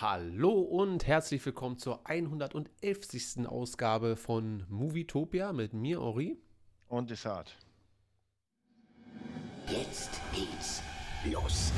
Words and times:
Hallo 0.00 0.52
und 0.52 1.08
herzlich 1.08 1.44
willkommen 1.44 1.76
zur 1.76 2.08
111. 2.08 3.48
Ausgabe 3.48 4.14
von 4.14 4.64
Movietopia 4.68 5.52
mit 5.52 5.72
mir, 5.72 6.00
Ori. 6.00 6.38
Und 6.86 7.10
Desart. 7.10 7.58
Jetzt 9.66 10.20
geht's 10.32 10.84
los. 11.24 11.72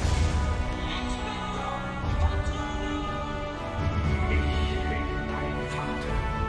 Ich 4.28 4.82
bin 4.90 5.08
dein 5.26 5.66
Vater. 5.70 6.40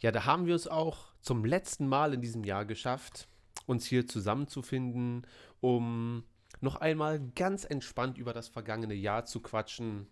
Ja, 0.00 0.12
da 0.12 0.26
haben 0.26 0.44
wir 0.44 0.54
es 0.54 0.68
auch 0.68 1.09
zum 1.20 1.44
letzten 1.44 1.86
Mal 1.86 2.14
in 2.14 2.20
diesem 2.20 2.44
Jahr 2.44 2.64
geschafft, 2.64 3.28
uns 3.66 3.86
hier 3.86 4.06
zusammenzufinden, 4.06 5.26
um 5.60 6.24
noch 6.60 6.76
einmal 6.76 7.20
ganz 7.34 7.64
entspannt 7.64 8.18
über 8.18 8.32
das 8.32 8.48
vergangene 8.48 8.94
Jahr 8.94 9.24
zu 9.24 9.40
quatschen, 9.40 10.06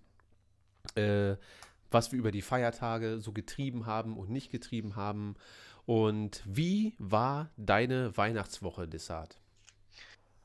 äh, 0.95 1.37
was 1.91 2.13
wir 2.13 2.19
über 2.19 2.31
die 2.31 2.43
Feiertage 2.43 3.21
so 3.21 3.33
getrieben 3.33 3.87
haben 3.87 4.17
und 4.17 4.31
nicht 4.31 4.51
getrieben 4.51 4.97
haben. 4.97 5.37
Und 5.87 6.43
wie 6.47 6.95
war 6.99 7.51
deine 7.57 8.17
Weihnachtswoche, 8.17 8.87
Dessart? 8.87 9.41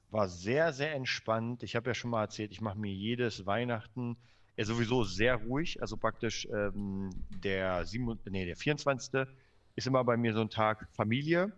War 0.10 0.30
sehr, 0.30 0.74
sehr 0.74 0.94
entspannt. 0.94 1.64
Ich 1.64 1.76
habe 1.76 1.90
ja 1.90 1.94
schon 1.94 2.12
mal 2.12 2.22
erzählt, 2.22 2.52
ich 2.52 2.62
mache 2.62 2.78
mir 2.78 2.94
jedes 2.94 3.46
Weihnachten 3.46 4.18
ja, 4.56 4.66
sowieso 4.66 5.04
sehr 5.04 5.36
ruhig. 5.36 5.82
Also 5.82 5.98
praktisch 5.98 6.48
ähm, 6.54 7.10
der, 7.30 7.86
7, 7.86 8.20
nee, 8.30 8.46
der 8.46 8.56
24. 8.56 9.28
ist 9.76 9.88
immer 9.88 10.04
bei 10.04 10.18
mir 10.18 10.34
so 10.34 10.42
ein 10.42 10.50
Tag 10.50 10.88
Familie 10.94 11.52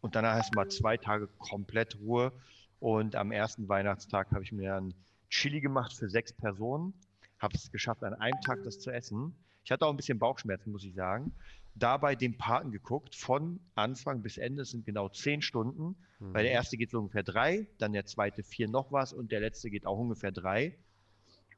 und 0.00 0.14
danach 0.14 0.36
erstmal 0.36 0.68
zwei 0.68 0.96
Tage 0.96 1.28
komplett 1.38 1.98
Ruhe. 2.00 2.32
Und 2.80 3.14
am 3.14 3.30
ersten 3.30 3.68
Weihnachtstag 3.68 4.32
habe 4.32 4.42
ich 4.42 4.52
mir 4.52 4.74
ein 4.74 4.94
Chili 5.30 5.60
gemacht 5.60 5.92
für 5.92 6.08
sechs 6.08 6.32
Personen. 6.32 6.92
Habe 7.38 7.54
es 7.54 7.70
geschafft, 7.70 8.02
an 8.02 8.14
einem 8.14 8.40
Tag 8.40 8.62
das 8.64 8.80
zu 8.80 8.90
essen. 8.90 9.34
Ich 9.64 9.70
hatte 9.70 9.86
auch 9.86 9.90
ein 9.90 9.96
bisschen 9.96 10.18
Bauchschmerzen, 10.18 10.72
muss 10.72 10.84
ich 10.84 10.94
sagen. 10.94 11.32
Dabei 11.74 12.16
den 12.16 12.36
Paten 12.36 12.72
geguckt, 12.72 13.14
von 13.14 13.60
Anfang 13.74 14.22
bis 14.22 14.36
Ende. 14.36 14.62
Es 14.62 14.70
sind 14.70 14.84
genau 14.84 15.08
zehn 15.08 15.40
Stunden. 15.40 15.96
Mhm. 16.18 16.34
Weil 16.34 16.42
der 16.44 16.52
erste 16.52 16.76
geht 16.76 16.90
so 16.90 16.98
ungefähr 16.98 17.22
drei, 17.22 17.66
dann 17.78 17.92
der 17.92 18.06
zweite 18.06 18.42
vier 18.42 18.68
noch 18.68 18.92
was 18.92 19.12
und 19.12 19.32
der 19.32 19.40
letzte 19.40 19.70
geht 19.70 19.86
auch 19.86 19.98
ungefähr 19.98 20.32
drei. 20.32 20.76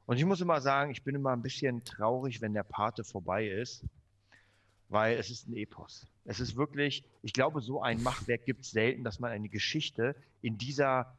Und 0.06 0.18
ich 0.18 0.24
muss 0.24 0.40
immer 0.40 0.60
sagen, 0.60 0.90
ich 0.90 1.02
bin 1.02 1.14
immer 1.14 1.32
ein 1.32 1.42
bisschen 1.42 1.84
traurig, 1.84 2.40
wenn 2.40 2.52
der 2.52 2.62
Pate 2.62 3.04
vorbei 3.04 3.48
ist, 3.48 3.84
weil 4.88 5.16
es 5.18 5.30
ist 5.30 5.48
ein 5.48 5.56
Epos. 5.56 6.06
Es 6.24 6.40
ist 6.40 6.56
wirklich, 6.56 7.04
ich 7.22 7.32
glaube, 7.32 7.60
so 7.60 7.82
ein 7.82 8.02
Machwerk 8.02 8.44
gibt 8.44 8.64
es 8.64 8.70
selten, 8.70 9.04
dass 9.04 9.20
man 9.20 9.30
eine 9.30 9.48
Geschichte 9.48 10.14
in 10.42 10.58
dieser 10.58 11.16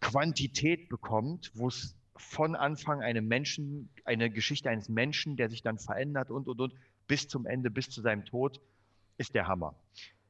Quantität 0.00 0.88
bekommt, 0.88 1.50
wo 1.54 1.68
es 1.68 1.94
von 2.16 2.56
Anfang 2.56 3.02
eine 3.02 3.20
Menschen, 3.22 3.88
eine 4.04 4.30
Geschichte 4.30 4.70
eines 4.70 4.88
Menschen, 4.88 5.36
der 5.36 5.48
sich 5.48 5.62
dann 5.62 5.78
verändert 5.78 6.30
und 6.30 6.48
und 6.48 6.60
und 6.60 6.74
bis 7.06 7.28
zum 7.28 7.46
Ende, 7.46 7.70
bis 7.70 7.90
zu 7.90 8.00
seinem 8.00 8.24
Tod, 8.24 8.60
ist 9.18 9.34
der 9.34 9.46
Hammer. 9.46 9.74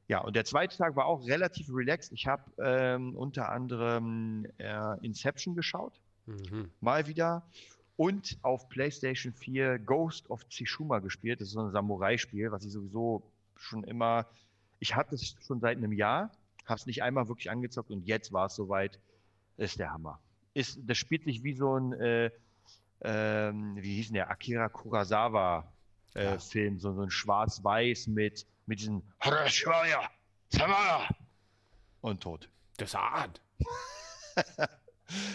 Ja, 0.06 0.20
und 0.20 0.36
der 0.36 0.44
zweite 0.44 0.76
Tag 0.76 0.96
war 0.96 1.06
auch 1.06 1.26
relativ 1.26 1.68
relaxed. 1.70 2.12
Ich 2.12 2.26
habe 2.26 2.50
ähm, 2.58 3.14
unter 3.14 3.50
anderem 3.50 4.46
äh, 4.58 4.98
Inception 5.04 5.54
geschaut 5.54 6.00
Mhm. 6.28 6.70
mal 6.80 7.06
wieder. 7.06 7.42
Und 7.98 8.38
auf 8.42 8.68
PlayStation 8.68 9.32
4 9.32 9.80
Ghost 9.80 10.30
of 10.30 10.48
Tsushima 10.48 11.00
gespielt. 11.00 11.40
Das 11.40 11.48
ist 11.48 11.54
so 11.54 11.60
ein 11.62 11.72
Samurai-Spiel, 11.72 12.52
was 12.52 12.64
ich 12.64 12.70
sowieso 12.70 13.24
schon 13.56 13.82
immer. 13.82 14.26
Ich 14.78 14.94
hatte 14.94 15.16
es 15.16 15.34
schon 15.44 15.58
seit 15.58 15.78
einem 15.78 15.90
Jahr, 15.90 16.30
habe 16.64 16.78
es 16.78 16.86
nicht 16.86 17.02
einmal 17.02 17.26
wirklich 17.28 17.50
angezockt 17.50 17.90
und 17.90 18.06
jetzt 18.06 18.32
war 18.32 18.46
es 18.46 18.54
soweit. 18.54 19.00
Ist 19.56 19.80
der 19.80 19.92
Hammer. 19.92 20.20
Ist, 20.54 20.78
das 20.86 20.96
spielt 20.96 21.24
sich 21.24 21.42
wie 21.42 21.54
so 21.54 21.76
ein, 21.76 21.92
äh, 21.94 22.30
ähm, 23.00 23.74
wie 23.80 23.96
hieß 23.96 24.06
denn 24.06 24.14
der, 24.14 24.30
Akira 24.30 24.68
Kurosawa-Film, 24.68 26.74
Ja. 26.74 26.80
so, 26.80 26.94
so 26.94 27.02
ein 27.02 27.10
Schwarz-Weiß 27.10 28.06
mit, 28.06 28.46
mit 28.66 28.78
diesen 28.78 29.02
und 32.00 32.22
tot. 32.22 32.48
Dessart! 32.78 33.40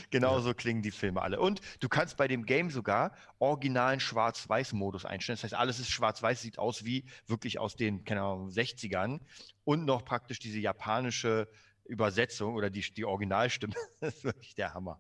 Genau 0.09 0.39
so 0.39 0.53
klingen 0.53 0.81
die 0.81 0.91
Filme 0.91 1.21
alle. 1.21 1.39
Und 1.39 1.61
du 1.79 1.89
kannst 1.89 2.17
bei 2.17 2.27
dem 2.27 2.45
Game 2.45 2.69
sogar 2.69 3.13
originalen 3.39 3.99
Schwarz-Weiß-Modus 3.99 5.05
einstellen. 5.05 5.35
Das 5.37 5.43
heißt, 5.43 5.53
alles 5.55 5.79
ist 5.79 5.89
schwarz-weiß, 5.89 6.41
sieht 6.41 6.59
aus 6.59 6.85
wie 6.85 7.05
wirklich 7.27 7.59
aus 7.59 7.75
den, 7.75 8.03
keine 8.03 8.21
Ahnung, 8.21 8.49
60ern. 8.49 9.19
Und 9.63 9.85
noch 9.85 10.05
praktisch 10.05 10.39
diese 10.39 10.59
japanische 10.59 11.47
Übersetzung 11.85 12.55
oder 12.55 12.69
die, 12.69 12.81
die 12.81 13.05
Originalstimme. 13.05 13.73
Das 13.99 14.15
ist 14.15 14.23
wirklich 14.23 14.55
der 14.55 14.73
Hammer. 14.73 14.99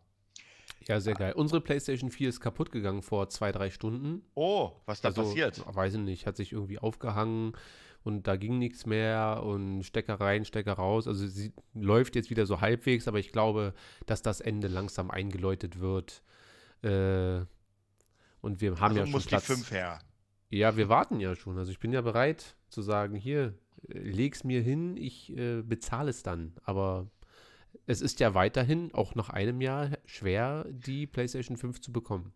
Ja, 0.87 0.99
sehr 0.99 1.13
geil. 1.13 1.33
Unsere 1.33 1.61
PlayStation 1.61 2.11
4 2.11 2.29
ist 2.29 2.39
kaputt 2.41 2.71
gegangen 2.71 3.03
vor 3.03 3.29
zwei, 3.29 3.51
drei 3.51 3.69
Stunden. 3.69 4.23
Oh, 4.33 4.71
was 4.85 5.01
da 5.01 5.09
Also, 5.09 5.23
passiert? 5.23 5.63
Weiß 5.65 5.93
ich 5.93 5.99
nicht, 5.99 6.25
hat 6.25 6.35
sich 6.35 6.51
irgendwie 6.51 6.79
aufgehangen 6.79 7.55
und 8.03 8.27
da 8.27 8.35
ging 8.35 8.59
nichts 8.59 8.85
mehr 8.85 9.41
und 9.43 9.83
Stecker 9.83 10.15
rein, 10.15 10.45
Stecker 10.45 10.73
raus. 10.73 11.07
Also 11.07 11.25
sie 11.27 11.53
läuft 11.73 12.15
jetzt 12.15 12.29
wieder 12.29 12.45
so 12.45 12.61
halbwegs, 12.61 13.07
aber 13.07 13.19
ich 13.19 13.31
glaube, 13.31 13.73
dass 14.05 14.21
das 14.21 14.41
Ende 14.41 14.67
langsam 14.67 15.09
eingeläutet 15.09 15.79
wird. 15.79 16.21
Äh, 16.81 17.45
und 18.41 18.59
wir 18.59 18.71
haben 18.79 18.81
Also 18.81 18.99
ja 18.99 19.05
schon 19.05 19.11
muss 19.11 19.25
Platz. 19.25 19.45
die 19.45 19.53
5 19.53 19.71
her. 19.71 19.99
Ja, 20.49 20.75
wir 20.75 20.89
warten 20.89 21.19
ja 21.19 21.35
schon. 21.35 21.57
Also 21.57 21.71
ich 21.71 21.79
bin 21.79 21.93
ja 21.93 22.01
bereit 22.01 22.55
zu 22.69 22.81
sagen, 22.81 23.15
hier, 23.15 23.57
äh, 23.87 23.99
leg's 23.99 24.43
mir 24.43 24.61
hin, 24.61 24.97
ich 24.97 25.35
äh, 25.37 25.61
bezahle 25.61 26.09
es 26.09 26.23
dann. 26.23 26.53
Aber 26.63 27.07
es 27.87 28.01
ist 28.01 28.19
ja 28.19 28.33
weiterhin, 28.33 28.93
auch 28.93 29.15
nach 29.15 29.29
einem 29.29 29.61
Jahr, 29.61 29.91
schwer, 30.05 30.65
die 30.69 31.07
PlayStation 31.07 31.57
5 31.57 31.79
zu 31.81 31.93
bekommen. 31.93 32.33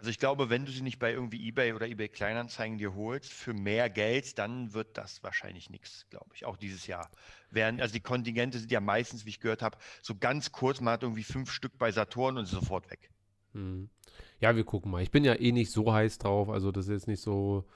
Also 0.00 0.08
ich 0.08 0.18
glaube, 0.18 0.48
wenn 0.48 0.64
du 0.64 0.72
sie 0.72 0.80
nicht 0.80 0.98
bei 0.98 1.12
irgendwie 1.12 1.46
eBay 1.46 1.74
oder 1.74 1.86
eBay 1.86 2.08
Kleinanzeigen 2.08 2.78
dir 2.78 2.94
holst 2.94 3.30
für 3.30 3.52
mehr 3.52 3.90
Geld, 3.90 4.38
dann 4.38 4.72
wird 4.72 4.96
das 4.96 5.22
wahrscheinlich 5.22 5.68
nichts, 5.68 6.06
glaube 6.08 6.30
ich, 6.32 6.46
auch 6.46 6.56
dieses 6.56 6.86
Jahr. 6.86 7.10
Während, 7.50 7.82
also 7.82 7.92
die 7.92 8.00
Kontingente 8.00 8.58
sind 8.58 8.72
ja 8.72 8.80
meistens, 8.80 9.26
wie 9.26 9.28
ich 9.28 9.40
gehört 9.40 9.60
habe, 9.60 9.76
so 10.00 10.14
ganz 10.14 10.52
kurz, 10.52 10.80
man 10.80 10.94
hat 10.94 11.02
irgendwie 11.02 11.22
fünf 11.22 11.52
Stück 11.52 11.76
bei 11.76 11.92
Saturn 11.92 12.38
und 12.38 12.44
ist 12.44 12.50
sofort 12.50 12.90
weg. 12.90 13.10
Hm. 13.52 13.90
Ja, 14.38 14.56
wir 14.56 14.64
gucken 14.64 14.90
mal. 14.90 15.02
Ich 15.02 15.10
bin 15.10 15.22
ja 15.22 15.34
eh 15.34 15.52
nicht 15.52 15.70
so 15.70 15.92
heiß 15.92 16.16
drauf, 16.16 16.48
also 16.48 16.72
das 16.72 16.86
ist 16.86 16.92
jetzt 16.92 17.06
nicht 17.06 17.20
so, 17.20 17.68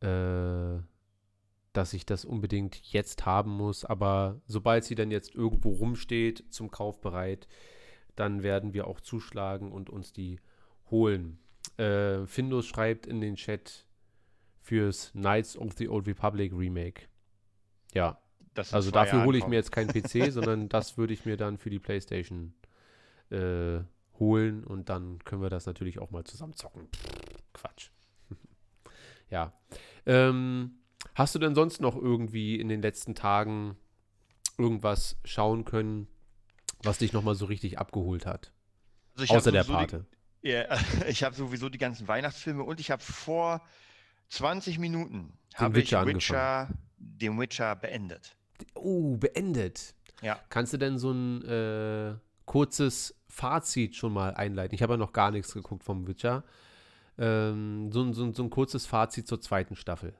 äh, 0.00 0.78
dass 1.74 1.92
ich 1.92 2.06
das 2.06 2.24
unbedingt 2.24 2.76
jetzt 2.90 3.26
haben 3.26 3.50
muss, 3.50 3.84
aber 3.84 4.40
sobald 4.46 4.84
sie 4.84 4.94
dann 4.94 5.10
jetzt 5.10 5.34
irgendwo 5.34 5.72
rumsteht, 5.72 6.42
zum 6.48 6.70
Kauf 6.70 7.02
bereit, 7.02 7.48
dann 8.16 8.42
werden 8.42 8.72
wir 8.72 8.86
auch 8.86 9.02
zuschlagen 9.02 9.72
und 9.72 9.90
uns 9.90 10.14
die 10.14 10.40
holen. 10.90 11.38
Äh, 11.76 12.26
Findus 12.26 12.66
schreibt 12.66 13.06
in 13.06 13.20
den 13.20 13.36
Chat 13.36 13.86
fürs 14.60 15.12
Knights 15.12 15.56
of 15.56 15.72
the 15.76 15.88
Old 15.88 16.06
Republic 16.06 16.52
Remake. 16.52 17.08
Ja, 17.94 18.18
also 18.72 18.90
dafür 18.90 19.24
hole 19.24 19.38
ich 19.38 19.46
mir 19.46 19.56
jetzt 19.56 19.72
keinen 19.72 19.88
PC, 19.88 20.30
sondern 20.32 20.68
das 20.68 20.98
würde 20.98 21.12
ich 21.12 21.24
mir 21.24 21.36
dann 21.36 21.58
für 21.58 21.70
die 21.70 21.78
PlayStation 21.78 22.52
äh, 23.30 23.80
holen 24.18 24.64
und 24.64 24.88
dann 24.88 25.18
können 25.24 25.42
wir 25.42 25.50
das 25.50 25.66
natürlich 25.66 25.98
auch 25.98 26.10
mal 26.10 26.24
zusammen 26.24 26.54
zocken. 26.54 26.88
Quatsch. 27.52 27.90
ja. 29.30 29.52
Ähm, 30.06 30.72
hast 31.14 31.34
du 31.34 31.38
denn 31.38 31.54
sonst 31.54 31.80
noch 31.80 31.96
irgendwie 31.96 32.60
in 32.60 32.68
den 32.68 32.82
letzten 32.82 33.14
Tagen 33.14 33.76
irgendwas 34.58 35.16
schauen 35.24 35.64
können, 35.64 36.06
was 36.82 36.98
dich 36.98 37.12
nochmal 37.12 37.34
so 37.34 37.46
richtig 37.46 37.78
abgeholt 37.78 38.26
hat? 38.26 38.52
Also 39.16 39.34
Außer 39.34 39.52
der 39.52 39.64
sowieso 39.64 39.78
Pate. 39.78 40.06
Die, 40.10 40.19
ja, 40.42 40.66
ich 41.08 41.22
habe 41.22 41.34
sowieso 41.34 41.68
die 41.68 41.78
ganzen 41.78 42.08
Weihnachtsfilme 42.08 42.62
und 42.62 42.80
ich 42.80 42.90
habe 42.90 43.02
vor 43.02 43.62
20 44.30 44.78
Minuten 44.78 45.32
habe 45.54 45.78
ich 45.78 45.86
Witcher 45.86 46.06
Witcher, 46.06 46.68
den 46.96 47.38
Witcher 47.38 47.76
beendet. 47.76 48.36
Oh, 48.74 49.16
beendet. 49.16 49.94
Ja. 50.22 50.38
Kannst 50.48 50.72
du 50.72 50.76
denn 50.76 50.98
so 50.98 51.12
ein 51.12 51.44
äh, 51.44 52.14
kurzes 52.44 53.14
Fazit 53.28 53.96
schon 53.96 54.12
mal 54.12 54.34
einleiten? 54.34 54.74
Ich 54.74 54.82
habe 54.82 54.94
ja 54.94 54.96
noch 54.96 55.12
gar 55.12 55.30
nichts 55.30 55.52
geguckt 55.54 55.82
vom 55.82 56.06
Witcher. 56.06 56.44
Ähm, 57.18 57.90
so, 57.92 58.12
so, 58.12 58.32
so 58.32 58.42
ein 58.42 58.50
kurzes 58.50 58.86
Fazit 58.86 59.26
zur 59.26 59.40
zweiten 59.40 59.76
Staffel. 59.76 60.14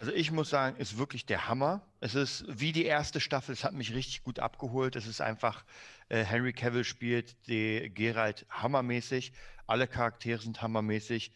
Also 0.00 0.12
ich 0.12 0.30
muss 0.30 0.50
sagen, 0.50 0.76
ist 0.76 0.96
wirklich 0.96 1.26
der 1.26 1.48
Hammer. 1.48 1.82
Es 2.00 2.14
ist 2.14 2.44
wie 2.48 2.72
die 2.72 2.84
erste 2.84 3.20
Staffel, 3.20 3.52
es 3.52 3.64
hat 3.64 3.72
mich 3.72 3.94
richtig 3.94 4.22
gut 4.22 4.38
abgeholt. 4.38 4.94
Es 4.94 5.06
ist 5.06 5.20
einfach, 5.20 5.64
äh, 6.08 6.24
Henry 6.24 6.52
Cavill 6.52 6.84
spielt 6.84 7.36
die 7.48 7.90
Geralt 7.94 8.46
hammermäßig. 8.50 9.32
Alle 9.66 9.86
Charaktere 9.86 10.40
sind 10.40 10.62
hammermäßig. 10.62 11.32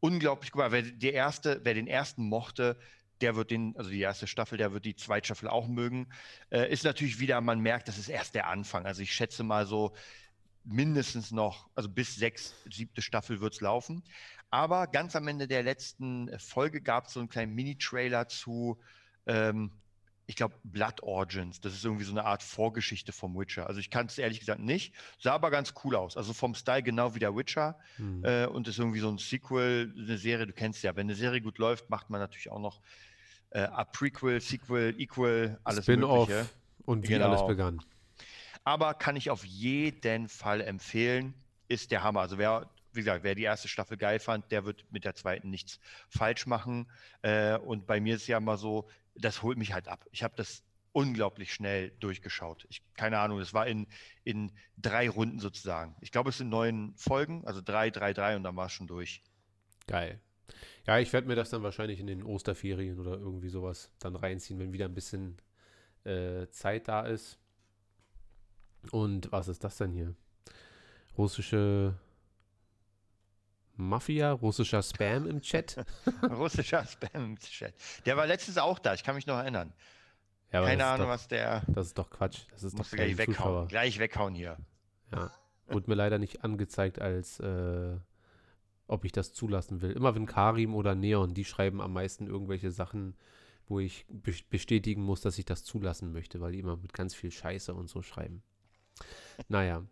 Unglaublich 0.00 0.52
gut. 0.52 0.64
Wer 0.68 0.82
die 0.82 1.10
erste, 1.10 1.60
wer 1.64 1.74
den 1.74 1.86
ersten 1.86 2.28
mochte, 2.28 2.78
der 3.20 3.36
wird 3.36 3.50
den, 3.50 3.76
also 3.76 3.90
die 3.90 4.00
erste 4.00 4.26
Staffel, 4.26 4.58
der 4.58 4.72
wird 4.72 4.84
die 4.84 4.96
zweite 4.96 5.26
Staffel 5.26 5.48
auch 5.48 5.68
mögen. 5.68 6.08
Äh, 6.50 6.72
ist 6.72 6.84
natürlich 6.84 7.20
wieder, 7.20 7.40
man 7.40 7.60
merkt, 7.60 7.88
das 7.88 7.98
ist 7.98 8.08
erst 8.08 8.34
der 8.34 8.48
Anfang. 8.48 8.86
Also 8.86 9.02
ich 9.02 9.12
schätze 9.12 9.42
mal 9.42 9.66
so 9.66 9.92
mindestens 10.64 11.30
noch, 11.30 11.68
also 11.74 11.88
bis 11.88 12.16
sechs, 12.16 12.54
siebte 12.70 13.02
Staffel 13.02 13.40
wird 13.40 13.54
es 13.54 13.60
laufen. 13.60 14.02
Aber 14.50 14.86
ganz 14.86 15.14
am 15.16 15.28
Ende 15.28 15.46
der 15.46 15.62
letzten 15.62 16.30
Folge 16.38 16.80
gab 16.80 17.06
es 17.06 17.12
so 17.12 17.20
einen 17.20 17.28
kleinen 17.28 17.54
Mini-Trailer 17.54 18.28
zu, 18.28 18.78
ähm, 19.26 19.70
ich 20.30 20.36
glaube, 20.36 20.54
Blood 20.62 21.02
Origins. 21.02 21.60
Das 21.60 21.74
ist 21.74 21.84
irgendwie 21.84 22.04
so 22.04 22.12
eine 22.12 22.24
Art 22.24 22.44
Vorgeschichte 22.44 23.10
vom 23.10 23.36
Witcher. 23.36 23.66
Also 23.66 23.80
ich 23.80 23.90
kann 23.90 24.06
es 24.06 24.16
ehrlich 24.16 24.38
gesagt 24.38 24.60
nicht. 24.60 24.94
Sah 25.18 25.32
aber 25.32 25.50
ganz 25.50 25.74
cool 25.82 25.96
aus. 25.96 26.16
Also 26.16 26.32
vom 26.32 26.54
Style 26.54 26.84
genau 26.84 27.16
wie 27.16 27.18
der 27.18 27.34
Witcher. 27.34 27.76
Hm. 27.96 28.24
Äh, 28.24 28.46
und 28.46 28.68
ist 28.68 28.78
irgendwie 28.78 29.00
so 29.00 29.10
ein 29.10 29.18
Sequel, 29.18 29.92
eine 29.98 30.16
Serie, 30.18 30.46
du 30.46 30.52
kennst 30.52 30.84
ja, 30.84 30.94
wenn 30.94 31.08
eine 31.08 31.16
Serie 31.16 31.40
gut 31.40 31.58
läuft, 31.58 31.90
macht 31.90 32.10
man 32.10 32.20
natürlich 32.20 32.48
auch 32.48 32.60
noch 32.60 32.80
äh, 33.50 33.62
a 33.62 33.84
Prequel, 33.84 34.40
Sequel, 34.40 34.94
Equal, 35.00 35.58
alles 35.64 35.84
Spin-off 35.84 36.28
Mögliche. 36.28 36.48
und 36.84 37.08
wie 37.08 37.12
Genau. 37.14 37.30
alles 37.30 37.44
begann. 37.48 37.82
Aber 38.62 38.94
kann 38.94 39.16
ich 39.16 39.30
auf 39.30 39.44
jeden 39.44 40.28
Fall 40.28 40.60
empfehlen, 40.60 41.34
ist 41.66 41.90
der 41.90 42.04
Hammer. 42.04 42.20
Also 42.20 42.38
wer, 42.38 42.70
wie 42.92 43.00
gesagt, 43.00 43.24
wer 43.24 43.34
die 43.34 43.42
erste 43.42 43.66
Staffel 43.66 43.96
geil 43.96 44.20
fand, 44.20 44.52
der 44.52 44.64
wird 44.64 44.84
mit 44.92 45.04
der 45.04 45.16
zweiten 45.16 45.50
nichts 45.50 45.80
falsch 46.08 46.46
machen. 46.46 46.88
Äh, 47.22 47.56
und 47.58 47.88
bei 47.88 48.00
mir 48.00 48.14
ist 48.14 48.28
ja 48.28 48.38
immer 48.38 48.56
so, 48.58 48.88
das 49.14 49.42
holt 49.42 49.58
mich 49.58 49.72
halt 49.72 49.88
ab. 49.88 50.04
Ich 50.10 50.22
habe 50.22 50.34
das 50.36 50.62
unglaublich 50.92 51.52
schnell 51.52 51.90
durchgeschaut. 52.00 52.66
Ich, 52.68 52.82
keine 52.94 53.18
Ahnung, 53.18 53.38
das 53.38 53.54
war 53.54 53.66
in, 53.66 53.86
in 54.24 54.52
drei 54.76 55.08
Runden 55.08 55.38
sozusagen. 55.38 55.94
Ich 56.00 56.10
glaube, 56.10 56.30
es 56.30 56.38
sind 56.38 56.48
neun 56.48 56.94
Folgen, 56.96 57.44
also 57.46 57.60
drei, 57.60 57.90
drei, 57.90 58.12
drei 58.12 58.36
und 58.36 58.42
dann 58.42 58.56
war 58.56 58.66
es 58.66 58.72
schon 58.72 58.86
durch. 58.86 59.22
Geil. 59.86 60.20
Ja, 60.86 60.98
ich 60.98 61.12
werde 61.12 61.28
mir 61.28 61.36
das 61.36 61.50
dann 61.50 61.62
wahrscheinlich 61.62 62.00
in 62.00 62.06
den 62.06 62.22
Osterferien 62.22 62.98
oder 62.98 63.12
irgendwie 63.12 63.48
sowas 63.48 63.92
dann 63.98 64.16
reinziehen, 64.16 64.58
wenn 64.58 64.72
wieder 64.72 64.86
ein 64.86 64.94
bisschen 64.94 65.36
äh, 66.04 66.48
Zeit 66.48 66.88
da 66.88 67.02
ist. 67.02 67.38
Und 68.90 69.30
was 69.30 69.48
ist 69.48 69.62
das 69.62 69.76
denn 69.76 69.92
hier? 69.92 70.14
Russische 71.16 71.94
Mafia, 73.80 74.32
russischer 74.32 74.82
Spam 74.82 75.26
im 75.26 75.40
Chat. 75.40 75.84
Russischer 76.30 76.84
Spam 76.84 77.24
im 77.24 77.38
Chat. 77.38 77.74
Der 78.06 78.16
war 78.16 78.26
letztens 78.26 78.58
auch 78.58 78.78
da, 78.78 78.94
ich 78.94 79.02
kann 79.04 79.14
mich 79.14 79.26
noch 79.26 79.38
erinnern. 79.38 79.72
Ja, 80.52 80.64
Keine 80.64 80.84
Ahnung, 80.84 81.06
doch, 81.06 81.14
was 81.14 81.28
der. 81.28 81.62
Das 81.68 81.88
ist 81.88 81.98
doch 81.98 82.10
Quatsch. 82.10 82.40
Das 82.50 82.64
ist 82.64 82.78
doch 82.78 82.88
gleich 82.90 83.16
weghauen. 83.18 83.34
Zuschauer. 83.34 83.66
Gleich 83.68 83.98
weghauen 83.98 84.34
hier. 84.34 84.56
Ja. 85.12 85.30
Wurde 85.68 85.88
mir 85.88 85.94
leider 85.94 86.18
nicht 86.18 86.42
angezeigt, 86.42 87.00
als 87.00 87.38
äh, 87.38 87.96
ob 88.88 89.04
ich 89.04 89.12
das 89.12 89.32
zulassen 89.32 89.80
will. 89.82 89.92
Immer 89.92 90.14
wenn 90.16 90.26
Karim 90.26 90.74
oder 90.74 90.96
Neon, 90.96 91.34
die 91.34 91.44
schreiben 91.44 91.80
am 91.80 91.92
meisten 91.92 92.26
irgendwelche 92.26 92.72
Sachen, 92.72 93.14
wo 93.68 93.78
ich 93.78 94.04
be 94.08 94.34
bestätigen 94.50 95.02
muss, 95.02 95.20
dass 95.20 95.38
ich 95.38 95.44
das 95.44 95.62
zulassen 95.62 96.12
möchte, 96.12 96.40
weil 96.40 96.52
die 96.52 96.58
immer 96.58 96.76
mit 96.76 96.92
ganz 96.92 97.14
viel 97.14 97.30
Scheiße 97.30 97.72
und 97.72 97.88
so 97.88 98.02
schreiben. 98.02 98.42
Naja. 99.48 99.84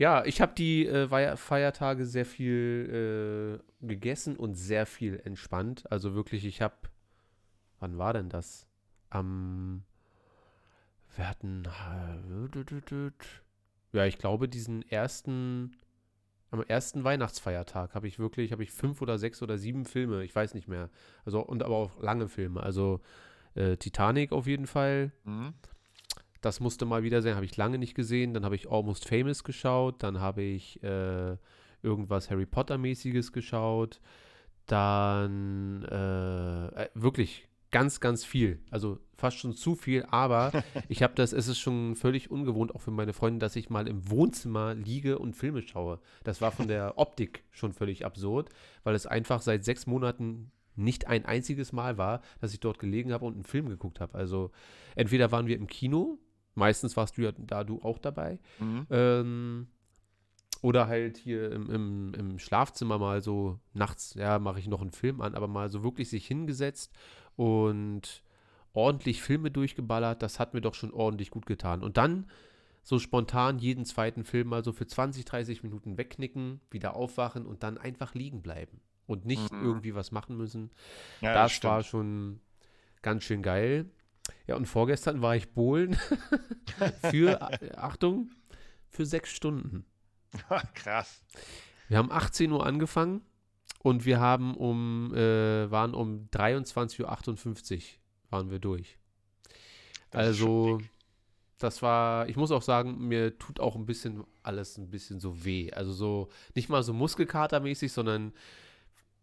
Ja, 0.00 0.24
ich 0.24 0.40
habe 0.40 0.54
die 0.56 0.86
äh, 0.86 1.36
Feiertage 1.36 2.06
sehr 2.06 2.24
viel 2.24 3.60
äh, 3.60 3.86
gegessen 3.86 4.34
und 4.38 4.54
sehr 4.54 4.86
viel 4.86 5.20
entspannt. 5.22 5.84
Also 5.92 6.14
wirklich, 6.14 6.46
ich 6.46 6.62
habe, 6.62 6.74
wann 7.80 7.98
war 7.98 8.14
denn 8.14 8.30
das? 8.30 8.66
Am, 9.10 9.82
wir 11.16 11.28
hatten, 11.28 11.64
ja, 13.92 14.06
ich 14.06 14.16
glaube, 14.16 14.48
diesen 14.48 14.88
ersten, 14.88 15.76
am 16.50 16.62
ersten 16.62 17.04
Weihnachtsfeiertag 17.04 17.94
habe 17.94 18.08
ich 18.08 18.18
wirklich, 18.18 18.52
habe 18.52 18.62
ich 18.62 18.70
fünf 18.70 19.02
oder 19.02 19.18
sechs 19.18 19.42
oder 19.42 19.58
sieben 19.58 19.84
Filme, 19.84 20.24
ich 20.24 20.34
weiß 20.34 20.54
nicht 20.54 20.66
mehr. 20.66 20.88
Also, 21.26 21.40
und 21.40 21.62
aber 21.62 21.76
auch 21.76 22.00
lange 22.00 22.30
Filme. 22.30 22.62
Also 22.62 23.02
äh, 23.54 23.76
Titanic 23.76 24.32
auf 24.32 24.46
jeden 24.46 24.66
Fall. 24.66 25.12
Mhm. 25.24 25.52
Das 26.40 26.60
musste 26.60 26.86
mal 26.86 27.02
wieder 27.02 27.22
sein, 27.22 27.34
habe 27.34 27.44
ich 27.44 27.56
lange 27.56 27.78
nicht 27.78 27.94
gesehen. 27.94 28.34
Dann 28.34 28.44
habe 28.44 28.54
ich 28.54 28.70
Almost 28.70 29.08
Famous 29.08 29.44
geschaut. 29.44 30.02
Dann 30.02 30.20
habe 30.20 30.42
ich 30.42 30.82
äh, 30.82 31.36
irgendwas 31.82 32.30
Harry 32.30 32.46
Potter-mäßiges 32.46 33.32
geschaut. 33.32 34.00
Dann 34.66 35.84
äh, 35.84 36.84
äh, 36.84 36.88
wirklich 36.94 37.48
ganz, 37.70 38.00
ganz 38.00 38.24
viel. 38.24 38.60
Also 38.70 38.98
fast 39.16 39.38
schon 39.38 39.54
zu 39.54 39.74
viel, 39.74 40.04
aber 40.10 40.52
ich 40.88 41.02
habe 41.02 41.14
das, 41.14 41.32
es 41.32 41.48
ist 41.48 41.58
schon 41.58 41.94
völlig 41.96 42.30
ungewohnt, 42.30 42.74
auch 42.74 42.80
für 42.80 42.90
meine 42.90 43.12
Freunde, 43.12 43.38
dass 43.38 43.56
ich 43.56 43.70
mal 43.70 43.86
im 43.86 44.10
Wohnzimmer 44.10 44.74
liege 44.74 45.18
und 45.18 45.36
Filme 45.36 45.62
schaue. 45.62 46.00
Das 46.24 46.40
war 46.40 46.52
von 46.52 46.68
der 46.68 46.94
Optik 46.98 47.44
schon 47.50 47.72
völlig 47.72 48.04
absurd, 48.04 48.50
weil 48.82 48.94
es 48.94 49.06
einfach 49.06 49.42
seit 49.42 49.64
sechs 49.64 49.86
Monaten 49.86 50.50
nicht 50.76 51.06
ein 51.06 51.26
einziges 51.26 51.72
Mal 51.72 51.98
war, 51.98 52.22
dass 52.40 52.54
ich 52.54 52.60
dort 52.60 52.78
gelegen 52.78 53.12
habe 53.12 53.26
und 53.26 53.34
einen 53.34 53.44
Film 53.44 53.68
geguckt 53.68 54.00
habe. 54.00 54.16
Also 54.16 54.50
entweder 54.94 55.30
waren 55.30 55.46
wir 55.46 55.56
im 55.56 55.66
Kino, 55.66 56.18
meistens 56.54 56.96
warst 56.96 57.16
du 57.18 57.22
ja 57.22 57.32
da 57.32 57.64
du 57.64 57.80
auch 57.82 57.98
dabei, 57.98 58.38
Mhm. 58.58 58.86
ähm, 58.90 59.66
oder 60.62 60.88
halt 60.88 61.16
hier 61.16 61.50
im, 61.52 61.70
im, 61.70 62.14
im 62.14 62.38
Schlafzimmer 62.38 62.98
mal 62.98 63.22
so 63.22 63.58
nachts, 63.72 64.14
ja, 64.14 64.38
mache 64.38 64.58
ich 64.58 64.68
noch 64.68 64.82
einen 64.82 64.90
Film 64.92 65.20
an, 65.22 65.34
aber 65.34 65.48
mal 65.48 65.70
so 65.70 65.82
wirklich 65.82 66.10
sich 66.10 66.26
hingesetzt 66.26 66.92
und 67.36 68.22
ordentlich 68.74 69.22
Filme 69.22 69.50
durchgeballert, 69.50 70.22
das 70.22 70.38
hat 70.38 70.52
mir 70.54 70.60
doch 70.60 70.74
schon 70.74 70.92
ordentlich 70.92 71.30
gut 71.30 71.46
getan. 71.46 71.82
Und 71.82 71.96
dann 71.96 72.26
so 72.82 72.98
spontan 72.98 73.58
jeden 73.58 73.84
zweiten 73.84 74.24
Film 74.24 74.48
mal 74.48 74.62
so 74.62 74.72
für 74.72 74.86
20, 74.86 75.24
30 75.24 75.62
Minuten 75.62 75.96
wegknicken, 75.98 76.60
wieder 76.70 76.94
aufwachen 76.94 77.46
und 77.46 77.62
dann 77.62 77.78
einfach 77.78 78.14
liegen 78.14 78.42
bleiben 78.42 78.80
und 79.06 79.24
nicht 79.24 79.50
Mhm. 79.52 79.62
irgendwie 79.62 79.94
was 79.94 80.12
machen 80.12 80.36
müssen. 80.36 80.70
Ja, 81.20 81.32
das 81.34 81.52
stimmt. 81.52 81.72
war 81.72 81.82
schon 81.82 82.40
ganz 83.02 83.24
schön 83.24 83.42
geil. 83.42 83.86
Ja, 84.46 84.56
und 84.56 84.66
vorgestern 84.66 85.22
war 85.22 85.36
ich 85.36 85.52
bowlen 85.52 85.96
für, 87.10 87.40
äh, 87.40 87.72
Achtung, 87.76 88.30
für 88.88 89.06
sechs 89.06 89.30
Stunden. 89.30 89.84
Krass. 90.74 91.22
Wir 91.88 91.98
haben 91.98 92.12
18 92.12 92.52
Uhr 92.52 92.64
angefangen 92.64 93.22
und 93.82 94.04
wir 94.04 94.20
haben 94.20 94.56
um, 94.56 95.14
äh, 95.14 95.70
waren 95.70 95.94
um 95.94 96.28
23.58 96.32 97.76
Uhr 97.76 97.82
waren 98.30 98.50
wir 98.50 98.58
durch. 98.58 98.98
Das 100.10 100.26
also, 100.26 100.80
das 101.58 101.82
war, 101.82 102.28
ich 102.28 102.36
muss 102.36 102.50
auch 102.50 102.62
sagen, 102.62 103.08
mir 103.08 103.38
tut 103.38 103.60
auch 103.60 103.76
ein 103.76 103.86
bisschen 103.86 104.24
alles 104.42 104.78
ein 104.78 104.90
bisschen 104.90 105.20
so 105.20 105.44
weh. 105.44 105.72
Also 105.72 105.92
so, 105.92 106.28
nicht 106.54 106.68
mal 106.68 106.82
so 106.82 106.92
muskelkatermäßig, 106.92 107.92
sondern 107.92 108.32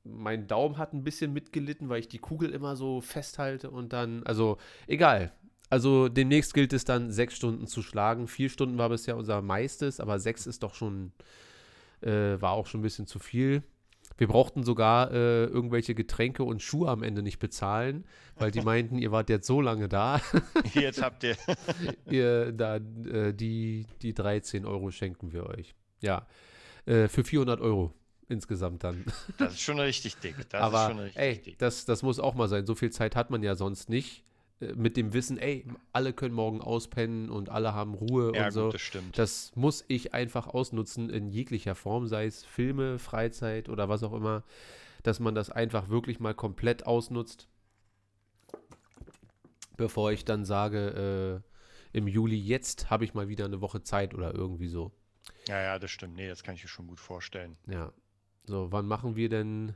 mein 0.03 0.47
Daumen 0.47 0.77
hat 0.77 0.93
ein 0.93 1.03
bisschen 1.03 1.33
mitgelitten, 1.33 1.89
weil 1.89 1.99
ich 1.99 2.07
die 2.07 2.19
Kugel 2.19 2.51
immer 2.51 2.75
so 2.75 3.01
festhalte 3.01 3.69
und 3.69 3.93
dann, 3.93 4.23
also 4.23 4.57
egal. 4.87 5.33
Also 5.69 6.07
demnächst 6.07 6.53
gilt 6.53 6.71
es 6.71 6.85
dann, 6.85 7.11
sechs 7.11 7.35
Stunden 7.35 7.67
zu 7.67 7.81
schlagen. 7.81 8.27
Vier 8.27 8.49
Stunden 8.49 8.77
war 8.77 8.89
bisher 8.89 9.17
unser 9.17 9.41
meistes, 9.41 9.99
aber 9.99 10.19
sechs 10.19 10.47
ist 10.47 10.63
doch 10.63 10.73
schon, 10.73 11.11
äh, 12.01 12.39
war 12.39 12.51
auch 12.51 12.67
schon 12.67 12.79
ein 12.79 12.83
bisschen 12.83 13.07
zu 13.07 13.19
viel. 13.19 13.63
Wir 14.17 14.27
brauchten 14.27 14.63
sogar 14.63 15.11
äh, 15.11 15.45
irgendwelche 15.45 15.93
Getränke 15.93 16.43
und 16.43 16.61
Schuhe 16.61 16.89
am 16.89 17.03
Ende 17.03 17.21
nicht 17.21 17.39
bezahlen, 17.39 18.05
weil 18.35 18.51
die 18.51 18.61
meinten, 18.61 18.97
ihr 18.97 19.11
wart 19.11 19.29
jetzt 19.29 19.45
so 19.45 19.61
lange 19.61 19.89
da, 19.89 20.21
Jetzt 20.73 21.01
habt 21.01 21.23
ihr. 21.23 21.35
ihr, 22.09 22.51
da, 22.51 22.77
äh, 22.77 23.33
die, 23.33 23.85
die 24.01 24.13
13 24.13 24.65
Euro 24.65 24.89
schenken 24.91 25.33
wir 25.33 25.45
euch. 25.45 25.75
Ja, 26.01 26.25
äh, 26.85 27.07
für 27.07 27.23
400 27.23 27.59
Euro 27.59 27.93
insgesamt 28.29 28.83
dann. 28.83 29.05
Das 29.37 29.53
ist 29.53 29.61
schon 29.61 29.79
richtig 29.79 30.15
dick. 30.17 30.35
Das 30.37 30.45
ist 30.47 30.53
Aber 30.53 30.87
schon 30.89 30.99
richtig 30.99 31.21
ey, 31.21 31.37
dick. 31.41 31.57
das, 31.59 31.85
das 31.85 32.03
muss 32.03 32.19
auch 32.19 32.35
mal 32.35 32.47
sein. 32.47 32.65
So 32.65 32.75
viel 32.75 32.91
Zeit 32.91 33.15
hat 33.15 33.29
man 33.29 33.43
ja 33.43 33.55
sonst 33.55 33.89
nicht. 33.89 34.23
Äh, 34.59 34.73
Mit 34.73 34.97
dem 34.97 35.13
Wissen, 35.13 35.37
ey, 35.37 35.65
alle 35.93 36.13
können 36.13 36.33
morgen 36.35 36.61
auspennen 36.61 37.29
und 37.29 37.49
alle 37.49 37.73
haben 37.73 37.93
Ruhe 37.93 38.35
Ja, 38.35 38.45
und 38.45 38.51
so. 38.51 38.65
gut, 38.65 38.73
das 38.75 38.81
stimmt. 38.81 39.17
Das 39.17 39.51
muss 39.55 39.85
ich 39.87 40.13
einfach 40.13 40.47
ausnutzen 40.47 41.09
in 41.09 41.29
jeglicher 41.29 41.75
Form, 41.75 42.07
sei 42.07 42.25
es 42.25 42.43
Filme, 42.43 42.99
Freizeit 42.99 43.69
oder 43.69 43.87
was 43.89 44.03
auch 44.03 44.13
immer, 44.13 44.43
dass 45.03 45.19
man 45.19 45.35
das 45.35 45.49
einfach 45.49 45.89
wirklich 45.89 46.19
mal 46.19 46.33
komplett 46.33 46.85
ausnutzt, 46.85 47.47
bevor 49.77 50.11
ich 50.11 50.25
dann 50.25 50.43
sage, 50.45 51.43
äh, 51.93 51.97
im 51.97 52.07
Juli, 52.07 52.35
jetzt 52.37 52.89
habe 52.89 53.05
ich 53.05 53.13
mal 53.13 53.27
wieder 53.29 53.45
eine 53.45 53.61
Woche 53.61 53.81
Zeit 53.83 54.13
oder 54.13 54.33
irgendwie 54.33 54.67
so. 54.67 54.91
ja, 55.47 55.61
ja, 55.61 55.79
das 55.79 55.91
stimmt. 55.91 56.15
Nee, 56.15 56.27
das 56.27 56.43
kann 56.43 56.55
ich 56.55 56.63
mir 56.63 56.69
schon 56.69 56.87
gut 56.87 56.99
vorstellen. 56.99 57.57
Ja. 57.67 57.91
So, 58.47 58.71
wann 58.71 58.87
machen 58.87 59.17
wir 59.17 59.27
denn 59.27 59.73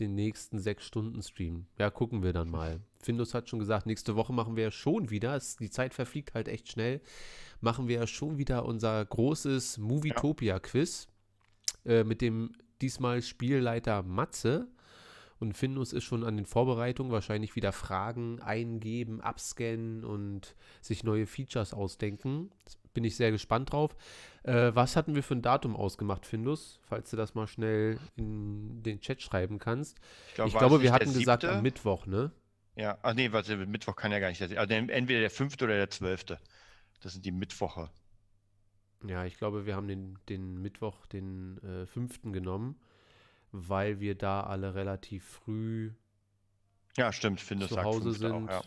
den 0.00 0.16
nächsten 0.16 0.58
sechs 0.58 0.84
Stunden 0.84 1.22
Stream? 1.22 1.66
Ja, 1.78 1.90
gucken 1.90 2.24
wir 2.24 2.32
dann 2.32 2.50
mal. 2.50 2.80
Findus 3.00 3.34
hat 3.34 3.48
schon 3.48 3.60
gesagt, 3.60 3.86
nächste 3.86 4.16
Woche 4.16 4.32
machen 4.32 4.56
wir 4.56 4.72
schon 4.72 5.10
wieder, 5.10 5.36
es, 5.36 5.56
die 5.56 5.70
Zeit 5.70 5.94
verfliegt 5.94 6.34
halt 6.34 6.48
echt 6.48 6.72
schnell, 6.72 7.00
machen 7.60 7.86
wir 7.86 8.04
schon 8.08 8.36
wieder 8.36 8.64
unser 8.64 9.04
großes 9.04 9.78
Movietopia-Quiz 9.78 11.06
äh, 11.84 12.02
mit 12.02 12.20
dem 12.20 12.50
diesmal 12.82 13.22
Spielleiter 13.22 14.02
Matze. 14.02 14.66
Und 15.38 15.56
Findus 15.56 15.92
ist 15.92 16.04
schon 16.04 16.24
an 16.24 16.36
den 16.36 16.46
Vorbereitungen, 16.46 17.12
wahrscheinlich 17.12 17.54
wieder 17.54 17.70
Fragen 17.70 18.40
eingeben, 18.40 19.20
abscannen 19.20 20.04
und 20.04 20.56
sich 20.80 21.04
neue 21.04 21.26
Features 21.26 21.72
ausdenken. 21.74 22.50
Bin 22.94 23.04
ich 23.04 23.16
sehr 23.16 23.30
gespannt 23.30 23.72
drauf. 23.72 23.94
Äh, 24.44 24.70
was 24.74 24.96
hatten 24.96 25.14
wir 25.14 25.22
für 25.22 25.34
ein 25.34 25.42
Datum 25.42 25.76
ausgemacht, 25.76 26.24
Findus? 26.26 26.80
Falls 26.88 27.10
du 27.10 27.16
das 27.16 27.34
mal 27.34 27.46
schnell 27.46 27.98
in 28.16 28.82
den 28.82 29.00
Chat 29.00 29.20
schreiben 29.20 29.58
kannst. 29.58 29.98
glaub, 30.34 30.48
ich 30.48 30.56
glaube, 30.56 30.80
wir 30.80 30.92
hatten 30.92 31.12
gesagt 31.12 31.44
am 31.44 31.62
Mittwoch, 31.62 32.06
ne? 32.06 32.30
Ja, 32.76 32.98
ach 33.02 33.14
nee, 33.14 33.30
warte, 33.32 33.56
Mittwoch 33.56 33.96
kann 33.96 34.12
ja 34.12 34.18
gar 34.18 34.28
nicht. 34.28 34.38
sein. 34.38 34.56
Also 34.56 34.74
entweder 34.74 35.20
der 35.20 35.30
fünfte 35.30 35.64
oder 35.64 35.76
der 35.76 35.90
zwölfte. 35.90 36.40
Das 37.00 37.12
sind 37.12 37.24
die 37.24 37.32
Mittwoche. 37.32 37.90
Ja, 39.06 39.24
ich 39.24 39.36
glaube, 39.36 39.66
wir 39.66 39.76
haben 39.76 39.88
den, 39.88 40.18
den 40.28 40.60
Mittwoch, 40.60 41.06
den 41.06 41.58
äh, 41.62 41.86
fünften 41.86 42.32
genommen, 42.32 42.76
weil 43.52 44.00
wir 44.00 44.14
da 44.14 44.42
alle 44.42 44.74
relativ 44.74 45.24
früh 45.24 45.92
Ja, 46.96 47.12
stimmt. 47.12 47.40
Findus 47.40 47.68
zu 47.68 47.82
Hause 47.82 48.12
sind. 48.12 48.32
Auch, 48.32 48.48
ja. 48.48 48.62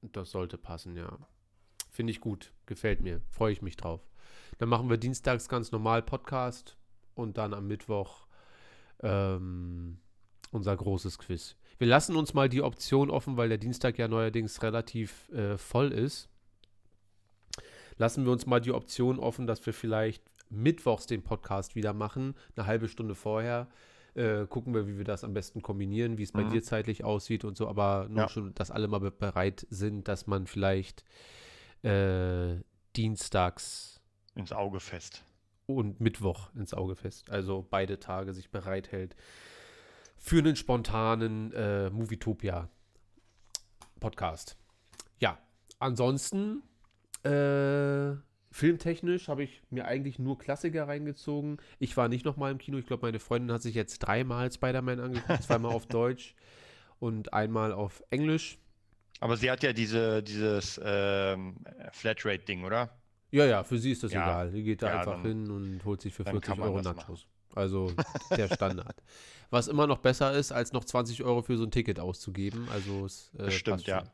Das 0.00 0.30
sollte 0.30 0.58
passen, 0.58 0.96
ja. 0.96 1.18
Finde 1.92 2.10
ich 2.10 2.20
gut. 2.20 2.52
Gefällt 2.66 3.00
mir. 3.02 3.20
Freue 3.28 3.52
ich 3.52 3.62
mich 3.62 3.76
drauf. 3.76 4.00
Dann 4.58 4.68
machen 4.70 4.88
wir 4.90 4.96
dienstags 4.96 5.48
ganz 5.48 5.70
normal 5.72 6.02
Podcast 6.02 6.76
und 7.14 7.36
dann 7.38 7.52
am 7.54 7.66
Mittwoch 7.68 8.26
ähm, 9.02 9.98
unser 10.50 10.76
großes 10.76 11.18
Quiz. 11.18 11.54
Wir 11.78 11.86
lassen 11.86 12.16
uns 12.16 12.32
mal 12.34 12.48
die 12.48 12.62
Option 12.62 13.10
offen, 13.10 13.36
weil 13.36 13.48
der 13.48 13.58
Dienstag 13.58 13.98
ja 13.98 14.08
neuerdings 14.08 14.62
relativ 14.62 15.28
äh, 15.30 15.58
voll 15.58 15.92
ist. 15.92 16.28
Lassen 17.98 18.24
wir 18.24 18.32
uns 18.32 18.46
mal 18.46 18.60
die 18.60 18.72
Option 18.72 19.18
offen, 19.18 19.46
dass 19.46 19.64
wir 19.66 19.72
vielleicht 19.74 20.22
mittwochs 20.48 21.06
den 21.06 21.22
Podcast 21.22 21.74
wieder 21.74 21.92
machen, 21.92 22.34
eine 22.56 22.66
halbe 22.66 22.88
Stunde 22.88 23.14
vorher. 23.14 23.68
Äh, 24.14 24.46
gucken 24.46 24.74
wir, 24.74 24.86
wie 24.86 24.98
wir 24.98 25.04
das 25.04 25.24
am 25.24 25.32
besten 25.32 25.62
kombinieren, 25.62 26.18
wie 26.18 26.22
es 26.22 26.32
bei 26.32 26.44
Mhm. 26.44 26.50
dir 26.50 26.62
zeitlich 26.62 27.02
aussieht 27.04 27.44
und 27.44 27.56
so, 27.56 27.66
aber 27.68 28.06
nur 28.10 28.22
Ja. 28.24 28.28
schon, 28.28 28.54
dass 28.54 28.70
alle 28.70 28.86
mal 28.88 29.00
be- 29.00 29.10
bereit 29.10 29.66
sind, 29.70 30.06
dass 30.08 30.26
man 30.26 30.46
vielleicht 30.46 31.04
äh, 31.82 32.60
dienstags 32.96 34.00
Ins 34.34 34.52
Auge 34.52 34.80
fest. 34.80 35.24
und 35.66 36.00
Mittwoch 36.00 36.54
ins 36.54 36.74
Auge 36.74 36.96
fest. 36.96 37.30
Also 37.30 37.66
beide 37.68 37.98
Tage 37.98 38.32
sich 38.32 38.50
bereithält 38.50 39.16
für 40.16 40.38
einen 40.38 40.56
spontanen 40.56 41.52
äh, 41.52 41.90
Movietopia 41.90 42.68
Podcast. 44.00 44.56
Ja, 45.18 45.38
ansonsten 45.78 46.62
äh, 47.24 48.16
filmtechnisch 48.52 49.28
habe 49.28 49.42
ich 49.44 49.62
mir 49.70 49.86
eigentlich 49.86 50.18
nur 50.18 50.38
Klassiker 50.38 50.86
reingezogen. 50.88 51.58
Ich 51.78 51.96
war 51.96 52.08
nicht 52.08 52.24
nochmal 52.24 52.52
im 52.52 52.58
Kino. 52.58 52.78
Ich 52.78 52.86
glaube, 52.86 53.06
meine 53.06 53.18
Freundin 53.18 53.52
hat 53.52 53.62
sich 53.62 53.74
jetzt 53.74 53.98
dreimal 54.00 54.50
Spider-Man 54.52 55.00
angeguckt. 55.00 55.42
zweimal 55.42 55.72
auf 55.72 55.86
Deutsch 55.88 56.34
und 56.98 57.32
einmal 57.32 57.72
auf 57.72 58.02
Englisch. 58.10 58.58
Aber 59.22 59.36
sie 59.36 59.48
hat 59.50 59.62
ja 59.62 59.72
diese, 59.72 60.20
dieses 60.20 60.80
ähm, 60.84 61.54
Flatrate-Ding, 61.92 62.64
oder? 62.64 62.90
Ja, 63.30 63.44
ja, 63.46 63.62
für 63.62 63.78
sie 63.78 63.92
ist 63.92 64.02
das 64.02 64.12
Ja. 64.12 64.22
egal. 64.24 64.50
Die 64.50 64.64
geht 64.64 64.82
da 64.82 64.88
Ja, 64.88 64.98
einfach 64.98 65.12
dann- 65.12 65.22
hin 65.22 65.48
und 65.50 65.84
holt 65.84 66.00
sich 66.02 66.12
für 66.12 66.24
dann 66.24 66.32
40 66.34 66.48
kann 66.48 66.58
man 66.58 66.68
Euro 66.70 66.82
Nachos. 66.82 67.26
Also 67.54 67.92
der 68.36 68.48
Standard. 68.52 68.96
Was 69.50 69.68
immer 69.68 69.86
noch 69.86 69.98
besser 69.98 70.32
ist, 70.32 70.50
als 70.50 70.72
noch 70.72 70.84
20 70.84 71.22
Euro 71.22 71.42
für 71.42 71.56
so 71.56 71.62
ein 71.62 71.70
Ticket 71.70 72.00
auszugeben. 72.00 72.66
Also 72.72 73.06
es 73.06 73.30
äh, 73.38 73.44
Das 73.44 73.54
stimmt, 73.54 73.86
ja. 73.86 74.00
schon. 74.00 74.08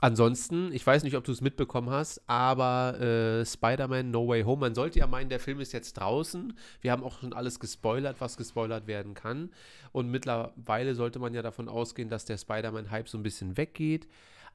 Ansonsten, 0.00 0.72
ich 0.72 0.86
weiß 0.86 1.04
nicht, 1.04 1.16
ob 1.16 1.24
du 1.24 1.32
es 1.32 1.40
mitbekommen 1.40 1.88
hast, 1.88 2.20
aber 2.28 3.00
äh, 3.00 3.46
Spider-Man 3.46 4.10
No 4.10 4.28
Way 4.28 4.42
Home, 4.42 4.60
man 4.60 4.74
sollte 4.74 4.98
ja 4.98 5.06
meinen, 5.06 5.30
der 5.30 5.40
Film 5.40 5.58
ist 5.60 5.72
jetzt 5.72 5.94
draußen. 5.94 6.52
Wir 6.82 6.92
haben 6.92 7.02
auch 7.02 7.20
schon 7.20 7.32
alles 7.32 7.58
gespoilert, 7.60 8.16
was 8.18 8.36
gespoilert 8.36 8.86
werden 8.86 9.14
kann. 9.14 9.50
Und 9.92 10.10
mittlerweile 10.10 10.94
sollte 10.94 11.18
man 11.18 11.32
ja 11.32 11.40
davon 11.40 11.68
ausgehen, 11.68 12.10
dass 12.10 12.26
der 12.26 12.36
Spider-Man-Hype 12.36 13.08
so 13.08 13.16
ein 13.16 13.22
bisschen 13.22 13.56
weggeht. 13.56 14.06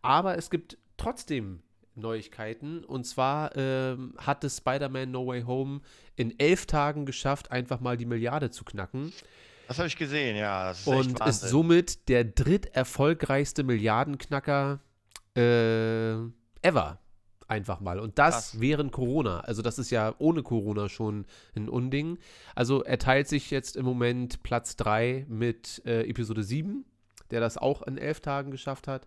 Aber 0.04 0.38
es 0.38 0.52
gibt 0.52 0.78
trotzdem 0.98 1.64
Neuigkeiten. 1.96 2.84
Und 2.84 3.06
zwar 3.06 3.56
ähm, 3.56 4.14
hat 4.18 4.44
es 4.44 4.58
Spider-Man 4.58 5.10
No 5.10 5.26
Way 5.26 5.44
Home 5.44 5.82
in 6.16 6.38
elf 6.40 6.68
Tagen 6.68 7.06
geschafft, 7.06 7.52
einfach 7.52 7.80
mal 7.80 7.98
die 7.98 8.06
Milliarde 8.06 8.52
zu 8.52 8.64
knacken. 8.64 9.12
Das 9.68 9.80
habe 9.80 9.88
ich 9.88 9.96
gesehen, 9.96 10.36
ja. 10.36 10.72
Ist 10.72 10.86
Und 10.86 11.20
ist 11.26 11.42
somit 11.42 12.10
der 12.10 12.26
dritterfolgreichste 12.26 13.64
Milliardenknacker 13.64 14.82
äh, 15.36 16.14
ever. 16.62 17.00
Einfach 17.48 17.82
mal. 17.82 18.00
Und 18.00 18.18
das 18.18 18.34
Krass. 18.34 18.60
während 18.62 18.94
Corona. 18.94 19.42
Also, 19.42 19.62
das 19.62 19.78
ist 19.78 19.90
ja 19.90 20.16
ohne 20.20 20.42
Corona 20.42 20.88
schon 20.88 21.26
ein 21.54 21.68
Unding. 21.68 22.18
Also, 22.56 22.82
er 22.84 22.98
teilt 22.98 23.28
sich 23.28 23.52
jetzt 23.52 23.76
im 23.76 23.84
Moment 23.84 24.42
Platz 24.42 24.78
3 24.78 25.26
mit 25.28 25.82
äh, 25.86 26.10
Episode 26.10 26.44
7, 26.44 26.86
der 27.30 27.42
das 27.42 27.58
auch 27.58 27.82
in 27.82 27.98
elf 27.98 28.22
Tagen 28.22 28.52
geschafft 28.52 28.88
hat. 28.88 29.06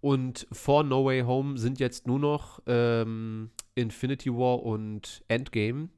Und 0.00 0.46
vor 0.52 0.84
No 0.84 1.06
Way 1.06 1.22
Home 1.22 1.56
sind 1.58 1.80
jetzt 1.80 2.06
nur 2.06 2.18
noch 2.18 2.60
ähm, 2.66 3.50
Infinity 3.74 4.30
War 4.32 4.62
und 4.62 5.22
Endgame. 5.28 5.88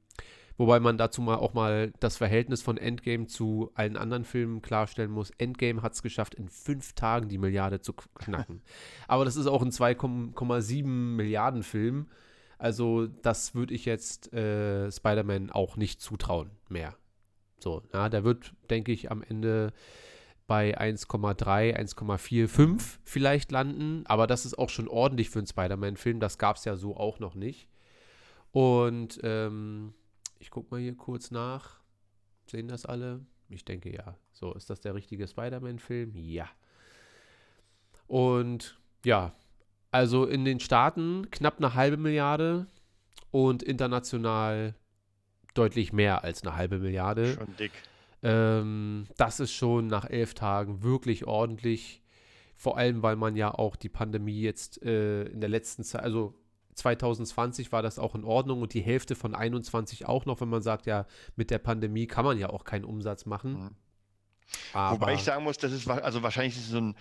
Wobei 0.61 0.79
man 0.79 0.99
dazu 0.99 1.23
mal 1.23 1.37
auch 1.37 1.55
mal 1.55 1.91
das 2.01 2.19
Verhältnis 2.19 2.61
von 2.61 2.77
Endgame 2.77 3.27
zu 3.27 3.71
allen 3.73 3.97
anderen 3.97 4.27
Filmen 4.27 4.61
klarstellen 4.61 5.11
muss. 5.11 5.31
Endgame 5.39 5.81
hat 5.81 5.95
es 5.95 6.03
geschafft, 6.03 6.35
in 6.35 6.51
fünf 6.51 6.93
Tagen 6.93 7.31
die 7.31 7.39
Milliarde 7.39 7.81
zu 7.81 7.95
knacken. 7.95 8.61
Aber 9.09 9.25
das 9.25 9.37
ist 9.37 9.47
auch 9.47 9.63
ein 9.63 9.71
2,7 9.71 10.85
Milliarden 10.85 11.63
Film. 11.63 12.11
Also 12.59 13.07
das 13.07 13.55
würde 13.55 13.73
ich 13.73 13.87
jetzt 13.87 14.35
äh, 14.35 14.93
Spider-Man 14.93 15.49
auch 15.49 15.79
nicht 15.79 16.03
zutrauen 16.03 16.51
mehr. 16.69 16.95
So, 17.59 17.81
ja, 17.95 18.11
der 18.11 18.25
wird, 18.25 18.53
denke 18.69 18.93
ich, 18.93 19.11
am 19.11 19.23
Ende 19.23 19.73
bei 20.47 20.79
1,3, 20.79 21.75
1,45 21.75 22.99
vielleicht 23.03 23.51
landen. 23.51 24.05
Aber 24.05 24.27
das 24.27 24.45
ist 24.45 24.59
auch 24.59 24.69
schon 24.69 24.89
ordentlich 24.89 25.31
für 25.31 25.39
einen 25.39 25.47
Spider-Man-Film. 25.47 26.21
Das 26.21 26.37
gab 26.37 26.57
es 26.57 26.67
ja 26.67 26.77
so 26.77 26.99
auch 26.99 27.19
noch 27.19 27.35
nicht. 27.35 27.67
Und 28.53 29.21
ähm, 29.23 29.95
ich 30.41 30.51
gucke 30.51 30.75
mal 30.75 30.81
hier 30.81 30.97
kurz 30.97 31.31
nach. 31.31 31.79
Sehen 32.47 32.67
das 32.67 32.85
alle? 32.85 33.25
Ich 33.49 33.65
denke 33.65 33.93
ja. 33.93 34.17
So, 34.33 34.53
ist 34.55 34.71
das 34.71 34.81
der 34.81 34.95
richtige 34.95 35.29
Spider-Man-Film? 35.29 36.17
Ja. 36.17 36.49
Und 38.09 38.79
ja, 39.05 39.33
also 39.93 40.25
in 40.25 40.45
den 40.45 40.59
Staaten 40.59 41.31
knapp 41.31 41.59
eine 41.59 41.75
halbe 41.75 41.97
Milliarde 41.97 42.67
und 43.31 43.63
international 43.63 44.75
deutlich 45.55 45.93
mehr 45.93 46.25
als 46.25 46.43
eine 46.43 46.57
halbe 46.57 46.79
Milliarde. 46.79 47.35
Schon 47.35 47.57
dick. 47.57 47.73
Ähm, 48.23 49.07
das 49.17 49.41
ist 49.41 49.53
schon 49.53 49.87
nach 49.87 50.09
elf 50.09 50.35
Tagen 50.35 50.83
wirklich 50.83 51.27
ordentlich. 51.27 52.03
Vor 52.55 52.77
allem, 52.77 53.03
weil 53.03 53.17
man 53.17 53.37
ja 53.37 53.53
auch 53.53 53.77
die 53.77 53.89
Pandemie 53.89 54.41
jetzt 54.41 54.83
äh, 54.83 55.25
in 55.25 55.41
der 55.41 55.49
letzten 55.49 55.85
Zeit, 55.85 56.03
also 56.03 56.35
2020 56.81 57.73
war 57.73 57.83
das 57.83 57.99
auch 57.99 58.15
in 58.15 58.25
Ordnung 58.25 58.63
und 58.63 58.75
die 58.75 58.81
Hälfte 58.81 59.15
von 59.15 59.35
21 59.35 60.07
auch 60.07 60.27
noch, 60.27 60.41
wenn 60.41 60.49
man 60.49 60.63
sagt, 60.63 60.87
ja, 60.87 61.07
mit 61.37 61.51
der 61.51 61.59
Pandemie 61.59 62.07
kann 62.07 62.25
man 62.25 62.39
ja 62.39 62.51
auch 62.51 62.65
keinen 62.65 62.85
Umsatz 62.85 63.27
machen. 63.27 63.53
Mhm. 63.53 63.71
Aber 64.73 65.01
Wobei 65.01 65.15
ich 65.15 65.23
sagen 65.23 65.45
muss, 65.45 65.59
das 65.59 65.73
ist 65.73 65.89
also 65.89 66.23
wahrscheinlich 66.23 66.57
ist 66.57 66.71
so 66.71 66.79
ein 66.79 66.97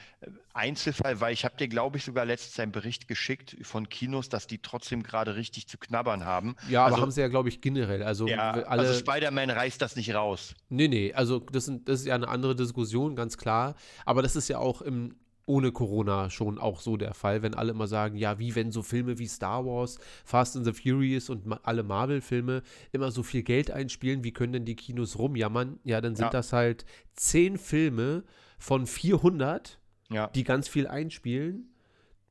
Einzelfall, 0.54 1.20
weil 1.20 1.34
ich 1.34 1.46
habe 1.46 1.56
dir, 1.58 1.68
glaube 1.68 1.98
ich, 1.98 2.04
sogar 2.04 2.26
letztens 2.26 2.60
einen 2.60 2.72
Bericht 2.72 3.08
geschickt 3.08 3.58
von 3.62 3.90
Kinos, 3.90 4.30
dass 4.30 4.48
die 4.48 4.60
trotzdem 4.60 5.04
gerade 5.04 5.36
richtig 5.36 5.68
zu 5.68 5.78
knabbern 5.78 6.26
haben. 6.26 6.56
ja, 6.70 6.82
aber 6.82 6.94
also- 6.94 7.02
haben 7.02 7.12
sie 7.12 7.22
ja, 7.22 7.28
glaube 7.28 7.50
ich, 7.50 7.62
generell. 7.62 8.04
Also 8.04 8.28
Ja, 8.28 8.52
alle. 8.52 8.68
also 8.68 8.94
Spider-Man 8.94 9.50
reißt 9.50 9.82
das 9.82 9.96
nicht 9.96 10.14
raus. 10.14 10.56
Nee, 10.70 10.88
nee, 10.88 11.14
also 11.14 11.40
das, 11.40 11.66
sind, 11.66 11.90
das 11.90 12.02
ist 12.02 12.06
ja 12.06 12.16
eine 12.16 12.28
andere 12.28 12.56
Diskussion, 12.56 13.16
ganz 13.16 13.38
klar. 13.38 13.76
Aber 14.06 14.22
das 14.22 14.36
ist 14.36 14.48
ja 14.48 14.60
auch 14.60 14.82
im, 14.82 15.16
ohne 15.50 15.72
Corona 15.72 16.30
schon 16.30 16.60
auch 16.60 16.80
so 16.80 16.96
der 16.96 17.16
Fall, 17.16 17.42
wenn 17.42 17.56
alle 17.56 17.72
immer 17.72 17.88
sagen, 17.88 18.16
ja, 18.16 18.38
wie 18.38 18.54
wenn 18.56 18.72
so 18.72 18.84
Filme 18.84 19.18
wie 19.18 19.28
Star 19.28 19.66
Wars, 19.66 19.98
Fast 20.24 20.56
and 20.56 20.64
the 20.66 20.74
Furious 20.74 21.30
und 21.30 21.48
ma 21.48 21.60
alle 21.64 21.82
Marvel-Filme 21.84 22.62
immer 22.92 23.10
so 23.12 23.24
viel 23.24 23.42
Geld 23.42 23.72
einspielen, 23.72 24.24
wie 24.24 24.32
können 24.32 24.54
denn 24.54 24.66
die 24.66 24.76
Kinos 24.76 25.18
rumjammern? 25.18 25.80
Ja, 25.84 26.02
dann 26.02 26.16
sind 26.16 26.26
Ja. 26.26 26.30
das 26.30 26.54
halt 26.54 26.86
zehn 27.16 27.58
Filme 27.58 28.24
von 28.60 28.86
400, 28.86 29.80
Ja. 30.12 30.28
die 30.28 30.44
ganz 30.44 30.68
viel 30.68 30.88
einspielen, 30.88 31.74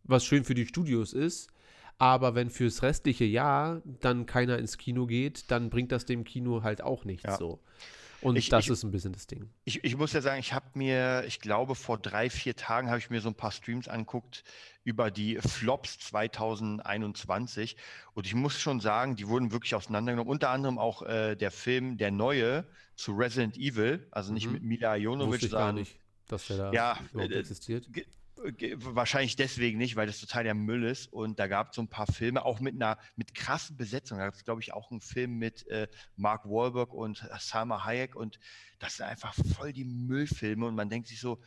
was 0.05 0.25
schön 0.25 0.45
für 0.45 0.55
die 0.55 0.67
Studios 0.67 1.13
ist. 1.13 1.49
Aber 2.01 2.37
wenn 2.37 2.49
fürs 2.51 2.83
restliche 2.85 3.25
Jahr 3.25 3.83
dann 4.01 4.27
keiner 4.27 4.59
ins 4.59 4.79
Kino 4.79 5.07
geht, 5.07 5.51
dann 5.51 5.69
bringt 5.71 5.91
das 5.91 6.07
dem 6.07 6.23
Kino 6.23 6.63
halt 6.63 6.81
auch 6.83 7.05
nichts 7.05 7.25
Ja. 7.25 7.37
so. 7.37 7.59
Und 8.21 8.37
Ich- 8.37 8.49
das 8.49 8.65
ich- 8.65 8.71
ist 8.71 8.83
ein 8.83 8.91
bisschen 8.91 9.13
das 9.13 9.27
Ding. 9.29 9.49
Ich, 9.65 9.85
ich 9.85 9.97
muss 9.97 10.13
ja 10.13 10.21
sagen, 10.21 10.41
ich 10.41 10.53
habe 10.53 10.67
mir, 10.75 11.23
ich 11.27 11.39
glaube, 11.41 11.75
vor 11.77 11.99
drei, 11.99 12.29
vier 12.31 12.57
Tagen 12.57 12.89
habe 12.89 12.99
ich 12.99 13.11
mir 13.11 13.21
so 13.21 13.29
ein 13.29 13.35
paar 13.35 13.53
Streams 13.53 13.87
anguckt 13.87 14.43
über 14.83 15.11
die 15.11 15.37
Flops 15.37 15.99
2021. 16.01 17.77
Und 18.15 18.27
ich 18.27 18.35
muss 18.35 18.59
schon 18.59 18.81
sagen, 18.81 19.17
die 19.17 19.29
wurden 19.29 19.53
wirklich 19.53 19.75
auseinandergenommen. 19.75 20.31
Unter 20.31 20.51
anderem 20.51 20.79
auch 20.79 21.03
äh, 21.03 21.37
der 21.37 21.51
Film, 21.51 21.97
der 21.97 22.11
neue 22.11 22.65
zu 22.97 23.13
Resident 23.13 23.57
Evil, 23.57 24.07
also 24.11 24.33
nicht 24.33 24.47
Mhm. 24.47 24.53
mit 24.55 24.63
Mila 24.65 24.95
Wusste 24.95 25.47
ich 25.47 25.53
gar 25.53 25.61
sondern 25.69 25.75
nicht, 25.77 25.97
dass 26.27 26.47
der 26.49 26.57
da 26.57 26.73
Ja, 26.73 26.99
äh, 27.17 27.27
existiert. 27.39 27.89
Wahrscheinlich 28.77 29.37
deswegen 29.37 29.79
nicht, 29.79 29.97
weil 29.97 30.07
das 30.07 30.21
total 30.21 30.45
der 30.45 30.55
Müll 30.55 30.85
ist. 30.85 31.13
Und 31.13 31.39
da 31.39 31.47
gab 31.47 31.71
es 31.71 31.77
so 31.77 31.83
ein 31.83 31.89
paar 31.89 32.07
Filme, 32.07 32.45
auch 32.45 32.61
mit 32.61 32.75
einer 32.75 32.99
mit 33.17 33.35
krassen 33.35 33.77
Besetzungen. 33.77 34.21
Da 34.21 34.27
gab 34.27 34.35
es, 34.35 34.45
glaube 34.45 34.61
ich, 34.61 34.73
auch 34.73 34.91
einen 34.91 35.01
Film 35.01 35.39
mit 35.39 35.67
äh, 35.69 35.89
Mark 36.17 36.45
Wahlberg 36.45 36.93
und 36.95 37.29
Salma 37.39 37.85
Hayek. 37.85 38.17
Und 38.17 38.39
das 38.79 38.97
sind 38.97 39.07
einfach 39.07 39.35
voll 39.57 39.73
die 39.73 39.85
Müllfilme. 39.85 40.67
Und 40.67 40.75
man 40.75 40.89
denkt 40.89 41.09
sich 41.09 41.21
so, 41.21 41.41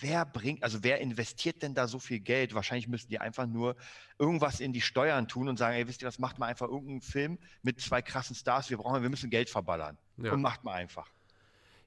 wer 0.00 0.24
bringt, 0.24 0.62
also 0.62 0.82
wer 0.82 1.00
investiert 1.00 1.62
denn 1.62 1.74
da 1.74 1.86
so 1.86 1.98
viel 1.98 2.20
Geld? 2.20 2.54
Wahrscheinlich 2.54 2.88
müssten 2.88 3.10
die 3.10 3.20
einfach 3.20 3.46
nur 3.46 3.76
irgendwas 4.18 4.60
in 4.60 4.72
die 4.72 4.80
Steuern 4.80 5.28
tun 5.28 5.48
und 5.48 5.56
sagen, 5.56 5.76
ey, 5.76 5.86
wisst 5.86 6.02
ihr 6.02 6.08
was, 6.08 6.18
macht 6.18 6.38
mal 6.38 6.46
einfach 6.46 6.68
irgendeinen 6.68 7.02
Film 7.02 7.38
mit 7.62 7.80
zwei 7.80 8.02
krassen 8.02 8.34
Stars. 8.34 8.70
Wir 8.70 8.76
brauchen, 8.78 9.02
wir 9.02 9.10
müssen 9.10 9.30
Geld 9.30 9.50
verballern. 9.50 9.98
Ja. 10.16 10.32
Und 10.32 10.42
macht 10.42 10.64
mal 10.64 10.74
einfach. 10.74 11.10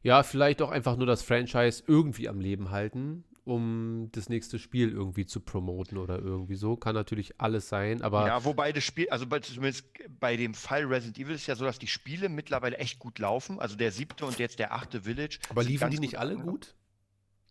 ja, 0.04 0.24
vielleicht 0.24 0.62
auch 0.62 0.72
einfach 0.72 0.96
nur 0.96 1.08
das 1.08 1.22
Franchise 1.22 1.84
irgendwie 1.88 2.30
am 2.30 2.40
Leben 2.40 2.72
halten, 2.72 3.26
um 3.48 4.10
das 4.12 4.30
nächste 4.30 4.60
Spiel 4.60 4.92
irgendwie 4.92 5.26
zu 5.26 5.40
promoten 5.40 5.98
oder 5.98 6.20
irgendwie 6.20 6.56
so. 6.56 6.76
Kann 6.76 6.94
natürlich 6.96 7.40
alles 7.40 7.70
sein, 7.70 8.02
aber 8.02 8.28
Ja, 8.28 8.44
wobei 8.46 8.72
das 8.74 8.84
Spiel, 8.84 9.10
also 9.10 9.26
bei, 9.26 9.40
zumindest 9.40 9.86
bei 10.20 10.36
dem 10.38 10.54
Fall 10.54 10.86
Resident 10.86 11.18
Evil 11.18 11.36
ist 11.36 11.48
ja 11.48 11.56
so, 11.56 11.66
dass 11.66 11.80
die 11.80 11.88
Spiele 11.88 12.30
mittlerweile 12.30 12.78
echt 12.78 13.00
gut 13.00 13.20
laufen. 13.20 13.60
Also 13.60 13.76
der 13.76 13.92
siebte 13.92 14.26
und 14.26 14.38
jetzt 14.40 14.60
der 14.60 14.74
achte 14.74 15.02
Village. 15.02 15.40
aber 15.50 15.64
liefen 15.64 15.90
die 15.92 16.00
nicht 16.00 16.12
gut 16.12 16.20
alle 16.20 16.36
gut? 16.38 16.76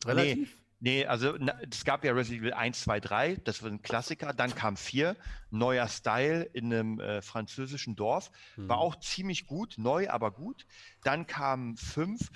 Relativ? 0.05 0.57
Nee, 0.79 1.07
also 1.07 1.35
na, 1.39 1.59
es 1.71 1.85
gab 1.87 2.05
ja 2.05 2.13
Resident 2.13 2.43
Evil 2.43 2.53
1, 2.53 2.83
2, 2.83 3.01
3, 3.01 3.37
das 3.37 3.63
war 3.63 3.71
ein 3.71 3.81
Klassiker. 3.81 4.35
Dann 4.35 4.55
kam 4.55 4.77
4, 4.77 5.17
neuer 5.51 5.89
Style 5.89 6.43
in 6.53 6.67
einem 6.73 7.01
äh, 7.01 7.23
französischen 7.23 7.97
Dorf. 7.97 8.31
War 8.57 8.77
Hm. 8.77 8.83
auch 8.83 8.97
ziemlich 9.01 9.47
gut, 9.47 9.77
neu, 9.79 10.11
aber 10.11 10.31
gut. 10.33 10.67
Dann 11.03 11.27
kam 11.27 11.79
5, 11.79 12.31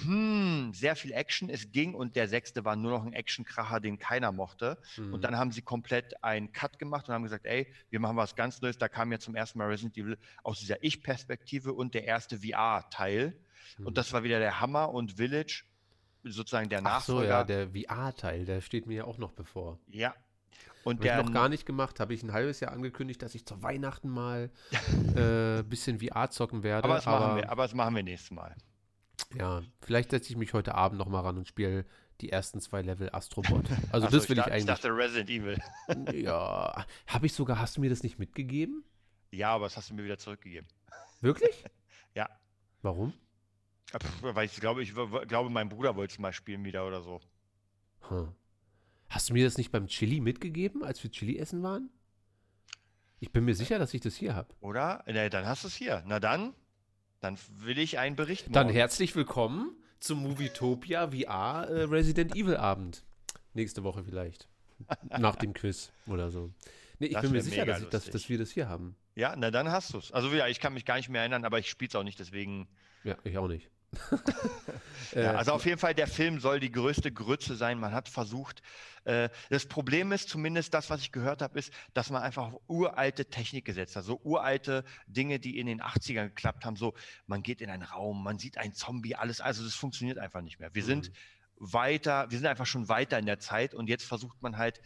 hm, 0.00 0.72
sehr 0.72 0.96
viel 0.96 1.12
Action, 1.12 1.50
es 1.50 1.70
ging 1.70 1.94
und 1.94 2.16
der 2.16 2.26
sechste 2.26 2.64
war 2.64 2.76
nur 2.76 2.92
noch 2.92 3.04
ein 3.04 3.12
Actionkracher, 3.12 3.78
den 3.78 3.98
keiner 3.98 4.32
mochte. 4.32 4.78
Mhm. 4.96 5.14
Und 5.14 5.22
dann 5.22 5.36
haben 5.36 5.52
sie 5.52 5.62
komplett 5.62 6.22
einen 6.24 6.52
Cut 6.52 6.78
gemacht 6.78 7.08
und 7.08 7.14
haben 7.14 7.24
gesagt, 7.24 7.44
ey, 7.44 7.66
wir 7.90 8.00
machen 8.00 8.16
was 8.16 8.34
ganz 8.34 8.60
Neues. 8.62 8.78
Da 8.78 8.88
kam 8.88 9.12
ja 9.12 9.18
zum 9.18 9.34
ersten 9.34 9.58
Mal 9.58 9.68
Resident 9.68 9.96
Evil 9.98 10.18
aus 10.42 10.60
dieser 10.60 10.82
Ich-Perspektive 10.82 11.74
und 11.74 11.94
der 11.94 12.04
erste 12.04 12.38
VR-Teil. 12.38 13.38
Mhm. 13.78 13.86
Und 13.86 13.98
das 13.98 14.12
war 14.12 14.22
wieder 14.22 14.38
der 14.38 14.60
Hammer 14.60 14.90
und 14.90 15.12
Village, 15.12 15.64
sozusagen 16.24 16.70
der 16.70 16.80
Ach 16.84 17.02
so, 17.02 17.20
Nachfolger. 17.20 17.28
ja, 17.28 17.44
der 17.44 17.68
VR-Teil, 17.70 18.44
der 18.46 18.60
steht 18.62 18.86
mir 18.86 18.94
ja 18.94 19.04
auch 19.04 19.18
noch 19.18 19.32
bevor. 19.32 19.78
Ja. 19.88 20.14
Und 20.84 20.96
ich 20.96 21.02
der 21.02 21.22
noch 21.22 21.32
gar 21.32 21.48
nicht 21.48 21.66
gemacht, 21.66 22.00
habe 22.00 22.14
ich 22.14 22.22
ein 22.22 22.32
halbes 22.32 22.60
Jahr 22.60 22.72
angekündigt, 22.72 23.22
dass 23.22 23.34
ich 23.34 23.46
zu 23.46 23.62
Weihnachten 23.62 24.08
mal 24.08 24.50
ein 24.90 25.16
äh, 25.58 25.62
bisschen 25.62 26.00
VR 26.00 26.30
zocken 26.30 26.62
werde. 26.62 26.84
aber 26.84 26.96
das, 26.96 27.06
machen 27.06 27.36
wir, 27.36 27.50
aber 27.50 27.62
das 27.64 27.74
machen 27.74 27.94
wir 27.94 28.02
nächstes 28.02 28.32
Mal. 28.32 28.56
Ja, 29.38 29.62
vielleicht 29.80 30.10
setze 30.10 30.30
ich 30.30 30.36
mich 30.36 30.52
heute 30.52 30.74
Abend 30.74 30.98
noch 30.98 31.08
mal 31.08 31.20
ran 31.20 31.38
und 31.38 31.48
spiele 31.48 31.84
die 32.20 32.30
ersten 32.30 32.60
zwei 32.60 32.82
Level 32.82 33.10
Astrobot. 33.12 33.64
Also 33.92 34.08
so, 34.08 34.16
das 34.18 34.28
will 34.28 34.36
ich, 34.36 34.44
dachte- 34.44 34.52
eigentlich. 34.52 34.60
Ich 34.62 34.66
dachte 34.66 34.88
Resident 34.88 35.30
Evil. 35.30 35.58
ja, 36.22 36.86
habe 37.06 37.26
ich 37.26 37.32
sogar, 37.32 37.58
hast 37.58 37.76
du 37.76 37.80
mir 37.80 37.90
das 37.90 38.02
nicht 38.02 38.18
mitgegeben? 38.18 38.84
Ja, 39.30 39.50
aber 39.54 39.64
das 39.66 39.76
hast 39.76 39.90
du 39.90 39.94
mir 39.94 40.04
wieder 40.04 40.18
zurückgegeben. 40.18 40.68
Wirklich? 41.20 41.64
Ja. 42.14 42.28
Warum? 42.82 43.14
Äh, 43.94 43.98
Weil 44.20 44.44
ich 44.44 44.56
glaube, 44.56 44.82
ich 44.82 44.92
glaube, 44.92 45.48
mein 45.50 45.70
Bruder 45.70 45.96
wollte 45.96 46.12
es 46.12 46.18
mal 46.18 46.32
spielen 46.34 46.62
wieder 46.64 46.86
oder 46.86 47.00
so. 47.00 47.22
Hm. 48.08 48.28
Hast 49.08 49.30
du 49.30 49.32
mir 49.32 49.44
das 49.46 49.56
nicht 49.56 49.72
beim 49.72 49.86
Chili 49.86 50.20
mitgegeben, 50.20 50.84
als 50.84 51.02
wir 51.02 51.10
Chili 51.10 51.38
essen 51.38 51.62
waren? 51.62 51.88
Ich 53.18 53.32
bin 53.32 53.46
mir 53.46 53.54
sicher, 53.54 53.78
dass 53.78 53.94
ich 53.94 54.02
das 54.02 54.14
hier 54.14 54.34
habe. 54.34 54.52
Oder? 54.60 55.02
Na, 55.06 55.28
dann 55.30 55.46
hast 55.46 55.64
du 55.64 55.68
es 55.68 55.74
hier. 55.74 56.02
Na 56.06 56.20
dann, 56.20 56.54
dann 57.22 57.38
will 57.60 57.78
ich 57.78 57.98
einen 57.98 58.16
Bericht 58.16 58.46
Dann 58.50 58.66
morgen. 58.66 58.76
herzlich 58.76 59.14
willkommen 59.14 59.76
zum 60.00 60.22
Movietopia 60.24 61.08
VR 61.08 61.68
äh, 61.70 61.82
Resident 61.84 62.34
Evil 62.34 62.56
Abend. 62.56 63.04
Nächste 63.54 63.84
Woche 63.84 64.02
vielleicht. 64.02 64.48
Nach 65.18 65.36
dem 65.36 65.52
Quiz 65.52 65.92
oder 66.08 66.30
so. 66.32 66.50
Nee, 66.98 67.06
ich 67.06 67.12
Das 67.12 67.22
bin 67.22 67.30
mir 67.30 67.42
sicher, 67.42 67.64
dass, 67.64 67.82
ich, 67.82 67.88
dass, 67.90 68.10
dass 68.10 68.28
wir 68.28 68.38
das 68.38 68.50
hier 68.50 68.68
haben. 68.68 68.96
Ja, 69.14 69.36
na 69.36 69.52
dann 69.52 69.70
hast 69.70 69.94
du 69.94 69.98
es. 69.98 70.10
Also 70.10 70.34
ja, 70.34 70.48
ich 70.48 70.58
kann 70.58 70.74
mich 70.74 70.84
gar 70.84 70.96
nicht 70.96 71.08
mehr 71.10 71.20
erinnern, 71.20 71.44
aber 71.44 71.60
ich 71.60 71.70
spiele 71.70 71.90
es 71.90 71.94
auch 71.94 72.02
nicht, 72.02 72.18
deswegen. 72.18 72.66
Ja, 73.04 73.16
ich 73.22 73.38
auch 73.38 73.46
nicht. 73.46 73.70
Ja, 75.14 75.20
Äh, 75.20 75.26
also 75.36 75.52
auf 75.52 75.64
jeden 75.66 75.78
Fall, 75.78 75.94
der 75.94 76.06
Film 76.06 76.40
soll 76.40 76.60
die 76.60 76.72
größte 76.72 77.12
Grütze 77.12 77.56
sein. 77.56 77.78
Man 77.78 77.92
hat 77.92 78.08
versucht. 78.08 78.62
Äh, 79.04 79.28
das 79.50 79.66
Problem 79.66 80.12
ist, 80.12 80.28
zumindest 80.28 80.74
das, 80.74 80.90
was 80.90 81.02
ich 81.02 81.12
gehört 81.12 81.42
habe, 81.42 81.58
ist, 81.58 81.72
dass 81.94 82.10
man 82.10 82.22
einfach 82.22 82.52
auf 82.52 82.60
uralte 82.68 83.26
Technik 83.26 83.64
gesetzt 83.64 83.96
hat. 83.96 84.04
So 84.04 84.20
uralte 84.24 84.84
Dinge, 85.06 85.38
die 85.38 85.58
in 85.58 85.66
den 85.66 85.82
80ern 85.82 86.28
geklappt 86.28 86.64
haben. 86.64 86.76
So, 86.76 86.94
man 87.26 87.42
geht 87.42 87.60
in 87.60 87.70
einen 87.70 87.82
Raum, 87.82 88.22
man 88.22 88.38
sieht 88.38 88.58
einen 88.58 88.74
Zombie, 88.74 89.14
alles. 89.14 89.40
Also 89.40 89.64
das 89.64 89.74
funktioniert 89.74 90.18
einfach 90.18 90.40
nicht 90.40 90.60
mehr. 90.60 90.74
Wir 90.74 90.84
sind 90.84 91.12
weiter, 91.56 92.30
wir 92.30 92.38
sind 92.38 92.46
einfach 92.46 92.66
schon 92.66 92.88
weiter 92.88 93.18
in 93.18 93.26
der 93.26 93.38
Zeit 93.38 93.74
und 93.74 93.88
jetzt 93.88 94.04
versucht 94.04 94.40
man 94.42 94.56
halt 94.56 94.80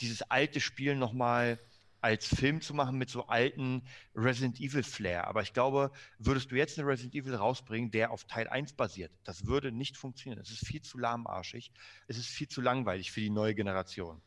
dieses 0.00 0.22
alte 0.22 0.60
Spiel 0.60 0.96
nochmal 0.96 1.58
als 2.02 2.26
Film 2.26 2.60
zu 2.60 2.74
machen 2.74 2.98
mit 2.98 3.08
so 3.08 3.26
alten 3.28 3.82
Resident 4.14 4.60
Evil 4.60 4.82
Flair. 4.82 5.28
Aber 5.28 5.42
ich 5.42 5.52
glaube, 5.52 5.92
würdest 6.18 6.50
du 6.50 6.56
jetzt 6.56 6.78
eine 6.78 6.88
Resident 6.88 7.14
Evil 7.14 7.36
rausbringen, 7.36 7.90
der 7.90 8.10
auf 8.10 8.24
Teil 8.24 8.48
1 8.48 8.72
basiert, 8.74 9.12
das 9.24 9.46
würde 9.46 9.70
nicht 9.72 9.96
funktionieren. 9.96 10.40
Es 10.42 10.50
ist 10.50 10.66
viel 10.66 10.82
zu 10.82 10.98
lahmarschig. 10.98 11.70
Es 12.08 12.18
ist 12.18 12.26
viel 12.26 12.48
zu 12.48 12.60
langweilig 12.60 13.12
für 13.12 13.20
die 13.20 13.30
neue 13.30 13.54
Generation. 13.54 14.20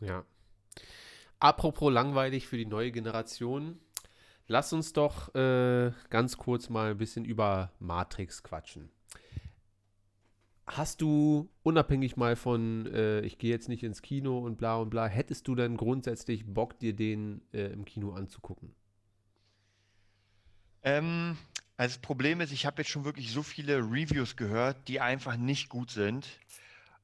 Ja. 0.00 0.24
Apropos 1.38 1.92
langweilig 1.92 2.46
für 2.46 2.58
die 2.58 2.66
neue 2.66 2.92
Generation, 2.92 3.80
lass 4.46 4.72
uns 4.72 4.92
doch 4.92 5.34
äh, 5.34 5.92
ganz 6.10 6.36
kurz 6.36 6.68
mal 6.68 6.92
ein 6.92 6.98
bisschen 6.98 7.24
über 7.24 7.72
Matrix 7.78 8.42
quatschen. 8.42 8.90
Hast 10.66 11.00
du, 11.00 11.48
unabhängig 11.62 12.16
mal 12.16 12.34
von, 12.34 12.86
äh, 12.86 13.20
ich 13.20 13.38
gehe 13.38 13.50
jetzt 13.50 13.68
nicht 13.68 13.84
ins 13.84 14.02
Kino 14.02 14.38
und 14.38 14.58
bla 14.58 14.76
und 14.76 14.90
bla, 14.90 15.06
hättest 15.06 15.46
du 15.46 15.54
denn 15.54 15.76
grundsätzlich 15.76 16.44
Bock, 16.44 16.78
dir 16.80 16.92
den 16.92 17.40
äh, 17.52 17.66
im 17.66 17.84
Kino 17.84 18.12
anzugucken? 18.12 18.74
Ähm, 20.82 21.36
also 21.76 21.94
das 21.94 22.02
Problem 22.02 22.40
ist, 22.40 22.52
ich 22.52 22.66
habe 22.66 22.82
jetzt 22.82 22.90
schon 22.90 23.04
wirklich 23.04 23.32
so 23.32 23.44
viele 23.44 23.78
Reviews 23.78 24.36
gehört, 24.36 24.88
die 24.88 25.00
einfach 25.00 25.36
nicht 25.36 25.68
gut 25.68 25.90
sind. 25.90 26.26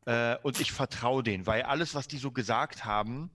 Äh, 0.07 0.37
und 0.43 0.59
ich 0.61 0.73
vertraue 0.73 1.23
denen, 1.23 1.47
weil 1.47 1.63
alles, 1.63 1.95
was 1.95 2.09
die 2.09 2.19
so 2.19 2.33
gesagt 2.33 2.85
haben 2.85 3.31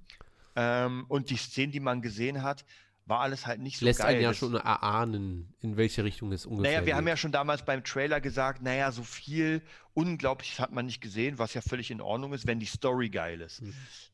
ähm, 0.57 1.05
und 1.07 1.29
die 1.29 1.37
Szenen, 1.37 1.71
die 1.71 1.79
man 1.79 2.01
gesehen 2.01 2.43
hat, 2.43 2.65
war 3.07 3.21
alles 3.21 3.47
halt 3.47 3.61
nicht 3.61 3.77
so 3.79 3.85
Lässt 3.85 3.99
geil. 3.99 4.09
einen 4.15 4.21
ja 4.21 4.29
Das- 4.29 4.37
schon 4.37 4.53
erahnen, 4.55 5.53
in 5.61 5.77
welche 5.77 6.03
Richtung 6.03 6.31
es 6.33 6.45
ungefähr 6.45 6.73
Naja, 6.73 6.85
wir 6.85 6.95
haben 6.95 7.05
geht. 7.05 7.11
ja 7.13 7.17
schon 7.17 7.31
damals 7.31 7.63
beim 7.65 7.83
Trailer 7.83 8.21
gesagt, 8.21 8.61
naja, 8.61 8.91
so 8.91 9.03
viel 9.03 9.61
Unglaubliches 9.93 10.59
hat 10.59 10.71
man 10.71 10.85
nicht 10.85 11.01
gesehen, 11.01 11.39
was 11.39 11.53
ja 11.53 11.61
völlig 11.61 11.89
in 11.89 12.01
Ordnung 12.01 12.33
ist, 12.33 12.45
wenn 12.45 12.59
die 12.59 12.65
Story 12.67 13.09
geil 13.09 13.41
ist. 13.41 13.61
Mhm. 13.61 13.73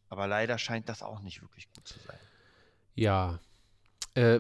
Aber 0.10 0.28
leider 0.28 0.58
scheint 0.58 0.88
das 0.90 1.02
auch 1.02 1.22
nicht 1.22 1.42
wirklich 1.42 1.68
gut 1.74 1.88
zu 1.88 2.00
sein. 2.00 2.18
Ja. 2.96 3.40
Äh, 4.14 4.40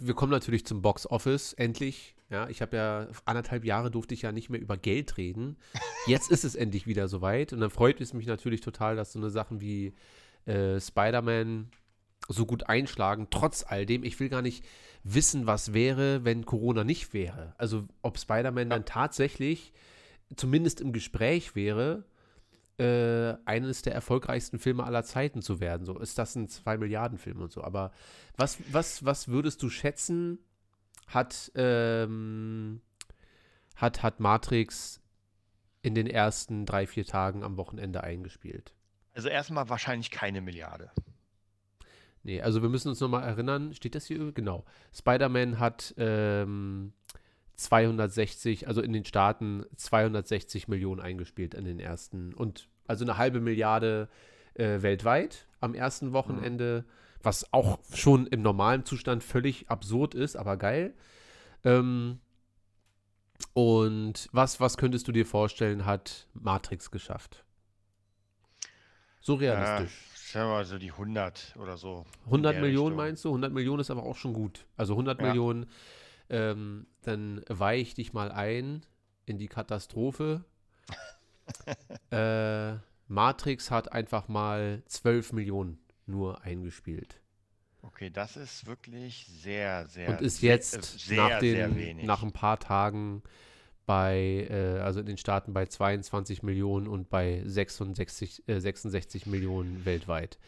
wir 0.00 0.14
kommen 0.14 0.32
natürlich 0.32 0.64
zum 0.64 0.80
Box 0.80 1.06
Office, 1.06 1.52
endlich. 1.52 2.14
Ja, 2.30 2.48
ich 2.48 2.62
habe 2.62 2.76
ja 2.76 3.08
anderthalb 3.26 3.64
Jahre 3.66 3.90
durfte 3.90 4.14
ich 4.14 4.22
ja 4.22 4.32
nicht 4.32 4.48
mehr 4.48 4.60
über 4.60 4.78
Geld 4.78 5.18
reden. 5.18 5.58
Jetzt 6.06 6.30
ist 6.30 6.44
es 6.44 6.54
endlich 6.54 6.86
wieder 6.86 7.08
soweit. 7.08 7.52
Und 7.52 7.60
dann 7.60 7.68
freut 7.70 8.00
es 8.00 8.14
mich 8.14 8.26
natürlich 8.26 8.62
total, 8.62 8.96
dass 8.96 9.12
so 9.12 9.18
eine 9.18 9.28
Sachen 9.30 9.60
wie 9.60 9.92
äh, 10.46 10.80
Spider-Man 10.80 11.70
so 12.32 12.46
gut 12.46 12.68
einschlagen, 12.68 13.28
trotz 13.30 13.64
all 13.66 13.86
dem. 13.86 14.04
Ich 14.04 14.18
will 14.20 14.28
gar 14.28 14.42
nicht 14.42 14.64
wissen, 15.02 15.46
was 15.46 15.72
wäre, 15.72 16.24
wenn 16.24 16.46
Corona 16.46 16.84
nicht 16.84 17.12
wäre. 17.12 17.54
Also 17.58 17.86
ob 18.02 18.18
Spider-Man 18.18 18.70
dann 18.70 18.84
tatsächlich 18.84 19.72
zumindest 20.36 20.80
im 20.80 20.92
Gespräch 20.92 21.54
wäre, 21.56 22.04
äh, 22.78 23.34
eines 23.44 23.82
der 23.82 23.94
erfolgreichsten 23.94 24.58
Filme 24.58 24.84
aller 24.84 25.02
Zeiten 25.04 25.42
zu 25.42 25.60
werden. 25.60 25.84
So 25.84 25.98
ist 25.98 26.18
das 26.18 26.34
ein 26.36 26.48
2 26.48 26.78
Milliarden 26.78 27.18
Film 27.18 27.40
und 27.40 27.52
so. 27.52 27.62
Aber 27.62 27.92
was, 28.36 28.58
was, 28.72 29.04
was 29.04 29.28
würdest 29.28 29.62
du 29.62 29.68
schätzen, 29.68 30.38
hat, 31.06 31.50
ähm, 31.56 32.80
hat, 33.74 34.02
hat 34.02 34.20
Matrix 34.20 35.00
in 35.82 35.94
den 35.94 36.06
ersten 36.06 36.66
drei, 36.66 36.86
vier 36.86 37.04
Tagen 37.04 37.42
am 37.42 37.56
Wochenende 37.56 38.04
eingespielt? 38.04 38.72
Also 39.14 39.28
erstmal 39.28 39.68
wahrscheinlich 39.68 40.10
keine 40.10 40.40
Milliarde. 40.40 40.90
Nee, 42.22 42.42
also 42.42 42.62
wir 42.62 42.68
müssen 42.68 42.88
uns 42.88 43.00
nochmal 43.00 43.22
erinnern, 43.22 43.72
steht 43.74 43.94
das 43.94 44.06
hier? 44.06 44.32
Genau. 44.32 44.64
Spider-Man 44.92 45.58
hat 45.58 45.94
ähm, 45.96 46.92
260, 47.56 48.68
also 48.68 48.82
in 48.82 48.92
den 48.92 49.04
Staaten 49.04 49.64
260 49.76 50.68
Millionen 50.68 51.00
eingespielt 51.00 51.54
in 51.54 51.64
den 51.64 51.80
ersten 51.80 52.34
und 52.34 52.68
also 52.86 53.04
eine 53.04 53.16
halbe 53.16 53.40
Milliarde 53.40 54.08
äh, 54.54 54.82
weltweit 54.82 55.46
am 55.60 55.74
ersten 55.74 56.12
Wochenende, 56.12 56.84
was 57.22 57.52
auch 57.52 57.78
schon 57.94 58.26
im 58.26 58.42
normalen 58.42 58.84
Zustand 58.84 59.22
völlig 59.22 59.70
absurd 59.70 60.14
ist, 60.14 60.36
aber 60.36 60.56
geil. 60.56 60.94
Ähm, 61.64 62.18
und 63.52 64.28
was, 64.32 64.60
was 64.60 64.76
könntest 64.76 65.08
du 65.08 65.12
dir 65.12 65.26
vorstellen, 65.26 65.86
hat 65.86 66.26
Matrix 66.34 66.90
geschafft? 66.90 67.44
So 69.20 69.34
realistisch. 69.34 70.00
Ja, 70.00 70.19
sagen 70.32 70.48
wir 70.48 70.54
mal 70.54 70.64
so 70.64 70.78
die 70.78 70.90
100 70.92 71.54
oder 71.58 71.76
so. 71.76 72.04
in 72.20 72.26
100 72.26 72.54
der 72.54 72.60
Millionen 72.62 72.86
Richtung. 72.88 72.96
meinst 72.96 73.24
du? 73.24 73.28
100 73.28 73.52
Millionen 73.52 73.80
ist 73.80 73.90
aber 73.90 74.02
auch 74.04 74.16
schon 74.16 74.32
gut. 74.32 74.66
Also 74.76 74.94
100 74.94 75.20
Ja. 75.20 75.26
Millionen, 75.26 75.66
ähm, 76.28 76.86
dann 77.02 77.42
weihe 77.48 77.80
ich 77.80 77.94
dich 77.94 78.12
mal 78.12 78.30
ein 78.30 78.84
in 79.26 79.38
die 79.38 79.48
Katastrophe. 79.48 80.44
äh, 82.10 82.74
Matrix 83.08 83.70
hat 83.70 83.92
einfach 83.92 84.28
mal 84.28 84.82
12 84.86 85.32
Millionen 85.32 85.78
nur 86.06 86.42
eingespielt. 86.42 87.20
Okay, 87.82 88.10
das 88.10 88.36
ist 88.36 88.66
wirklich 88.66 89.26
sehr, 89.26 89.86
sehr. 89.86 90.10
Und 90.10 90.20
ist 90.20 90.42
jetzt 90.42 90.76
äh, 90.76 90.82
sehr, 90.82 91.16
nach, 91.16 91.40
sehr 91.40 91.68
den, 91.68 91.76
wenig. 91.76 92.04
nach 92.06 92.22
ein 92.22 92.32
paar 92.32 92.58
Tagen 92.58 93.22
bei, 93.90 94.46
äh, 94.48 94.78
also 94.78 95.00
in 95.00 95.06
den 95.06 95.16
Staaten 95.18 95.52
bei 95.52 95.66
22 95.66 96.44
Millionen 96.44 96.86
und 96.86 97.10
bei 97.10 97.42
66, 97.44 98.44
äh, 98.46 98.60
66 98.60 99.26
Millionen 99.26 99.84
weltweit. 99.84 100.38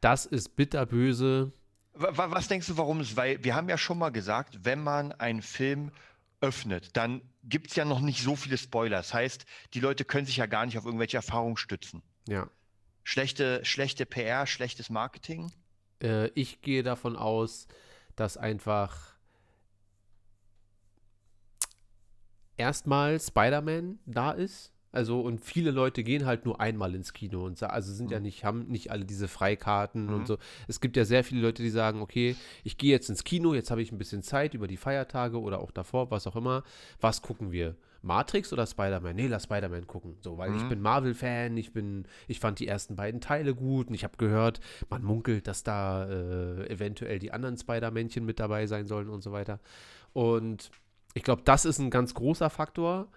Das 0.00 0.26
ist 0.26 0.56
bitterböse. 0.56 1.52
Wa- 1.94 2.16
wa- 2.16 2.32
Was 2.32 2.48
denkst 2.48 2.66
du, 2.66 2.76
warum 2.76 2.98
es? 2.98 3.16
Weil 3.16 3.44
wir 3.44 3.54
haben 3.54 3.68
ja 3.68 3.78
schon 3.78 3.96
mal 3.96 4.10
gesagt, 4.10 4.64
wenn 4.64 4.82
man 4.82 5.12
einen 5.12 5.40
Film 5.40 5.92
öffnet, 6.40 6.96
dann 6.96 7.22
gibt 7.44 7.68
es 7.70 7.76
ja 7.76 7.84
noch 7.84 8.00
nicht 8.00 8.24
so 8.24 8.34
viele 8.34 8.58
Spoiler. 8.58 8.96
Das 8.96 9.14
heißt, 9.14 9.44
die 9.74 9.78
Leute 9.80 10.04
können 10.04 10.26
sich 10.26 10.38
ja 10.38 10.46
gar 10.46 10.66
nicht 10.66 10.76
auf 10.76 10.84
irgendwelche 10.84 11.16
Erfahrungen 11.18 11.56
stützen. 11.58 12.02
Ja. 12.26 12.48
Schlechte, 13.04 13.64
schlechte 13.64 14.04
PR, 14.04 14.48
schlechtes 14.48 14.90
Marketing. 14.90 15.52
Äh, 16.02 16.26
ich 16.30 16.60
gehe 16.60 16.82
davon 16.82 17.14
aus, 17.14 17.68
dass 18.16 18.36
einfach 18.36 19.09
erstmal 22.60 23.18
Spider-Man 23.20 23.98
da 24.06 24.30
ist. 24.32 24.72
Also, 24.92 25.20
und 25.20 25.40
viele 25.40 25.70
Leute 25.70 26.02
gehen 26.02 26.26
halt 26.26 26.44
nur 26.44 26.60
einmal 26.60 26.96
ins 26.96 27.12
Kino 27.12 27.44
und 27.46 27.62
also 27.62 27.92
sind 27.92 28.10
ja 28.10 28.18
Mhm. 28.18 28.24
nicht, 28.24 28.44
haben 28.44 28.66
nicht 28.66 28.90
alle 28.90 29.04
diese 29.04 29.28
Freikarten 29.28 30.06
Mhm. 30.06 30.14
und 30.14 30.26
so. 30.26 30.36
Es 30.66 30.80
gibt 30.80 30.96
ja 30.96 31.04
sehr 31.04 31.22
viele 31.22 31.42
Leute, 31.42 31.62
die 31.62 31.70
sagen, 31.70 32.00
okay, 32.02 32.34
ich 32.64 32.76
gehe 32.76 32.90
jetzt 32.90 33.08
ins 33.08 33.22
Kino, 33.22 33.54
jetzt 33.54 33.70
habe 33.70 33.82
ich 33.82 33.92
ein 33.92 33.98
bisschen 33.98 34.24
Zeit 34.24 34.52
über 34.54 34.66
die 34.66 34.76
Feiertage 34.76 35.40
oder 35.40 35.60
auch 35.60 35.70
davor, 35.70 36.10
was 36.10 36.26
auch 36.26 36.34
immer. 36.34 36.64
Was 37.00 37.22
gucken 37.22 37.52
wir? 37.52 37.76
Matrix 38.02 38.52
oder 38.52 38.66
Spider-Man? 38.66 39.14
Nee, 39.14 39.28
lass 39.28 39.44
Spider-Man 39.44 39.86
gucken. 39.86 40.16
So, 40.22 40.38
weil 40.38 40.56
ich 40.56 40.64
Mhm. 40.64 40.68
bin 40.70 40.80
Marvel-Fan, 40.80 41.56
ich 41.56 41.72
bin, 41.72 42.06
ich 42.26 42.40
fand 42.40 42.58
die 42.58 42.66
ersten 42.66 42.96
beiden 42.96 43.20
Teile 43.20 43.54
gut 43.54 43.88
und 43.88 43.94
ich 43.94 44.02
habe 44.02 44.16
gehört, 44.16 44.58
man 44.88 45.04
munkelt, 45.04 45.46
dass 45.46 45.62
da 45.62 46.08
äh, 46.08 46.68
eventuell 46.68 47.20
die 47.20 47.30
anderen 47.30 47.56
Spider-Männchen 47.56 48.24
mit 48.24 48.40
dabei 48.40 48.66
sein 48.66 48.86
sollen 48.88 49.08
und 49.08 49.22
so 49.22 49.30
weiter. 49.30 49.60
Und 50.14 50.70
ich 51.14 51.22
glaube, 51.22 51.42
das 51.44 51.64
ist 51.64 51.78
ein 51.78 51.90
ganz 51.90 52.14
großer 52.14 52.50
Faktor. 52.50 53.08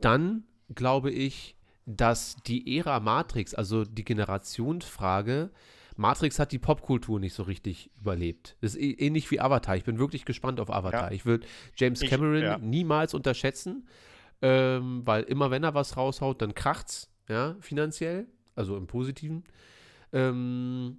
Dann 0.00 0.44
glaube 0.74 1.10
ich, 1.10 1.56
dass 1.86 2.36
die 2.46 2.76
Ära 2.78 2.98
Matrix, 3.00 3.54
also 3.54 3.84
die 3.84 4.04
Generationsfrage, 4.04 5.50
Matrix 5.98 6.38
hat 6.38 6.52
die 6.52 6.58
Popkultur 6.58 7.18
nicht 7.20 7.32
so 7.32 7.44
richtig 7.44 7.90
überlebt. 8.00 8.56
Das 8.60 8.74
ist 8.74 8.82
ä- 8.82 8.98
ähnlich 8.98 9.30
wie 9.30 9.40
Avatar. 9.40 9.76
Ich 9.76 9.84
bin 9.84 9.98
wirklich 9.98 10.24
gespannt 10.26 10.60
auf 10.60 10.70
Avatar. 10.70 11.08
Ja. 11.08 11.10
Ich 11.12 11.24
würde 11.24 11.46
James 11.76 12.02
Ich- 12.02 12.10
Cameron 12.10 12.42
ja. 12.42 12.58
niemals 12.58 13.14
unterschätzen, 13.14 13.88
ähm, 14.42 15.02
weil 15.06 15.22
immer 15.22 15.50
wenn 15.50 15.62
er 15.64 15.72
was 15.74 15.96
raushaut, 15.96 16.42
dann 16.42 16.54
kracht's, 16.54 17.08
ja, 17.28 17.56
finanziell, 17.60 18.26
also 18.54 18.76
im 18.76 18.86
Positiven. 18.86 19.44
Ähm, 20.12 20.98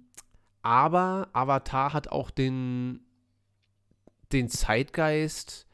aber 0.62 1.28
Avatar 1.32 1.92
hat 1.92 2.08
auch 2.08 2.30
den, 2.30 3.00
den 4.32 4.48
Zeitgeist 4.48 5.67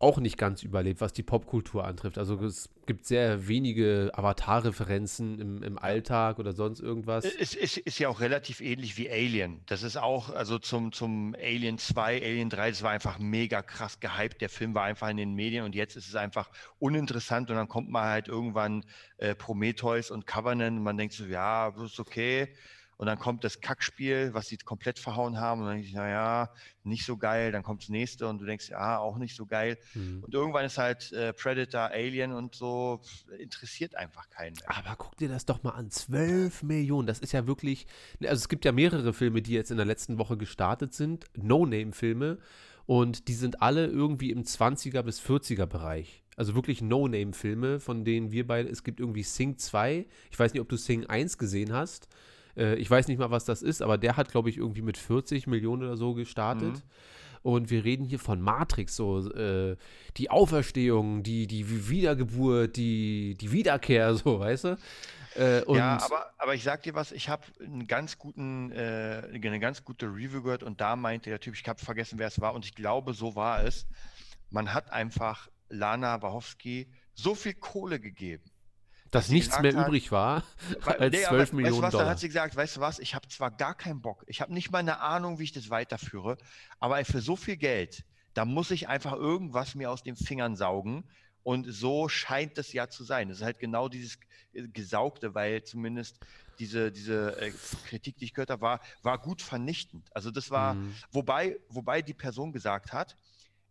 auch 0.00 0.18
nicht 0.18 0.38
ganz 0.38 0.62
überlebt, 0.62 1.02
was 1.02 1.12
die 1.12 1.22
Popkultur 1.22 1.84
antrifft. 1.84 2.16
Also 2.16 2.42
es 2.42 2.70
gibt 2.86 3.04
sehr 3.04 3.46
wenige 3.48 4.10
Avatar-Referenzen 4.14 5.38
im, 5.38 5.62
im 5.62 5.78
Alltag 5.78 6.38
oder 6.38 6.54
sonst 6.54 6.80
irgendwas. 6.80 7.26
Es 7.26 7.54
ist, 7.54 7.76
ist 7.76 7.98
ja 7.98 8.08
auch 8.08 8.20
relativ 8.20 8.62
ähnlich 8.62 8.96
wie 8.96 9.10
Alien. 9.10 9.60
Das 9.66 9.82
ist 9.82 9.98
auch, 9.98 10.30
also 10.30 10.58
zum, 10.58 10.92
zum 10.92 11.36
Alien 11.38 11.76
2, 11.76 12.22
Alien 12.22 12.48
3, 12.48 12.70
das 12.70 12.82
war 12.82 12.92
einfach 12.92 13.18
mega 13.18 13.60
krass 13.60 14.00
gehypt. 14.00 14.40
Der 14.40 14.48
Film 14.48 14.74
war 14.74 14.84
einfach 14.84 15.10
in 15.10 15.18
den 15.18 15.34
Medien 15.34 15.66
und 15.66 15.74
jetzt 15.74 15.96
ist 15.96 16.08
es 16.08 16.14
einfach 16.14 16.48
uninteressant 16.78 17.50
und 17.50 17.56
dann 17.56 17.68
kommt 17.68 17.90
man 17.90 18.04
halt 18.04 18.26
irgendwann 18.26 18.86
äh, 19.18 19.34
Prometheus 19.34 20.10
und 20.10 20.26
Covenant 20.26 20.78
und 20.78 20.82
man 20.82 20.96
denkt 20.96 21.12
so, 21.12 21.26
ja, 21.26 21.70
das 21.72 21.92
ist 21.92 22.00
okay. 22.00 22.48
Und 23.00 23.06
dann 23.06 23.18
kommt 23.18 23.44
das 23.44 23.62
Kackspiel, 23.62 24.34
was 24.34 24.48
sie 24.48 24.58
komplett 24.58 24.98
verhauen 24.98 25.40
haben 25.40 25.62
und 25.62 25.68
dann 25.68 25.76
denke 25.76 25.88
ich, 25.88 25.94
naja, 25.94 26.50
nicht 26.84 27.06
so 27.06 27.16
geil. 27.16 27.50
Dann 27.50 27.62
kommt 27.62 27.80
das 27.80 27.88
nächste 27.88 28.28
und 28.28 28.42
du 28.42 28.44
denkst, 28.44 28.68
ja, 28.68 28.98
auch 28.98 29.16
nicht 29.16 29.34
so 29.34 29.46
geil. 29.46 29.78
Hm. 29.94 30.22
Und 30.22 30.34
irgendwann 30.34 30.66
ist 30.66 30.76
halt 30.76 31.10
äh, 31.12 31.32
Predator, 31.32 31.92
Alien 31.92 32.32
und 32.32 32.54
so, 32.54 33.00
interessiert 33.38 33.94
einfach 33.94 34.28
keinen 34.28 34.52
mehr. 34.52 34.76
Aber 34.76 34.96
guck 34.98 35.16
dir 35.16 35.30
das 35.30 35.46
doch 35.46 35.62
mal 35.62 35.70
an. 35.70 35.90
12 35.90 36.62
Millionen. 36.62 37.06
Das 37.06 37.20
ist 37.20 37.32
ja 37.32 37.46
wirklich. 37.46 37.86
Also 38.20 38.34
es 38.34 38.50
gibt 38.50 38.66
ja 38.66 38.72
mehrere 38.72 39.14
Filme, 39.14 39.40
die 39.40 39.52
jetzt 39.52 39.70
in 39.70 39.78
der 39.78 39.86
letzten 39.86 40.18
Woche 40.18 40.36
gestartet 40.36 40.92
sind. 40.92 41.24
No-Name-Filme. 41.38 42.36
Und 42.84 43.28
die 43.28 43.34
sind 43.34 43.62
alle 43.62 43.86
irgendwie 43.86 44.30
im 44.30 44.42
20er 44.42 45.00
bis 45.00 45.22
40er 45.22 45.64
Bereich. 45.64 46.22
Also 46.36 46.54
wirklich 46.54 46.82
No-Name-Filme, 46.82 47.80
von 47.80 48.04
denen 48.04 48.30
wir 48.30 48.46
beide. 48.46 48.68
Es 48.68 48.84
gibt 48.84 49.00
irgendwie 49.00 49.22
Sing 49.22 49.56
2. 49.56 50.06
Ich 50.30 50.38
weiß 50.38 50.52
nicht, 50.52 50.60
ob 50.60 50.68
du 50.68 50.76
Sing 50.76 51.06
1 51.06 51.38
gesehen 51.38 51.72
hast. 51.72 52.06
Äh, 52.60 52.74
ich 52.76 52.90
weiß 52.90 53.08
nicht 53.08 53.18
mal, 53.18 53.30
was 53.30 53.44
das 53.44 53.62
ist, 53.62 53.82
aber 53.82 53.98
der 53.98 54.16
hat, 54.16 54.30
glaube 54.30 54.50
ich, 54.50 54.58
irgendwie 54.58 54.82
mit 54.82 54.98
40 54.98 55.46
Millionen 55.46 55.82
oder 55.82 55.96
so 55.96 56.14
gestartet. 56.14 56.74
Mhm. 56.74 56.82
Und 57.42 57.70
wir 57.70 57.84
reden 57.84 58.04
hier 58.04 58.18
von 58.18 58.42
Matrix, 58.42 58.96
so 58.96 59.30
äh, 59.32 59.76
die 60.18 60.30
Auferstehung, 60.30 61.22
die, 61.22 61.46
die 61.46 61.88
Wiedergeburt, 61.88 62.76
die, 62.76 63.34
die 63.40 63.50
Wiederkehr, 63.50 64.14
so, 64.14 64.40
weißt 64.40 64.64
du? 64.64 64.78
Äh, 65.36 65.74
ja, 65.74 65.98
aber, 66.02 66.30
aber 66.38 66.54
ich 66.54 66.64
sag 66.64 66.82
dir 66.82 66.94
was, 66.94 67.12
ich 67.12 67.28
habe 67.28 67.44
einen 67.64 67.86
ganz 67.86 68.18
guten, 68.18 68.72
äh, 68.72 69.22
eine 69.32 69.60
ganz 69.60 69.84
gute 69.84 70.06
Review 70.06 70.42
gehört 70.42 70.62
und 70.62 70.80
da 70.80 70.96
meinte 70.96 71.30
der 71.30 71.40
Typ, 71.40 71.54
ich 71.54 71.66
habe 71.68 71.78
vergessen, 71.82 72.18
wer 72.18 72.26
es 72.26 72.40
war 72.40 72.52
und 72.52 72.64
ich 72.64 72.74
glaube, 72.74 73.14
so 73.14 73.36
war 73.36 73.64
es. 73.64 73.86
Man 74.50 74.74
hat 74.74 74.92
einfach 74.92 75.48
Lana 75.68 76.20
Wachowski 76.20 76.90
so 77.14 77.36
viel 77.36 77.54
Kohle 77.54 78.00
gegeben. 78.00 78.50
Dass 79.10 79.28
nichts 79.28 79.58
mehr 79.60 79.74
hat- 79.74 79.86
übrig 79.86 80.12
war 80.12 80.42
als 80.86 81.12
nee, 81.12 81.22
12 81.22 81.28
aber 81.28 81.38
Weißt 81.38 81.52
du 81.52 81.56
Millionen 81.56 81.82
was, 81.82 81.90
dann 81.92 81.98
Dollar. 82.00 82.10
hat 82.10 82.18
sie 82.20 82.28
gesagt, 82.28 82.56
weißt 82.56 82.76
du 82.76 82.80
was, 82.80 82.98
ich 82.98 83.14
habe 83.14 83.26
zwar 83.28 83.50
gar 83.50 83.74
keinen 83.74 84.00
Bock, 84.00 84.24
ich 84.26 84.40
habe 84.40 84.52
nicht 84.52 84.70
mal 84.70 84.78
eine 84.78 85.00
Ahnung, 85.00 85.38
wie 85.38 85.44
ich 85.44 85.52
das 85.52 85.70
weiterführe, 85.70 86.36
aber 86.78 87.04
für 87.04 87.20
so 87.20 87.36
viel 87.36 87.56
Geld, 87.56 88.04
da 88.34 88.44
muss 88.44 88.70
ich 88.70 88.88
einfach 88.88 89.12
irgendwas 89.12 89.74
mir 89.74 89.90
aus 89.90 90.02
den 90.02 90.16
Fingern 90.16 90.54
saugen 90.56 91.04
und 91.42 91.64
so 91.70 92.08
scheint 92.08 92.58
es 92.58 92.72
ja 92.72 92.88
zu 92.88 93.02
sein. 93.02 93.28
Das 93.28 93.38
ist 93.38 93.44
halt 93.44 93.58
genau 93.58 93.88
dieses 93.88 94.18
äh, 94.52 94.68
Gesaugte, 94.68 95.34
weil 95.34 95.64
zumindest 95.64 96.18
diese, 96.58 96.92
diese 96.92 97.40
äh, 97.40 97.52
Kritik, 97.88 98.18
die 98.18 98.26
ich 98.26 98.34
gehört 98.34 98.50
habe, 98.50 98.60
war, 98.62 98.80
war 99.02 99.18
gut 99.18 99.40
vernichtend. 99.40 100.06
Also 100.14 100.30
das 100.30 100.50
war, 100.50 100.74
Mhm. 100.74 100.94
wobei, 101.10 101.56
wobei 101.70 102.02
die 102.02 102.12
Person 102.14 102.52
gesagt 102.52 102.92
hat, 102.92 103.16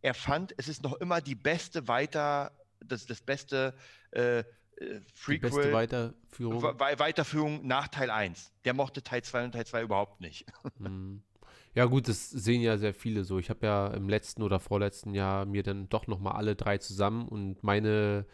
er 0.01 0.15
fand, 0.15 0.53
es 0.57 0.67
ist 0.67 0.81
noch 0.81 0.93
immer 0.95 1.21
die 1.21 1.35
beste 1.35 1.87
Weiter, 1.87 2.51
das, 2.83 3.05
das 3.05 3.21
beste 3.21 3.75
äh, 4.11 4.43
äh, 4.79 4.99
Die 5.27 5.37
beste 5.37 5.73
Weiterführung. 5.73 6.61
We- 6.63 6.75
We 6.79 6.99
Weiterführung 6.99 7.65
nach 7.67 7.87
Teil 7.87 8.09
1. 8.09 8.51
Der 8.65 8.73
mochte 8.73 9.03
Teil 9.03 9.23
2 9.23 9.45
und 9.45 9.51
Teil 9.53 9.65
2 9.65 9.83
überhaupt 9.83 10.21
nicht. 10.21 10.45
Mhm. 10.79 11.21
Ja 11.75 11.85
gut, 11.85 12.07
das 12.07 12.29
sehen 12.31 12.61
ja 12.61 12.77
sehr 12.79 12.95
viele 12.95 13.23
so. 13.23 13.37
Ich 13.37 13.49
habe 13.51 13.65
ja 13.65 13.87
im 13.89 14.09
letzten 14.09 14.41
oder 14.41 14.59
vorletzten 14.59 15.13
Jahr 15.13 15.45
mir 15.45 15.61
dann 15.61 15.87
doch 15.87 16.07
noch 16.07 16.19
mal 16.19 16.31
alle 16.31 16.55
drei 16.55 16.79
zusammen 16.79 17.27
und 17.27 17.63
meine 17.63 18.25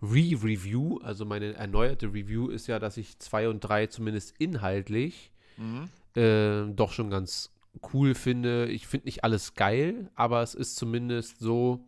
Re-Review, 0.00 0.98
also 1.02 1.24
meine 1.24 1.54
erneuerte 1.54 2.06
Review 2.06 2.48
ist 2.48 2.66
ja, 2.66 2.78
dass 2.78 2.96
ich 2.96 3.18
zwei 3.18 3.48
und 3.48 3.60
drei 3.60 3.86
zumindest 3.86 4.34
inhaltlich 4.38 5.30
Mhm. 5.56 5.90
äh, 6.16 6.72
doch 6.72 6.92
schon 6.92 7.10
ganz 7.10 7.52
cool 7.92 8.14
finde. 8.14 8.66
Ich 8.68 8.86
finde 8.86 9.06
nicht 9.06 9.24
alles 9.24 9.54
geil, 9.54 10.10
aber 10.14 10.42
es 10.42 10.54
ist 10.54 10.76
zumindest 10.76 11.40
so, 11.40 11.84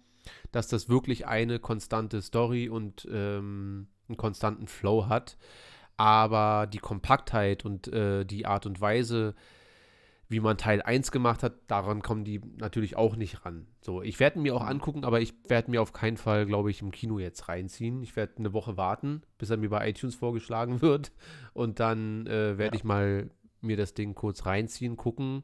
dass 0.53 0.69
das 0.69 0.89
wirklich 0.89 1.27
eine 1.27 1.59
konstante 1.59 2.23
Story 2.23 2.69
und 2.69 3.07
ähm, 3.11 3.89
einen 4.09 4.17
konstanten 4.17 4.67
Flow 4.67 5.09
hat. 5.09 5.37
Aber 5.97 6.67
die 6.67 6.79
Kompaktheit 6.79 7.65
und 7.65 7.89
äh, 7.89 8.25
die 8.25 8.47
Art 8.47 8.65
und 8.67 8.81
Weise, 8.81 9.35
wie 10.29 10.41
man 10.41 10.57
Teil 10.57 10.81
1 10.81 11.11
gemacht 11.11 11.43
hat, 11.43 11.55
daran 11.67 12.03
kommen 12.03 12.25
die 12.25 12.41
natürlich 12.57 12.97
auch 12.97 13.17
nicht 13.17 13.45
ran. 13.45 13.67
So, 13.83 14.01
ich 14.01 14.19
werde 14.21 14.39
ihn 14.39 14.43
mir 14.43 14.55
auch 14.55 14.65
angucken, 14.65 15.05
aber 15.05 15.21
ich 15.21 15.35
werde 15.49 15.71
mir 15.71 15.83
auf 15.83 15.93
keinen 15.93 16.17
Fall, 16.17 16.47
glaube 16.47 16.71
ich, 16.71 16.81
im 16.81 16.91
Kino 16.93 17.19
jetzt 17.19 17.49
reinziehen. 17.49 18.03
Ich 18.03 18.17
werde 18.17 18.39
eine 18.39 18.53
Woche 18.53 18.77
warten, 18.77 19.23
bis 19.39 19.51
er 19.51 19.57
mir 19.59 19.69
bei 19.71 19.89
iTunes 19.91 20.15
vorgeschlagen 20.15 20.81
wird. 20.83 21.13
Und 21.53 21.81
dann 21.81 22.27
äh, 22.27 22.57
werde 22.57 22.77
Ja. 22.77 22.79
ich 22.79 22.85
mal 22.85 23.31
mir 23.61 23.77
das 23.77 23.93
Ding 23.93 24.15
kurz 24.15 24.47
reinziehen, 24.47 24.97
gucken. 24.97 25.43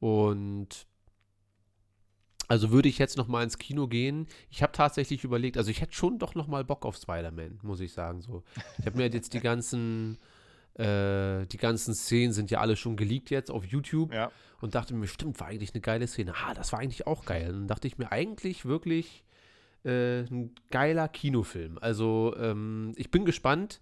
Und 0.00 0.86
also 2.48 2.70
würde 2.70 2.88
ich 2.88 2.98
jetzt 2.98 3.16
noch 3.16 3.28
mal 3.28 3.42
ins 3.42 3.58
Kino 3.58 3.86
gehen. 3.88 4.26
Ich 4.50 4.62
habe 4.62 4.72
tatsächlich 4.72 5.24
überlegt, 5.24 5.56
also 5.56 5.70
ich 5.70 5.80
hätte 5.80 5.94
schon 5.94 6.18
doch 6.18 6.34
noch 6.34 6.46
mal 6.46 6.64
Bock 6.64 6.84
auf 6.84 6.96
Spider-Man, 6.96 7.60
muss 7.62 7.80
ich 7.80 7.92
sagen. 7.92 8.20
So, 8.20 8.42
ich 8.78 8.86
habe 8.86 8.96
mir 8.96 9.04
halt 9.04 9.14
jetzt 9.14 9.32
die 9.34 9.40
ganzen, 9.40 10.18
äh, 10.74 11.46
die 11.46 11.56
ganzen 11.58 11.94
Szenen 11.94 12.32
sind 12.32 12.50
ja 12.50 12.60
alle 12.60 12.76
schon 12.76 12.96
geleakt 12.96 13.30
jetzt 13.30 13.50
auf 13.50 13.64
YouTube 13.64 14.12
Ja. 14.12 14.30
und 14.60 14.74
dachte 14.74 14.94
mir, 14.94 15.06
stimmt, 15.06 15.40
war 15.40 15.48
eigentlich 15.48 15.72
eine 15.74 15.80
geile 15.80 16.06
Szene. 16.06 16.34
Ah, 16.34 16.54
das 16.54 16.72
war 16.72 16.80
eigentlich 16.80 17.06
auch 17.06 17.24
geil. 17.24 17.48
Und 17.50 17.54
dann 17.60 17.68
dachte 17.68 17.86
ich 17.88 17.98
mir, 17.98 18.10
eigentlich 18.12 18.64
wirklich 18.64 19.24
äh, 19.84 20.20
ein 20.22 20.54
geiler 20.70 21.08
Kinofilm. 21.08 21.78
Also 21.80 22.34
ähm, 22.38 22.92
ich 22.96 23.10
bin 23.10 23.24
gespannt, 23.24 23.80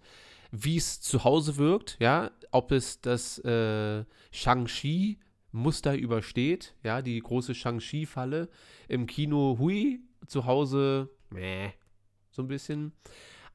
wie 0.50 0.76
es 0.76 1.00
zu 1.00 1.24
Hause 1.24 1.56
wirkt, 1.56 1.96
ja, 2.00 2.30
ob 2.50 2.72
es 2.72 3.00
das 3.00 3.38
äh, 3.38 4.04
Shang-Chi 4.32 5.18
Muster 5.52 5.96
übersteht, 5.96 6.74
ja, 6.82 7.02
die 7.02 7.20
große 7.20 7.54
Shang-Chi-Falle 7.54 8.48
im 8.88 9.06
Kino, 9.06 9.56
hui, 9.58 10.00
zu 10.26 10.46
Hause, 10.46 11.10
meh, 11.30 11.70
so 12.30 12.42
ein 12.42 12.48
bisschen. 12.48 12.92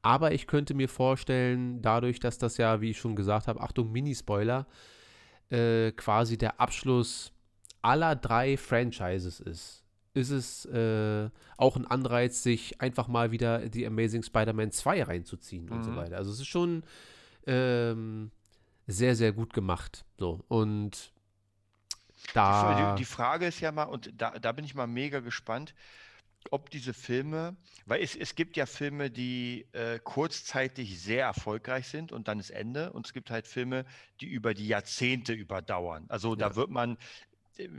Aber 0.00 0.32
ich 0.32 0.46
könnte 0.46 0.74
mir 0.74 0.88
vorstellen, 0.88 1.82
dadurch, 1.82 2.20
dass 2.20 2.38
das 2.38 2.56
ja, 2.56 2.80
wie 2.80 2.90
ich 2.90 2.98
schon 2.98 3.16
gesagt 3.16 3.48
habe, 3.48 3.60
Achtung, 3.60 3.90
Mini-Spoiler, 3.90 4.66
äh, 5.50 5.90
quasi 5.92 6.38
der 6.38 6.60
Abschluss 6.60 7.32
aller 7.82 8.14
drei 8.14 8.56
Franchises 8.56 9.40
ist, 9.40 9.84
ist 10.14 10.30
es 10.30 10.64
äh, 10.66 11.30
auch 11.56 11.76
ein 11.76 11.86
Anreiz, 11.86 12.42
sich 12.42 12.80
einfach 12.80 13.08
mal 13.08 13.30
wieder 13.32 13.68
die 13.68 13.86
Amazing 13.86 14.22
Spider-Man 14.22 14.70
2 14.70 15.02
reinzuziehen 15.04 15.68
und 15.68 15.84
so 15.84 15.90
Mhm. 15.92 15.96
weiter. 15.96 16.16
Also 16.16 16.30
es 16.30 16.40
ist 16.40 16.46
schon 16.48 16.82
ähm, 17.46 18.30
sehr, 18.86 19.14
sehr 19.16 19.32
gut 19.32 19.52
gemacht. 19.52 20.04
So, 20.18 20.40
und 20.48 21.12
da. 22.32 22.74
Die, 22.74 22.94
die 22.94 23.04
Frage 23.04 23.46
ist 23.46 23.60
ja 23.60 23.72
mal, 23.72 23.84
und 23.84 24.10
da, 24.16 24.38
da 24.38 24.52
bin 24.52 24.64
ich 24.64 24.74
mal 24.74 24.86
mega 24.86 25.20
gespannt, 25.20 25.74
ob 26.50 26.70
diese 26.70 26.94
Filme, 26.94 27.56
weil 27.86 28.02
es, 28.02 28.16
es 28.16 28.34
gibt 28.34 28.56
ja 28.56 28.66
Filme, 28.66 29.10
die 29.10 29.66
äh, 29.72 29.98
kurzzeitig 30.02 31.00
sehr 31.02 31.24
erfolgreich 31.26 31.88
sind 31.88 32.12
und 32.12 32.28
dann 32.28 32.40
ist 32.40 32.50
Ende. 32.50 32.92
Und 32.92 33.06
es 33.06 33.12
gibt 33.12 33.30
halt 33.30 33.46
Filme, 33.46 33.84
die 34.20 34.26
über 34.26 34.54
die 34.54 34.66
Jahrzehnte 34.68 35.34
überdauern. 35.34 36.06
Also 36.08 36.36
da 36.36 36.48
Ja. 36.50 36.56
wird 36.56 36.70
man, 36.70 36.96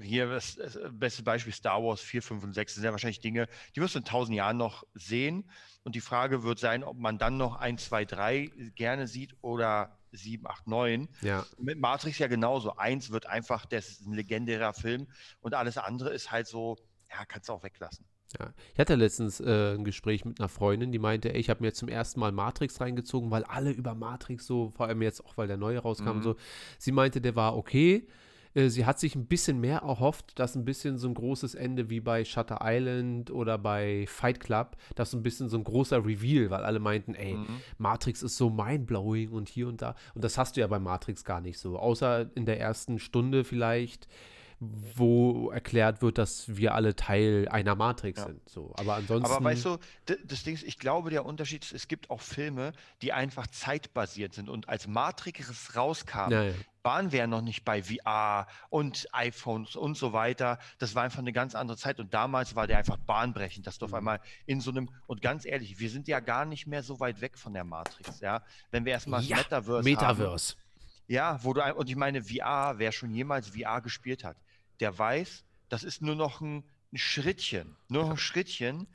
hier 0.02 0.28
das, 0.30 0.56
das 0.56 0.78
beste 0.92 1.24
Beispiel 1.24 1.54
Star 1.54 1.82
Wars 1.84 2.02
4, 2.02 2.22
5 2.22 2.44
und 2.44 2.54
6 2.54 2.76
sind 2.76 2.84
ja 2.84 2.92
wahrscheinlich 2.92 3.22
Dinge, 3.22 3.48
die 3.76 3.82
wirst 3.82 3.96
du 3.96 4.00
in 4.00 4.06
tausend 4.06 4.36
Jahren 4.36 4.58
noch 4.58 4.84
sehen. 4.94 5.50
Und 5.84 5.96
die 5.96 6.02
Frage 6.02 6.44
wird 6.44 6.60
sein, 6.60 6.84
ob 6.84 6.98
man 6.98 7.18
dann 7.18 7.38
noch 7.38 7.56
1, 7.56 7.86
2, 7.86 8.06
3 8.06 8.52
gerne 8.76 9.08
sieht 9.08 9.36
oder 9.42 9.99
7, 10.12 10.46
8, 10.48 10.68
9. 10.68 11.08
Ja. 11.22 11.46
Mit 11.58 11.80
Matrix 11.80 12.18
ja 12.20 12.28
genauso. 12.28 12.76
Eins 12.76 13.10
wird 13.12 13.26
einfach, 13.26 13.66
das 13.66 13.90
ist 13.90 14.06
ein 14.08 14.14
legendärer 14.14 14.74
Film 14.74 15.08
und 15.42 15.54
alles 15.54 15.78
andere 15.78 16.12
ist 16.12 16.32
halt 16.32 16.48
so, 16.48 16.78
ja, 17.12 17.26
kannst 17.26 17.50
du 17.50 17.54
auch 17.54 17.64
weglassen. 17.64 18.06
Ja. 18.40 18.54
Ich 18.74 18.80
hatte 18.80 18.94
letztens 18.94 19.40
äh, 19.40 19.74
ein 19.74 19.84
Gespräch 19.84 20.24
mit 20.24 20.40
einer 20.40 20.50
Freundin, 20.50 20.92
die 20.92 21.00
meinte, 21.00 21.34
ey, 21.34 21.40
ich 21.40 21.50
habe 21.50 21.62
mir 21.64 21.74
zum 21.74 21.90
ersten 21.90 22.20
Mal 22.20 22.32
Matrix 22.32 22.80
reingezogen, 22.80 23.32
weil 23.32 23.44
alle 23.44 23.72
über 23.72 23.96
Matrix 23.96 24.46
so, 24.46 24.70
vor 24.70 24.86
allem 24.88 25.02
jetzt 25.02 25.26
auch, 25.26 25.36
weil 25.38 25.48
der 25.48 25.58
neue 25.58 25.80
rauskam, 25.80 26.18
Mhm. 26.18 26.22
so. 26.22 26.36
Sie 26.78 26.92
meinte, 26.92 27.22
der 27.22 27.36
war 27.36 27.58
okay. 27.58 28.08
Äh, 28.54 28.70
Sie 28.70 28.86
hat 28.86 29.00
sich 29.00 29.16
ein 29.16 29.26
bisschen 29.28 29.60
mehr 29.60 29.80
erhofft, 29.80 30.38
dass 30.40 30.56
ein 30.56 30.66
bisschen 30.66 30.98
so 30.98 31.08
ein 31.08 31.14
großes 31.14 31.56
Ende 31.56 31.90
wie 31.90 32.00
bei 32.00 32.26
Shutter 32.26 32.60
Island 32.64 33.32
oder 33.32 33.58
bei 33.58 34.06
Fight 34.08 34.40
Club, 34.40 34.76
dass 34.96 35.12
so 35.12 35.18
ein 35.18 35.24
bisschen 35.24 35.50
so 35.50 35.58
ein 35.58 35.64
großer 35.64 36.06
Reveal, 36.06 36.50
weil 36.50 36.64
alle 36.64 36.80
meinten, 36.80 37.16
ey, 37.16 37.36
Mhm. 37.36 37.62
Matrix 37.78 38.24
ist 38.24 38.38
so 38.38 38.50
mindblowing 38.50 39.30
und 39.30 39.50
hier 39.50 39.68
und 39.68 39.82
da. 39.82 39.96
Und 40.14 40.24
das 40.24 40.38
hast 40.38 40.56
du 40.58 40.62
ja 40.62 40.68
bei 40.68 40.80
Matrix 40.80 41.24
gar 41.24 41.42
nicht 41.42 41.60
so. 41.60 41.78
Außer 41.78 42.30
in 42.36 42.46
der 42.46 42.60
ersten 42.60 43.00
Stunde 43.00 43.44
vielleicht, 43.44 44.08
wo 44.62 45.52
erklärt 45.52 46.02
wird, 46.02 46.18
dass 46.18 46.58
wir 46.58 46.76
alle 46.76 46.94
Teil 46.96 47.48
einer 47.50 47.76
Matrix 47.76 48.20
Ja. 48.20 48.26
sind. 48.28 48.48
So. 48.50 48.74
Aber 48.78 48.96
ansonsten. 48.96 49.32
Aber 49.32 49.44
weißt 49.44 49.64
du, 49.66 49.78
das 50.26 50.44
Ding 50.44 50.56
ist, 50.56 50.64
ich 50.64 50.78
glaube, 50.80 51.10
der 51.12 51.26
Unterschied 51.26 51.64
ist, 51.64 51.74
es 51.74 51.88
gibt 51.88 52.10
auch 52.10 52.20
Filme, 52.20 52.74
die 53.02 53.14
einfach 53.14 53.48
zeitbasiert 53.48 54.34
sind. 54.34 54.50
Und 54.50 54.68
als 54.68 54.86
Matrix 54.88 55.76
rauskam, 55.78 56.32
Ja, 56.32 56.44
ja. 56.44 56.54
Waren 56.84 57.12
wir 57.12 57.20
ja 57.20 57.28
noch 57.28 57.42
nicht 57.42 57.66
bei 57.66 57.84
VR 57.84 58.48
und 58.70 59.08
iPhones 59.12 59.76
und 59.76 59.98
so 59.98 60.14
weiter. 60.14 60.60
Das 60.78 60.96
war 60.96 61.04
einfach 61.04 61.20
eine 61.20 61.34
ganz 61.34 61.56
andere 61.56 61.78
Zeit. 61.78 62.00
Und 62.00 62.14
damals 62.14 62.56
war 62.56 62.68
der 62.68 62.78
einfach 62.78 62.98
bahnbrechend, 62.98 63.68
dass 63.68 63.78
du 63.78 63.86
Mhm. 63.86 63.92
auf 63.94 63.98
einmal 63.98 64.22
in 64.46 64.62
so 64.62 64.72
einem, 64.72 64.90
und 65.08 65.22
ganz 65.22 65.46
ehrlich, 65.46 65.80
wir 65.80 65.90
sind 65.90 66.08
ja 66.08 66.20
gar 66.22 66.46
nicht 66.46 66.68
mehr 66.68 66.82
so 66.84 67.00
weit 67.00 67.22
weg 67.22 67.38
von 67.38 67.54
der 67.54 67.64
Matrix, 67.64 68.20
ja. 68.22 68.44
Wenn 68.72 68.86
wir 68.86 68.94
erstmal 68.94 69.20
das 69.22 69.30
Ja, 69.30 69.38
Metaverse 69.38 69.78
haben, 69.78 69.84
Metaverse. 70.18 70.56
ja, 71.08 71.44
wo 71.44 71.54
du, 71.54 71.62
und 71.76 71.90
ich 71.90 71.96
meine, 71.96 72.24
VR, 72.24 72.76
wer 72.78 72.92
schon 72.92 73.14
jemals 73.14 73.50
VR 73.50 73.82
gespielt 73.82 74.24
hat, 74.24 74.38
der 74.80 74.98
weiß, 74.98 75.44
das 75.68 75.84
ist 75.84 76.02
nur 76.02 76.16
noch 76.16 76.40
ein, 76.42 76.64
ein 76.94 76.98
Schrittchen, 76.98 77.76
nur 77.90 78.04
noch 78.04 78.12
ein 78.12 78.18
Schrittchen, 78.18 78.88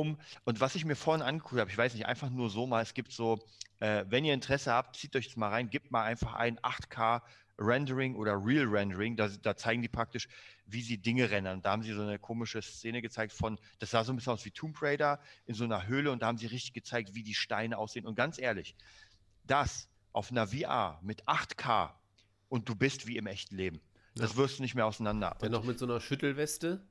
um, 0.00 0.18
und 0.44 0.60
was 0.60 0.74
ich 0.74 0.84
mir 0.84 0.96
vorhin 0.96 1.22
angeguckt 1.22 1.60
habe, 1.60 1.70
ich 1.70 1.78
weiß 1.78 1.94
nicht, 1.94 2.06
einfach 2.06 2.30
nur 2.30 2.50
so 2.50 2.66
mal, 2.66 2.82
es 2.82 2.94
gibt 2.94 3.12
so, 3.12 3.38
äh, 3.80 4.04
wenn 4.08 4.24
ihr 4.24 4.34
Interesse 4.34 4.72
habt, 4.72 4.96
zieht 4.96 5.14
euch 5.14 5.26
das 5.26 5.36
mal 5.36 5.50
rein, 5.50 5.70
gebt 5.70 5.90
mal 5.90 6.02
einfach 6.04 6.34
ein 6.34 6.58
8K 6.58 7.22
Rendering 7.56 8.16
oder 8.16 8.32
Real 8.44 8.66
Rendering, 8.66 9.16
da, 9.16 9.28
da 9.28 9.56
zeigen 9.56 9.80
die 9.80 9.88
praktisch, 9.88 10.26
wie 10.66 10.82
sie 10.82 10.98
Dinge 10.98 11.30
rendern. 11.30 11.62
Da 11.62 11.70
haben 11.70 11.84
sie 11.84 11.92
so 11.92 12.02
eine 12.02 12.18
komische 12.18 12.60
Szene 12.60 13.00
gezeigt 13.00 13.32
von, 13.32 13.58
das 13.78 13.90
sah 13.90 14.02
so 14.02 14.12
ein 14.12 14.16
bisschen 14.16 14.32
aus 14.32 14.44
wie 14.44 14.50
Tomb 14.50 14.82
Raider 14.82 15.20
in 15.46 15.54
so 15.54 15.62
einer 15.62 15.86
Höhle 15.86 16.10
und 16.10 16.20
da 16.22 16.26
haben 16.26 16.38
sie 16.38 16.46
richtig 16.46 16.72
gezeigt, 16.72 17.14
wie 17.14 17.22
die 17.22 17.34
Steine 17.34 17.78
aussehen. 17.78 18.06
Und 18.06 18.16
ganz 18.16 18.38
ehrlich, 18.40 18.74
das 19.44 19.88
auf 20.12 20.32
einer 20.32 20.48
VR 20.48 20.98
mit 21.02 21.28
8K 21.28 21.92
und 22.48 22.68
du 22.68 22.74
bist 22.74 23.06
wie 23.06 23.16
im 23.16 23.28
echten 23.28 23.56
Leben. 23.56 23.80
Das 24.16 24.32
Ja. 24.32 24.36
wirst 24.38 24.58
du 24.58 24.62
nicht 24.62 24.74
mehr 24.74 24.86
auseinander. 24.86 25.36
Dann 25.38 25.52
noch 25.52 25.64
mit 25.64 25.78
so 25.78 25.84
einer 25.86 26.00
Schüttelweste, 26.00 26.84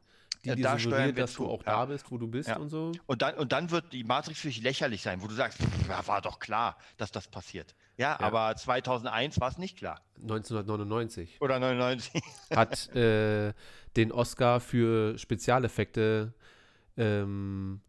die 0.43 0.49
Ja, 0.49 0.55
dir 0.55 0.63
da 0.63 0.77
suggeriert, 0.77 1.17
dass 1.17 1.31
du 1.33 1.43
zu, 1.43 1.49
auch 1.49 1.65
ja. 1.65 1.71
da 1.71 1.85
bist, 1.85 2.11
wo 2.11 2.17
du 2.17 2.27
bist 2.27 2.49
Ja. 2.49 2.57
und 2.57 2.69
so. 2.69 2.91
Und 3.05 3.21
dann, 3.21 3.35
und 3.35 3.51
dann 3.51 3.71
wird 3.71 3.93
die 3.93 4.03
Matrix 4.03 4.39
für 4.41 4.47
dich 4.47 4.61
lächerlich 4.61 5.01
sein, 5.01 5.21
wo 5.21 5.27
du 5.27 5.33
sagst, 5.33 5.59
"Pff, 5.61 5.87
ja, 5.89 6.05
war 6.07 6.21
doch 6.21 6.39
klar, 6.39 6.77
dass 6.97 7.11
das 7.11 7.27
passiert. 7.27 7.75
Ja, 7.97 8.17
Ja. 8.19 8.19
aber 8.19 8.55
2001 8.55 9.39
war 9.39 9.49
es 9.49 9.57
nicht 9.57 9.77
klar. 9.77 10.01
1999 10.21 11.37
Oder 11.41 11.59
99. 11.59 12.21
hat 12.55 12.93
äh, 12.95 13.53
den 13.95 14.11
Oscar 14.11 14.59
für 14.59 15.17
Spezialeffekte 15.17 16.33
ähm, 16.97 17.81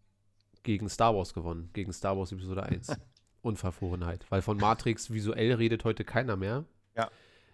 gegen 0.62 0.88
Star 0.88 1.14
Wars 1.14 1.34
gewonnen, 1.34 1.70
gegen 1.72 1.92
Star 1.92 2.16
Wars 2.16 2.32
Episode 2.32 2.62
1. 2.62 2.88
Unverfrorenheit, 3.42 4.24
weil 4.30 4.40
von 4.40 4.56
Matrix 4.56 5.12
visuell 5.12 5.52
redet 5.54 5.84
heute 5.84 6.02
keiner 6.04 6.34
mehr. 6.36 6.64
Ja. 6.96 7.10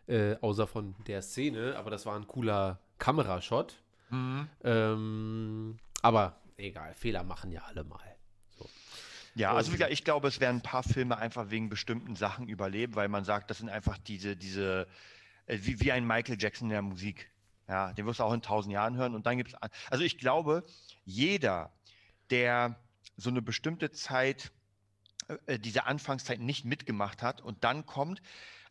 Äh, 0.07 0.37
außer 0.41 0.67
von 0.69 0.95
der 1.09 1.21
Szene, 1.23 1.75
aber 1.77 1.91
das 1.91 2.07
war 2.07 2.15
ein 2.17 2.27
cooler 2.29 2.79
Kamerashot. 2.99 3.75
Ähm, 4.65 5.79
aber 6.03 6.41
egal, 6.57 6.95
Fehler 6.95 7.23
machen 7.23 7.53
ja 7.53 7.63
alle 7.63 7.85
mal. 7.85 8.01
Ja, 9.35 9.55
also 9.55 9.73
ich 9.73 10.05
glaube, 10.05 10.29
es 10.29 10.41
werden 10.41 10.57
ein 10.57 10.63
paar 10.63 10.83
Filme 10.83 11.17
einfach 11.17 11.51
wegen 11.51 11.69
bestimmten 11.69 12.17
Sachen 12.17 12.49
überleben, 12.49 12.97
weil 12.97 13.09
man 13.09 13.25
sagt, 13.25 13.51
das 13.51 13.59
sind 13.59 13.69
einfach 13.69 13.97
diese, 13.99 14.37
diese, 14.37 14.89
äh, 15.47 15.59
wie, 15.63 15.81
wie 15.81 15.93
ein 15.93 16.07
Michael 16.07 16.37
Jackson 16.39 16.67
in 16.67 16.73
der 16.73 16.83
Musik. 16.83 17.31
Ja, 17.69 17.93
den 17.93 18.05
wirst 18.07 18.19
du 18.19 18.25
auch 18.25 18.33
in 18.33 18.43
tausend 18.43 18.73
Jahren 18.73 18.97
hören. 18.97 19.15
Und 19.15 19.27
dann 19.27 19.37
gibt 19.37 19.51
es, 19.51 19.55
also 19.89 20.03
ich 20.03 20.19
glaube, 20.19 20.65
jeder, 21.05 21.73
der 22.31 22.77
so 23.17 23.31
eine 23.31 23.41
bestimmte 23.41 23.93
Zeit, 23.93 24.51
äh, 25.47 25.59
diese 25.59 25.87
Anfangszeit 25.87 26.41
nicht 26.41 26.65
mitgemacht 26.65 27.23
hat 27.23 27.41
und 27.41 27.63
dann 27.63 27.87
kommt, 27.87 28.21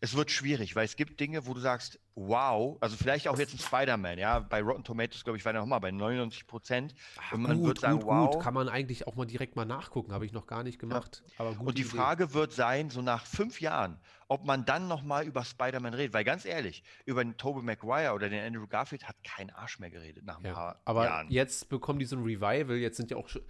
es 0.02 0.16
wird 0.16 0.32
schwierig, 0.32 0.76
weil 0.76 0.86
es 0.86 0.96
gibt 0.96 1.20
Dinge, 1.20 1.46
wo 1.46 1.54
du 1.54 1.60
sagst, 1.60 2.00
wow, 2.16 2.78
also 2.80 2.96
vielleicht 2.96 3.28
auch 3.28 3.38
jetzt 3.38 3.54
ein 3.54 3.60
Spider-Man, 3.60 4.18
ja, 4.18 4.40
bei 4.40 4.62
Rotten 4.62 4.84
Tomatoes, 4.84 5.24
glaube 5.26 5.38
ich, 5.38 5.44
war 5.44 5.52
der 5.52 5.62
nochmal 5.62 5.82
bei 5.82 5.92
99 5.92 6.48
Prozent. 6.48 6.96
Und 7.32 7.42
man 7.42 7.62
wird 7.64 7.80
sagen, 7.82 8.02
wow. 8.04 8.40
kann 8.42 8.54
man 8.54 8.70
eigentlich 8.70 9.08
auch 9.08 9.16
mal 9.16 9.26
direkt 9.26 9.58
mal 9.58 9.66
nachgucken, 9.66 10.14
habe 10.14 10.26
ich 10.26 10.32
noch 10.32 10.48
gar 10.48 10.64
nicht 10.64 10.80
gemacht. 10.80 11.24
Aber 11.38 11.52
gute 11.54 11.66
Und 11.66 11.78
die 11.78 11.82
Idee. 11.82 11.92
Frage 11.98 12.34
wird 12.34 12.54
sein, 12.54 12.90
so 12.90 13.02
nach 13.02 13.26
fünf 13.26 13.60
Jahren, 13.60 14.00
ob 14.30 14.46
man 14.46 14.64
dann 14.66 14.88
nochmal 14.88 15.26
über 15.26 15.44
Spider-Man 15.44 15.94
redet. 15.94 16.14
Weil 16.14 16.24
ganz 16.24 16.46
ehrlich, 16.46 16.84
über 17.06 17.22
den 17.24 17.36
Tobey 17.36 17.62
Maguire 17.62 18.14
oder 18.14 18.30
den 18.30 18.44
Andrew 18.46 18.68
Garfield 18.68 19.06
hat 19.06 19.18
kein 19.24 19.50
Arsch 19.50 19.80
mehr 19.80 19.90
geredet 19.90 20.24
nach 20.24 20.38
ein 20.40 20.46
Ja, 20.46 20.54
paar 20.54 20.82
aber 20.86 21.06
Jahren. 21.06 21.28
jetzt 21.30 21.68
bekommen 21.68 22.00
die 22.00 22.06
so 22.06 22.16
ein 22.16 22.24
Revival. 22.24 22.78
Jetzt 22.78 22.98
sind 22.98 23.12
ja 23.12 23.18
auch 23.18 23.28
schon. 23.28 23.42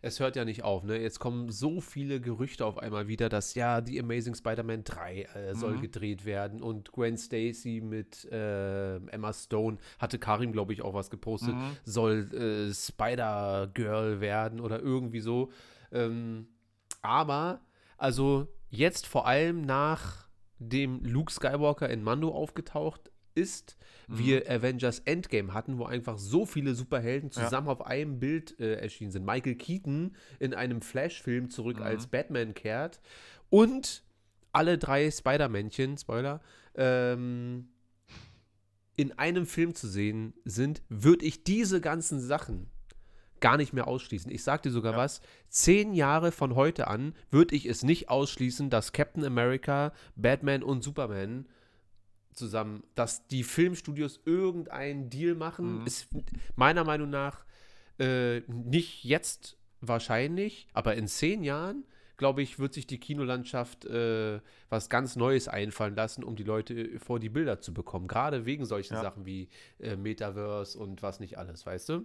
Es 0.00 0.20
hört 0.20 0.36
ja 0.36 0.44
nicht 0.44 0.62
auf, 0.62 0.84
ne? 0.84 0.96
Jetzt 1.00 1.18
kommen 1.18 1.50
so 1.50 1.80
viele 1.80 2.20
Gerüchte 2.20 2.64
auf 2.64 2.78
einmal 2.78 3.08
wieder, 3.08 3.28
dass 3.28 3.54
ja 3.54 3.80
die 3.80 3.98
Amazing 4.00 4.34
Spider-Man 4.34 4.84
3 4.84 5.22
äh, 5.22 5.54
soll 5.54 5.74
Mhm. 5.76 5.80
gedreht 5.80 6.24
werden 6.24 6.62
und 6.62 6.92
Gwen 6.92 7.16
Stacy 7.16 7.80
mit 7.82 8.24
äh, 8.30 8.96
Emma 8.96 9.32
Stone, 9.32 9.78
hatte 9.98 10.18
Karim, 10.18 10.52
glaube 10.52 10.72
ich, 10.72 10.82
auch 10.82 10.94
was 10.94 11.10
gepostet, 11.10 11.56
Mhm. 11.56 11.76
soll 11.84 12.34
äh, 12.34 12.72
Spider-Girl 12.74 14.20
werden 14.20 14.60
oder 14.60 14.80
irgendwie 14.80 15.20
so. 15.20 15.50
Ähm, 15.92 16.48
aber, 17.02 17.60
also 17.96 18.46
jetzt 18.70 19.06
vor 19.06 19.26
allem 19.26 19.62
nach 19.62 20.28
dem 20.58 21.02
Luke 21.04 21.32
Skywalker 21.32 21.88
in 21.88 22.02
Mando 22.02 22.30
aufgetaucht 22.30 23.10
ist, 23.38 23.76
Mhm. 24.08 24.18
wir 24.18 24.50
Avengers 24.50 25.00
Endgame 25.00 25.52
hatten, 25.54 25.78
wo 25.78 25.84
einfach 25.84 26.18
so 26.18 26.46
viele 26.46 26.74
Superhelden 26.74 27.30
Ja. 27.34 27.44
zusammen 27.44 27.68
auf 27.68 27.84
einem 27.86 28.18
Bild 28.18 28.58
äh, 28.58 28.74
erschienen 28.76 29.10
sind. 29.12 29.24
Michael 29.26 29.54
Keaton 29.56 30.16
in 30.38 30.54
einem 30.54 30.80
Flash-Film 30.82 31.50
zurück 31.50 31.76
Mhm. 31.78 31.82
als 31.84 32.06
Batman 32.06 32.54
kehrt 32.54 33.00
und 33.50 34.02
alle 34.52 34.78
drei 34.78 35.10
Spider-Männchen, 35.10 35.98
Spoiler, 35.98 36.40
ähm, 36.74 37.68
in 38.96 39.16
einem 39.18 39.46
Film 39.46 39.74
zu 39.74 39.86
sehen 39.86 40.34
sind, 40.44 40.82
würde 40.88 41.24
ich 41.24 41.44
diese 41.44 41.80
ganzen 41.80 42.18
Sachen 42.20 42.68
gar 43.40 43.56
nicht 43.56 43.72
mehr 43.72 43.86
ausschließen. 43.86 44.32
Ich 44.32 44.42
sag 44.42 44.62
dir 44.62 44.70
sogar 44.72 44.92
Ja. 44.92 44.98
was, 44.98 45.20
zehn 45.48 45.94
Jahre 45.94 46.32
von 46.32 46.56
heute 46.56 46.88
an 46.88 47.14
würde 47.30 47.54
ich 47.54 47.66
es 47.66 47.84
nicht 47.84 48.08
ausschließen, 48.08 48.70
dass 48.70 48.92
Captain 48.92 49.24
America, 49.24 49.92
Batman 50.16 50.64
und 50.64 50.82
Superman 50.82 51.46
zusammen, 52.38 52.82
dass 52.94 53.26
die 53.26 53.42
Filmstudios 53.44 54.20
irgendeinen 54.24 55.10
Deal 55.10 55.34
machen, 55.34 55.80
Mhm. 55.80 55.86
ist 55.86 56.08
meiner 56.56 56.84
Meinung 56.84 57.10
nach 57.10 57.44
äh, 57.98 58.40
nicht 58.46 59.04
jetzt 59.04 59.56
wahrscheinlich, 59.80 60.68
aber 60.72 60.94
in 60.94 61.08
zehn 61.08 61.42
Jahren, 61.42 61.84
glaube 62.18 62.42
ich, 62.42 62.58
wird 62.58 62.74
sich 62.74 62.86
die 62.86 62.98
Kinolandschaft 62.98 63.86
äh, 63.86 64.40
was 64.68 64.90
ganz 64.90 65.16
Neues 65.16 65.48
einfallen 65.48 65.94
lassen, 65.94 66.24
um 66.24 66.36
die 66.36 66.42
Leute 66.42 66.98
vor 66.98 67.18
die 67.20 67.28
Bilder 67.28 67.60
zu 67.60 67.72
bekommen. 67.72 68.08
Gerade 68.08 68.44
wegen 68.44 68.66
solchen 68.66 68.94
Ja. 68.94 69.00
Sachen 69.00 69.24
wie 69.24 69.48
äh, 69.78 69.96
Metaverse 69.96 70.78
und 70.78 71.00
was 71.02 71.20
nicht 71.20 71.38
alles, 71.38 71.64
weißt 71.64 71.88
du? 71.88 72.04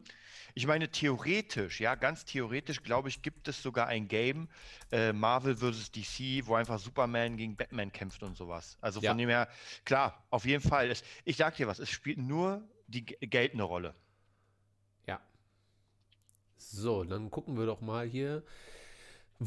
Ich 0.54 0.67
meine, 0.67 0.89
theoretisch, 0.89 1.82
ja, 1.82 1.95
ganz 1.95 2.26
theoretisch, 2.26 2.84
glaube 2.84 3.10
ich, 3.10 3.23
gibt 3.23 3.47
es 3.47 3.62
sogar 3.62 3.88
ein 3.88 4.08
Game, 4.08 4.47
äh, 4.91 5.12
Marvel 5.13 5.58
vs. 5.58 5.91
DC, 5.91 6.45
wo 6.45 6.54
einfach 6.56 6.78
Superman 6.80 7.36
gegen 7.36 7.56
Batman 7.58 7.91
kämpft 7.91 8.21
und 8.21 8.38
sowas. 8.38 8.78
Also 8.82 8.99
von 9.02 9.06
Ja. 9.06 9.13
dem 9.15 9.30
her, 9.30 9.47
klar, 9.84 10.23
auf 10.30 10.45
jeden 10.45 10.62
Fall. 10.62 10.91
Es, 10.91 11.04
ich 11.26 11.38
sag 11.38 11.56
dir 11.58 11.67
was, 11.67 11.80
es 11.80 11.89
spielt 11.89 12.19
nur 12.19 12.62
die 12.86 13.04
Geld 13.04 13.54
eine 13.54 13.63
Rolle. 13.63 13.95
Ja. 15.08 15.19
So, 16.58 17.04
dann 17.04 17.32
gucken 17.32 17.58
wir 17.58 17.65
doch 17.65 17.82
mal 17.82 18.06
hier, 18.06 18.43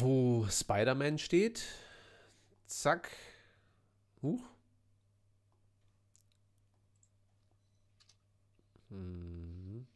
wo 0.00 0.46
Spider-Man 0.48 1.18
steht. 1.18 1.64
Zack. 2.66 3.10
Huch. 4.22 4.42
Hm. 8.90 9.86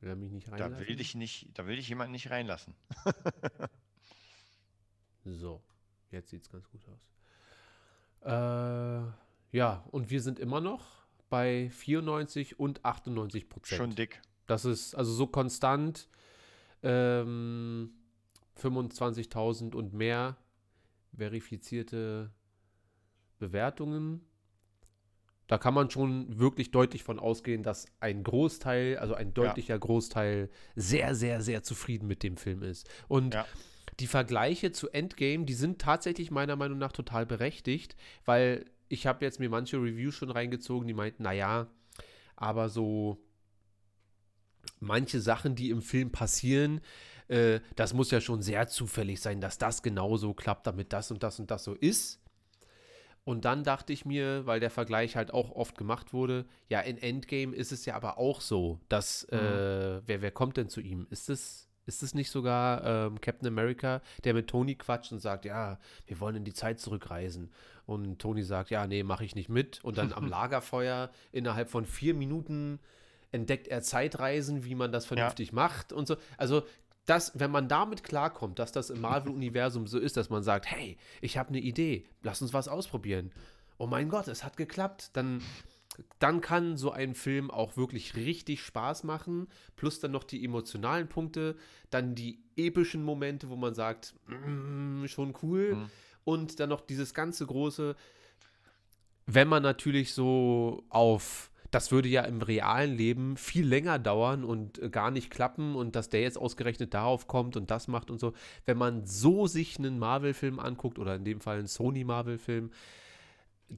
Will 0.00 0.08
er 0.08 0.16
mich 0.16 0.32
nicht 0.32 0.48
Da 0.48 0.52
reinlassen? 0.52 0.86
will 0.88 0.96
dich 0.96 1.14
nicht, 1.14 1.50
da 1.54 1.66
will 1.66 1.76
dich 1.76 1.88
jemand 1.88 2.10
nicht 2.12 2.30
reinlassen. 2.30 2.74
So, 5.24 5.62
jetzt 6.10 6.30
sieht 6.30 6.42
es 6.42 6.50
ganz 6.50 6.68
gut 6.68 6.80
aus. 6.88 8.26
Äh, 8.26 9.56
Ja, 9.56 9.84
und 9.92 10.10
wir 10.10 10.20
sind 10.20 10.40
immer 10.40 10.60
noch 10.60 10.84
bei 11.30 11.70
94 11.70 12.58
und 12.58 12.84
98 12.84 13.48
Prozent. 13.48 13.76
Schon 13.78 13.94
dick. 13.94 14.20
Das 14.48 14.64
ist 14.64 14.96
also 14.96 15.12
so 15.12 15.28
konstant. 15.28 16.08
Ähm, 16.82 17.92
25.000 18.60 19.74
und 19.74 19.92
mehr 19.92 20.36
verifizierte 21.16 22.30
Bewertungen. 23.38 24.22
Da 25.48 25.58
kann 25.58 25.74
man 25.74 25.90
schon 25.90 26.38
wirklich 26.38 26.70
deutlich 26.70 27.02
von 27.02 27.18
ausgehen, 27.18 27.62
dass 27.62 27.86
ein 28.00 28.22
Großteil, 28.22 28.96
also 28.98 29.14
ein 29.14 29.34
deutlicher 29.34 29.78
Großteil, 29.78 30.48
sehr, 30.76 31.14
sehr, 31.14 31.42
sehr 31.42 31.62
zufrieden 31.62 32.06
mit 32.06 32.22
dem 32.22 32.36
Film 32.36 32.62
ist. 32.62 32.88
Und 33.08 33.34
Ja. 33.34 33.46
die 34.00 34.06
Vergleiche 34.06 34.72
zu 34.72 34.88
Endgame, 34.90 35.44
die 35.44 35.54
sind 35.54 35.80
tatsächlich 35.80 36.30
meiner 36.30 36.56
Meinung 36.56 36.78
nach 36.78 36.92
total 36.92 37.26
berechtigt, 37.26 37.96
weil 38.24 38.64
ich 38.88 39.06
habe 39.06 39.24
jetzt 39.24 39.40
mir 39.40 39.50
manche 39.50 39.76
Reviews 39.76 40.14
schon 40.14 40.30
reingezogen, 40.30 40.86
die 40.86 40.94
meinten, 40.94 41.24
naja, 41.24 41.66
aber 42.36 42.68
so 42.68 43.18
manche 44.82 45.20
Sachen, 45.20 45.54
die 45.54 45.70
im 45.70 45.82
Film 45.82 46.10
passieren, 46.10 46.80
äh, 47.28 47.60
das 47.76 47.94
muss 47.94 48.10
ja 48.10 48.20
schon 48.20 48.42
sehr 48.42 48.68
zufällig 48.68 49.20
sein, 49.20 49.40
dass 49.40 49.58
das 49.58 49.82
genauso 49.82 50.34
klappt, 50.34 50.66
damit 50.66 50.92
das 50.92 51.10
und 51.10 51.22
das 51.22 51.38
und 51.38 51.50
das 51.50 51.64
so 51.64 51.74
ist. 51.74 52.20
Und 53.24 53.44
dann 53.44 53.62
dachte 53.62 53.92
ich 53.92 54.04
mir, 54.04 54.46
weil 54.46 54.58
der 54.58 54.70
Vergleich 54.70 55.14
halt 55.14 55.32
auch 55.32 55.52
oft 55.52 55.78
gemacht 55.78 56.12
wurde, 56.12 56.44
ja, 56.68 56.80
in 56.80 56.98
Endgame 56.98 57.54
ist 57.54 57.70
es 57.70 57.86
ja 57.86 57.94
aber 57.94 58.18
auch 58.18 58.40
so, 58.40 58.80
dass, 58.88 59.24
äh, 59.24 60.00
wer, 60.04 60.22
wer 60.22 60.30
kommt 60.32 60.56
denn 60.56 60.68
zu 60.68 60.80
ihm? 60.80 61.06
Ist 61.08 61.30
es, 61.30 61.68
ist 61.86 62.02
es 62.02 62.14
nicht 62.14 62.30
sogar 62.30 62.84
ähm, 62.84 63.20
Captain 63.20 63.46
America, 63.46 64.02
der 64.24 64.34
mit 64.34 64.48
Tony 64.48 64.74
quatscht 64.74 65.12
und 65.12 65.20
sagt, 65.20 65.44
ja, 65.44 65.78
wir 66.06 66.18
wollen 66.18 66.36
in 66.36 66.44
die 66.44 66.52
Zeit 66.52 66.80
zurückreisen. 66.80 67.52
Und 67.86 68.18
Tony 68.18 68.42
sagt, 68.42 68.70
ja, 68.70 68.88
nee, 68.88 69.04
mache 69.04 69.24
ich 69.24 69.36
nicht 69.36 69.48
mit. 69.48 69.84
Und 69.84 69.98
dann 69.98 70.12
am 70.12 70.26
Lagerfeuer 70.28 71.10
innerhalb 71.30 71.70
von 71.70 71.86
vier 71.86 72.14
Minuten 72.14 72.80
entdeckt 73.32 73.68
er 73.68 73.82
Zeitreisen, 73.82 74.64
wie 74.64 74.74
man 74.74 74.92
das 74.92 75.06
vernünftig 75.06 75.52
macht 75.52 75.92
und 75.92 76.06
so. 76.06 76.16
Also 76.36 76.62
das, 77.06 77.32
wenn 77.34 77.50
man 77.50 77.68
damit 77.68 78.04
klarkommt, 78.04 78.58
dass 78.58 78.70
das 78.72 78.90
im 78.90 79.00
Marvel-Universum 79.00 79.86
so 79.86 79.98
ist, 79.98 80.16
dass 80.16 80.30
man 80.30 80.42
sagt, 80.42 80.66
hey, 80.66 80.96
ich 81.20 81.36
habe 81.36 81.48
eine 81.48 81.60
Idee, 81.60 82.06
lass 82.22 82.42
uns 82.42 82.52
was 82.52 82.68
ausprobieren. 82.68 83.32
Oh 83.78 83.86
mein 83.86 84.08
Gott, 84.08 84.28
es 84.28 84.44
hat 84.44 84.56
geklappt. 84.56 85.10
Dann, 85.14 85.42
dann 86.20 86.40
kann 86.40 86.76
so 86.76 86.92
ein 86.92 87.14
Film 87.14 87.50
auch 87.50 87.76
wirklich 87.76 88.14
richtig 88.14 88.62
Spaß 88.62 89.02
machen. 89.02 89.48
Plus 89.74 89.98
dann 89.98 90.12
noch 90.12 90.22
die 90.22 90.44
emotionalen 90.44 91.08
Punkte, 91.08 91.56
dann 91.90 92.14
die 92.14 92.38
epischen 92.56 93.02
Momente, 93.02 93.48
wo 93.48 93.56
man 93.56 93.74
sagt, 93.74 94.14
mm, 94.28 95.06
schon 95.06 95.34
cool. 95.42 95.74
Mhm. 95.74 95.90
Und 96.24 96.60
dann 96.60 96.68
noch 96.68 96.82
dieses 96.82 97.14
ganze 97.14 97.46
große, 97.46 97.96
wenn 99.26 99.48
man 99.48 99.64
natürlich 99.64 100.14
so 100.14 100.84
auf, 100.88 101.50
das 101.72 101.90
würde 101.90 102.08
ja 102.08 102.22
im 102.22 102.40
realen 102.42 102.96
Leben 102.96 103.36
viel 103.36 103.66
länger 103.66 103.98
dauern 103.98 104.44
und 104.44 104.78
äh, 104.80 104.88
gar 104.90 105.10
nicht 105.10 105.30
klappen 105.30 105.74
und 105.74 105.96
dass 105.96 106.08
der 106.08 106.20
jetzt 106.20 106.38
ausgerechnet 106.38 106.94
darauf 106.94 107.26
kommt 107.26 107.56
und 107.56 107.70
das 107.72 107.88
macht 107.88 108.10
und 108.10 108.20
so. 108.20 108.32
Wenn 108.66 108.78
man 108.78 109.04
so 109.06 109.46
sich 109.48 109.78
einen 109.78 109.98
Marvel-Film 109.98 110.60
anguckt 110.60 110.98
oder 111.00 111.16
in 111.16 111.24
dem 111.24 111.40
Fall 111.40 111.58
einen 111.58 111.66
Sony-Marvel-Film, 111.66 112.70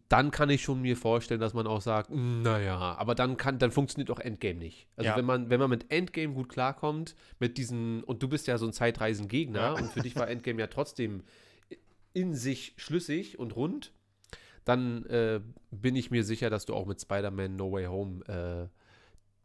dann 0.08 0.32
kann 0.32 0.50
ich 0.50 0.62
schon 0.62 0.82
mir 0.82 0.96
vorstellen, 0.96 1.40
dass 1.40 1.54
man 1.54 1.68
auch 1.68 1.80
sagt, 1.80 2.10
"Mm, 2.10 2.42
naja, 2.42 2.76
aber 2.98 3.14
dann 3.14 3.36
kann, 3.36 3.60
dann 3.60 3.70
funktioniert 3.70 4.10
auch 4.10 4.18
Endgame 4.18 4.58
nicht. 4.58 4.88
Also 4.96 5.10
Ja. 5.10 5.16
wenn 5.16 5.24
man, 5.24 5.50
wenn 5.50 5.60
man 5.60 5.70
mit 5.70 5.92
Endgame 5.92 6.34
gut 6.34 6.48
klarkommt, 6.48 7.14
mit 7.38 7.58
diesen, 7.58 8.02
und 8.02 8.20
du 8.22 8.28
bist 8.28 8.48
ja 8.48 8.58
so 8.58 8.66
ein 8.66 8.72
Zeitreisengegner 8.72 9.60
Ja. 9.60 9.72
und 9.74 9.92
für 9.92 10.00
dich 10.00 10.16
war 10.16 10.28
Endgame 10.28 10.58
ja 10.58 10.66
trotzdem 10.66 11.22
in 12.12 12.34
sich 12.34 12.74
schlüssig 12.76 13.38
und 13.38 13.54
rund, 13.54 13.92
dann 14.64 15.04
äh, 15.06 15.40
bin 15.70 15.96
ich 15.96 16.10
mir 16.10 16.24
sicher, 16.24 16.50
dass 16.50 16.66
du 16.66 16.74
auch 16.74 16.86
mit 16.86 17.00
Spider-Man 17.00 17.56
No 17.56 17.72
Way 17.72 17.86
Home 17.86 18.24
äh, 18.26 18.68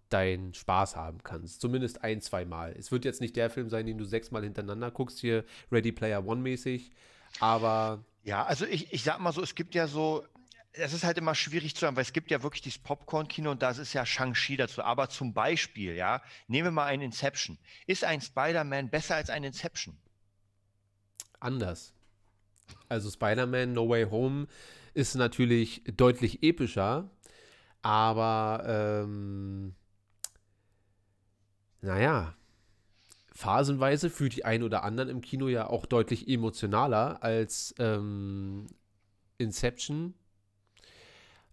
deinen 0.09 0.53
Spaß 0.53 0.95
haben 0.95 1.21
kannst. 1.23 1.61
Zumindest 1.61 2.03
ein, 2.03 2.21
zwei 2.21 2.45
Mal. 2.45 2.75
Es 2.77 2.91
wird 2.91 3.05
jetzt 3.05 3.21
nicht 3.21 3.35
der 3.35 3.49
Film 3.49 3.69
sein, 3.69 3.85
den 3.85 3.97
du 3.97 4.05
sechsmal 4.05 4.43
hintereinander 4.43 4.91
guckst, 4.91 5.19
hier 5.19 5.43
Ready 5.71 5.91
Player 5.91 6.25
One 6.25 6.41
mäßig, 6.41 6.91
aber 7.39 8.03
Ja, 8.23 8.43
also 8.45 8.65
ich, 8.65 8.91
ich 8.91 9.03
sag 9.03 9.19
mal 9.19 9.31
so, 9.31 9.41
es 9.43 9.53
gibt 9.55 9.75
ja 9.75 9.87
so, 9.87 10.25
es 10.71 10.93
ist 10.93 11.03
halt 11.03 11.17
immer 11.17 11.35
schwierig 11.35 11.75
zu 11.75 11.81
sagen, 11.81 11.95
weil 11.95 12.03
es 12.03 12.13
gibt 12.13 12.31
ja 12.31 12.41
wirklich 12.41 12.61
dieses 12.61 12.79
Popcorn-Kino 12.79 13.51
und 13.51 13.61
das 13.61 13.77
ist 13.77 13.93
ja 13.93 14.05
Shang-Chi 14.05 14.57
dazu. 14.57 14.81
Aber 14.83 15.09
zum 15.09 15.33
Beispiel, 15.33 15.95
ja, 15.95 16.21
nehmen 16.47 16.67
wir 16.67 16.71
mal 16.71 16.85
einen 16.85 17.03
Inception. 17.03 17.57
Ist 17.85 18.03
ein 18.03 18.21
Spider-Man 18.21 18.89
besser 18.89 19.15
als 19.15 19.29
ein 19.29 19.43
Inception? 19.43 19.97
anders. 21.39 21.93
Also 22.87 23.09
Spider-Man 23.09 23.73
No 23.73 23.87
Way 23.89 24.05
Home 24.09 24.47
ist 24.93 25.15
natürlich 25.15 25.83
deutlich 25.95 26.43
epischer, 26.43 27.09
aber 27.81 28.63
ähm, 28.65 29.75
naja, 31.81 32.35
phasenweise 33.33 34.09
für 34.09 34.29
die 34.29 34.43
einen 34.43 34.63
oder 34.63 34.83
anderen 34.83 35.09
im 35.09 35.21
Kino 35.21 35.47
ja 35.47 35.67
auch 35.67 35.85
deutlich 35.85 36.27
emotionaler 36.27 37.23
als 37.23 37.73
ähm, 37.79 38.67
Inception. 39.37 40.13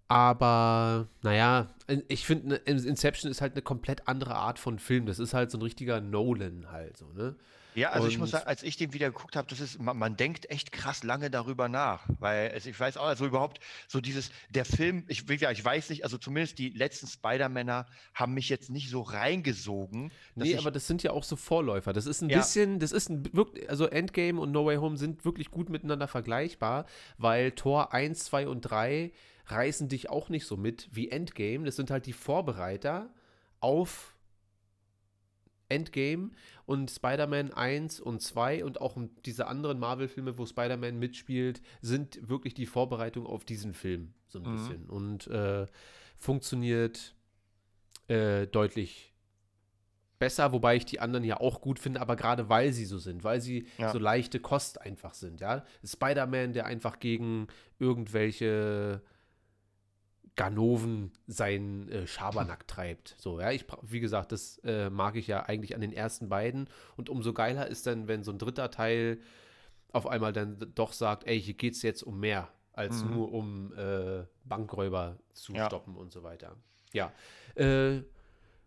Aber, 0.09 1.09
naja, 1.23 1.69
ich 2.09 2.27
finde, 2.27 2.57
Inception 2.57 3.31
ist 3.31 3.41
halt 3.41 3.55
eine 3.55 3.63
komplett 3.63 4.07
andere 4.07 4.37
Art 4.37 4.59
von 4.59 4.79
Film. 4.79 5.07
Das 5.07 5.19
ist 5.19 5.35
halt 5.35 5.51
so 5.51 5.59
ein 5.59 5.63
richtiger 5.63 6.01
Nolan 6.01 6.71
halt 6.71 6.97
so, 6.97 7.13
ne? 7.13 7.37
Ja, 7.77 7.91
also 7.91 8.09
ich 8.09 8.17
muss 8.19 8.29
Und- 8.29 8.33
sagen, 8.39 8.47
als 8.47 8.63
ich 8.63 8.77
den 8.79 8.93
wieder 8.95 9.09
geguckt 9.11 9.37
habe, 9.37 9.47
das 9.49 9.61
ist, 9.61 9.79
man, 9.81 9.99
man 9.99 10.17
denkt 10.17 10.49
echt 10.51 10.73
krass 10.73 11.03
lange 11.05 11.31
darüber 11.31 11.69
nach, 11.69 12.05
weil 12.19 12.51
es, 12.55 12.65
ich 12.65 12.79
weiß 12.81 12.97
auch, 12.97 13.05
also 13.07 13.27
überhaupt 13.27 13.61
so 13.87 14.01
dieses, 14.01 14.31
der 14.49 14.65
Film, 14.65 15.05
ich, 15.09 15.25
ja, 15.41 15.51
ich 15.51 15.63
weiß 15.65 15.91
nicht, 15.91 16.03
also 16.03 16.17
zumindest 16.17 16.59
die 16.59 16.71
letzten 16.71 17.07
Spider-Männer 17.07 17.87
haben 18.15 18.33
mich 18.35 18.49
jetzt 18.49 18.71
nicht 18.71 18.89
so 18.89 19.03
reingesogen. 19.03 20.11
Nee, 20.35 20.53
ich, 20.53 20.59
aber 20.59 20.71
das 20.71 20.87
sind 20.87 21.03
ja 21.03 21.11
auch 21.11 21.23
so 21.25 21.37
Vorläufer. 21.37 21.93
Das 21.93 22.07
ist 22.07 22.23
ein 22.23 22.31
Ja. 22.31 22.39
bisschen, 22.39 22.79
das 22.81 22.93
ist 22.93 23.11
ein 23.11 23.29
wirklich, 23.35 23.69
also 23.69 23.87
Endgame 23.87 24.41
und 24.41 24.53
No 24.53 24.65
Way 24.65 24.77
Home 24.77 24.97
sind 24.97 25.25
wirklich 25.27 25.51
gut 25.51 25.69
miteinander 25.69 26.09
vergleichbar, 26.09 26.87
weil 27.19 27.53
Tor 27.53 27.93
1, 27.93 28.25
2 28.25 28.49
und 28.49 28.63
3 28.63 29.13
reißen 29.49 29.89
dich 29.91 30.09
auch 30.09 30.31
nicht 30.31 30.47
so 30.47 30.57
mit 30.57 30.89
wie 30.93 31.11
Endgame. 31.11 31.67
Das 31.67 31.77
sind 31.77 31.91
halt 31.91 32.07
die 32.07 32.15
Vorbereiter 32.15 33.11
auf 33.61 34.15
Endgame 35.69 36.31
und 36.67 36.91
Spider-Man 36.91 37.53
1 37.53 38.01
und 38.01 38.21
2 38.21 38.65
und 38.65 38.81
auch 38.81 38.97
diese 39.25 39.47
anderen 39.47 39.79
Marvel-Filme, 39.79 40.37
wo 40.37 40.45
Spider-Man 40.47 40.99
mitspielt, 40.99 41.63
sind 41.81 42.29
wirklich 42.29 42.55
die 42.55 42.67
Vorbereitung 42.67 43.25
auf 43.27 43.45
diesen 43.45 43.73
Film 43.73 44.13
so 44.29 44.39
ein 44.41 44.45
Mhm. 44.45 44.53
bisschen 44.53 44.87
und 44.91 45.27
äh, 45.29 45.67
funktioniert 46.19 47.15
äh, 48.09 48.47
deutlich 48.47 49.13
besser, 50.19 50.53
wobei 50.53 50.77
ich 50.77 50.85
die 50.87 50.99
anderen 51.01 51.25
ja 51.25 51.39
auch 51.41 51.61
gut 51.61 51.79
finde, 51.79 52.01
aber 52.01 52.17
gerade 52.17 52.49
weil 52.49 52.73
sie 52.73 52.87
so 52.87 52.99
sind, 52.99 53.23
weil 53.23 53.41
sie 53.41 53.67
Ja. 53.79 53.93
so 53.93 53.99
leichte 53.99 54.41
Kost 54.41 54.81
einfach 54.81 55.13
sind, 55.15 55.41
ja. 55.41 55.65
Spider-Man, 55.85 56.53
der 56.55 56.67
einfach 56.67 56.99
gegen 57.01 57.49
irgendwelche 57.79 59.03
Ganoven 60.37 61.13
seinen 61.27 61.89
äh, 61.91 62.07
Schabernack 62.07 62.69
treibt. 62.69 63.15
So, 63.19 63.41
ja, 63.41 63.51
ich, 63.53 63.65
wie 63.83 64.01
gesagt, 64.01 64.33
das 64.33 64.59
äh, 64.65 64.91
mag 64.91 65.17
ich 65.17 65.27
ja 65.27 65.43
eigentlich 65.45 65.75
an 65.75 65.81
den 65.81 65.93
ersten 65.93 66.29
beiden. 66.29 66.69
Und 66.97 67.09
umso 67.09 67.33
geiler 67.33 67.67
ist 67.67 67.87
dann, 67.87 68.07
wenn 68.07 68.23
so 68.23 68.33
ein 68.33 68.39
dritter 68.39 68.71
Teil 68.71 69.19
auf 69.93 70.07
einmal 70.07 70.33
dann 70.35 70.59
doch 70.75 70.93
sagt, 70.93 71.27
ey, 71.27 71.41
hier 71.41 71.55
geht's 71.55 71.81
jetzt 71.83 72.03
um 72.03 72.21
mehr, 72.21 72.49
als 72.75 73.03
Mhm. 73.03 73.11
nur 73.15 73.33
um 73.33 73.73
äh, 73.79 74.25
Bankräuber 74.45 75.17
zu 75.33 75.55
Ja. 75.55 75.67
stoppen 75.67 75.97
und 75.97 76.13
so 76.13 76.23
weiter. 76.23 76.55
Ja. 76.93 77.13
Äh, 77.55 78.03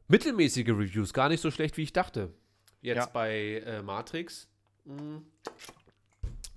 mittelmäßige 0.07 0.69
Reviews, 0.69 1.13
gar 1.13 1.29
nicht 1.29 1.41
so 1.41 1.51
schlecht, 1.51 1.77
wie 1.77 1.83
ich 1.83 1.93
dachte. 1.93 2.33
Jetzt 2.81 2.97
Ja. 2.97 3.05
bei 3.07 3.61
äh, 3.65 3.83
Matrix. 3.83 4.47
mh, 4.85 5.21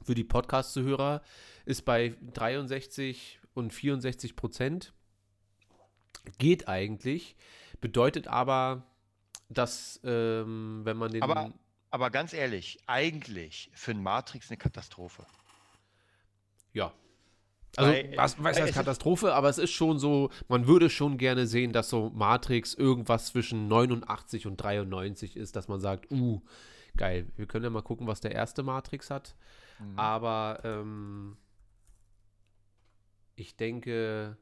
Für 0.04 0.14
die 0.14 0.24
Podcast-Zuhörer 0.24 1.20
ist 1.66 1.84
bei 1.84 2.14
63 2.32 3.40
und 3.54 3.72
64 3.74 4.34
Prozent. 4.36 4.92
Geht 6.38 6.68
eigentlich. 6.68 7.36
Bedeutet 7.80 8.28
aber, 8.28 8.84
dass, 9.48 10.00
ähm, 10.04 10.80
wenn 10.84 10.96
man 10.96 11.10
den. 11.12 11.22
Aber- 11.22 11.52
aber 11.90 12.10
ganz 12.10 12.32
ehrlich, 12.32 12.78
eigentlich 12.86 13.70
für 13.74 13.90
einen 13.90 14.02
Matrix 14.02 14.50
eine 14.50 14.56
Katastrophe. 14.56 15.26
Ja. 16.72 16.92
Also, 17.76 17.90
Weil- 17.92 18.16
was, 18.16 18.42
was 18.42 18.60
heißt 18.60 18.74
Katastrophe? 18.74 19.34
Aber 19.34 19.48
es 19.48 19.58
ist 19.58 19.72
schon 19.72 19.98
so, 19.98 20.30
man 20.48 20.66
würde 20.66 20.90
schon 20.90 21.16
gerne 21.18 21.46
sehen, 21.46 21.72
dass 21.72 21.88
so 21.88 22.10
Matrix 22.10 22.74
irgendwas 22.74 23.26
zwischen 23.26 23.66
89 23.68 24.46
und 24.46 24.56
93 24.58 25.36
ist, 25.36 25.56
dass 25.56 25.68
man 25.68 25.80
sagt, 25.80 26.10
uh, 26.10 26.42
geil. 26.96 27.30
Wir 27.36 27.46
können 27.46 27.64
ja 27.64 27.70
mal 27.70 27.82
gucken, 27.82 28.06
was 28.06 28.20
der 28.20 28.32
erste 28.32 28.62
Matrix 28.62 29.10
hat. 29.10 29.34
Mhm. 29.78 29.98
Aber 29.98 30.60
ähm, 30.64 31.36
ich 33.36 33.56
denke, 33.56 34.36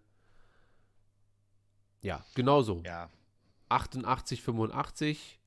ja, 2.02 2.24
genauso. 2.34 2.82
Ja, 2.84 3.10
88, 3.68 4.42
85. 4.42 5.38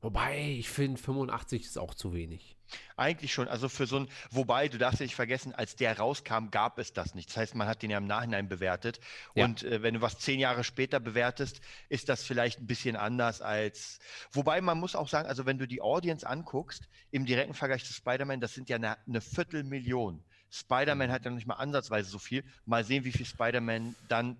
Wobei, 0.00 0.56
ich 0.58 0.68
finde, 0.68 1.00
85 1.00 1.64
ist 1.64 1.78
auch 1.78 1.92
zu 1.92 2.12
wenig. 2.12 2.56
Eigentlich 2.96 3.32
schon. 3.32 3.48
Also 3.48 3.68
für 3.68 3.86
so 3.86 3.96
ein, 3.96 4.08
wobei, 4.30 4.68
du 4.68 4.78
darfst 4.78 5.00
ja 5.00 5.04
nicht 5.04 5.16
vergessen, 5.16 5.54
als 5.54 5.74
der 5.74 5.98
rauskam, 5.98 6.50
gab 6.50 6.78
es 6.78 6.92
das 6.92 7.14
nicht. 7.14 7.30
Das 7.30 7.36
heißt, 7.36 7.54
man 7.56 7.66
hat 7.66 7.82
den 7.82 7.90
ja 7.90 7.98
im 7.98 8.06
Nachhinein 8.06 8.48
bewertet. 8.48 9.00
Ja. 9.34 9.44
Und 9.44 9.64
äh, 9.64 9.82
wenn 9.82 9.94
du 9.94 10.00
was 10.00 10.18
zehn 10.18 10.38
Jahre 10.38 10.62
später 10.62 11.00
bewertest, 11.00 11.60
ist 11.88 12.08
das 12.08 12.22
vielleicht 12.22 12.60
ein 12.60 12.66
bisschen 12.66 12.94
anders 12.94 13.40
als. 13.40 13.98
Wobei 14.30 14.60
man 14.60 14.78
muss 14.78 14.94
auch 14.94 15.08
sagen, 15.08 15.28
also 15.28 15.46
wenn 15.46 15.58
du 15.58 15.66
die 15.66 15.80
Audience 15.80 16.26
anguckst, 16.26 16.88
im 17.10 17.26
direkten 17.26 17.54
Vergleich 17.54 17.84
zu 17.84 17.92
Spider-Man, 17.92 18.40
das 18.40 18.54
sind 18.54 18.68
ja 18.68 18.76
eine, 18.76 18.96
eine 19.06 19.20
Viertelmillion. 19.20 20.22
Spider-Man 20.50 21.10
hat 21.10 21.24
ja 21.24 21.30
noch 21.30 21.36
nicht 21.36 21.48
mal 21.48 21.54
ansatzweise 21.54 22.08
so 22.08 22.18
viel. 22.18 22.44
Mal 22.66 22.84
sehen, 22.84 23.04
wie 23.04 23.12
viel 23.12 23.26
Spider-Man 23.26 23.96
dann 24.08 24.36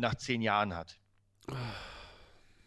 nach 0.00 0.14
zehn 0.16 0.42
Jahren 0.42 0.74
hat. 0.74 0.98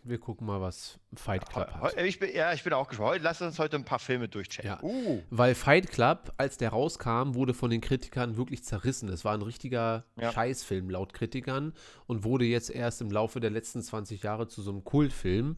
Wir 0.06 0.20
gucken 0.20 0.46
mal, 0.48 0.60
was 0.60 1.00
Fight 1.16 1.48
Club 1.50 1.70
Heu- 1.80 1.82
hat. 1.96 2.02
Ich 2.02 2.20
bin, 2.20 2.30
ja, 2.36 2.52
ich 2.52 2.62
bin 2.64 2.74
auch 2.74 2.90
gespannt. 2.90 3.22
Lass 3.24 3.42
uns 3.42 3.58
heute 3.58 3.78
ein 3.78 3.86
paar 3.86 4.00
Filme 4.00 4.28
durchchecken. 4.28 4.70
Ja. 4.72 4.84
Uh, 4.84 5.22
Weil 5.30 5.56
Fight 5.56 5.90
Club, 5.90 6.34
als 6.36 6.58
der 6.58 6.72
rauskam, 6.72 7.36
wurde 7.36 7.54
von 7.54 7.70
den 7.70 7.80
Kritikern 7.80 8.36
wirklich 8.36 8.66
zerrissen. 8.66 9.08
Es 9.08 9.24
war 9.24 9.34
ein 9.34 9.42
richtiger 9.42 10.04
Ja. 10.20 10.34
Scheißfilm 10.34 10.90
laut 10.90 11.14
Kritikern 11.14 11.74
und 12.06 12.26
wurde 12.26 12.44
jetzt 12.44 12.70
erst 12.70 13.00
im 13.00 13.12
Laufe 13.12 13.40
der 13.40 13.52
letzten 13.52 13.82
20 13.82 14.24
Jahre 14.24 14.48
zu 14.50 14.62
so 14.62 14.72
einem 14.72 14.84
Kultfilm. 14.84 15.58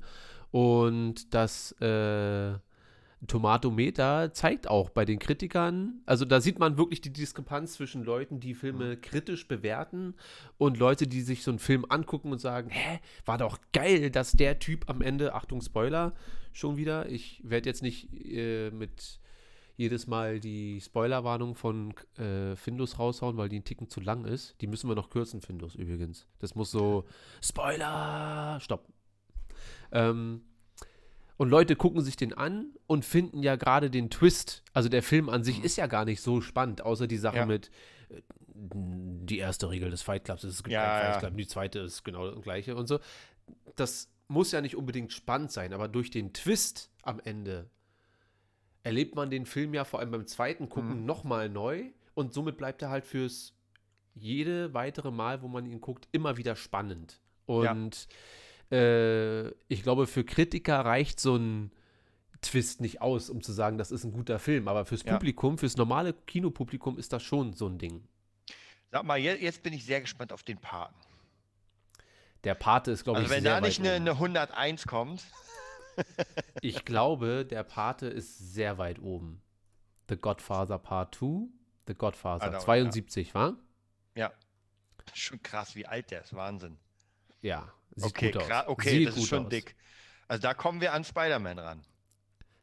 Und 0.51 1.33
das 1.33 1.71
äh, 1.81 2.53
Tomatometer 3.27 4.33
zeigt 4.33 4.67
auch 4.67 4.89
bei 4.89 5.05
den 5.05 5.19
Kritikern, 5.19 6.01
also 6.05 6.25
da 6.25 6.41
sieht 6.41 6.59
man 6.59 6.77
wirklich 6.77 7.01
die 7.01 7.13
Diskrepanz 7.13 7.73
zwischen 7.73 8.03
Leuten, 8.03 8.39
die 8.39 8.53
Filme 8.53 8.97
kritisch 8.97 9.47
bewerten 9.47 10.15
und 10.57 10.77
Leute, 10.77 11.07
die 11.07 11.21
sich 11.21 11.43
so 11.43 11.51
einen 11.51 11.59
Film 11.59 11.85
angucken 11.89 12.31
und 12.31 12.39
sagen, 12.39 12.69
hä, 12.69 12.99
war 13.25 13.37
doch 13.37 13.59
geil, 13.73 14.09
dass 14.11 14.31
der 14.31 14.59
Typ 14.59 14.89
am 14.89 15.01
Ende, 15.01 15.33
Achtung 15.33 15.61
Spoiler, 15.61 16.13
schon 16.53 16.77
wieder, 16.77 17.09
ich 17.09 17.41
werde 17.43 17.69
jetzt 17.69 17.81
nicht 17.81 18.13
äh, 18.13 18.71
mit 18.71 19.19
jedes 19.77 20.07
Mal 20.07 20.39
die 20.39 20.79
Spoilerwarnung 20.79 21.55
von 21.55 21.93
äh, 22.17 22.55
Findus 22.55 22.97
raushauen, 22.97 23.37
weil 23.37 23.49
die 23.49 23.57
einen 23.57 23.65
Ticken 23.65 23.89
zu 23.89 23.99
lang 23.99 24.23
ist. 24.25 24.55
Die 24.61 24.67
müssen 24.67 24.89
wir 24.89 24.95
noch 24.95 25.09
kürzen, 25.09 25.41
Findus 25.41 25.75
übrigens. 25.75 26.27
Das 26.39 26.55
muss 26.55 26.71
so, 26.71 27.05
Spoiler, 27.41 28.57
stopp. 28.61 28.87
Ähm, 29.91 30.41
und 31.37 31.49
Leute 31.49 31.75
gucken 31.75 32.01
sich 32.01 32.15
den 32.15 32.33
an 32.33 32.67
und 32.87 33.03
finden 33.05 33.43
ja 33.43 33.55
gerade 33.55 33.89
den 33.89 34.09
Twist. 34.09 34.63
Also 34.73 34.89
der 34.89 35.03
Film 35.03 35.29
an 35.29 35.43
sich 35.43 35.63
ist 35.63 35.75
ja 35.77 35.87
gar 35.87 36.05
nicht 36.05 36.21
so 36.21 36.41
spannend, 36.41 36.81
außer 36.81 37.07
die 37.07 37.17
Sache 37.17 37.37
Ja. 37.37 37.45
mit 37.45 37.69
äh, 38.09 38.21
die 38.53 39.37
erste 39.39 39.69
Regel 39.69 39.89
des 39.89 40.01
Fight 40.01 40.23
Clubs 40.23 40.43
ist, 40.43 40.53
es 40.55 40.63
gibt 40.63 40.73
Ja, 40.73 40.81
keinen 40.85 41.01
Fight 41.13 41.13
ja. 41.15 41.19
Club, 41.27 41.37
die 41.37 41.47
zweite 41.47 41.79
ist 41.79 42.03
genau 42.03 42.31
das 42.31 42.41
gleiche 42.43 42.75
und 42.75 42.87
so. 42.87 42.99
Das 43.75 44.09
muss 44.27 44.51
ja 44.51 44.61
nicht 44.61 44.75
unbedingt 44.75 45.11
spannend 45.13 45.51
sein, 45.51 45.73
aber 45.73 45.87
durch 45.87 46.09
den 46.09 46.31
Twist 46.33 46.89
am 47.03 47.19
Ende 47.19 47.69
erlebt 48.83 49.15
man 49.15 49.29
den 49.29 49.45
Film 49.45 49.73
ja 49.73 49.83
vor 49.83 49.99
allem 49.99 50.11
beim 50.11 50.27
zweiten 50.27 50.69
Gucken 50.69 51.01
Mhm. 51.01 51.05
nochmal 51.05 51.49
neu 51.49 51.83
und 52.13 52.33
somit 52.33 52.57
bleibt 52.57 52.81
er 52.81 52.89
halt 52.89 53.05
fürs 53.05 53.53
jede 54.13 54.73
weitere 54.73 55.11
Mal, 55.11 55.41
wo 55.41 55.47
man 55.47 55.65
ihn 55.65 55.81
guckt, 55.81 56.07
immer 56.11 56.37
wieder 56.37 56.55
spannend. 56.55 57.19
Und 57.47 58.07
äh, 58.71 59.49
ich 59.67 59.83
glaube, 59.83 60.07
für 60.07 60.23
Kritiker 60.23 60.79
reicht 60.79 61.19
so 61.19 61.35
ein 61.35 61.71
Twist 62.41 62.81
nicht 62.81 63.01
aus, 63.01 63.29
um 63.29 63.41
zu 63.41 63.51
sagen, 63.53 63.77
das 63.77 63.91
ist 63.91 64.03
ein 64.03 64.11
guter 64.11 64.39
Film. 64.39 64.67
Aber 64.67 64.85
fürs 64.85 65.03
Ja. 65.03 65.13
Publikum, 65.13 65.57
fürs 65.57 65.77
normale 65.77 66.13
Kinopublikum 66.13 66.97
ist 66.97 67.11
das 67.13 67.23
schon 67.23 67.53
so 67.53 67.67
ein 67.67 67.77
Ding. 67.77 68.07
sag 68.91 69.03
mal, 69.03 69.17
jetzt, 69.19 69.63
bin 69.63 69.73
ich 69.73 69.85
sehr 69.85 70.01
gespannt 70.01 70.31
auf 70.31 70.43
den 70.43 70.57
Paten. 70.59 70.95
Der 72.43 72.53
Pate 72.55 72.91
ist, 72.91 73.03
glaube 73.03 73.17
Also 73.19 73.27
ich, 73.29 73.35
wenn 73.35 73.43
sehr 73.43 73.59
da 73.59 73.61
nicht 73.67 73.79
eine, 73.79 73.93
eine 73.93 74.11
101 74.11 74.85
kommt, 74.87 75.23
Ich 76.61 76.83
glaube, 76.85 77.45
der 77.45 77.63
Pate 77.63 78.07
ist 78.07 78.53
sehr 78.53 78.77
weit 78.77 78.99
oben. 78.99 79.41
The 80.09 80.17
Godfather 80.17 80.77
Part 80.77 81.15
2, 81.15 81.47
The 81.87 81.93
Godfather, 81.95 82.49
da- 82.51 82.59
72, 82.59 83.33
wa? 83.33 83.55
ja, 84.15 84.31
schon 85.13 85.41
krass, 85.41 85.75
wie 85.75 85.85
alt 85.85 86.11
der 86.11 86.21
ist, 86.23 86.33
Wahnsinn. 86.35 86.77
Ja, 87.41 87.71
sieht 87.95 88.05
okay, 88.05 88.31
gut 88.31 88.41
aus. 88.43 88.67
okay, 88.67 88.89
Sieht 88.89 89.07
das 89.09 89.17
ist 89.17 89.27
schon 89.27 89.45
aus. 89.45 89.49
dick. 89.49 89.75
Also 90.27 90.41
da 90.41 90.53
kommen 90.53 90.81
wir 90.81 90.93
an 90.93 91.03
Spider-Man 91.03 91.59
ran. 91.59 91.81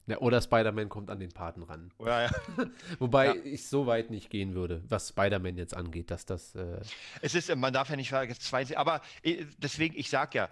Ja, 0.07 0.19
oder 0.19 0.41
Spider-Man 0.43 0.89
kommt 0.89 1.11
an 1.11 1.21
den 1.21 1.31
Paten 1.31 1.63
ran. 1.63 1.93
Ja, 2.01 2.23
ja. 2.25 2.31
Wobei 2.99 3.37
ich 3.45 3.69
so 3.69 3.87
weit 3.87 4.11
nicht 4.11 4.31
gehen 4.31 4.55
würde, 4.55 4.83
was 4.89 5.11
Spider-Man 5.11 5.57
jetzt 5.57 5.75
angeht, 5.75 6.11
dass 6.11 6.27
das. 6.27 6.55
Äh, 6.57 6.81
Es 7.21 7.35
ist, 7.37 7.55
man 7.55 7.73
darf 7.73 7.89
ja 7.89 7.97
nicht 7.97 8.09
vergessen, 8.09 8.41
zwei, 8.41 8.77
aber 8.77 9.01
äh, 9.23 9.45
deswegen, 9.59 9.97
ich 9.97 10.11
sag 10.11 10.35
ja, 10.35 10.49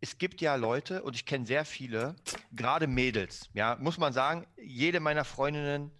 es 0.00 0.16
gibt 0.16 0.40
ja 0.40 0.54
Leute 0.54 1.02
und 1.02 1.16
ich 1.16 1.26
kenne 1.26 1.46
sehr 1.46 1.64
viele, 1.64 2.16
gerade 2.52 2.86
Mädels, 2.86 3.50
ja, 3.52 3.76
muss 3.78 3.98
man 3.98 4.12
sagen, 4.12 4.46
jede 4.56 5.00
meiner 5.00 5.24
Freundinnen 5.24 5.90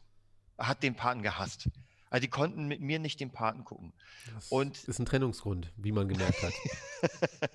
hat 0.59 0.83
den 0.83 0.95
Paten 0.95 1.23
gehasst. 1.23 1.69
Also 2.15 2.23
die 2.27 2.31
konnten 2.31 2.69
mit 2.69 2.81
mir 2.81 3.01
nicht 3.01 3.19
den 3.19 3.33
Paten 3.33 3.65
gucken. 3.65 3.93
das 4.33 4.47
Und- 4.53 4.85
ist 4.85 5.01
ein 5.01 5.05
Trennungsgrund, 5.05 5.73
wie 5.77 5.91
man 5.91 6.07
gemerkt 6.07 6.41
hat. 6.45 6.53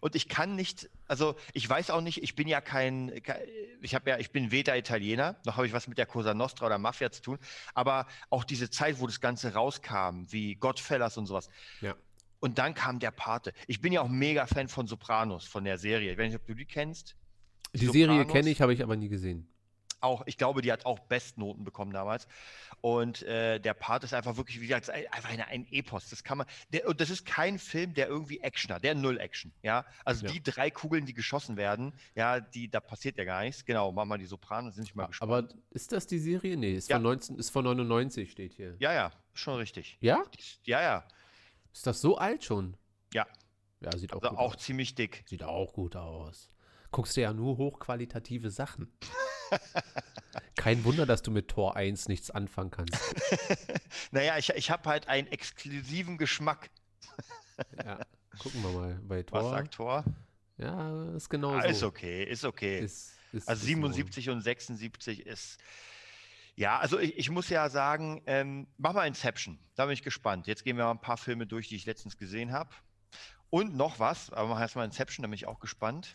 Und 0.00 0.14
ich 0.14 0.28
kann 0.28 0.54
nicht, 0.54 0.88
also 1.08 1.34
ich 1.54 1.68
weiß 1.68 1.90
auch 1.90 2.00
nicht, 2.00 2.22
ich 2.22 2.36
bin 2.36 2.46
ja 2.46 2.60
kein, 2.60 3.20
ke- 3.24 3.44
ich 3.82 3.96
habe 3.96 4.08
ja, 4.10 4.18
ich 4.18 4.30
bin 4.30 4.52
weder 4.52 4.76
Italiener, 4.78 5.34
noch 5.44 5.56
habe 5.56 5.66
ich 5.66 5.72
was 5.72 5.88
mit 5.88 5.98
der 5.98 6.06
Cosa 6.06 6.34
Nostra 6.34 6.66
oder 6.66 6.78
Mafia 6.78 7.10
zu 7.10 7.20
tun, 7.20 7.38
aber 7.74 8.06
auch 8.30 8.44
diese 8.44 8.70
Zeit, 8.70 9.00
wo 9.00 9.08
das 9.08 9.20
Ganze 9.20 9.54
rauskam, 9.54 10.24
wie 10.30 10.54
Godfellas 10.54 11.16
und 11.18 11.26
sowas. 11.26 11.48
Ja. 11.80 11.96
Und 12.38 12.58
dann 12.58 12.74
kam 12.74 13.00
der 13.00 13.10
Pate. 13.10 13.52
Ich 13.66 13.80
bin 13.80 13.92
ja 13.92 14.02
auch 14.02 14.08
mega 14.08 14.46
Fan 14.46 14.68
von 14.68 14.86
Sopranos, 14.86 15.46
von 15.48 15.64
der 15.64 15.78
Serie. 15.78 16.12
Ich 16.12 16.18
weiß 16.18 16.26
nicht, 16.28 16.40
ob 16.40 16.46
du 16.46 16.54
die 16.54 16.64
kennst. 16.64 17.16
Die 17.72 17.86
Serie 17.86 18.18
Sopranos. 18.18 18.32
kenne 18.32 18.50
ich, 18.50 18.60
habe 18.60 18.72
ich 18.72 18.84
aber 18.84 18.94
nie 18.94 19.08
gesehen. 19.08 19.48
Auch, 20.06 20.22
ich 20.26 20.36
glaube, 20.38 20.62
die 20.62 20.70
hat 20.72 20.86
auch 20.86 20.98
Bestnoten 21.00 21.64
bekommen 21.64 21.92
damals. 21.92 22.26
Und 22.80 23.22
äh, 23.22 23.58
der 23.58 23.74
Part 23.74 24.04
ist 24.04 24.14
einfach 24.14 24.36
wirklich, 24.36 24.60
wie 24.60 24.66
gesagt, 24.68 24.88
einfach 24.90 25.28
eine, 25.30 25.46
ein 25.48 25.66
Epos. 25.70 26.08
Das 26.10 26.22
kann 26.22 26.38
man. 26.38 26.46
Der, 26.72 26.86
und 26.88 27.00
das 27.00 27.10
ist 27.10 27.26
kein 27.26 27.58
Film, 27.58 27.94
der 27.94 28.06
irgendwie 28.08 28.40
Action 28.40 28.72
hat. 28.74 28.84
Der 28.84 28.94
null 28.94 29.18
Action. 29.18 29.52
Ja. 29.62 29.84
Also 30.04 30.26
Ja. 30.26 30.32
die 30.32 30.42
drei 30.42 30.70
Kugeln, 30.70 31.06
die 31.06 31.14
geschossen 31.14 31.56
werden, 31.56 31.92
ja, 32.14 32.40
die, 32.40 32.70
da 32.70 32.80
passiert 32.80 33.18
ja 33.18 33.24
gar 33.24 33.42
nichts. 33.42 33.64
Genau, 33.64 33.90
machen 33.92 34.08
wir 34.08 34.18
die 34.18 34.26
Sopranos, 34.26 34.74
sind 34.76 34.84
ich 34.84 34.94
mal 34.94 35.06
gespannt. 35.06 35.32
Aber 35.32 35.48
ist 35.70 35.92
das 35.92 36.06
die 36.06 36.18
Serie? 36.18 36.56
Nee, 36.56 36.74
ist, 36.74 36.88
Ja. 36.88 36.96
von 36.96 37.02
19, 37.04 37.36
ist 37.38 37.50
von 37.50 37.64
99, 37.64 38.30
steht 38.30 38.52
hier. 38.54 38.76
ja, 38.78 38.92
ja, 38.92 39.12
schon 39.34 39.56
richtig. 39.56 39.98
Ja? 40.00 40.22
Ja, 40.64 40.80
ja. 40.82 41.04
Ist 41.72 41.86
das 41.86 42.00
so 42.00 42.16
alt 42.18 42.44
schon? 42.44 42.76
Ja. 43.12 43.26
Ja, 43.80 43.96
sieht 43.98 44.12
auch 44.12 44.22
Also 44.22 44.30
gut 44.30 44.38
auch 44.38 44.54
aus. 44.54 44.62
ziemlich 44.62 44.94
dick. 44.94 45.24
Sieht 45.26 45.42
auch 45.42 45.72
gut 45.74 45.96
aus. 45.96 46.50
Guckst 46.96 47.14
du 47.18 47.20
ja 47.20 47.34
nur 47.34 47.58
hochqualitative 47.58 48.48
Sachen. 48.48 48.90
Kein 50.56 50.82
Wunder, 50.82 51.04
dass 51.04 51.20
du 51.20 51.30
mit 51.30 51.48
Tor 51.48 51.76
1 51.76 52.08
nichts 52.08 52.30
anfangen 52.30 52.70
kannst. 52.70 52.96
Naja, 54.12 54.38
ich, 54.38 54.48
ich 54.48 54.70
habe 54.70 54.88
halt 54.88 55.06
einen 55.06 55.26
exklusiven 55.26 56.16
Geschmack. 56.16 56.70
Ja, 57.84 58.00
gucken 58.38 58.62
wir 58.62 58.70
mal 58.70 59.00
bei 59.02 59.18
Was 59.30 59.42
Tor. 59.42 59.50
sagt 59.50 59.74
Thor? 59.74 60.04
Ja, 60.56 61.12
ist 61.14 61.28
genau 61.28 61.52
Ah, 61.52 61.60
so. 61.64 61.68
ist 61.68 61.82
okay, 61.82 62.24
ist 62.24 62.44
okay. 62.46 62.78
Ist, 62.80 63.12
ist, 63.32 63.46
Also 63.46 63.64
ist 63.64 63.68
in 63.70 63.74
Ordnung. 63.76 63.92
77 63.92 64.30
und 64.30 64.40
76 64.40 65.26
ist. 65.26 65.58
Ja, 66.54 66.78
also 66.78 66.98
ich, 66.98 67.18
ich 67.18 67.28
muss 67.28 67.50
ja 67.50 67.68
sagen, 67.68 68.22
ähm, 68.24 68.68
mach 68.78 68.94
mal 68.94 69.06
Inception. 69.06 69.58
Da 69.74 69.84
bin 69.84 69.92
ich 69.92 70.02
gespannt. 70.02 70.46
Jetzt 70.46 70.64
gehen 70.64 70.78
wir 70.78 70.84
mal 70.84 70.92
ein 70.92 71.00
paar 71.02 71.18
Filme 71.18 71.46
durch, 71.46 71.68
die 71.68 71.76
ich 71.76 71.84
letztens 71.84 72.16
gesehen 72.16 72.52
habe. 72.52 72.70
Und 73.50 73.76
noch 73.76 73.98
was, 73.98 74.30
aber 74.30 74.48
mach 74.48 74.60
erstmal 74.60 74.86
Inception, 74.86 75.22
da 75.24 75.26
bin 75.28 75.34
ich 75.34 75.46
auch 75.46 75.60
gespannt. 75.60 76.14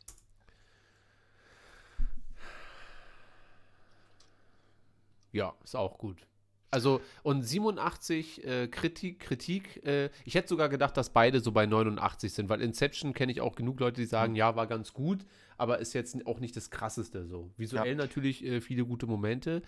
Ja, 5.31 5.53
ist 5.63 5.75
auch 5.75 5.97
gut. 5.97 6.27
Also, 6.73 7.01
und 7.23 7.43
87 7.43 8.45
äh, 8.45 8.67
Kritik, 8.69 9.19
Kritik, 9.19 9.85
äh, 9.85 10.09
ich 10.23 10.35
hätte 10.35 10.47
sogar 10.47 10.69
gedacht, 10.69 10.95
dass 10.95 11.09
beide 11.09 11.41
so 11.41 11.51
bei 11.51 11.65
89 11.65 12.31
sind, 12.31 12.47
weil 12.47 12.61
Inception 12.61 13.13
kenne 13.13 13.33
ich 13.33 13.41
auch 13.41 13.55
genug 13.55 13.81
Leute, 13.81 13.99
die 13.99 14.07
sagen, 14.07 14.35
ja, 14.35 14.55
war 14.55 14.67
ganz 14.67 14.93
gut, 14.93 15.25
aber 15.57 15.79
ist 15.79 15.93
jetzt 15.93 16.25
auch 16.25 16.39
nicht 16.39 16.55
das 16.55 16.69
krasseste 16.69 17.25
so. 17.25 17.51
Visuell 17.57 17.95
natürlich 17.95 18.45
äh, 18.45 18.61
viele 18.61 18.85
gute 18.85 19.05
Momente, 19.05 19.61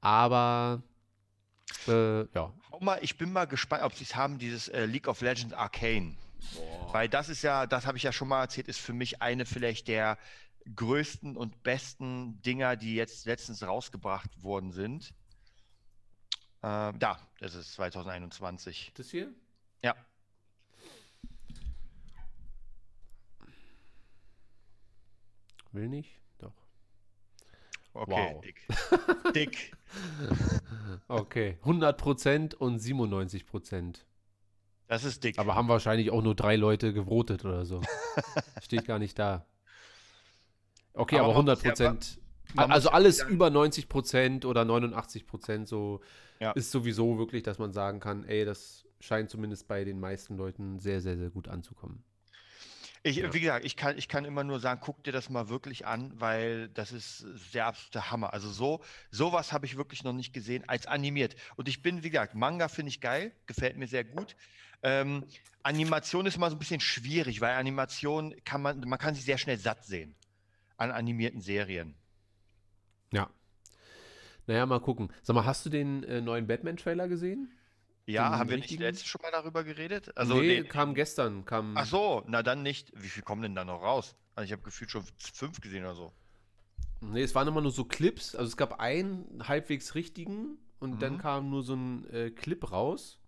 aber 0.00 0.82
äh, 1.86 2.22
ja. 2.34 2.52
Hau 2.72 2.80
mal, 2.80 2.98
ich 3.02 3.16
bin 3.16 3.32
mal 3.32 3.44
gespannt, 3.44 3.84
ob 3.84 3.94
sie 3.94 4.04
es 4.04 4.16
haben, 4.16 4.38
dieses 4.38 4.66
äh, 4.66 4.84
League 4.84 5.06
of 5.06 5.20
Legends 5.20 5.54
Arcane. 5.54 6.16
Weil 6.92 7.08
das 7.08 7.28
ist 7.28 7.42
ja, 7.42 7.66
das 7.66 7.86
habe 7.86 7.98
ich 7.98 8.04
ja 8.04 8.12
schon 8.12 8.28
mal 8.28 8.42
erzählt, 8.42 8.68
ist 8.68 8.80
für 8.80 8.92
mich 8.92 9.22
eine 9.22 9.44
vielleicht 9.44 9.88
der 9.88 10.18
größten 10.74 11.36
und 11.36 11.62
besten 11.62 12.40
Dinger, 12.42 12.76
die 12.76 12.94
jetzt 12.94 13.26
letztens 13.26 13.62
rausgebracht 13.62 14.42
worden 14.42 14.72
sind. 14.72 15.14
Ähm, 16.62 16.98
da, 16.98 17.18
das 17.40 17.54
ist 17.54 17.74
2021. 17.74 18.92
Das 18.94 19.10
hier? 19.10 19.32
Ja. 19.82 19.94
Will 25.72 25.88
nicht? 25.88 26.10
Doch. 26.38 26.52
Okay, 27.92 28.10
Wow. 28.34 28.40
dick. 28.42 28.66
dick. 29.34 29.72
Okay, 31.08 31.58
100% 31.64 32.54
und 32.54 32.80
97%. 32.80 34.04
Das 34.86 35.04
ist 35.04 35.22
dick. 35.22 35.38
Aber 35.38 35.54
haben 35.54 35.68
wahrscheinlich 35.68 36.10
auch 36.10 36.22
nur 36.22 36.34
drei 36.34 36.56
Leute 36.56 36.92
gewotet 36.94 37.44
oder 37.44 37.66
so. 37.66 37.82
Steht 38.62 38.86
gar 38.86 38.98
nicht 38.98 39.18
da. 39.18 39.46
Okay, 40.98 41.16
Aber 41.18 41.26
aber, 41.34 41.42
man 41.42 41.44
muss 41.56 41.62
ja- 41.62 41.72
100% 41.72 42.18
man 42.54 42.72
also 42.72 42.90
alles 42.90 43.22
über 43.22 43.50
90 43.50 43.88
Prozent 43.88 44.44
oder 44.46 44.64
89 44.64 45.26
Prozent 45.26 45.68
so 45.68 46.00
Ja. 46.40 46.52
ist 46.52 46.70
sowieso 46.70 47.18
wirklich, 47.18 47.42
dass 47.42 47.58
man 47.58 47.72
sagen 47.72 48.00
kann, 48.00 48.24
ey, 48.24 48.44
das 48.44 48.86
scheint 49.00 49.28
zumindest 49.30 49.68
bei 49.68 49.84
den 49.84 50.00
meisten 50.00 50.36
Leuten 50.36 50.78
sehr, 50.78 51.00
sehr, 51.00 51.16
sehr 51.18 51.30
gut 51.30 51.46
anzukommen. 51.48 52.02
Ich, 53.04 53.16
Ja. 53.16 53.32
Wie 53.32 53.40
gesagt, 53.40 53.64
ich 53.64 53.76
kann, 53.76 53.96
ich 53.96 54.08
kann 54.08 54.24
immer 54.24 54.42
nur 54.44 54.58
sagen, 54.60 54.80
guck 54.82 55.04
dir 55.04 55.12
das 55.12 55.30
mal 55.30 55.48
wirklich 55.48 55.86
an, 55.86 56.12
weil 56.16 56.68
das 56.70 56.90
ist 56.92 57.24
der 57.54 57.66
absolute 57.66 58.10
Hammer. 58.10 58.32
Also 58.32 58.50
so, 58.50 58.80
sowas 59.10 59.52
habe 59.52 59.66
ich 59.66 59.76
wirklich 59.76 60.02
noch 60.02 60.12
nicht 60.12 60.32
gesehen 60.32 60.64
als 60.68 60.86
animiert. 60.86 61.36
Und 61.56 61.68
ich 61.68 61.80
bin, 61.82 62.02
wie 62.02 62.10
gesagt, 62.10 62.34
Manga 62.34 62.68
finde 62.68 62.88
ich 62.90 63.00
geil, 63.00 63.32
gefällt 63.46 63.76
mir 63.76 63.86
sehr 63.86 64.04
gut. 64.04 64.34
Ähm, 64.82 65.24
Animation 65.62 66.26
ist 66.26 66.36
immer 66.36 66.50
so 66.50 66.56
ein 66.56 66.58
bisschen 66.58 66.80
schwierig, 66.80 67.40
weil 67.40 67.54
Animation 67.56 68.34
kann 68.44 68.62
man, 68.62 68.80
man 68.80 68.98
kann 68.98 69.14
sich 69.14 69.24
sehr 69.24 69.38
schnell 69.38 69.58
satt 69.58 69.84
sehen 69.84 70.14
an 70.78 70.90
animierten 70.90 71.40
Serien. 71.42 71.94
Ja. 73.12 73.28
Naja, 74.46 74.64
mal 74.64 74.80
gucken. 74.80 75.12
Sag 75.22 75.34
mal, 75.34 75.44
hast 75.44 75.66
du 75.66 75.70
den 75.70 76.02
äh, 76.04 76.20
neuen 76.22 76.46
Batman-Trailer 76.46 77.08
gesehen? 77.08 77.52
Ja, 78.06 78.30
Den 78.30 78.38
haben 78.38 78.50
wir 78.50 78.56
nicht 78.56 78.78
letztes 78.80 79.06
schon 79.06 79.20
mal 79.20 79.30
darüber 79.30 79.64
geredet? 79.64 80.16
Also, 80.16 80.40
nee, 80.40 80.62
nee. 80.62 80.66
kam 80.68 80.94
gestern. 80.94 81.44
Kam, 81.44 81.76
Ach 81.76 81.84
so, 81.84 82.24
na 82.26 82.42
dann 82.42 82.62
nicht. 82.62 82.90
Wie 82.96 83.08
viel 83.08 83.22
kommen 83.22 83.42
denn 83.42 83.54
da 83.54 83.66
noch 83.66 83.82
raus? 83.82 84.16
Also 84.34 84.46
ich 84.46 84.52
habe 84.52 84.62
gefühlt 84.62 84.90
schon 84.90 85.04
fünf 85.18 85.60
gesehen 85.60 85.84
oder 85.84 85.94
so. 85.94 86.12
Nee, 87.00 87.22
es 87.22 87.34
waren 87.34 87.46
immer 87.46 87.60
nur 87.60 87.70
so 87.70 87.84
Clips. 87.84 88.34
Also 88.34 88.48
es 88.48 88.56
gab 88.56 88.80
einen 88.80 89.46
halbwegs 89.46 89.94
richtigen 89.94 90.56
und 90.80 91.02
dann 91.02 91.14
Mhm. 91.14 91.18
kam 91.18 91.50
nur 91.50 91.62
so 91.62 91.74
ein 91.74 92.08
äh, 92.10 92.30
Clip 92.30 92.70
raus. 92.72 93.18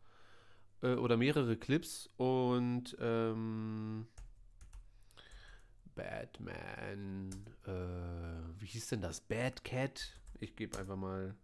Äh, 0.82 0.94
oder 0.94 1.18
mehrere 1.18 1.56
Clips. 1.58 2.08
Und 2.16 2.96
ähm, 3.00 4.06
Batman. 5.94 7.30
Äh, 7.66 8.60
wie 8.60 8.66
hieß 8.66 8.88
denn 8.88 9.00
das? 9.02 9.20
Bad 9.20 9.64
Cat? 9.64 10.18
Ich 10.38 10.56
gebe 10.56 10.78
einfach 10.78 10.96
mal. 10.96 11.34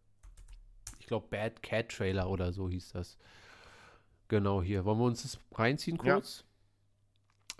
Ich 0.98 1.06
glaube, 1.06 1.28
Bad 1.28 1.62
Cat 1.62 1.90
Trailer 1.90 2.28
oder 2.28 2.52
so 2.52 2.68
hieß 2.68 2.92
das. 2.92 3.18
Genau 4.28 4.62
hier. 4.62 4.84
Wollen 4.84 4.98
wir 4.98 5.04
uns 5.04 5.22
das 5.22 5.38
reinziehen 5.52 5.98
Ja. 6.02 6.14
kurz? 6.14 6.44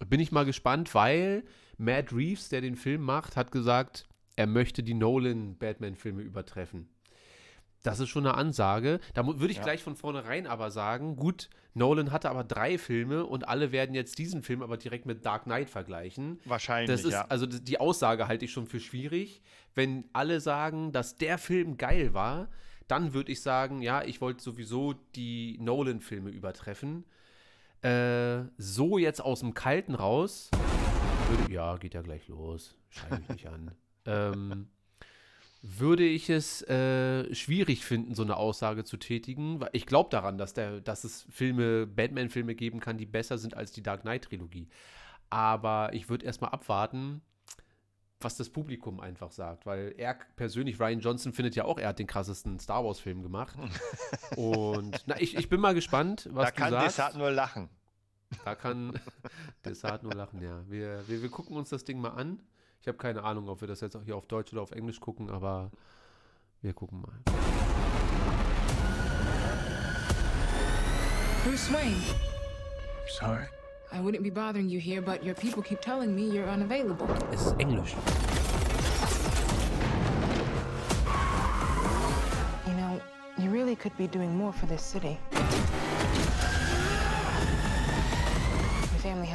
Bin 0.09 0.21
ich 0.21 0.33
mal 0.33 0.45
gespannt, 0.45 0.95
weil 0.95 1.45
Matt 1.79 2.13
Reeves, 2.13 2.49
der 2.49 2.61
den 2.61 2.77
Film 2.77 3.03
macht, 3.03 3.37
hat 3.37 3.51
gesagt, 3.51 4.07
er 4.37 4.47
möchte 4.47 4.83
die 4.83 4.95
Nolan-Batman-Filme 4.95 6.23
übertreffen. 6.23 6.89
Das 7.87 8.01
ist 8.01 8.09
schon 8.09 8.27
eine 8.27 8.35
Ansage. 8.37 9.01
Da 9.15 9.25
würde 9.27 9.51
ich 9.51 9.59
Ja. 9.59 9.63
gleich 9.63 9.83
von 9.83 9.97
vornherein 9.97 10.47
aber 10.47 10.71
sagen, 10.71 11.17
gut, 11.17 11.49
Nolan 11.75 12.11
hatte 12.11 12.29
aber 12.31 12.43
drei 12.45 12.79
Filme 12.79 13.25
und 13.27 13.47
alle 13.49 13.71
werden 13.71 13.95
jetzt 13.95 14.19
diesen 14.19 14.43
Film 14.43 14.63
aber 14.63 14.77
direkt 14.77 15.07
mit 15.07 15.25
Dark 15.25 15.45
Knight 15.45 15.71
vergleichen. 15.71 16.41
Wahrscheinlich, 16.45 16.91
Das 16.91 17.05
ist, 17.05 17.13
ja. 17.13 17.27
also 17.29 17.47
die 17.47 17.79
Aussage 17.79 18.29
halte 18.29 18.45
ich 18.47 18.53
schon 18.53 18.67
für 18.67 18.81
schwierig. 18.81 19.43
Wenn 19.75 20.05
alle 20.13 20.41
sagen, 20.41 20.91
dass 20.93 21.17
der 21.17 21.39
Film 21.39 21.77
geil 21.77 22.15
war, 22.15 22.49
dann 22.89 23.13
würde 23.15 23.31
ich 23.33 23.43
sagen, 23.43 23.83
ja, 23.83 24.03
ich 24.03 24.21
wollte 24.21 24.43
sowieso 24.43 24.95
die 25.15 25.59
Nolan-Filme 25.61 26.31
übertreffen. 26.31 27.05
Äh, 27.83 28.45
so 28.57 28.97
jetzt 28.99 29.21
aus 29.21 29.41
dem 29.41 29.55
Kalten 29.55 29.95
raus, 29.95 30.51
würde, 31.29 31.53
ja, 31.53 31.77
geht 31.77 31.95
ja 31.95 32.03
gleich 32.03 32.27
los. 32.29 32.75
Schreibe 32.91 33.21
ich 33.23 33.29
nicht 33.29 33.47
an. 33.47 33.71
Ähm, 34.09 34.69
würde 35.63 36.05
ich 36.05 36.31
es 36.31 36.63
äh, 36.63 37.35
schwierig 37.35 37.85
finden, 37.85 38.15
so 38.15 38.23
eine 38.23 38.37
Aussage 38.37 38.85
zu 38.85 38.97
tätigen. 38.97 39.61
Weil 39.61 39.71
ich 39.73 39.87
glaube 39.87 40.11
daran, 40.11 40.39
dass, 40.39 40.55
der, 40.55 40.81
dass 40.81 41.05
es 41.05 41.27
Filme, 41.31 41.87
Batman-Filme 41.87 42.55
geben 42.55 42.81
kann, 42.81 42.99
die 42.99 43.07
besser 43.07 43.39
sind 43.39 43.57
als 43.57 43.73
die 43.73 43.83
Dark 43.83 44.03
Knight-Trilogie. 44.03 44.69
Aber 45.31 45.91
ich 45.93 46.09
würde 46.09 46.25
erstmal 46.25 46.51
abwarten, 46.51 47.21
was 48.21 48.37
das 48.37 48.51
Publikum 48.51 49.01
einfach 49.01 49.31
sagt. 49.31 49.67
Weil 49.67 49.95
er 49.97 50.19
persönlich, 50.37 50.79
Ryan 50.81 51.01
Johnson, 51.01 51.33
findet 51.33 51.57
ja 51.57 51.65
auch, 51.65 51.79
er 51.79 51.89
hat 51.89 51.99
den 51.99 52.07
krassesten 52.07 52.59
Star 52.59 52.85
Wars-Film 52.85 53.23
gemacht. 53.23 53.57
Und 54.37 55.03
na, 55.07 55.21
ich, 55.21 55.37
ich 55.37 55.49
bin 55.49 55.61
mal 55.61 55.75
gespannt, 55.75 56.29
was 56.33 56.47
da 56.47 56.51
du 56.51 56.57
kann 56.57 56.71
sagst. 56.71 56.99
Desart 56.99 57.17
nur 57.17 57.31
lachen. 57.31 57.69
Da 58.45 58.55
kann 58.55 58.99
Desart 59.65 60.03
nur 60.03 60.15
lachen, 60.15 60.43
ja. 60.43 60.63
Wir, 60.69 61.03
wir, 61.09 61.23
wir 61.23 61.31
gucken 61.31 61.57
uns 61.57 61.71
das 61.71 61.85
Ding 61.85 62.01
mal 62.01 62.11
an. 62.11 62.41
Ich 62.81 62.89
habe 62.89 62.99
keine 62.99 63.25
Ahnung, 63.25 63.49
ob 63.49 63.61
wir 63.61 63.69
das 63.69 63.81
jetzt 63.81 63.97
auch 63.97 64.03
hier 64.03 64.17
auf 64.17 64.27
Deutsch 64.27 64.53
oder 64.53 64.63
auf 64.63 64.71
Englisch 64.71 65.01
gucken, 65.01 65.31
aber 65.31 65.71
wir 66.63 66.73
gucken 66.73 67.01
mal. 67.01 67.13
Bruce 71.45 71.73
Wayne, 71.73 72.03
Sorry. 73.21 73.47
I 73.93 74.01
wouldn't 74.01 74.23
be 74.23 74.31
bothering 74.31 74.69
you 74.69 74.81
here, 74.81 75.01
but 75.01 75.23
your 75.23 75.35
people 75.35 75.63
keep 75.63 75.81
telling 75.81 76.15
me 76.15 76.29
you're 76.29 76.49
unavailable. 76.49 77.09
Es 77.33 77.47
ist 77.47 77.61
Englisch. 77.61 77.95
You 82.67 82.75
know, 82.75 83.01
you 83.39 83.51
really 83.51 83.77
could 83.77 83.97
be 83.97 84.09
doing 84.09 84.37
more 84.37 84.53
for 84.53 84.67
this 84.67 84.83
city. 84.83 85.19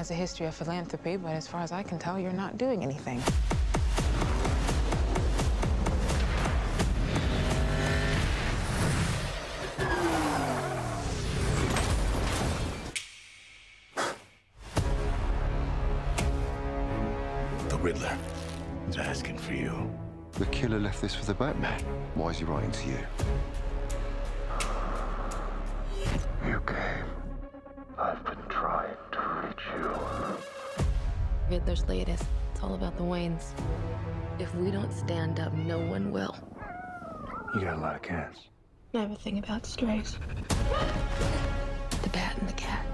Has 0.01 0.09
a 0.09 0.15
history 0.15 0.47
of 0.47 0.55
philanthropy, 0.55 1.15
but 1.15 1.29
as 1.29 1.47
far 1.47 1.61
as 1.61 1.71
I 1.71 1.83
can 1.83 1.99
tell, 1.99 2.17
you're 2.17 2.33
not 2.33 2.57
doing 2.57 2.81
anything. 2.81 3.21
The 17.69 17.77
Riddler 17.77 18.17
is 18.89 18.97
asking 18.97 19.37
for 19.37 19.53
you. 19.53 19.87
The 20.31 20.47
killer 20.47 20.79
left 20.79 20.99
this 20.99 21.13
for 21.13 21.25
the 21.25 21.35
Batman. 21.35 21.79
Why 22.15 22.29
is 22.29 22.39
he 22.39 22.45
writing 22.45 22.71
to 22.71 22.87
you? 22.87 22.97
You 22.97 23.70
the 33.01 33.07
Waynes. 33.07 33.53
If 34.39 34.53
we 34.55 34.69
don't 34.69 34.91
stand 34.91 35.39
up, 35.39 35.53
no 35.53 35.79
one 35.79 36.11
will. 36.11 36.35
You 37.55 37.61
got 37.61 37.77
a 37.77 37.81
lot 37.81 37.95
of 37.95 38.01
cats. 38.01 38.39
I 38.93 38.99
have 38.99 39.11
a 39.11 39.15
thing 39.15 39.39
about 39.39 39.65
strays. 39.65 40.17
The 42.03 42.09
bat 42.09 42.37
and 42.37 42.49
the 42.49 42.53
cat. 42.53 42.85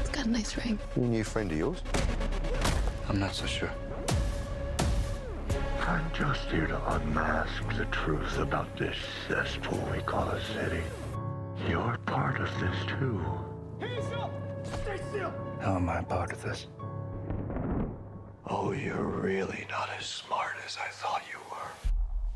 It's 0.00 0.10
got 0.10 0.26
a 0.26 0.30
nice 0.30 0.56
ring. 0.56 0.78
New 0.96 1.24
friend 1.24 1.50
of 1.52 1.58
yours? 1.58 1.82
I'm 3.08 3.18
not 3.18 3.34
so 3.34 3.46
sure. 3.46 3.70
I'm 5.80 6.10
just 6.14 6.48
here 6.50 6.66
to 6.66 6.94
unmask 6.94 7.76
the 7.76 7.84
truth 7.86 8.38
about 8.38 8.74
this 8.78 8.96
cesspool 9.28 9.86
we 9.92 10.00
call 10.02 10.28
a 10.28 10.40
city. 10.54 10.82
You're 11.68 11.98
part 12.06 12.40
of 12.40 12.48
this 12.60 12.76
too. 12.86 13.20
How 15.62 15.76
am 15.76 15.88
I 15.88 16.02
part 16.02 16.32
of 16.32 16.42
this? 16.42 16.66
Oh, 18.50 18.72
you're 18.72 19.04
really 19.04 19.64
not 19.70 19.90
as 19.96 20.04
smart 20.04 20.56
as 20.66 20.76
I 20.76 20.88
thought 20.90 21.22
you 21.30 21.38
were. 21.52 21.70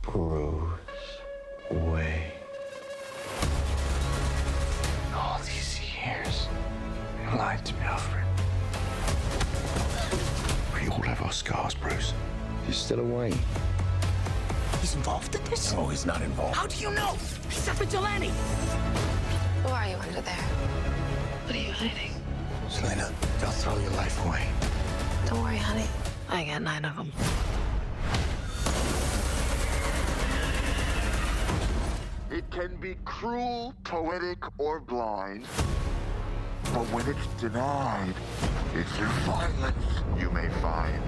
Bruce 0.01 1.19
Wayne. 1.69 2.31
All 5.13 5.41
these 5.41 5.81
years, 5.81 6.47
you 7.21 7.37
lied 7.37 7.65
to 7.65 7.75
me, 7.75 7.81
Alfred. 7.81 8.25
We 10.81 10.89
all 10.89 11.03
have 11.03 11.21
our 11.23 11.33
scars, 11.33 11.75
Bruce. 11.75 12.15
He's 12.65 12.77
still 12.77 13.01
away. 13.01 13.33
He's 14.81 14.95
involved 14.95 15.35
in 15.35 15.43
this? 15.47 15.73
No, 15.73 15.89
he's 15.89 16.07
not 16.07 16.23
involved. 16.23 16.55
How 16.55 16.69
do 16.69 16.77
you 16.77 16.93
know? 16.93 17.17
He's 17.49 17.67
a 17.67 17.73
vigilante. 17.73 18.31
Who 19.65 19.71
are 19.71 19.89
you 19.89 19.97
under 19.97 20.21
there? 20.21 20.35
What 21.45 21.57
are 21.57 21.59
you 21.59 21.73
hiding? 21.73 22.13
Selena, 22.69 23.13
don't 23.41 23.55
throw 23.55 23.79
your 23.79 23.91
life 23.93 24.25
away. 24.27 24.47
Don't 25.27 25.43
worry, 25.43 25.57
honey. 25.57 25.87
I 26.29 26.45
got 26.45 26.63
nine 26.63 26.85
of 26.85 26.97
them. 26.97 27.13
It 32.31 32.51
can 32.51 32.77
be 32.77 32.97
cruel, 33.05 33.73
poetic, 33.85 34.39
or 34.59 34.81
blind. 34.81 35.47
But 36.75 36.85
when 36.93 37.07
it's 37.09 37.27
denied, 37.41 38.15
it's 38.75 38.91
through 38.97 39.07
violence 39.25 39.87
you 40.19 40.31
may 40.31 40.49
find. 40.61 41.03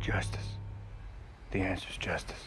Justice. 0.00 0.58
The 1.50 1.60
answer's 1.60 1.96
justice. 1.96 2.40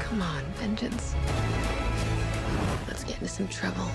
Come 0.00 0.22
on, 0.22 0.44
vengeance. 0.56 1.14
Let's 2.88 3.04
get 3.04 3.20
into 3.20 3.28
some 3.28 3.48
trouble. 3.48 3.90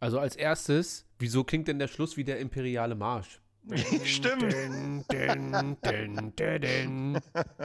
Also 0.00 0.18
als 0.18 0.34
erstes, 0.34 1.06
Wieso 1.22 1.44
klingt 1.44 1.68
denn 1.68 1.78
der 1.78 1.86
Schluss 1.86 2.16
wie 2.16 2.24
der 2.24 2.40
imperiale 2.40 2.96
Marsch? 2.96 3.40
Stimmt. 4.04 4.52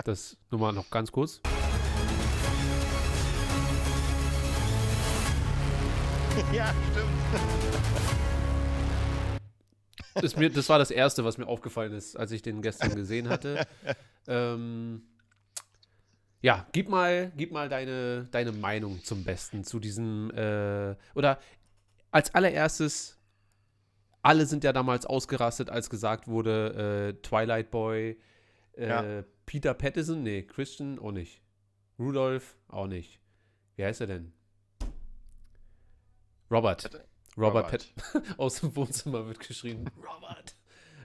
Das 0.06 0.38
nur 0.52 0.62
mal 0.62 0.74
noch 0.74 0.92
ganz 0.92 1.12
kurz. 1.12 1.42
Ja, 6.58 6.74
stimmt. 6.92 7.10
Das, 10.16 10.36
mir, 10.36 10.50
das 10.50 10.68
war 10.70 10.80
das 10.80 10.90
Erste, 10.90 11.24
was 11.24 11.38
mir 11.38 11.46
aufgefallen 11.48 11.94
ist, 11.94 12.16
als 12.16 12.32
ich 12.32 12.42
den 12.42 12.64
gestern 12.64 12.96
gesehen 12.96 13.30
hatte. 13.30 13.68
ähm, 14.28 15.04
ja, 16.42 16.66
gib 16.72 16.90
mal, 16.90 17.32
gib 17.38 17.52
mal 17.52 17.70
deine, 17.70 18.26
deine 18.32 18.52
Meinung 18.52 19.04
zum 19.04 19.24
Besten 19.24 19.64
zu 19.64 19.80
diesem, 19.80 20.32
äh, 20.32 20.96
oder 21.14 21.40
als 22.10 22.34
allererstes, 22.34 23.20
alle 24.24 24.48
sind 24.48 24.64
ja 24.64 24.74
damals 24.74 25.06
ausgerastet, 25.06 25.70
als 25.70 25.92
gesagt 25.92 26.28
wurde, 26.28 27.14
äh, 27.16 27.22
Twilight 27.22 27.70
Boy, 27.70 28.18
äh, 28.76 28.88
Ja. 28.88 29.24
Peter 29.46 29.76
Patterson, 29.76 30.24
nee, 30.24 30.42
Christian 30.42 30.98
auch 30.98 31.12
nicht. 31.12 31.42
Rudolph 32.00 32.58
auch 32.68 32.88
nicht. 32.88 33.20
Wie 33.76 33.86
heißt 33.86 34.02
er 34.02 34.08
denn? 34.08 34.34
Robert. 36.50 36.90
Robert, 37.38 37.66
Robert. 37.66 37.96
Pat 37.96 38.24
aus 38.40 38.62
dem 38.62 38.76
Wohnzimmer 38.76 39.26
wird 39.28 39.40
geschrien. 39.40 39.90
Robert. 39.98 40.56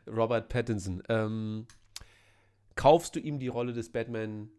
Robert 0.06 0.48
Pattinson. 0.48 1.02
Ähm, 1.08 1.66
kaufst 2.74 3.14
du 3.16 3.20
ihm 3.20 3.38
die 3.38 3.48
Rolle 3.48 3.72
des 3.72 3.92
Batman 3.92 4.50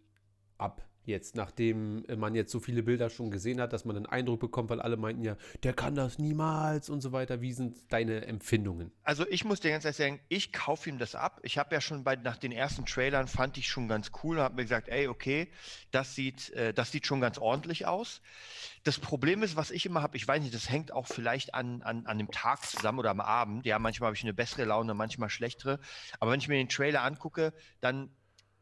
ab? 0.57 0.83
Jetzt, 1.05 1.35
nachdem 1.35 2.05
äh, 2.05 2.15
man 2.15 2.33
jetzt 2.33 2.51
so 2.51 2.59
viele 2.59 2.81
Bilder 2.81 3.09
schon 3.09 3.29
gesehen 3.29 3.59
hat, 3.59 3.73
dass 3.73 3.83
man 3.83 3.97
einen 3.97 4.05
Eindruck 4.05 4.39
bekommt, 4.39 4.69
weil 4.69 4.79
alle 4.79 4.95
meinten 4.95 5.23
ja, 5.23 5.35
der 5.63 5.73
kann 5.73 5.95
das 5.95 6.17
niemals 6.17 6.89
und 6.89 7.01
so 7.01 7.11
weiter. 7.11 7.41
Wie 7.41 7.51
sind 7.51 7.91
deine 7.91 8.25
Empfindungen? 8.25 8.91
Also 9.03 9.27
ich 9.27 9.43
muss 9.43 9.59
dir 9.59 9.71
ganz 9.71 9.83
ehrlich 9.83 9.97
sagen, 9.97 10.19
ich 10.29 10.53
kaufe 10.53 10.89
ihm 10.89 10.99
das 10.99 11.15
ab. 11.15 11.41
Ich 11.43 11.57
habe 11.57 11.75
ja 11.75 11.81
schon 11.81 12.05
bei 12.05 12.15
nach 12.15 12.37
den 12.37 12.53
ersten 12.53 12.85
Trailern 12.85 13.27
fand 13.27 13.57
ich 13.57 13.67
schon 13.67 13.89
ganz 13.89 14.11
cool 14.23 14.37
und 14.37 14.43
habe 14.43 14.55
mir 14.55 14.63
gesagt, 14.63 14.87
ey, 14.87 15.07
okay, 15.07 15.49
das 15.91 16.15
sieht, 16.15 16.51
äh, 16.51 16.73
das 16.73 16.91
sieht 16.91 17.05
schon 17.05 17.19
ganz 17.19 17.37
ordentlich 17.37 17.85
aus. 17.85 18.21
Das 18.83 18.99
Problem 18.99 19.43
ist, 19.43 19.55
was 19.57 19.71
ich 19.71 19.85
immer 19.85 20.01
habe, 20.01 20.15
ich 20.15 20.27
weiß 20.27 20.41
nicht, 20.41 20.53
das 20.53 20.69
hängt 20.69 20.93
auch 20.93 21.07
vielleicht 21.07 21.53
an, 21.53 21.81
an, 21.81 22.05
an 22.05 22.17
dem 22.17 22.31
Tag 22.31 22.65
zusammen 22.65 22.99
oder 22.99 23.11
am 23.11 23.21
Abend. 23.21 23.65
Ja, 23.65 23.77
manchmal 23.79 24.07
habe 24.07 24.15
ich 24.15 24.23
eine 24.23 24.33
bessere 24.33 24.65
Laune, 24.65 24.93
manchmal 24.93 25.29
schlechtere. 25.29 25.79
Aber 26.19 26.31
wenn 26.31 26.39
ich 26.39 26.47
mir 26.47 26.55
den 26.55 26.69
Trailer 26.69 27.03
angucke, 27.03 27.53
dann 27.81 28.09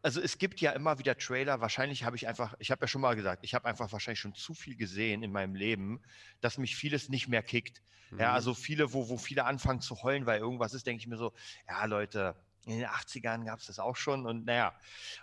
also 0.01 0.21
es 0.21 0.37
gibt 0.37 0.61
ja 0.61 0.71
immer 0.71 0.99
wieder 0.99 1.17
Trailer. 1.17 1.61
Wahrscheinlich 1.61 2.03
habe 2.03 2.15
ich 2.15 2.27
einfach, 2.27 2.55
ich 2.59 2.71
habe 2.71 2.81
ja 2.81 2.87
schon 2.87 3.01
mal 3.01 3.15
gesagt, 3.15 3.43
ich 3.43 3.53
habe 3.53 3.67
einfach 3.67 3.91
wahrscheinlich 3.91 4.19
schon 4.19 4.33
zu 4.33 4.53
viel 4.53 4.75
gesehen 4.75 5.23
in 5.23 5.31
meinem 5.31 5.55
Leben, 5.55 6.01
dass 6.39 6.57
mich 6.57 6.75
vieles 6.75 7.09
nicht 7.09 7.27
mehr 7.27 7.43
kickt. 7.43 7.81
Ja, 8.11 8.29
Mhm. 8.29 8.35
also 8.35 8.53
viele, 8.53 8.93
wo, 8.93 9.07
wo 9.09 9.17
viele 9.17 9.45
anfangen 9.45 9.79
zu 9.79 10.03
heulen, 10.03 10.25
weil 10.25 10.39
irgendwas 10.39 10.73
ist, 10.73 10.85
denke 10.85 11.01
ich 11.01 11.07
mir 11.07 11.17
so, 11.17 11.33
ja 11.67 11.85
Leute, 11.85 12.35
in 12.65 12.79
den 12.79 12.87
80ern 12.87 13.45
gab 13.45 13.59
es 13.59 13.67
das 13.67 13.79
auch 13.79 13.95
schon 13.95 14.25
und 14.25 14.45
naja. 14.45 14.73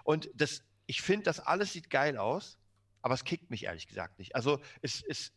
Und 0.05 0.31
das, 0.35 0.63
ich 0.87 1.03
finde, 1.03 1.25
das 1.25 1.39
alles 1.41 1.73
sieht 1.73 1.91
geil 1.91 2.17
aus, 2.17 2.59
aber 3.03 3.15
es 3.15 3.25
kickt 3.25 3.51
mich 3.51 3.65
ehrlich 3.65 3.89
gesagt 3.89 4.19
nicht. 4.19 4.35
Also 4.35 4.61
es, 4.81 5.03
es, 5.03 5.33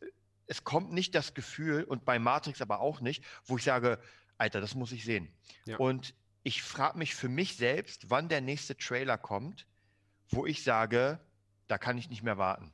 es 0.47 0.63
kommt 0.63 0.93
nicht 0.93 1.13
das 1.13 1.33
Gefühl 1.33 1.83
und 1.83 2.05
bei 2.05 2.19
Matrix 2.19 2.61
aber 2.61 2.79
auch 2.79 3.01
nicht, 3.01 3.23
wo 3.45 3.57
ich 3.57 3.63
sage, 3.63 3.99
Alter, 4.37 4.61
das 4.61 4.73
muss 4.73 4.91
ich 4.91 5.03
sehen. 5.03 5.31
Ja. 5.65 5.77
Und 5.77 6.15
ich 6.43 6.61
frage 6.63 6.97
mich 6.97 7.15
für 7.15 7.29
mich 7.29 7.55
selbst, 7.55 8.09
wann 8.09 8.29
der 8.29 8.41
nächste 8.41 8.75
Trailer 8.77 9.17
kommt, 9.17 9.67
wo 10.29 10.45
ich 10.45 10.63
sage, 10.63 11.19
da 11.67 11.77
kann 11.77 11.97
ich 11.97 12.09
nicht 12.09 12.23
mehr 12.23 12.37
warten. 12.37 12.71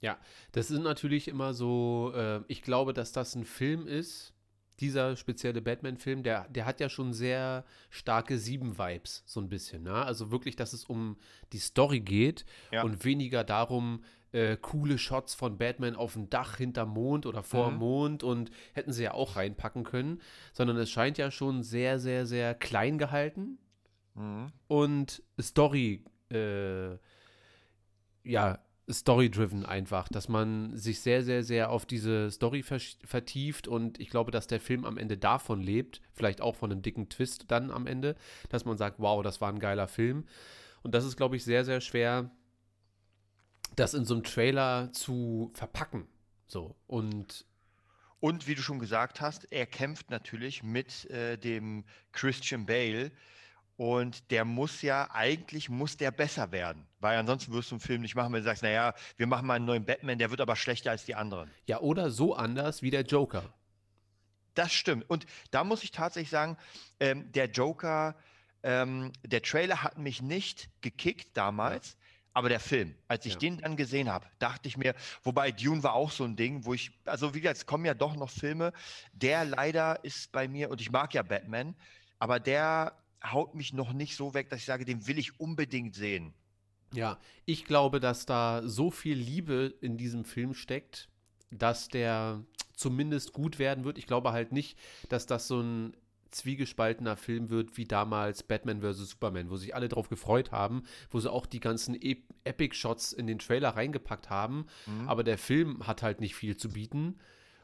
Ja, 0.00 0.18
das 0.52 0.68
sind 0.68 0.82
natürlich 0.82 1.28
immer 1.28 1.52
so, 1.52 2.12
äh, 2.14 2.40
ich 2.48 2.62
glaube, 2.62 2.94
dass 2.94 3.12
das 3.12 3.34
ein 3.34 3.44
Film 3.44 3.86
ist, 3.86 4.32
dieser 4.80 5.14
spezielle 5.16 5.60
Batman-Film, 5.60 6.22
der, 6.22 6.48
der 6.48 6.64
hat 6.64 6.80
ja 6.80 6.88
schon 6.88 7.12
sehr 7.12 7.66
starke 7.90 8.38
Sieben-Vibes, 8.38 9.22
so 9.26 9.38
ein 9.40 9.50
bisschen. 9.50 9.82
Ne? 9.82 9.92
Also 9.92 10.30
wirklich, 10.30 10.56
dass 10.56 10.72
es 10.72 10.84
um 10.86 11.18
die 11.52 11.58
Story 11.58 12.00
geht 12.00 12.46
Ja. 12.70 12.82
und 12.82 13.04
weniger 13.04 13.44
darum, 13.44 14.02
äh, 14.32 14.56
coole 14.56 14.96
Shots 14.98 15.34
von 15.34 15.58
Batman 15.58 15.96
auf 15.96 16.12
dem 16.12 16.30
Dach 16.30 16.56
hinterm 16.56 16.90
Mond 16.90 17.26
oder 17.26 17.42
vor 17.42 17.70
Mhm. 17.70 17.78
Mond 17.78 18.22
und 18.22 18.50
hätten 18.74 18.92
sie 18.92 19.02
ja 19.04 19.12
auch 19.14 19.36
reinpacken 19.36 19.84
können, 19.84 20.20
sondern 20.52 20.76
es 20.76 20.90
scheint 20.90 21.18
ja 21.18 21.30
schon 21.30 21.62
sehr, 21.62 21.98
sehr, 21.98 22.26
sehr 22.26 22.54
klein 22.54 22.98
gehalten 22.98 23.58
Mhm. 24.14 24.52
und 24.68 25.22
Story, 25.40 26.04
äh, 26.32 26.96
ja, 28.24 28.58
Story-driven 28.88 29.64
einfach, 29.64 30.08
dass 30.08 30.28
man 30.28 30.76
sich 30.76 31.00
sehr, 31.00 31.22
sehr, 31.22 31.44
sehr 31.44 31.70
auf 31.70 31.86
diese 31.86 32.30
Story 32.30 32.62
vertieft 32.64 33.68
und 33.68 34.00
ich 34.00 34.10
glaube, 34.10 34.32
dass 34.32 34.48
der 34.48 34.58
Film 34.60 34.84
am 34.84 34.98
Ende 34.98 35.16
davon 35.16 35.60
lebt, 35.60 36.00
vielleicht 36.12 36.40
auch 36.40 36.56
von 36.56 36.72
einem 36.72 36.82
dicken 36.82 37.08
Twist 37.08 37.44
dann 37.52 37.70
am 37.70 37.86
Ende, 37.86 38.16
dass 38.48 38.64
man 38.64 38.76
sagt, 38.76 38.98
wow, 38.98 39.22
das 39.22 39.40
war 39.40 39.48
ein 39.48 39.60
geiler 39.60 39.86
Film. 39.86 40.24
Und 40.82 40.94
das 40.94 41.04
ist, 41.04 41.16
glaube 41.16 41.36
ich, 41.36 41.44
sehr, 41.44 41.64
sehr 41.64 41.80
schwer, 41.80 42.30
das 43.76 43.94
in 43.94 44.04
so 44.04 44.14
einem 44.14 44.24
Trailer 44.24 44.92
zu 44.92 45.50
verpacken. 45.54 46.06
So. 46.46 46.76
Und 46.86 47.46
Und 48.20 48.46
wie 48.46 48.54
du 48.54 48.60
schon 48.62 48.78
gesagt 48.78 49.20
hast, 49.20 49.50
er 49.50 49.66
kämpft 49.66 50.10
natürlich 50.10 50.62
mit 50.62 51.08
äh, 51.10 51.38
dem 51.38 51.84
Christian 52.12 52.66
Bale. 52.66 53.12
Und 53.76 54.30
der 54.30 54.44
muss 54.44 54.82
ja, 54.82 55.08
eigentlich 55.10 55.70
muss 55.70 55.96
der 55.96 56.10
besser 56.10 56.52
werden. 56.52 56.86
Weil 56.98 57.16
ansonsten 57.16 57.50
wirst 57.54 57.70
du 57.70 57.76
einen 57.76 57.80
Film 57.80 58.02
nicht 58.02 58.14
machen, 58.14 58.30
wenn 58.34 58.40
du 58.40 58.44
sagst, 58.44 58.62
naja, 58.62 58.92
wir 59.16 59.26
machen 59.26 59.46
mal 59.46 59.54
einen 59.54 59.64
neuen 59.64 59.86
Batman, 59.86 60.18
der 60.18 60.30
wird 60.30 60.42
aber 60.42 60.54
schlechter 60.54 60.90
als 60.90 61.06
die 61.06 61.14
anderen. 61.14 61.50
ja, 61.66 61.80
oder 61.80 62.10
so 62.10 62.34
anders 62.34 62.82
wie 62.82 62.90
der 62.90 63.02
Joker. 63.02 63.54
Das 64.52 64.70
stimmt. 64.70 65.08
Und 65.08 65.24
da 65.50 65.64
muss 65.64 65.82
ich 65.82 65.92
tatsächlich 65.92 66.28
sagen, 66.28 66.58
ähm, 66.98 67.32
der 67.32 67.46
Joker, 67.46 68.16
ähm, 68.62 69.12
der 69.24 69.40
Trailer 69.40 69.82
hat 69.82 69.96
mich 69.96 70.20
nicht 70.20 70.68
gekickt 70.82 71.34
damals, 71.34 71.96
aber 72.32 72.48
der 72.48 72.60
Film, 72.60 72.94
als 73.08 73.26
ich 73.26 73.34
Ja. 73.34 73.38
den 73.40 73.58
dann 73.58 73.76
gesehen 73.76 74.08
habe, 74.08 74.26
dachte 74.38 74.68
ich 74.68 74.76
mir, 74.76 74.94
wobei 75.22 75.50
Dune 75.52 75.82
war 75.82 75.94
auch 75.94 76.10
so 76.10 76.24
ein 76.24 76.36
Ding, 76.36 76.64
wo 76.64 76.74
ich, 76.74 76.92
also 77.04 77.34
wie 77.34 77.40
gesagt, 77.40 77.58
es 77.58 77.66
kommen 77.66 77.84
ja 77.84 77.94
doch 77.94 78.14
noch 78.16 78.30
Filme, 78.30 78.72
der 79.12 79.44
leider 79.44 80.04
ist 80.04 80.30
bei 80.32 80.46
mir, 80.48 80.70
und 80.70 80.80
ich 80.80 80.90
mag 80.90 81.12
ja 81.14 81.22
Batman, 81.22 81.74
aber 82.18 82.38
der 82.38 82.96
haut 83.24 83.54
mich 83.54 83.72
noch 83.72 83.92
nicht 83.92 84.16
so 84.16 84.32
weg, 84.34 84.48
dass 84.48 84.60
ich 84.60 84.64
sage, 84.64 84.84
den 84.84 85.06
will 85.06 85.18
ich 85.18 85.38
unbedingt 85.40 85.94
sehen. 85.94 86.32
Ja, 86.92 87.18
ich 87.44 87.64
glaube, 87.64 88.00
dass 88.00 88.26
da 88.26 88.62
so 88.64 88.90
viel 88.90 89.16
Liebe 89.16 89.74
in 89.80 89.96
diesem 89.96 90.24
Film 90.24 90.54
steckt, 90.54 91.08
dass 91.50 91.88
der 91.88 92.42
zumindest 92.74 93.32
gut 93.32 93.58
werden 93.58 93.84
wird. 93.84 93.98
Ich 93.98 94.06
glaube 94.06 94.32
halt 94.32 94.52
nicht, 94.52 94.78
dass 95.08 95.26
das 95.26 95.46
so 95.46 95.60
ein 95.60 95.96
zwiegespaltener 96.30 97.16
Film 97.16 97.50
wird 97.50 97.76
wie 97.76 97.84
damals 97.84 98.42
Batman 98.42 98.82
vs. 98.82 99.10
Superman, 99.10 99.50
wo 99.50 99.56
sich 99.56 99.74
alle 99.74 99.88
drauf 99.88 100.08
gefreut 100.08 100.52
haben, 100.52 100.82
wo 101.10 101.20
sie 101.20 101.30
auch 101.30 101.46
die 101.46 101.60
ganzen 101.60 101.94
e 101.94 102.18
Epic-Shots 102.44 103.12
in 103.12 103.26
den 103.26 103.38
Trailer 103.38 103.70
reingepackt 103.70 104.30
haben. 104.30 104.66
Aber 105.06 105.24
der 105.24 105.38
Film 105.38 105.86
hat 105.86 106.02
halt 106.02 106.20
nicht 106.20 106.34
viel 106.34 106.56
zu 106.56 106.70
bieten. 106.70 107.18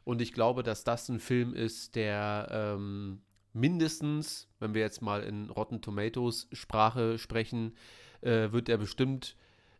Und 0.04 0.20
ich 0.20 0.32
glaube, 0.32 0.62
dass 0.62 0.84
das 0.84 1.08
ein 1.08 1.18
Film 1.18 1.54
ist, 1.54 1.96
der 1.96 2.48
ähm, 2.50 3.22
mindestens, 3.52 4.48
wenn 4.60 4.74
wir 4.74 4.82
jetzt 4.82 5.02
mal 5.02 5.22
in 5.22 5.50
Rotten 5.50 5.80
Tomatoes 5.80 6.48
Sprache 6.52 7.18
sprechen, 7.18 7.74
äh, 8.20 8.52
wird 8.52 8.68
er 8.68 8.78
bestimmt 8.78 9.36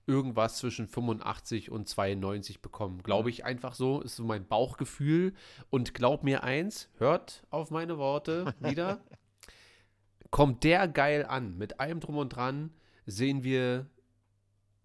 irgendwas 0.07 0.59
zwischen 0.59 0.87
85 0.87 1.71
und 1.71 1.89
92 1.89 2.63
bekommen. 2.63 3.03
Glaube 3.03 3.31
ich 3.31 3.45
einfach 3.45 3.75
so, 3.75 4.01
ist 4.01 4.17
so 4.17 4.25
mein 4.25 4.47
Bauchgefühl. 4.47 5.35
Und 5.71 5.95
glaub 5.95 6.23
mir 6.23 6.45
eins, 6.45 6.89
hört 6.99 7.45
auf 7.51 7.71
meine 7.71 7.99
Worte 7.99 8.55
wieder. 8.61 9.01
Kommt 10.31 10.65
der 10.65 10.89
geil 10.89 11.25
an, 11.25 11.57
mit 11.57 11.81
allem 11.81 12.01
drum 12.01 12.17
und 12.19 12.31
dran, 12.31 12.73
sehen 13.07 13.45
wir 13.45 13.87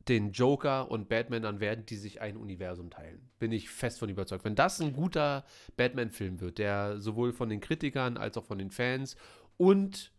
den 0.08 0.32
Joker 0.32 0.90
und 0.90 1.10
Batman, 1.10 1.44
dann 1.44 1.60
werden 1.60 1.86
die 1.86 1.96
sich 1.96 2.22
ein 2.22 2.38
Universum 2.38 2.90
teilen. 2.90 3.30
Bin 3.40 3.52
ich 3.52 3.70
fest 3.70 4.00
von 4.00 4.10
überzeugt. 4.10 4.44
Wenn 4.44 4.56
das 4.56 4.82
ein 4.82 4.94
guter 4.94 5.46
Batman-Film 5.78 6.40
wird, 6.42 6.58
der 6.58 7.00
sowohl 7.00 7.34
von 7.34 7.50
den 7.50 7.60
Kritikern 7.60 8.18
als 8.18 8.38
auch 8.38 8.46
von 8.46 8.58
den 8.58 8.72
Fans 8.72 9.16
und 9.58 10.12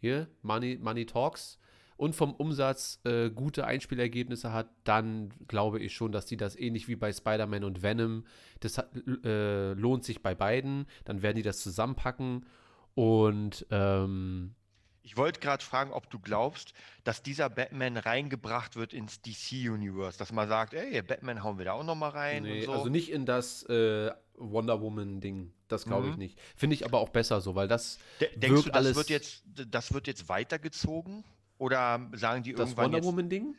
hier, 0.00 0.28
Money, 0.42 0.78
Money 0.80 1.04
Talks 1.04 1.58
und 2.00 2.14
vom 2.14 2.32
Umsatz 2.34 2.98
äh, 3.04 3.28
gute 3.28 3.66
Einspielergebnisse 3.66 4.52
hat, 4.54 4.70
dann 4.84 5.28
glaube 5.48 5.80
ich 5.80 5.92
schon, 5.94 6.12
dass 6.12 6.24
die 6.24 6.38
das 6.38 6.56
ähnlich 6.56 6.88
wie 6.88 6.96
bei 6.96 7.12
Spider-Man 7.12 7.62
und 7.62 7.82
Venom, 7.82 8.24
das 8.60 8.78
hat, 8.78 8.90
äh, 9.22 9.72
lohnt 9.74 10.04
sich 10.04 10.22
bei 10.22 10.34
beiden. 10.34 10.86
Dann 11.04 11.20
werden 11.20 11.36
die 11.36 11.42
das 11.42 11.60
zusammenpacken 11.60 12.46
und 12.94 13.66
ähm, 13.70 14.54
Ich 15.02 15.18
wollte 15.18 15.40
gerade 15.40 15.62
fragen, 15.62 15.92
ob 15.92 16.08
du 16.10 16.18
glaubst, 16.18 16.72
dass 17.04 17.22
dieser 17.22 17.50
Batman 17.50 17.98
reingebracht 17.98 18.76
wird 18.76 18.94
ins 18.94 19.20
DC-Universe, 19.20 20.18
dass 20.18 20.32
man 20.32 20.48
sagt, 20.48 20.72
ey, 20.72 21.02
Batman 21.02 21.42
hauen 21.42 21.58
wir 21.58 21.66
da 21.66 21.72
auch 21.72 21.84
nochmal 21.84 22.10
rein 22.12 22.44
Nee, 22.44 22.60
und 22.60 22.64
so. 22.66 22.72
also 22.72 22.88
nicht 22.88 23.10
in 23.10 23.26
das 23.26 23.62
äh, 23.64 24.10
Wonder 24.36 24.80
Woman-Ding. 24.80 25.52
Das 25.68 25.84
glaube 25.84 26.06
ich 26.08 26.14
Mhm. 26.14 26.18
nicht. 26.18 26.38
Finde 26.56 26.74
ich 26.74 26.84
aber 26.86 26.98
auch 27.00 27.10
besser 27.10 27.40
so, 27.42 27.54
weil 27.54 27.68
das 27.68 27.98
De 28.20 28.28
denkst 28.38 28.48
wirkt 28.64 28.66
du, 28.68 28.70
das 28.70 28.76
alles. 28.86 28.96
wird 28.96 29.10
jetzt, 29.10 29.42
das 29.70 29.92
wird 29.92 30.06
jetzt 30.06 30.28
weitergezogen? 30.30 31.24
Oder 31.60 32.08
sagen 32.14 32.42
die 32.42 32.52
das 32.52 32.70
irgendwann 32.70 32.84
Wonder 32.86 32.98
jetzt, 32.98 33.06
Woman-Ding? 33.06 33.54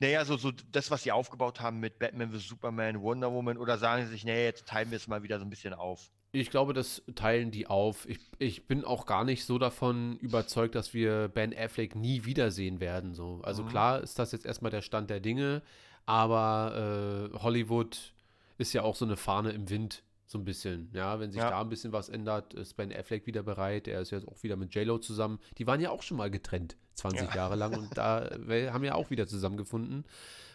naja, 0.00 0.24
so, 0.24 0.36
so 0.36 0.50
das, 0.72 0.90
was 0.90 1.04
sie 1.04 1.12
aufgebaut 1.12 1.60
haben 1.60 1.78
mit 1.80 1.98
Batman 2.00 2.30
vs. 2.32 2.48
Superman, 2.48 3.00
Wonder 3.00 3.32
Woman, 3.32 3.56
oder 3.56 3.78
sagen 3.78 4.04
sie 4.04 4.10
sich, 4.10 4.24
nee, 4.24 4.44
jetzt 4.44 4.66
teilen 4.66 4.90
wir 4.90 4.96
es 4.96 5.06
mal 5.06 5.22
wieder 5.22 5.38
so 5.38 5.44
ein 5.46 5.50
bisschen 5.50 5.72
auf? 5.72 6.10
Ich 6.32 6.50
glaube, 6.50 6.72
das 6.74 7.00
teilen 7.14 7.52
die 7.52 7.68
auf. 7.68 8.08
Ich, 8.08 8.18
ich 8.40 8.66
bin 8.66 8.84
auch 8.84 9.06
gar 9.06 9.22
nicht 9.24 9.44
so 9.44 9.56
davon 9.56 10.16
überzeugt, 10.18 10.74
dass 10.74 10.92
wir 10.92 11.28
Ben 11.28 11.54
Affleck 11.56 11.94
nie 11.94 12.24
wiedersehen 12.24 12.80
werden. 12.80 13.14
So. 13.14 13.38
Also 13.44 13.62
Mhm. 13.62 13.68
klar 13.68 14.00
ist 14.02 14.18
das 14.18 14.32
jetzt 14.32 14.44
erstmal 14.44 14.72
der 14.72 14.82
Stand 14.82 15.10
der 15.10 15.20
Dinge, 15.20 15.62
aber 16.06 17.30
äh, 17.32 17.38
Hollywood 17.38 18.14
ist 18.58 18.72
ja 18.72 18.82
auch 18.82 18.96
so 18.96 19.04
eine 19.04 19.16
Fahne 19.16 19.52
im 19.52 19.70
Wind, 19.70 20.02
so 20.26 20.38
ein 20.38 20.44
bisschen. 20.44 20.90
Ja, 20.92 21.20
wenn 21.20 21.30
sich 21.30 21.40
Ja. 21.40 21.50
da 21.50 21.60
ein 21.60 21.68
bisschen 21.68 21.92
was 21.92 22.08
ändert, 22.08 22.54
ist 22.54 22.74
Ben 22.74 22.92
Affleck 22.92 23.26
wieder 23.26 23.42
bereit. 23.44 23.86
Er 23.88 24.00
ist 24.00 24.10
jetzt 24.10 24.26
auch 24.26 24.42
wieder 24.42 24.56
mit 24.56 24.74
J-Lo 24.74 24.98
zusammen. 24.98 25.38
Die 25.58 25.66
waren 25.68 25.80
ja 25.80 25.90
auch 25.90 26.02
schon 26.02 26.16
mal 26.16 26.30
getrennt, 26.30 26.76
20 26.94 27.28
Ja. 27.28 27.34
Jahre 27.34 27.56
lang 27.56 27.76
und 27.76 27.96
da 27.96 28.26
äh, 28.48 28.70
haben 28.70 28.84
ja 28.84 28.94
auch 28.94 29.10
wieder 29.10 29.26
zusammengefunden. 29.26 30.04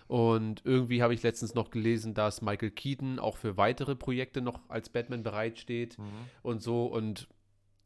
Und 0.07 0.61
irgendwie 0.65 1.03
habe 1.03 1.13
ich 1.13 1.21
letztens 1.21 1.53
noch 1.53 1.69
gelesen, 1.69 2.15
dass 2.15 2.41
Michael 2.41 2.71
Keaton 2.71 3.19
auch 3.19 3.37
für 3.37 3.57
weitere 3.57 3.95
Projekte 3.95 4.41
noch 4.41 4.59
als 4.67 4.89
Batman 4.89 5.21
bereitsteht 5.21 5.97
und 6.41 6.63
so. 6.63 6.87
Und 6.87 7.27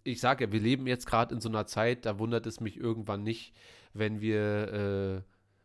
ich 0.06 0.22
sage 0.22 0.45
ja, 0.45 0.51
wir 0.54 0.62
leben 0.62 0.88
jetzt 0.88 1.06
gerade 1.06 1.36
in 1.36 1.41
so 1.41 1.49
einer 1.49 1.66
Zeit, 1.66 2.06
da 2.06 2.20
wundert 2.20 2.45
es 2.45 2.62
mich 2.62 2.78
irgendwann 2.78 3.24
nicht, 3.24 3.54
wenn 3.93 4.22
wir, 4.22 4.41
äh, 4.74 5.22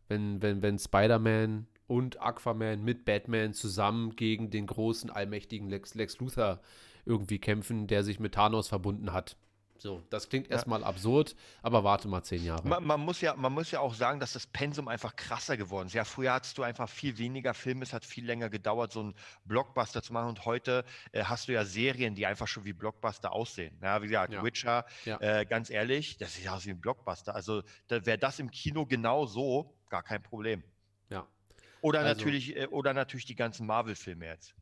wenn, 0.09 0.41
wenn, 0.41 0.61
wenn 0.61 0.77
Spider-Man 0.77 1.67
und 1.87 2.21
Aquaman 2.21 2.83
mit 2.83 3.05
Batman 3.05 3.53
zusammen 3.53 4.15
gegen 4.17 4.49
den 4.49 4.67
großen, 4.67 5.09
allmächtigen 5.09 5.69
Lex, 5.69 5.95
Lex 5.95 6.19
Luthor 6.19 6.59
irgendwie 7.05 7.39
kämpfen, 7.39 7.87
der 7.87 8.03
sich 8.03 8.19
mit 8.19 8.35
Thanos 8.35 8.67
verbunden 8.67 9.13
hat. 9.13 9.37
So, 9.81 10.03
das 10.09 10.27
klingt 10.27 10.51
erstmal 10.51 10.83
absurd, 10.83 11.37
aber 11.61 11.85
warte 11.85 12.09
mal 12.09 12.21
zehn 12.21 12.43
Jahre. 12.43 12.67
Man, 12.67 12.83
man, 12.85 12.99
muss 12.99 13.21
ja, 13.21 13.33
man 13.35 13.53
muss 13.53 13.71
ja 13.71 13.79
auch 13.79 13.93
sagen, 13.93 14.19
dass 14.19 14.33
das 14.33 14.45
Pensum 14.45 14.89
einfach 14.89 15.15
krasser 15.15 15.55
geworden 15.55 15.87
ist. 15.87 15.93
Ja, 15.93 16.03
früher 16.03 16.33
hattest 16.33 16.57
du 16.57 16.63
einfach 16.63 16.89
viel 16.89 17.17
weniger 17.17 17.53
Filme, 17.53 17.83
es 17.83 17.93
hat 17.93 18.03
viel 18.03 18.25
länger 18.25 18.49
gedauert, 18.49 18.91
so 18.91 18.99
einen 18.99 19.15
Blockbuster 19.45 20.03
zu 20.03 20.11
machen. 20.11 20.27
Und 20.27 20.43
heute 20.45 20.83
äh, 21.13 21.23
hast 21.23 21.47
du 21.47 21.53
ja 21.53 21.63
Serien, 21.63 22.13
die 22.13 22.25
einfach 22.25 22.45
schon 22.47 22.65
wie 22.65 22.73
Blockbuster 22.73 23.31
aussehen. 23.31 23.77
Ja, 23.81 24.01
wie 24.01 24.07
gesagt, 24.07 24.33
Ja. 24.33 24.43
Witcher, 24.43 24.85
Ja. 25.05 25.17
äh, 25.21 25.45
ganz 25.45 25.69
ehrlich, 25.69 26.17
das 26.17 26.33
sieht 26.35 26.49
aus 26.49 26.65
wie 26.65 26.71
ein 26.71 26.81
Blockbuster. 26.81 27.33
Also 27.33 27.63
da 27.87 28.05
wäre 28.05 28.17
das 28.17 28.37
im 28.39 28.51
Kino 28.51 28.85
genau 28.85 29.25
so, 29.27 29.73
gar 29.89 30.03
kein 30.03 30.21
Problem. 30.21 30.61
Ja. 31.09 31.25
Oder 31.81 31.99
Also- 32.01 32.15
natürlich, 32.15 32.57
äh, 32.57 32.67
oder 32.67 32.93
natürlich 32.93 33.25
die 33.25 33.35
ganzen 33.35 33.65
Marvel-Filme 33.65 34.25
jetzt. 34.25 34.53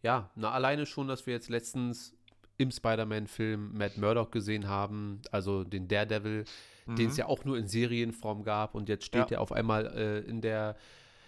Ja, 0.00 0.30
na 0.36 0.52
alleine 0.52 0.86
schon, 0.86 1.06
dass 1.08 1.26
wir 1.26 1.34
jetzt 1.34 1.48
letztens 1.50 2.14
im 2.58 2.70
Spider-Man-Film 2.70 3.72
Matt 3.78 3.96
Murdock 3.96 4.32
gesehen 4.32 4.68
haben, 4.68 5.22
also 5.32 5.64
den 5.64 5.88
Daredevil, 5.88 6.44
den 6.86 7.08
es 7.08 7.16
ja 7.16 7.26
auch 7.26 7.44
nur 7.44 7.56
in 7.58 7.66
Serienform 7.68 8.42
gab 8.44 8.74
und 8.74 8.88
jetzt 8.88 9.04
steht 9.04 9.26
Mhm. 9.26 9.32
Ja. 9.32 9.36
er 9.38 9.40
auf 9.42 9.52
einmal 9.52 9.86
äh, 9.86 10.18
in 10.20 10.40
der, 10.40 10.76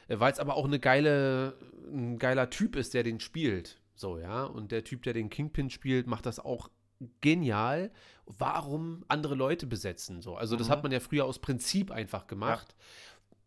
äh, 0.08 0.18
weil 0.18 0.32
es 0.32 0.38
aber 0.40 0.56
auch 0.56 0.64
eine 0.64 0.78
geile, 0.80 1.54
ein 1.92 2.18
geiler 2.18 2.50
Typ 2.50 2.76
ist, 2.76 2.94
der 2.94 3.02
den 3.04 3.20
spielt. 3.20 3.78
So, 3.94 4.18
ja, 4.18 4.44
und 4.44 4.72
der 4.72 4.84
Typ, 4.84 5.02
der 5.02 5.12
den 5.12 5.28
Kingpin 5.30 5.68
spielt, 5.70 6.06
macht 6.06 6.24
das 6.26 6.40
auch 6.40 6.70
genial. 7.20 7.90
Warum 8.26 9.04
andere 9.08 9.34
Leute 9.34 9.66
besetzen? 9.66 10.22
So, 10.22 10.36
also 10.36 10.56
das 10.56 10.68
Mhm. 10.68 10.72
hat 10.72 10.82
man 10.82 10.92
ja 10.92 11.00
früher 11.00 11.24
aus 11.26 11.38
Prinzip 11.38 11.90
einfach 11.90 12.26
gemacht. 12.26 12.74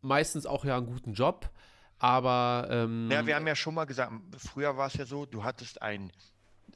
Meistens 0.01 0.45
auch 0.45 0.63
ja 0.65 0.77
einen 0.77 0.85
guten 0.85 1.13
Job, 1.13 1.49
aber 1.97 2.67
ähm, 2.69 3.09
Ja, 3.11 3.25
wir 3.25 3.35
haben 3.35 3.47
ja 3.47 3.55
schon 3.55 3.73
mal 3.73 3.85
gesagt, 3.85 4.11
früher 4.37 4.77
war 4.77 4.87
es 4.87 4.93
ja 4.95 5.05
so, 5.05 5.25
du 5.25 5.43
hattest 5.43 5.81
einen 5.81 6.11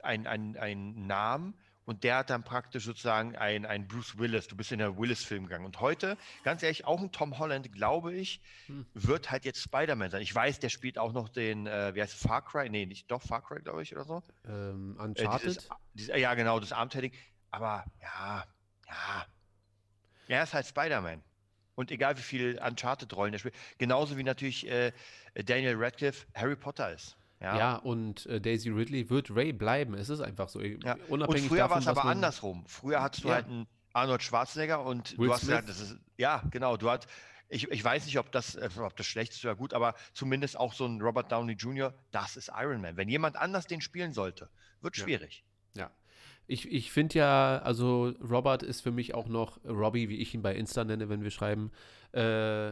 ein, 0.02 0.28
ein 0.28 1.08
Namen 1.08 1.54
und 1.86 2.04
der 2.04 2.18
hat 2.18 2.30
dann 2.30 2.44
praktisch 2.44 2.84
sozusagen 2.84 3.36
ein, 3.38 3.66
ein 3.66 3.88
Bruce 3.88 4.18
Willis, 4.18 4.48
du 4.50 4.58
bist 4.58 4.74
in 4.74 4.80
der 4.80 4.98
Willis-Film 4.98 5.44
gegangen. 5.46 5.66
Und 5.66 5.80
heute, 5.80 6.18
ganz 6.44 6.62
ehrlich, 6.62 6.84
auch 6.84 7.00
ein 7.02 7.14
Tom 7.14 7.40
Holland, 7.40 7.72
glaube 7.72 8.14
ich, 8.14 8.42
Hm. 8.66 8.86
wird 8.94 9.32
halt 9.32 9.46
jetzt 9.46 9.62
Spider-Man 9.62 10.10
sein. 10.12 10.22
Ich 10.22 10.36
weiß, 10.36 10.60
der 10.60 10.68
spielt 10.68 10.98
auch 10.98 11.14
noch 11.14 11.30
den, 11.30 11.66
äh, 11.66 11.96
wie 11.96 12.02
heißt 12.02 12.14
es, 12.14 12.22
Far 12.22 12.44
Cry? 12.44 12.70
Nee, 12.70 12.86
nicht, 12.86 13.10
doch, 13.10 13.22
Far 13.22 13.42
Cry, 13.42 13.62
glaube 13.62 13.84
ich, 13.84 13.96
oder 13.96 14.04
so. 14.04 14.22
ähm, 14.46 14.98
Äh, 15.00 15.04
Uncharted. 15.04 15.48
dieses, 15.48 15.70
dieses, 15.94 16.16
ja, 16.20 16.34
genau, 16.34 16.60
das 16.60 16.74
Armtailing. 16.74 17.14
Aber 17.52 17.86
ja, 18.02 18.44
ja. 18.90 19.26
Er 20.28 20.44
ist 20.44 20.54
halt 20.54 20.66
Spider-Man. 20.68 21.24
Und 21.76 21.92
egal 21.92 22.18
wie 22.18 22.22
viel 22.22 22.60
Uncharted-Rollen 22.60 23.32
er 23.34 23.40
spielt, 23.40 23.56
genauso 23.78 24.18
wie 24.18 24.24
natürlich 24.24 24.68
äh, 24.68 24.92
Daniel 25.36 25.76
Radcliffe 25.78 26.26
Harry 26.34 26.56
Potter 26.56 26.92
ist. 26.92 27.16
Ja, 27.40 27.58
Ja. 27.58 27.76
und 27.78 28.26
äh, 28.26 28.42
Daisy 28.42 28.70
Ridley 28.70 29.10
wird 29.10 29.30
Ray 29.36 29.54
bleiben. 29.54 29.94
Es 29.94 30.10
ist 30.10 30.22
einfach 30.22 30.50
so. 30.50 30.62
Ja. 30.62 30.94
Und 30.94 31.22
Unabhängig 31.22 31.48
früher 31.50 31.70
war 31.70 31.78
es 31.78 31.88
aber 31.88 32.06
andersrum. 32.06 32.66
Früher 32.68 33.02
hattest 33.02 33.24
du 33.24 33.28
Ja. 33.30 33.36
halt 33.36 33.46
einen 33.48 33.68
Arnold 33.94 34.24
Schwarzenegger 34.24 34.84
und 34.84 35.18
Will 35.18 35.28
du 35.28 35.34
hast 35.34 35.42
Smith. 35.42 35.50
gesagt, 35.50 35.70
das 35.70 35.80
ist, 35.82 35.98
ja, 36.18 36.42
genau, 36.52 36.78
du 36.78 36.90
hast, 36.90 37.08
ich, 37.50 37.70
ich 37.72 37.84
weiß 37.84 38.06
nicht, 38.06 38.18
ob 38.20 38.32
das, 38.32 38.56
äh, 38.56 38.70
ob 38.80 38.96
das 38.98 39.06
schlecht 39.06 39.34
ist 39.34 39.44
oder 39.46 39.56
gut, 39.56 39.74
aber 39.74 39.96
zumindest 40.14 40.60
auch 40.60 40.74
so 40.74 40.86
ein 40.86 41.02
Robert 41.02 41.32
Downey 41.32 41.54
Jr., 41.54 41.94
das 42.12 42.38
ist 42.38 42.52
Iron 42.56 42.82
Man. 42.82 42.98
Wenn 42.98 43.08
jemand 43.10 43.36
anders 43.38 43.68
den 43.68 43.82
spielen 43.82 44.14
sollte, 44.14 44.50
wird 44.82 44.96
schwierig. 44.96 45.44
Ja. 45.76 45.92
Ich, 46.48 46.72
ich 46.72 46.92
finde 46.92 47.20
ja, 47.20 47.60
also 47.64 48.14
Robert 48.22 48.64
ist 48.64 48.82
für 48.82 48.92
mich 48.92 49.14
auch 49.14 49.28
noch, 49.28 49.60
Robbie, 49.66 50.10
wie 50.10 50.18
ich 50.18 50.34
ihn 50.34 50.42
bei 50.42 50.56
Insta 50.56 50.84
nenne, 50.86 51.10
wenn 51.10 51.22
wir 51.24 51.32
schreiben, 51.32 51.72
äh, 52.14 52.72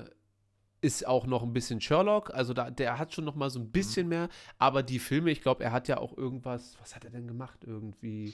ist 0.86 1.06
auch 1.08 1.26
noch 1.26 1.44
ein 1.44 1.54
bisschen 1.54 1.82
Sherlock. 1.82 2.34
Also 2.34 2.54
da, 2.54 2.70
der 2.70 2.98
hat 3.00 3.14
schon 3.14 3.26
noch 3.26 3.36
mal 3.36 3.50
so 3.50 3.60
Mhm. 3.60 3.66
ein 3.66 3.72
bisschen 3.72 4.08
mehr. 4.08 4.30
Aber 4.58 4.84
die 4.84 5.00
Filme, 5.00 5.32
ich 5.32 5.42
glaube, 5.42 5.64
er 5.64 5.72
hat 5.72 5.88
ja 5.88 5.98
auch 5.98 6.16
irgendwas, 6.18 6.78
was 6.80 6.96
hat 6.96 7.04
er 7.06 7.12
denn 7.12 7.28
gemacht 7.28 7.60
irgendwie? 7.66 8.34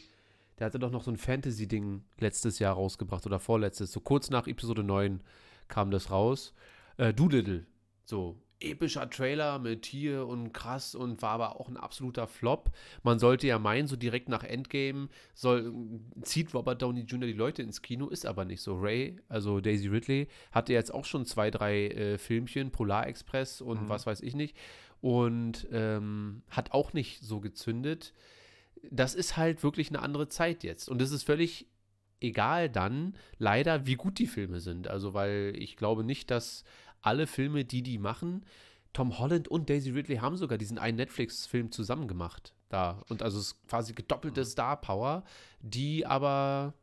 Der 0.59 0.65
hatte 0.65 0.77
doch 0.79 0.91
noch 0.91 1.03
so 1.03 1.09
ein 1.11 1.17
Fantasy-Ding 1.17 2.03
letztes 2.19 2.59
Jahr 2.59 2.75
rausgebracht 2.75 3.25
oder 3.25 3.39
vorletztes. 3.39 3.91
So 3.91 3.99
kurz 3.99 4.29
nach 4.29 4.45
Episode 4.47 4.83
9 4.83 5.21
kam 5.67 5.89
das 5.91 6.11
raus. 6.11 6.53
Äh, 6.97 7.13
Doolittle. 7.13 7.65
So 8.05 8.37
epischer 8.61 9.09
Trailer 9.09 9.59
mit 9.59 9.83
Tier 9.83 10.27
und 10.27 10.53
krass 10.53 10.95
und 10.95 11.21
war 11.21 11.31
aber 11.31 11.59
auch 11.59 11.67
ein 11.67 11.77
absoluter 11.77 12.27
Flop. 12.27 12.71
Man 13.03 13.19
sollte 13.19 13.47
ja 13.47 13.59
meinen, 13.59 13.87
so 13.87 13.95
direkt 13.95 14.29
nach 14.29 14.43
Endgame 14.43 15.09
soll, 15.33 15.73
zieht 16.21 16.53
Robert 16.53 16.81
Downey 16.81 17.01
Jr. 17.01 17.27
die 17.27 17.33
Leute 17.33 17.61
ins 17.61 17.81
Kino, 17.81 18.07
ist 18.07 18.25
aber 18.25 18.45
nicht 18.45 18.61
so. 18.61 18.75
Ray, 18.77 19.17
also 19.29 19.59
Daisy 19.59 19.87
Ridley, 19.87 20.27
hatte 20.51 20.73
jetzt 20.73 20.93
auch 20.93 21.05
schon 21.05 21.25
zwei, 21.25 21.51
drei 21.51 21.87
äh, 21.87 22.17
Filmchen, 22.17 22.71
Polar 22.71 23.07
Express 23.07 23.61
und 23.61 23.83
Mhm. 23.83 23.89
was 23.89 24.05
weiß 24.05 24.21
ich 24.21 24.35
nicht. 24.35 24.55
Und 25.01 25.67
ähm, 25.71 26.43
hat 26.49 26.73
auch 26.73 26.93
nicht 26.93 27.21
so 27.21 27.39
gezündet. 27.39 28.13
Das 28.89 29.15
ist 29.15 29.37
halt 29.37 29.63
wirklich 29.63 29.89
eine 29.89 30.01
andere 30.01 30.27
Zeit 30.27 30.63
jetzt. 30.63 30.89
Und 30.89 31.01
es 31.01 31.11
ist 31.11 31.23
völlig 31.23 31.67
egal 32.19 32.69
dann, 32.69 33.15
leider, 33.39 33.87
wie 33.87 33.95
gut 33.95 34.19
die 34.19 34.27
Filme 34.27 34.59
sind. 34.59 34.87
Also, 34.87 35.13
weil 35.15 35.53
ich 35.57 35.75
glaube 35.75 36.03
nicht, 36.03 36.29
dass 36.29 36.63
alle 37.01 37.27
Filme, 37.27 37.65
die 37.65 37.83
die 37.83 37.97
machen, 37.97 38.45
Tom 38.93 39.19
Holland 39.19 39.47
und 39.47 39.69
Daisy 39.69 39.91
Ridley 39.91 40.17
haben 40.17 40.35
sogar 40.35 40.57
diesen 40.57 40.77
einen 40.77 40.97
Netflix-Film 40.97 41.71
zusammen 41.71 42.07
gemacht. 42.07 42.53
Da. 42.69 43.01
Und 43.09 43.21
also 43.21 43.39
es 43.39 43.47
ist 43.47 43.67
quasi 43.67 43.93
gedoppelte 43.93 44.45
Star 44.45 44.79
Power, 44.79 45.23
die 45.61 46.05
aber 46.05 46.73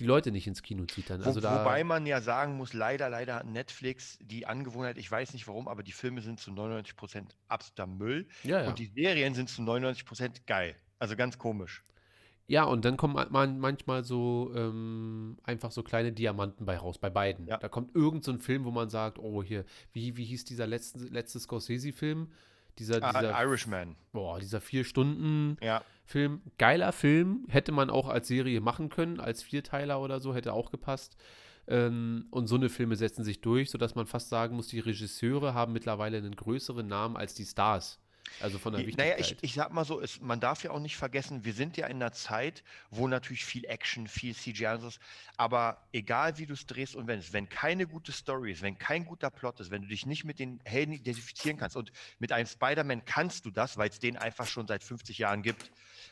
die 0.00 0.04
Leute 0.04 0.30
nicht 0.30 0.46
ins 0.46 0.62
Kino 0.62 0.84
zieht 0.86 1.10
dann. 1.10 1.20
Wo, 1.20 1.26
Also 1.26 1.40
da, 1.40 1.60
wobei 1.60 1.82
man 1.84 2.06
ja 2.06 2.20
sagen 2.20 2.56
muss, 2.56 2.72
leider, 2.72 3.08
leider 3.10 3.36
hat 3.36 3.46
Netflix 3.46 4.18
die 4.20 4.46
Angewohnheit, 4.46 4.96
ich 4.96 5.10
weiß 5.10 5.32
nicht 5.32 5.48
warum, 5.48 5.68
aber 5.68 5.82
die 5.82 5.92
Filme 5.92 6.20
sind 6.20 6.38
zu 6.38 6.50
99% 6.52 7.24
absoluter 7.48 7.86
Müll 7.86 8.28
ja, 8.44 8.62
ja. 8.62 8.68
und 8.68 8.78
die 8.78 8.86
Serien 8.86 9.34
sind 9.34 9.50
zu 9.50 9.62
99% 9.62 10.42
geil. 10.46 10.76
Also 10.98 11.16
ganz 11.16 11.38
komisch. 11.38 11.84
Ja, 12.48 12.64
und 12.64 12.84
dann 12.84 12.96
kommen 12.96 13.14
man 13.30 13.60
manchmal 13.60 14.02
so 14.04 14.50
ähm, 14.56 15.36
einfach 15.44 15.70
so 15.70 15.82
kleine 15.82 16.12
Diamanten 16.12 16.64
bei 16.66 16.76
raus, 16.78 16.98
bei 16.98 17.10
beiden. 17.10 17.46
Ja. 17.46 17.58
Da 17.58 17.68
kommt 17.68 17.94
irgend 17.94 18.24
so 18.24 18.32
ein 18.32 18.40
Film, 18.40 18.64
wo 18.64 18.70
man 18.70 18.88
sagt, 18.88 19.18
oh 19.18 19.42
hier, 19.42 19.64
wie, 19.92 20.16
wie 20.16 20.24
hieß 20.24 20.44
dieser 20.44 20.66
letzte, 20.66 21.00
letzte 21.04 21.38
Scorsese-Film? 21.38 22.32
Dieser, 22.78 23.02
Ah, 23.02 23.12
dieser, 23.12 23.42
Irishman. 23.42 23.96
boah, 24.12 24.38
dieser 24.40 24.60
vier 24.60 24.84
Stunden 24.84 25.56
Ja. 25.62 25.82
Film, 26.06 26.40
geiler 26.56 26.92
Film, 26.92 27.44
hätte 27.48 27.70
man 27.72 27.90
auch 27.90 28.08
als 28.08 28.28
Serie 28.28 28.60
machen 28.62 28.88
können, 28.88 29.20
als 29.20 29.42
Vierteiler 29.42 30.00
oder 30.00 30.20
so, 30.20 30.34
hätte 30.34 30.54
auch 30.54 30.70
gepasst. 30.70 31.16
Ähm, 31.66 32.28
und 32.30 32.46
so 32.46 32.54
eine 32.54 32.70
Filme 32.70 32.96
setzen 32.96 33.24
sich 33.24 33.42
durch, 33.42 33.70
sodass 33.70 33.94
man 33.94 34.06
fast 34.06 34.30
sagen 34.30 34.56
muss, 34.56 34.68
die 34.68 34.80
Regisseure 34.80 35.52
haben 35.52 35.74
mittlerweile 35.74 36.16
einen 36.16 36.34
größeren 36.34 36.86
Namen 36.86 37.16
als 37.18 37.34
die 37.34 37.44
Stars. 37.44 38.00
Also 38.40 38.58
von 38.58 38.72
der 38.72 38.82
Naja, 38.82 39.16
Wichtigkeit. 39.16 39.38
ich, 39.42 39.50
ich 39.50 39.54
sag 39.54 39.72
mal 39.72 39.84
so, 39.84 40.00
es, 40.00 40.20
man 40.20 40.38
darf 40.38 40.62
ja 40.62 40.70
auch 40.70 40.78
nicht 40.78 40.96
vergessen, 40.96 41.44
wir 41.44 41.52
sind 41.54 41.76
ja 41.76 41.86
in 41.86 41.96
einer 41.96 42.12
Zeit, 42.12 42.62
wo 42.90 43.08
natürlich 43.08 43.44
viel 43.44 43.64
Action, 43.64 44.06
viel 44.06 44.34
CGI 44.34 44.66
und 44.66 44.80
so 44.82 44.88
ist, 44.88 45.00
aber 45.36 45.82
egal 45.92 46.38
wie 46.38 46.46
du 46.46 46.54
es 46.54 46.66
drehst 46.66 46.94
und 46.94 47.06
wendest, 47.08 47.32
wenn 47.32 47.48
keine 47.48 47.86
gute 47.86 48.12
Story 48.12 48.52
ist, 48.52 48.62
wenn 48.62 48.78
kein 48.78 49.04
guter 49.04 49.30
Plot 49.30 49.60
ist, 49.60 49.70
wenn 49.70 49.82
du 49.82 49.88
dich 49.88 50.06
nicht 50.06 50.24
mit 50.24 50.38
den 50.38 50.60
Helden 50.64 50.92
identifizieren 50.92 51.56
kannst 51.56 51.76
und 51.76 51.90
mit 52.18 52.30
einem 52.32 52.46
Spider-Man 52.46 53.04
kannst 53.04 53.44
du 53.44 53.50
das, 53.50 53.76
weil 53.76 53.90
es 53.90 53.98
den 53.98 54.16
einfach 54.16 54.46
schon 54.46 54.66
seit 54.68 54.84
50 54.84 55.18
Jahren 55.18 55.42
gibt 55.42 55.70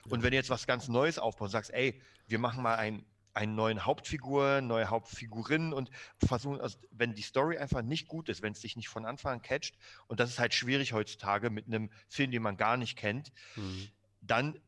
und 0.08 0.22
wenn 0.22 0.30
du 0.30 0.36
jetzt 0.36 0.50
was 0.50 0.66
ganz 0.66 0.88
Neues 0.88 1.18
aufbaust 1.18 1.48
und 1.48 1.52
sagst, 1.52 1.72
ey, 1.72 2.00
wir 2.26 2.38
machen 2.38 2.62
mal 2.62 2.76
ein 2.76 3.04
einen 3.36 3.54
neuen 3.54 3.84
Hauptfigur, 3.84 4.60
neue 4.62 4.88
Hauptfigurin 4.88 5.72
und 5.72 5.90
versuchen, 6.24 6.60
also 6.60 6.78
wenn 6.90 7.14
die 7.14 7.22
Story 7.22 7.58
einfach 7.58 7.82
nicht 7.82 8.08
gut 8.08 8.28
ist, 8.28 8.42
wenn 8.42 8.52
es 8.52 8.60
dich 8.60 8.76
nicht 8.76 8.88
von 8.88 9.04
Anfang 9.04 9.34
an 9.34 9.42
catcht, 9.42 9.76
und 10.06 10.20
das 10.20 10.30
ist 10.30 10.38
halt 10.38 10.54
schwierig 10.54 10.92
heutzutage 10.94 11.50
mit 11.50 11.66
einem 11.66 11.90
Film, 12.08 12.30
den 12.30 12.42
man 12.42 12.56
gar 12.56 12.76
nicht 12.76 12.96
kennt, 12.96 13.32
Mhm. 13.56 13.88
dann, 14.22 14.60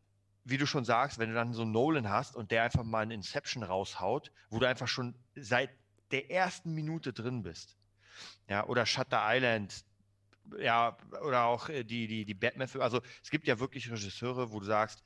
wie 0.44 0.58
du 0.58 0.66
schon 0.66 0.84
sagst, 0.84 1.18
wenn 1.18 1.30
du 1.30 1.34
dann 1.34 1.54
so 1.54 1.62
einen 1.62 1.72
Nolan 1.72 2.08
hast 2.10 2.36
und 2.36 2.50
der 2.50 2.62
einfach 2.62 2.84
mal 2.84 3.00
einen 3.00 3.12
Inception 3.12 3.62
raushaut, 3.62 4.32
wo 4.50 4.58
du 4.58 4.68
einfach 4.68 4.88
schon 4.88 5.14
seit 5.34 5.70
der 6.10 6.30
ersten 6.30 6.74
Minute 6.74 7.12
drin 7.12 7.42
bist. 7.42 7.76
Ja, 8.48 8.66
oder 8.66 8.84
Shutter 8.86 9.20
Island, 9.24 9.84
ja, 10.58 10.96
oder 11.22 11.44
auch 11.44 11.68
äh, 11.68 11.84
die, 11.84 12.06
die, 12.06 12.24
die 12.24 12.34
Batman-Filme. 12.34 12.84
Also 12.84 13.00
es 13.22 13.30
gibt 13.30 13.46
ja 13.46 13.58
wirklich 13.58 13.90
Regisseure, 13.90 14.50
wo 14.52 14.60
du 14.60 14.66
sagst, 14.66 15.02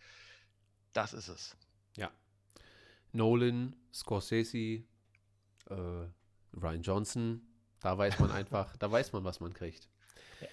Das 0.93 1.13
ist 1.13 1.29
es. 1.29 1.57
Ja. 1.97 2.11
Nolan, 3.13 3.75
Scorsese, 3.93 4.59
äh, 4.59 4.85
Ryan 6.55 6.83
Johnson, 6.83 7.43
da 7.81 7.97
weiß 7.97 8.19
man 8.19 8.31
einfach, 8.31 8.77
da 8.77 8.91
weiß 8.91 9.13
man, 9.13 9.25
was 9.25 9.41
man 9.41 9.53
kriegt. 9.53 9.89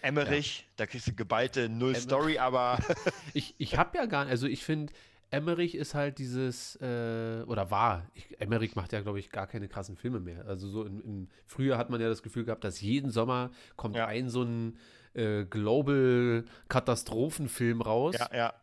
Emmerich, 0.02 0.60
ja. 0.60 0.66
da 0.78 0.86
kriegst 0.86 1.08
du 1.08 1.14
geballte 1.14 1.70
Null 1.70 1.90
Emmerich. 1.90 2.04
Story, 2.04 2.38
aber. 2.38 2.80
ich 3.34 3.56
ich 3.58 3.78
habe 3.78 3.98
ja 3.98 4.06
gar 4.06 4.26
nicht, 4.26 4.32
also 4.32 4.48
ich 4.48 4.64
finde, 4.64 4.94
Emmerich 5.32 5.76
ist 5.76 5.94
halt 5.94 6.18
dieses, 6.18 6.76
äh, 6.78 7.44
oder 7.46 7.70
war, 7.70 8.08
ich, 8.14 8.42
Emmerich 8.42 8.76
macht 8.76 8.94
ja, 8.94 9.02
glaube 9.02 9.20
ich, 9.20 9.30
gar 9.30 9.46
keine 9.48 9.68
krassen 9.68 9.96
Filme 9.96 10.20
mehr. 10.20 10.44
Also 10.46 10.68
so 10.68 10.84
im, 10.86 11.00
im 11.02 11.30
Frühjahr 11.46 11.78
hat 11.78 11.92
man 11.92 12.02
ja 12.02 12.10
das 12.10 12.24
Gefühl 12.24 12.46
gehabt, 12.46 12.64
dass 12.64 12.82
jeden 12.82 13.12
Sommer 13.12 13.52
kommt 13.76 13.96
ja. 13.96 14.08
ein 14.08 14.30
so 14.30 14.42
ein 14.44 14.80
äh, 15.14 15.46
Global-Katastrophenfilm 15.46 17.82
raus. 17.82 18.16
Ja, 18.18 18.30
ja. 18.34 18.56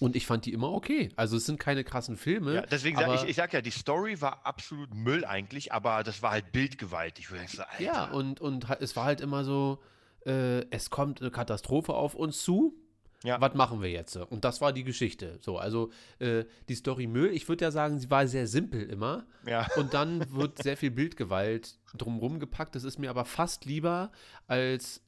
Und 0.00 0.16
ich 0.16 0.26
fand 0.26 0.46
die 0.46 0.52
immer 0.52 0.72
okay. 0.72 1.10
Also 1.14 1.36
es 1.36 1.44
sind 1.44 1.60
keine 1.60 1.84
krassen 1.84 2.16
Filme. 2.16 2.54
Ja, 2.54 2.62
deswegen 2.62 2.96
sage 2.96 3.14
ich, 3.16 3.24
ich 3.24 3.36
sag 3.36 3.52
ja, 3.52 3.60
die 3.60 3.70
Story 3.70 4.20
war 4.20 4.46
absolut 4.46 4.94
Müll 4.94 5.26
eigentlich, 5.26 5.72
aber 5.72 6.02
das 6.02 6.22
war 6.22 6.30
halt 6.32 6.52
bildgewaltig. 6.52 7.28
So, 7.48 7.62
ja, 7.78 8.10
und, 8.10 8.40
und 8.40 8.66
es 8.80 8.96
war 8.96 9.04
halt 9.04 9.20
immer 9.20 9.44
so, 9.44 9.78
äh, 10.24 10.60
es 10.70 10.88
kommt 10.88 11.20
eine 11.20 11.30
Katastrophe 11.30 11.92
auf 11.92 12.14
uns 12.14 12.42
zu. 12.42 12.74
Ja. 13.22 13.38
Was 13.38 13.52
machen 13.52 13.82
wir 13.82 13.90
jetzt? 13.90 14.16
Und 14.16 14.46
das 14.46 14.62
war 14.62 14.72
die 14.72 14.84
Geschichte. 14.84 15.38
So, 15.42 15.58
also 15.58 15.90
äh, 16.18 16.44
die 16.70 16.74
Story 16.74 17.06
Müll, 17.06 17.30
ich 17.34 17.46
würde 17.50 17.66
ja 17.66 17.70
sagen, 17.70 17.98
sie 17.98 18.10
war 18.10 18.26
sehr 18.26 18.46
simpel 18.46 18.82
immer. 18.82 19.26
Ja. 19.46 19.66
Und 19.76 19.92
dann 19.92 20.32
wird 20.32 20.62
sehr 20.62 20.78
viel 20.78 20.90
Bildgewalt 20.90 21.76
drumherum 21.94 22.40
gepackt. 22.40 22.74
Das 22.74 22.84
ist 22.84 22.98
mir 22.98 23.10
aber 23.10 23.26
fast 23.26 23.66
lieber 23.66 24.10
als 24.46 25.02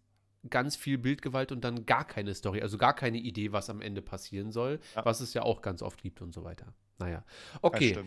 ganz 0.51 0.77
viel 0.77 0.99
Bildgewalt 0.99 1.53
und 1.53 1.63
dann 1.63 1.87
gar 1.87 2.05
keine 2.05 2.35
Story, 2.35 2.63
also 2.63 2.79
gar 2.79 2.95
keine 2.95 3.19
Idee, 3.19 3.53
was 3.53 3.71
am 3.71 3.81
Ende 3.81 4.03
passieren 4.03 4.51
soll, 4.51 4.81
ja. 4.95 5.05
was 5.05 5.21
es 5.21 5.35
ja 5.35 5.43
auch 5.43 5.63
ganz 5.63 5.83
oft 5.83 6.03
gibt 6.03 6.21
und 6.21 6.33
so 6.33 6.45
weiter. 6.45 6.75
Naja, 6.99 7.25
okay. 7.61 7.99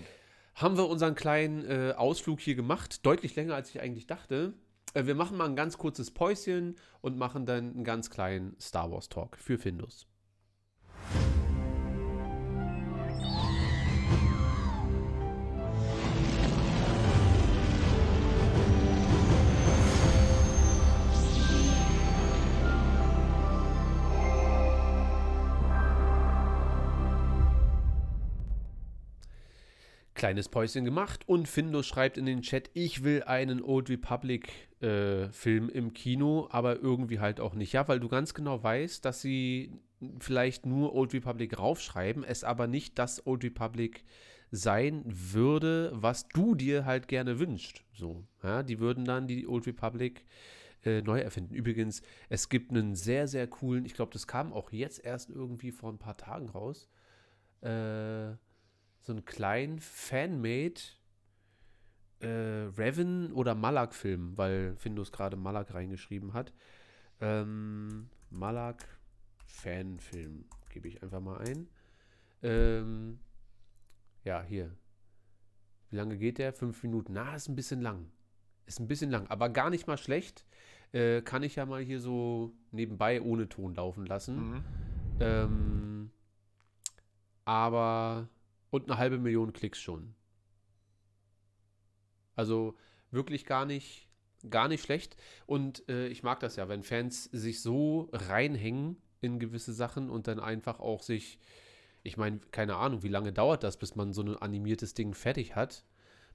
Haben 0.54 0.78
wir 0.78 0.88
unseren 0.88 1.16
kleinen 1.16 1.66
äh, 1.66 1.94
Ausflug 1.98 2.40
hier 2.40 2.56
gemacht, 2.56 3.06
deutlich 3.06 3.36
länger, 3.36 3.56
als 3.56 3.70
ich 3.70 3.82
eigentlich 3.82 4.08
dachte. 4.08 4.54
Äh, 4.94 5.06
wir 5.06 5.16
machen 5.16 5.38
mal 5.38 5.46
ein 5.46 5.56
ganz 5.56 5.78
kurzes 5.78 6.12
Päuschen 6.12 6.76
und 7.02 7.18
machen 7.18 7.46
dann 7.46 7.74
einen 7.74 7.84
ganz 7.84 8.10
kleinen 8.10 8.56
Star 8.60 8.90
Wars 8.92 9.10
Talk 9.10 9.38
für 9.38 9.58
Findus. 9.58 10.08
Kleines 30.16 30.50
Päuschen 30.50 30.86
gemacht 30.86 31.28
und 31.28 31.48
Findus 31.48 31.86
schreibt 31.86 32.18
in 32.18 32.26
den 32.26 32.42
Chat, 32.42 32.72
ich 32.74 33.04
will 33.04 33.24
einen 33.24 33.62
Old 33.62 33.90
Republic 33.90 34.50
äh, 34.82 35.30
Film 35.30 35.70
im 35.70 35.94
Kino, 35.94 36.48
aber 36.50 36.80
irgendwie 36.80 37.20
halt 37.20 37.40
auch 37.40 37.54
nicht. 37.54 37.74
Ja, 37.74 37.88
weil 37.88 38.00
du 38.00 38.08
ganz 38.08 38.34
genau 38.34 38.64
weißt, 38.64 39.04
dass 39.06 39.22
sie 39.22 39.74
vielleicht 40.20 40.66
nur 40.66 40.96
Old 40.96 41.14
Republic 41.14 41.60
raufschreiben, 41.60 42.24
es 42.24 42.44
aber 42.44 42.68
nicht 42.68 42.98
das 42.98 43.26
Old 43.28 43.44
Republic 43.44 44.04
sein 44.52 45.04
würde, 45.06 45.92
was 45.94 46.28
du 46.30 46.56
dir 46.56 46.86
halt 46.86 47.08
gerne 47.08 47.40
wünschst. 47.40 47.84
So, 47.94 48.26
ja, 48.42 48.64
die 48.64 48.80
würden 48.80 49.06
dann 49.06 49.28
die 49.28 49.48
Old 49.48 49.68
Republic 49.68 50.26
äh, 50.84 51.02
neu 51.02 51.20
erfinden. 51.20 51.56
Übrigens, 51.56 52.02
es 52.30 52.48
gibt 52.48 52.72
einen 52.72 52.96
sehr, 52.96 53.28
sehr 53.28 53.48
coolen, 53.48 53.86
ich 53.86 53.96
glaube, 53.96 54.14
das 54.14 54.28
kam 54.28 54.54
auch 54.54 54.72
jetzt 54.72 55.04
erst 55.04 55.30
irgendwie 55.30 55.72
vor 55.72 55.92
ein 55.92 55.98
paar 55.98 56.16
Tagen 56.16 56.50
raus. 56.50 56.90
Äh, 57.62 58.36
so 59.06 59.14
einen 59.14 59.24
kleinen 59.24 59.80
Fanmade 59.80 60.82
äh, 62.20 62.28
Revan 62.28 63.32
oder 63.34 63.54
Malak-Film, 63.54 64.36
weil 64.36 64.76
Findus 64.78 65.12
gerade 65.12 65.38
Malak 65.38 65.74
reingeschrieben 65.74 66.34
hat. 66.34 66.54
Ähm, 67.22 68.10
Malak 68.32 68.84
Fanfilm 69.46 70.46
gebe 70.70 70.88
ich 70.88 71.04
einfach 71.04 71.22
mal 71.22 71.38
ein. 71.38 71.68
Ähm, 72.42 73.20
ja, 74.24 74.42
hier. 74.42 74.76
Wie 75.92 75.98
lange 75.98 76.18
geht 76.18 76.40
der? 76.40 76.52
Fünf 76.52 76.82
Minuten. 76.82 77.14
Na, 77.14 77.36
ist 77.36 77.48
ein 77.48 77.56
bisschen 77.56 77.82
lang. 77.82 78.10
Ist 78.66 78.80
ein 78.80 78.88
bisschen 78.88 79.12
lang, 79.12 79.28
aber 79.28 79.50
gar 79.50 79.70
nicht 79.70 79.86
mal 79.86 79.98
schlecht. 79.98 80.46
Äh, 80.94 81.22
kann 81.22 81.44
ich 81.44 81.56
ja 81.56 81.68
mal 81.68 81.82
hier 81.82 82.00
so 82.00 82.54
nebenbei 82.72 83.22
ohne 83.22 83.48
Ton 83.48 83.76
laufen 83.76 84.08
lassen. 84.08 84.50
Mhm. 84.50 84.64
Ähm, 85.20 86.12
aber 87.46 88.28
und 88.76 88.90
eine 88.90 88.98
halbe 88.98 89.18
Million 89.18 89.54
Klicks 89.54 89.80
schon. 89.80 90.14
Also 92.36 92.76
wirklich 93.10 93.46
gar 93.46 93.66
nicht, 93.66 94.10
gar 94.50 94.68
nicht 94.68 94.84
schlecht. 94.84 95.16
Und 95.46 95.88
äh, 95.90 96.08
ich 96.08 96.24
mag 96.24 96.40
das 96.42 96.58
ja, 96.58 96.68
wenn 96.68 96.84
Fans 96.84 97.24
sich 97.26 97.62
so 97.62 98.10
reinhängen 98.12 98.98
in 99.22 99.40
gewisse 99.40 99.74
Sachen 99.74 100.10
und 100.10 100.28
dann 100.28 100.40
einfach 100.40 100.80
auch 100.80 101.02
sich, 101.02 101.40
ich 102.04 102.18
meine, 102.18 102.40
keine 102.52 102.76
Ahnung, 102.76 103.02
wie 103.02 103.08
lange 103.08 103.32
dauert 103.32 103.64
das, 103.64 103.78
bis 103.78 103.96
man 103.96 104.14
so 104.14 104.22
ein 104.22 104.36
animiertes 104.36 104.94
Ding 104.94 105.14
fertig 105.14 105.56
hat. 105.56 105.86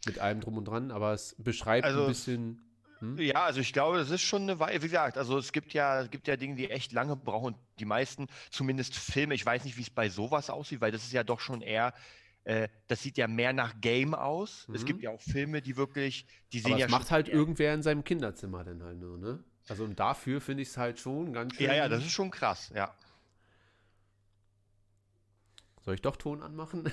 Mit 0.07 0.19
allem 0.19 0.41
drum 0.41 0.57
und 0.57 0.65
dran, 0.65 0.91
aber 0.91 1.13
es 1.13 1.37
beschreibt 1.37 1.85
also, 1.85 2.05
ein 2.05 2.09
bisschen. 2.09 2.63
Hm? 3.01 3.19
Ja, 3.19 3.45
also 3.45 3.61
ich 3.61 3.75
glaube, 3.75 3.99
das 3.99 4.09
ist 4.09 4.23
schon 4.23 4.43
eine 4.43 4.59
Weile, 4.59 4.81
wie 4.81 4.87
gesagt, 4.87 5.19
also 5.19 5.37
es 5.37 5.53
gibt 5.53 5.75
ja, 5.75 6.01
es 6.01 6.11
gibt 6.11 6.27
ja 6.27 6.39
Dinge, 6.39 6.55
die 6.55 6.71
echt 6.71 6.93
lange 6.93 7.17
brauchen. 7.17 7.55
Die 7.79 7.85
meisten, 7.85 8.27
zumindest 8.49 8.97
Filme, 8.97 9.35
ich 9.35 9.45
weiß 9.45 9.65
nicht, 9.65 9.77
wie 9.77 9.83
es 9.83 9.91
bei 9.91 10.09
sowas 10.09 10.49
aussieht, 10.49 10.81
weil 10.81 10.91
das 10.91 11.03
ist 11.03 11.13
ja 11.13 11.23
doch 11.23 11.41
schon 11.41 11.61
eher 11.61 11.93
äh, 12.45 12.69
das 12.87 13.03
sieht 13.03 13.19
ja 13.19 13.27
mehr 13.29 13.53
nach 13.53 13.81
Game 13.81 14.15
aus. 14.15 14.67
Mhm. 14.69 14.75
Es 14.75 14.85
gibt 14.85 15.03
ja 15.03 15.11
auch 15.11 15.21
Filme, 15.21 15.63
die 15.63 15.77
wirklich, 15.77 16.27
die 16.53 16.61
sehen 16.61 16.73
Aber 16.73 16.81
ja 16.81 16.87
das 16.87 16.93
macht 16.93 17.11
halt 17.11 17.29
irgendwer 17.29 17.75
in 17.75 17.83
seinem 17.83 18.05
Kinderzimmer 18.05 18.65
dann 18.65 18.83
halt 18.83 18.99
nur, 18.99 19.19
ne? 19.19 19.45
Also 19.69 19.85
und 19.85 20.01
dafür 20.01 20.41
finde 20.41 20.63
ich 20.63 20.71
es 20.71 20.77
halt 20.77 20.99
schon 20.99 21.33
ganz 21.33 21.55
schön. 21.55 21.67
Ja, 21.67 21.75
ja, 21.75 21.89
das 21.89 22.05
ist 22.05 22.13
schon 22.13 22.31
krass, 22.31 22.73
ja. 22.75 22.95
Soll 25.85 25.95
ich 25.95 26.03
doch 26.03 26.17
Ton 26.17 26.43
anmachen? 26.43 26.91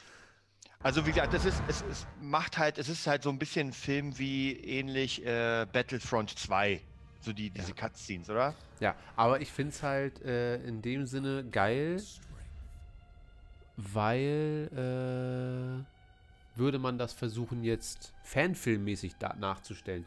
also 0.80 1.06
wie 1.06 1.10
gesagt, 1.10 1.34
das 1.34 1.44
ist, 1.44 1.62
es, 1.68 1.84
es, 1.90 2.06
macht 2.20 2.58
halt, 2.58 2.78
es 2.78 2.88
ist 2.88 3.06
halt 3.06 3.22
so 3.22 3.30
ein 3.30 3.38
bisschen 3.38 3.68
ein 3.68 3.72
Film 3.72 4.18
wie 4.18 4.52
ähnlich 4.52 5.24
äh, 5.24 5.66
Battlefront 5.72 6.38
2. 6.38 6.80
So 7.20 7.32
die, 7.32 7.50
diese 7.50 7.70
ja. 7.70 7.74
Cutscenes, 7.74 8.30
oder? 8.30 8.54
Ja, 8.80 8.94
aber 9.16 9.40
ich 9.40 9.50
finde 9.50 9.72
es 9.72 9.82
halt 9.82 10.22
äh, 10.22 10.56
in 10.62 10.82
dem 10.82 11.06
Sinne 11.06 11.44
geil, 11.50 12.00
weil 13.78 14.68
äh, 14.74 16.58
würde 16.58 16.78
man 16.78 16.98
das 16.98 17.12
versuchen 17.12 17.62
jetzt 17.62 18.12
fanfilmmäßig 18.24 19.14
nachzustellen, 19.38 20.04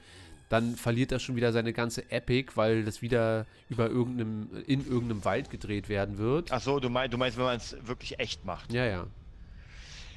dann 0.50 0.76
verliert 0.76 1.14
das 1.14 1.24
schon 1.24 1.38
wieder 1.38 1.54
seine 1.54 1.72
ganze 1.72 2.12
Epic, 2.12 2.52
weil 2.56 2.84
das 2.84 3.02
wieder 3.02 3.46
über 3.70 3.90
irgendeinem, 3.90 4.50
in 4.68 4.86
irgendeinem 4.86 5.24
Wald 5.24 5.50
gedreht 5.50 5.88
werden 5.88 6.18
wird. 6.18 6.52
Ach 6.52 6.62
so, 6.62 6.82
du, 6.82 6.90
mein, 6.90 7.10
du 7.10 7.18
meinst, 7.18 7.38
wenn 7.38 7.46
man 7.46 7.56
es 7.56 7.78
wirklich 7.88 8.20
echt 8.20 8.44
macht. 8.44 8.74
Ja, 8.74 8.86
ja. 8.86 9.08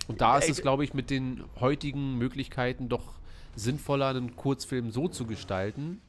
Und 0.09 0.21
da 0.21 0.39
ist 0.39 0.51
es, 0.51 0.61
glaube 0.61 0.83
ich, 0.83 0.93
mit 0.93 1.09
den 1.09 1.45
heutigen 1.61 2.19
Möglichkeiten 2.19 2.89
doch 2.89 3.15
sinnvoller, 3.55 4.09
einen 4.09 4.35
Kurzfilm 4.35 4.91
so 4.91 5.07
zu 5.07 5.25
gestalten. 5.25 6.01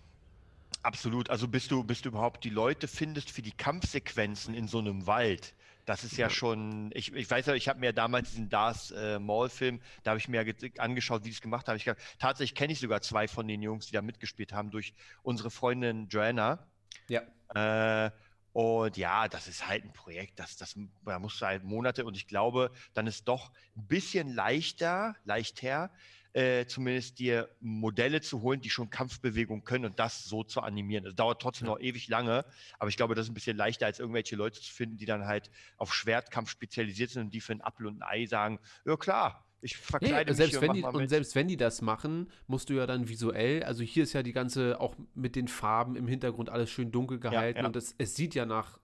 Absolut. 0.81 1.29
Also 1.29 1.47
bis 1.47 1.67
du, 1.67 1.83
bis 1.83 2.01
du 2.01 2.09
überhaupt 2.09 2.43
die 2.43 2.49
Leute 2.49 2.87
findest 2.87 3.29
für 3.29 3.43
die 3.43 3.51
Kampfsequenzen 3.51 4.55
in 4.55 4.67
so 4.67 4.79
einem 4.79 5.05
Wald, 5.05 5.53
das 5.85 6.03
ist 6.03 6.17
ja 6.17 6.29
schon, 6.29 6.89
ich, 6.93 7.13
ich 7.13 7.29
weiß 7.29 7.45
ja, 7.45 7.53
ich 7.53 7.69
habe 7.69 7.79
mir 7.79 7.93
damals 7.93 8.31
diesen 8.31 8.49
Dars 8.49 8.91
äh, 8.91 9.19
Mall-Film, 9.19 9.81
da 10.03 10.11
habe 10.11 10.19
ich 10.19 10.27
mir 10.27 10.43
angeschaut, 10.77 11.23
wie 11.23 11.29
die 11.29 11.35
es 11.35 11.41
gemacht 11.41 11.67
haben. 11.67 11.77
Ich, 11.77 11.89
tatsächlich 12.19 12.55
kenne 12.55 12.73
ich 12.73 12.79
sogar 12.79 13.01
zwei 13.01 13.27
von 13.27 13.47
den 13.47 13.61
Jungs, 13.61 13.87
die 13.87 13.93
da 13.93 14.01
mitgespielt 14.01 14.51
haben, 14.51 14.71
durch 14.71 14.93
unsere 15.21 15.51
Freundin 15.51 16.07
Joanna. 16.09 16.67
Ja. 17.07 17.21
Äh, 17.53 18.11
und 18.53 18.95
ja, 18.95 19.27
das 19.27 19.47
ist 19.47 19.67
halt 19.67 19.83
ein 19.83 19.91
Projekt, 19.91 20.39
das, 20.39 20.55
das 20.55 20.79
da 21.03 21.19
musst 21.19 21.41
du 21.41 21.45
halt 21.45 21.65
Monate 21.65 22.05
und 22.05 22.15
ich 22.15 22.25
glaube, 22.25 22.71
dann 22.93 23.05
ist 23.05 23.27
doch 23.27 23.51
ein 23.75 23.85
bisschen 23.85 24.33
leichter, 24.33 25.15
leichter, 25.25 25.91
äh, 26.35 26.65
zumindest 26.65 27.17
dir 27.19 27.49
Modelle 27.61 28.19
zu 28.19 28.41
holen, 28.41 28.59
die 28.59 28.69
schon 28.69 28.89
Kampfbewegung 28.89 29.63
können 29.63 29.85
und 29.85 29.99
das 29.99 30.25
so 30.25 30.43
zu 30.43 30.59
animieren. 30.59 31.05
Das 31.05 31.15
dauert 31.15 31.41
trotzdem 31.41 31.67
noch 31.67 31.79
ewig 31.79 32.09
lange, 32.09 32.43
aber 32.77 32.89
ich 32.89 32.97
glaube, 32.97 33.15
das 33.15 33.27
ist 33.27 33.31
ein 33.31 33.35
bisschen 33.35 33.55
leichter, 33.55 33.85
als 33.85 33.99
irgendwelche 33.99 34.35
Leute 34.35 34.59
zu 34.59 34.71
finden, 34.73 34.97
die 34.97 35.05
dann 35.05 35.25
halt 35.25 35.49
auf 35.77 35.93
Schwertkampf 35.93 36.49
spezialisiert 36.49 37.11
sind 37.11 37.23
und 37.23 37.33
die 37.33 37.39
für 37.39 37.53
ein 37.53 37.61
Apfel 37.61 37.87
und 37.87 38.01
ein 38.01 38.03
Ei 38.03 38.25
sagen, 38.25 38.59
ja 38.83 38.97
klar, 38.97 39.45
ich 39.61 39.77
verkleide 39.77 40.31
nee, 40.31 40.35
selbst 40.35 40.59
mich 40.59 40.69
wenn 40.69 40.75
die, 40.75 40.83
Und 40.83 41.07
selbst 41.07 41.35
wenn 41.35 41.47
die 41.47 41.55
das 41.55 41.81
machen, 41.81 42.29
musst 42.47 42.69
du 42.69 42.73
ja 42.73 42.85
dann 42.85 43.07
visuell, 43.07 43.63
also 43.63 43.81
hier 43.83 44.03
ist 44.03 44.11
ja 44.11 44.21
die 44.21 44.33
ganze, 44.33 44.81
auch 44.81 44.97
mit 45.13 45.37
den 45.37 45.47
Farben 45.47 45.95
im 45.95 46.05
Hintergrund 46.05 46.49
alles 46.49 46.69
schön 46.69 46.91
dunkel 46.91 47.17
gehalten 47.17 47.59
ja, 47.59 47.63
ja. 47.63 47.67
und 47.67 47.77
es, 47.77 47.95
es 47.97 48.13
sieht 48.13 48.35
ja 48.35 48.45
nach 48.45 48.77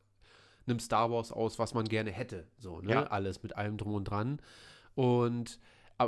einem 0.66 0.80
Star 0.80 1.12
Wars 1.12 1.34
aus, 1.34 1.60
was 1.60 1.74
man 1.74 1.86
gerne 1.86 2.12
hätte. 2.12 2.48
So, 2.60 2.80
ne? 2.80 2.94
Ja. 2.94 3.04
Alles 3.08 3.44
mit 3.44 3.58
allem 3.58 3.78
drum 3.78 3.94
und 3.96 4.06
dran. 4.06 4.40
Und 4.96 5.60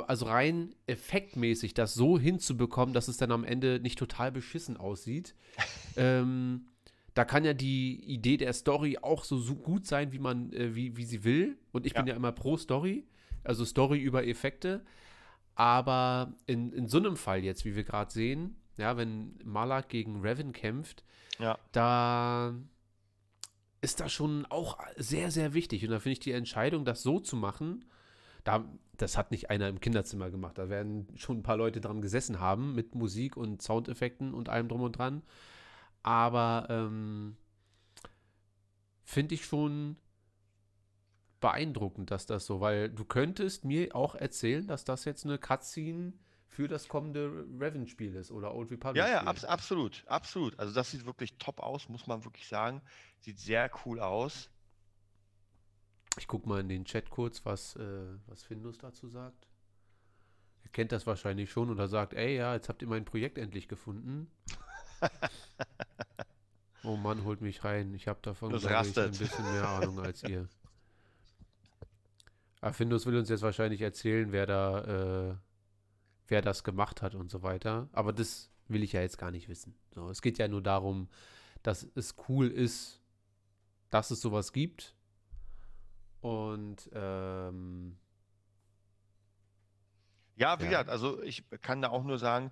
also 0.02 0.26
rein 0.26 0.74
effektmäßig 0.86 1.74
das 1.74 1.94
so 1.94 2.18
hinzubekommen, 2.18 2.94
dass 2.94 3.08
es 3.08 3.16
dann 3.16 3.32
am 3.32 3.44
Ende 3.44 3.80
nicht 3.80 3.98
total 3.98 4.32
beschissen 4.32 4.76
aussieht, 4.76 5.34
ähm, 5.96 6.66
da 7.14 7.24
kann 7.24 7.44
ja 7.44 7.54
die 7.54 8.02
Idee 8.12 8.36
der 8.36 8.52
Story 8.52 8.98
auch 9.00 9.22
so, 9.24 9.38
so 9.38 9.54
gut 9.54 9.86
sein, 9.86 10.12
wie 10.12 10.18
man, 10.18 10.52
äh, 10.52 10.74
wie, 10.74 10.96
wie 10.96 11.04
sie 11.04 11.22
will. 11.22 11.56
Und 11.72 11.86
ich 11.86 11.92
Ja. 11.94 12.00
bin 12.00 12.08
ja 12.08 12.16
immer 12.16 12.32
pro 12.32 12.56
Story, 12.56 13.06
also 13.44 13.64
Story 13.64 13.98
über 14.00 14.26
Effekte. 14.26 14.84
Aber 15.54 16.34
in, 16.46 16.72
in 16.72 16.88
so 16.88 16.98
einem 16.98 17.16
Fall 17.16 17.44
jetzt, 17.44 17.64
wie 17.64 17.76
wir 17.76 17.84
gerade 17.84 18.12
sehen, 18.12 18.56
ja, 18.76 18.96
wenn 18.96 19.38
Malak 19.44 19.88
gegen 19.88 20.20
Revan 20.22 20.52
kämpft, 20.52 21.04
Ja. 21.38 21.56
da 21.70 22.54
ist 23.80 24.00
das 24.00 24.10
schon 24.12 24.46
auch 24.46 24.78
sehr, 24.96 25.30
sehr 25.30 25.54
wichtig. 25.54 25.84
Und 25.84 25.90
da 25.90 26.00
finde 26.00 26.14
ich 26.14 26.20
die 26.20 26.32
Entscheidung, 26.32 26.84
das 26.84 27.02
so 27.02 27.20
zu 27.20 27.36
machen, 27.36 27.84
da, 28.44 28.64
das 28.96 29.16
hat 29.16 29.30
nicht 29.30 29.50
einer 29.50 29.68
im 29.68 29.80
Kinderzimmer 29.80 30.30
gemacht. 30.30 30.58
Da 30.58 30.68
werden 30.68 31.08
schon 31.16 31.38
ein 31.38 31.42
paar 31.42 31.56
Leute 31.56 31.80
dran 31.80 32.00
gesessen 32.00 32.40
haben 32.40 32.74
mit 32.74 32.94
Musik 32.94 33.36
und 33.36 33.62
Soundeffekten 33.62 34.34
und 34.34 34.48
allem 34.48 34.68
drum 34.68 34.82
und 34.82 34.98
dran. 34.98 35.22
Aber 36.02 36.66
ähm, 36.68 37.36
finde 39.02 39.34
ich 39.34 39.44
schon 39.44 39.96
beeindruckend, 41.40 42.10
dass 42.10 42.26
das 42.26 42.46
so, 42.46 42.60
weil 42.60 42.90
du 42.90 43.04
könntest 43.04 43.64
mir 43.64 43.94
auch 43.96 44.14
erzählen, 44.14 44.66
dass 44.66 44.84
das 44.84 45.04
jetzt 45.04 45.24
eine 45.24 45.38
Cutscene 45.38 46.12
für 46.46 46.68
das 46.68 46.88
kommende 46.88 47.46
Revan-Spiel 47.58 48.14
ist 48.14 48.30
oder 48.30 48.54
Old 48.54 48.70
Republic. 48.70 48.96
Ja, 48.96 49.08
ja, 49.08 49.22
abs 49.24 49.44
absolut, 49.44 50.04
absolut. 50.06 50.58
Also 50.58 50.72
das 50.72 50.90
sieht 50.90 51.04
wirklich 51.04 51.36
top 51.38 51.60
aus, 51.60 51.88
muss 51.88 52.06
man 52.06 52.24
wirklich 52.24 52.46
sagen. 52.46 52.80
Sieht 53.18 53.38
sehr 53.40 53.70
cool 53.84 54.00
aus. 54.00 54.50
Ich 56.18 56.28
gucke 56.28 56.48
mal 56.48 56.60
in 56.60 56.68
den 56.68 56.84
Chat 56.84 57.10
kurz, 57.10 57.44
was, 57.44 57.76
äh, 57.76 58.06
was 58.26 58.42
Findus 58.44 58.78
dazu 58.78 59.08
sagt. 59.08 59.48
Er 60.62 60.70
kennt 60.70 60.92
das 60.92 61.06
wahrscheinlich 61.06 61.50
schon 61.50 61.70
oder 61.70 61.88
sagt, 61.88 62.14
ey, 62.14 62.36
ja, 62.36 62.54
jetzt 62.54 62.68
habt 62.68 62.82
ihr 62.82 62.88
mein 62.88 63.04
Projekt 63.04 63.38
endlich 63.38 63.68
gefunden. 63.68 64.30
oh 66.84 66.96
Mann, 66.96 67.24
holt 67.24 67.40
mich 67.40 67.64
rein. 67.64 67.94
Ich 67.94 68.08
habe 68.08 68.20
davon 68.22 68.54
ich, 68.54 68.66
ein 68.66 68.84
bisschen 68.92 69.52
mehr 69.52 69.68
Ahnung 69.68 70.00
als 70.00 70.22
ihr. 70.22 70.48
Aber 72.60 72.72
Findus 72.74 73.06
will 73.06 73.16
uns 73.16 73.28
jetzt 73.28 73.42
wahrscheinlich 73.42 73.80
erzählen, 73.80 74.32
wer 74.32 74.46
da, 74.46 75.30
äh, 75.30 75.34
wer 76.28 76.42
das 76.42 76.64
gemacht 76.64 77.02
hat 77.02 77.14
und 77.14 77.30
so 77.30 77.42
weiter. 77.42 77.88
Aber 77.92 78.12
das 78.12 78.50
will 78.68 78.82
ich 78.82 78.92
ja 78.92 79.00
jetzt 79.00 79.18
gar 79.18 79.30
nicht 79.30 79.48
wissen. 79.48 79.74
So, 79.94 80.08
es 80.08 80.22
geht 80.22 80.38
ja 80.38 80.48
nur 80.48 80.62
darum, 80.62 81.08
dass 81.62 81.86
es 81.94 82.14
cool 82.28 82.48
ist, 82.48 83.00
dass 83.90 84.10
es 84.10 84.20
sowas 84.20 84.52
gibt. 84.52 84.94
Und 86.24 86.88
ähm, 86.94 87.98
Ja, 90.36 90.58
wie 90.58 90.64
Ja. 90.64 90.70
gesagt, 90.70 90.88
also 90.88 91.22
ich 91.22 91.44
kann 91.60 91.82
da 91.82 91.90
auch 91.90 92.02
nur 92.02 92.18
sagen, 92.18 92.50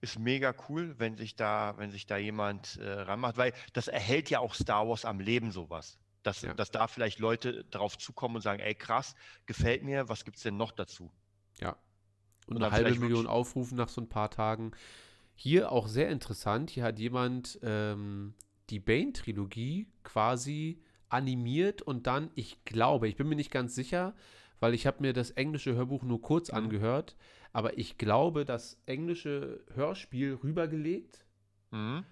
ist 0.00 0.18
mega 0.18 0.52
cool, 0.68 0.96
wenn 0.98 1.16
sich 1.16 1.36
da, 1.36 1.74
wenn 1.78 1.92
sich 1.92 2.06
da 2.06 2.16
jemand 2.16 2.78
äh, 2.78 2.90
ranmacht, 2.90 3.36
weil 3.36 3.52
das 3.72 3.86
erhält 3.86 4.28
ja 4.28 4.40
auch 4.40 4.54
Star 4.54 4.88
Wars 4.88 5.04
am 5.04 5.20
Leben 5.20 5.52
sowas. 5.52 5.98
Dass, 6.24 6.42
Ja. 6.42 6.52
dass 6.54 6.72
da 6.72 6.88
vielleicht 6.88 7.20
Leute 7.20 7.64
drauf 7.66 7.96
zukommen 7.96 8.36
und 8.36 8.42
sagen, 8.42 8.60
ey 8.60 8.74
krass, 8.74 9.14
gefällt 9.46 9.84
mir, 9.84 10.08
was 10.08 10.24
gibt's 10.24 10.42
denn 10.42 10.56
noch 10.56 10.72
dazu? 10.72 11.10
Ja. 11.60 11.76
Und 12.48 12.56
Und 12.56 12.64
eine 12.64 12.72
halbe 12.72 12.98
Million 12.98 13.28
Aufrufen 13.28 13.76
nach 13.76 13.88
so 13.88 14.00
ein 14.00 14.08
paar 14.08 14.30
Tagen. 14.30 14.72
Hier 15.36 15.70
auch 15.70 15.86
sehr 15.86 16.10
interessant. 16.10 16.70
Hier 16.70 16.82
hat 16.82 16.98
jemand 16.98 17.60
ähm, 17.62 18.34
die 18.68 18.80
Bane-Trilogie 18.80 19.86
quasi 20.02 20.82
animiert 21.12 21.82
und 21.82 22.06
dann, 22.06 22.30
ich 22.34 22.64
glaube, 22.64 23.08
ich 23.08 23.16
bin 23.16 23.28
mir 23.28 23.36
nicht 23.36 23.50
ganz 23.50 23.74
sicher, 23.74 24.14
weil 24.60 24.74
ich 24.74 24.86
habe 24.86 24.98
mir 25.00 25.12
das 25.12 25.30
englische 25.32 25.74
Hörbuch 25.74 26.02
nur 26.02 26.20
kurz 26.22 26.50
Mhm. 26.50 26.58
angehört, 26.58 27.16
aber 27.52 27.78
ich 27.78 27.98
glaube, 27.98 28.44
das 28.44 28.78
englische 28.86 29.60
Hörspiel 29.74 30.38
rübergelegt 30.42 31.24
Mhm. 31.70 32.04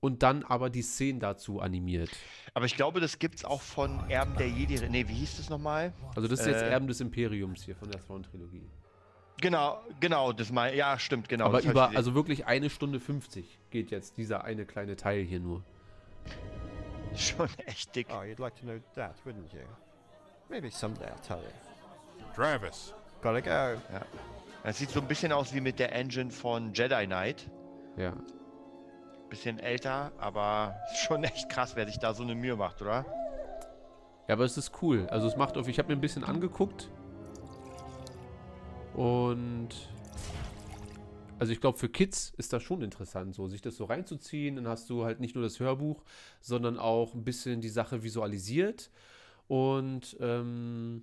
und 0.00 0.22
dann 0.22 0.42
aber 0.44 0.70
die 0.70 0.82
Szenen 0.82 1.20
dazu 1.20 1.60
animiert. 1.60 2.10
Aber 2.54 2.64
ich 2.64 2.74
glaube, 2.76 3.00
das 3.00 3.18
gibt's 3.18 3.44
auch 3.44 3.60
von 3.60 4.00
Erben 4.08 4.34
der 4.36 4.48
Jedi. 4.48 4.80
Nee, 4.88 5.06
wie 5.08 5.14
hieß 5.14 5.36
das 5.36 5.50
nochmal? 5.50 5.92
Also 6.16 6.26
das 6.28 6.40
ist 6.40 6.46
jetzt 6.46 6.62
Äh, 6.62 6.70
Erben 6.70 6.86
des 6.86 7.00
Imperiums 7.00 7.62
hier 7.64 7.76
von 7.76 7.90
der 7.90 8.00
Thrawn-Trilogie. 8.04 8.68
Genau, 9.42 9.80
genau, 10.00 10.32
das 10.32 10.52
mal, 10.52 10.74
ja, 10.74 10.98
stimmt, 10.98 11.28
genau. 11.30 11.46
aber 11.46 11.62
über, 11.62 11.90
also 11.96 12.14
wirklich 12.14 12.44
eine 12.46 12.68
Stunde 12.68 13.00
50 13.00 13.58
geht 13.70 13.90
jetzt 13.90 14.18
dieser 14.18 14.44
eine 14.44 14.66
kleine 14.66 14.96
Teil 14.96 15.22
hier 15.24 15.40
nur. 15.40 15.64
schon 17.16 17.48
echt 17.66 17.94
dick. 17.94 18.08
Oh, 18.10 18.22
you'd 18.22 18.38
like 18.38 18.54
to 18.60 18.64
know 18.64 18.78
that, 18.94 19.14
wouldn't 19.24 19.52
you? 19.52 19.66
Maybe 20.48 20.70
someday 20.70 21.06
I'll 21.06 21.26
tell 21.26 21.38
you. 21.38 22.24
Travis. 22.34 22.92
Gotta 23.22 23.40
go. 23.40 23.80
Ja. 23.92 24.02
Das 24.62 24.78
sieht 24.78 24.90
so 24.90 25.00
ein 25.00 25.06
bisschen 25.06 25.32
aus 25.32 25.54
wie 25.54 25.60
mit 25.60 25.78
der 25.78 25.92
Engine 25.92 26.30
von 26.30 26.72
Jedi 26.72 27.06
Knight. 27.06 27.50
Ja. 27.96 28.12
Bisschen 29.28 29.58
älter, 29.58 30.12
aber 30.18 30.76
schon 31.06 31.24
echt 31.24 31.48
krass, 31.48 31.76
wer 31.76 31.86
sich 31.86 31.98
da 31.98 32.14
so 32.14 32.22
eine 32.22 32.34
Mühe 32.34 32.56
macht, 32.56 32.82
oder? 32.82 33.04
Ja, 34.28 34.34
aber 34.34 34.44
es 34.44 34.56
ist 34.56 34.82
cool. 34.82 35.06
Also 35.10 35.26
es 35.26 35.36
macht 35.36 35.56
auf, 35.56 35.68
ich 35.68 35.78
habe 35.78 35.88
mir 35.88 35.96
ein 35.96 36.00
bisschen 36.00 36.24
angeguckt. 36.24 36.88
Und 38.94 39.68
also 41.40 41.54
ich 41.54 41.60
glaube, 41.62 41.78
für 41.78 41.88
Kids 41.88 42.34
ist 42.36 42.52
das 42.52 42.62
schon 42.62 42.82
interessant, 42.82 43.34
so 43.34 43.48
sich 43.48 43.62
das 43.62 43.74
so 43.74 43.86
reinzuziehen. 43.86 44.56
Dann 44.56 44.68
hast 44.68 44.90
du 44.90 45.06
halt 45.06 45.20
nicht 45.20 45.34
nur 45.34 45.42
das 45.42 45.58
Hörbuch, 45.58 46.04
sondern 46.42 46.78
auch 46.78 47.14
ein 47.14 47.24
bisschen 47.24 47.62
die 47.62 47.70
Sache 47.70 48.02
visualisiert. 48.02 48.90
Und 49.48 50.18
ähm, 50.20 51.02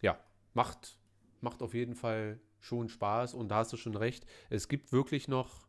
ja, 0.00 0.18
macht, 0.54 0.96
macht 1.42 1.62
auf 1.62 1.74
jeden 1.74 1.94
Fall 1.94 2.40
schon 2.58 2.88
Spaß. 2.88 3.34
Und 3.34 3.48
da 3.50 3.56
hast 3.56 3.72
du 3.74 3.76
schon 3.76 3.94
recht. 3.94 4.24
Es 4.48 4.68
gibt 4.68 4.92
wirklich 4.92 5.28
noch 5.28 5.68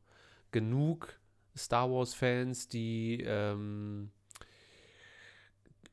genug 0.52 1.20
Star 1.58 1.92
Wars-Fans, 1.92 2.70
die 2.70 3.22
ähm, 3.26 4.12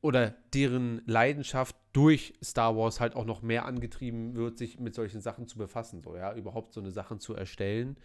oder 0.05 0.35
deren 0.53 1.01
Leidenschaft 1.07 1.75
durch 1.91 2.35
Star 2.43 2.77
Wars 2.77 2.99
halt 2.99 3.15
auch 3.15 3.25
noch 3.25 3.41
mehr 3.41 3.65
angetrieben 3.65 4.35
wird, 4.35 4.59
sich 4.59 4.79
mit 4.79 4.93
solchen 4.93 5.19
Sachen 5.19 5.47
zu 5.47 5.57
befassen, 5.57 6.03
so 6.03 6.15
ja, 6.15 6.31
überhaupt 6.35 6.73
so 6.73 6.79
eine 6.79 6.91
Sachen 6.91 7.19
zu 7.19 7.33
erstellen. 7.33 7.97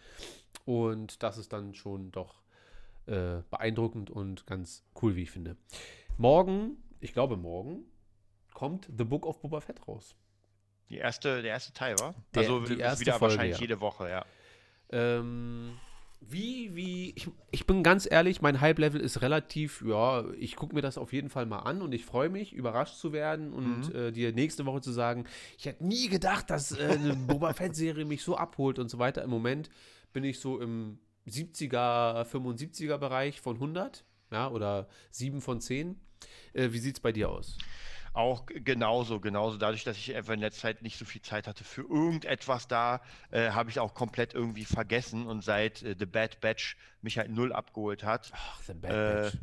Und 0.65 1.21
das 1.21 1.37
ist 1.37 1.53
dann 1.53 1.75
schon 1.75 2.11
doch 2.11 2.41
äh, 3.05 3.43
beeindruckend 3.51 4.09
und 4.09 4.47
ganz 4.47 4.83
cool, 4.99 5.15
wie 5.15 5.21
ich 5.21 5.29
finde. 5.29 5.57
Morgen, 6.17 6.77
ich 7.01 7.13
glaube 7.13 7.37
morgen, 7.37 7.83
kommt 8.55 8.89
The 8.97 9.03
Book 9.03 9.27
of 9.27 9.39
Boba 9.39 9.61
Fett 9.61 9.87
raus. 9.87 10.15
Die 10.89 10.97
erste, 10.97 11.43
der 11.43 11.51
erste 11.51 11.71
Teil, 11.71 11.99
war? 11.99 12.15
Der- 12.33 12.41
also 12.41 12.61
die 12.61 12.79
erste 12.79 13.01
wieder 13.01 13.13
Folge, 13.13 13.35
wahrscheinlich 13.35 13.57
ja. 13.57 13.61
jede 13.61 13.79
Woche, 13.79 14.09
ja. 14.09 14.25
Ähm, 14.89 15.77
wie, 16.21 16.75
wie, 16.75 17.11
ich, 17.15 17.27
ich 17.51 17.65
bin 17.65 17.83
ganz 17.83 18.07
ehrlich, 18.09 18.41
mein 18.41 18.61
Hype-Level 18.61 19.01
ist 19.01 19.21
relativ, 19.21 19.83
ja, 19.85 20.23
ich 20.39 20.55
gucke 20.55 20.75
mir 20.75 20.81
das 20.81 20.97
auf 20.97 21.11
jeden 21.13 21.29
Fall 21.29 21.45
mal 21.45 21.59
an 21.59 21.81
und 21.81 21.93
ich 21.93 22.05
freue 22.05 22.29
mich, 22.29 22.53
überrascht 22.53 22.95
zu 22.95 23.11
werden 23.11 23.51
und 23.51 23.89
Mhm. 23.89 23.95
äh, 23.95 24.11
dir 24.11 24.31
nächste 24.31 24.65
Woche 24.65 24.81
zu 24.81 24.91
sagen, 24.91 25.25
ich 25.57 25.65
hätte 25.65 25.85
nie 25.85 26.07
gedacht, 26.09 26.49
dass 26.49 26.71
äh, 26.71 26.83
eine 26.99 27.15
Boba 27.27 27.53
Fett-Serie 27.53 28.05
mich 28.05 28.23
so 28.23 28.37
abholt 28.37 28.79
und 28.79 28.89
so 28.89 28.99
weiter. 28.99 29.23
Im 29.23 29.29
Moment 29.31 29.69
bin 30.13 30.23
ich 30.23 30.39
so 30.39 30.59
im 30.61 30.99
70er, 31.27 32.23
75er 32.25 32.97
Bereich 32.97 33.41
von 33.41 33.55
100, 33.55 34.03
ja, 34.31 34.49
oder 34.49 34.87
7 35.11 35.41
von 35.41 35.59
10. 35.59 35.99
Äh, 36.53 36.69
wie 36.71 36.79
sieht 36.79 36.95
es 36.97 37.01
bei 37.01 37.11
dir 37.11 37.29
aus? 37.29 37.57
Auch 38.13 38.45
genauso, 38.45 39.21
genauso. 39.21 39.57
Dadurch, 39.57 39.85
dass 39.85 39.97
ich 39.97 40.13
einfach 40.13 40.33
in 40.33 40.41
letzter 40.41 40.63
Zeit 40.63 40.81
nicht 40.81 40.97
so 40.97 41.05
viel 41.05 41.21
Zeit 41.21 41.47
hatte 41.47 41.63
für 41.63 41.81
irgendetwas 41.81 42.67
da, 42.67 43.01
äh, 43.31 43.51
habe 43.51 43.69
ich 43.69 43.79
auch 43.79 43.93
komplett 43.93 44.33
irgendwie 44.33 44.65
vergessen 44.65 45.27
und 45.27 45.43
seit 45.43 45.81
äh, 45.81 45.95
The 45.97 46.05
Bad 46.05 46.41
Batch 46.41 46.75
mich 47.01 47.17
halt 47.17 47.31
null 47.31 47.53
abgeholt 47.53 48.03
hat. 48.03 48.31
Ach, 48.33 48.61
The 48.63 48.73
Bad 48.73 48.91
äh, 48.91 49.21
Batch. 49.23 49.37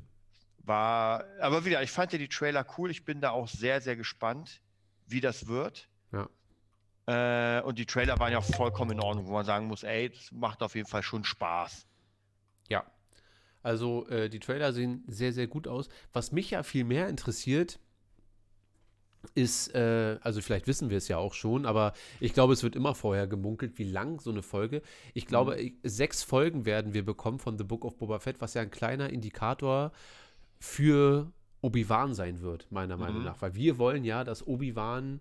War, 0.65 1.25
aber 1.41 1.65
wieder, 1.65 1.83
ich 1.83 1.91
fand 1.91 2.13
ja 2.13 2.19
die 2.19 2.29
Trailer 2.29 2.67
cool. 2.77 2.91
Ich 2.91 3.07
bin 3.07 3.23
da 3.23 3.31
auch 3.31 3.49
sehr, 3.49 3.81
sehr 3.81 3.97
gespannt, 3.97 4.61
wie 5.07 5.23
das 5.23 5.47
wird. 5.47 5.89
Ja. 6.13 6.29
Äh, 7.07 7.63
und 7.63 7.79
die 7.79 7.87
Trailer 7.87 8.19
waren 8.19 8.33
ja 8.33 8.39
auch 8.39 8.45
vollkommen 8.45 8.91
in 8.91 9.01
Ordnung, 9.01 9.27
wo 9.29 9.33
man 9.33 9.47
sagen 9.47 9.67
muss, 9.67 9.83
ey, 9.83 10.11
das 10.11 10.31
macht 10.31 10.63
auf 10.63 10.75
jeden 10.75 10.87
Fall 10.87 11.03
schon 11.03 11.25
Spaß. 11.25 11.87
Ja. 12.69 12.85
Also 13.63 14.07
äh, 14.09 14.29
die 14.29 14.41
Trailer 14.41 14.75
sehen 14.75 15.05
sehr, 15.07 15.33
sehr 15.33 15.47
gut 15.47 15.67
aus. 15.67 15.89
Was 16.13 16.33
mich 16.33 16.51
ja 16.51 16.63
viel 16.63 16.85
mehr 16.85 17.09
interessiert, 17.09 17.81
ist, 19.35 19.75
äh, 19.75 20.19
also 20.23 20.41
vielleicht 20.41 20.67
wissen 20.67 20.91
wir 20.91 20.99
es 20.99 21.09
ja 21.09 21.19
auch 21.19 21.35
schon, 21.35 21.67
aber 21.67 21.93
ich 22.21 22.33
glaube, 22.35 22.53
es 22.53 22.63
wird 22.63 22.77
immer 22.77 22.95
vorher 22.95 23.27
gemunkelt, 23.27 23.79
wie 23.79 23.85
lang 23.91 24.21
so 24.21 24.31
eine 24.31 24.43
Folge. 24.43 24.83
Ich 25.15 25.27
glaube, 25.27 25.57
Mhm. 25.57 25.77
sechs 25.83 26.23
Folgen 26.23 26.65
werden 26.67 26.95
wir 26.95 27.05
bekommen 27.05 27.39
von 27.39 27.59
The 27.59 27.65
Book 27.65 27.85
of 27.85 27.97
Boba 27.97 28.21
Fett, 28.21 28.41
was 28.41 28.55
ja 28.55 28.63
ein 28.63 28.71
kleiner 28.71 29.11
Indikator 29.11 29.93
für 30.61 31.33
Obi-Wan 31.61 32.15
sein 32.15 32.41
wird, 32.41 32.71
meiner 32.71 32.97
Meinung 32.97 33.19
Mhm. 33.19 33.25
nach. 33.25 33.43
Weil 33.43 33.55
wir 33.55 33.79
wollen 33.79 34.05
ja, 34.05 34.23
dass 34.25 34.47
Obi-Wan 34.47 35.21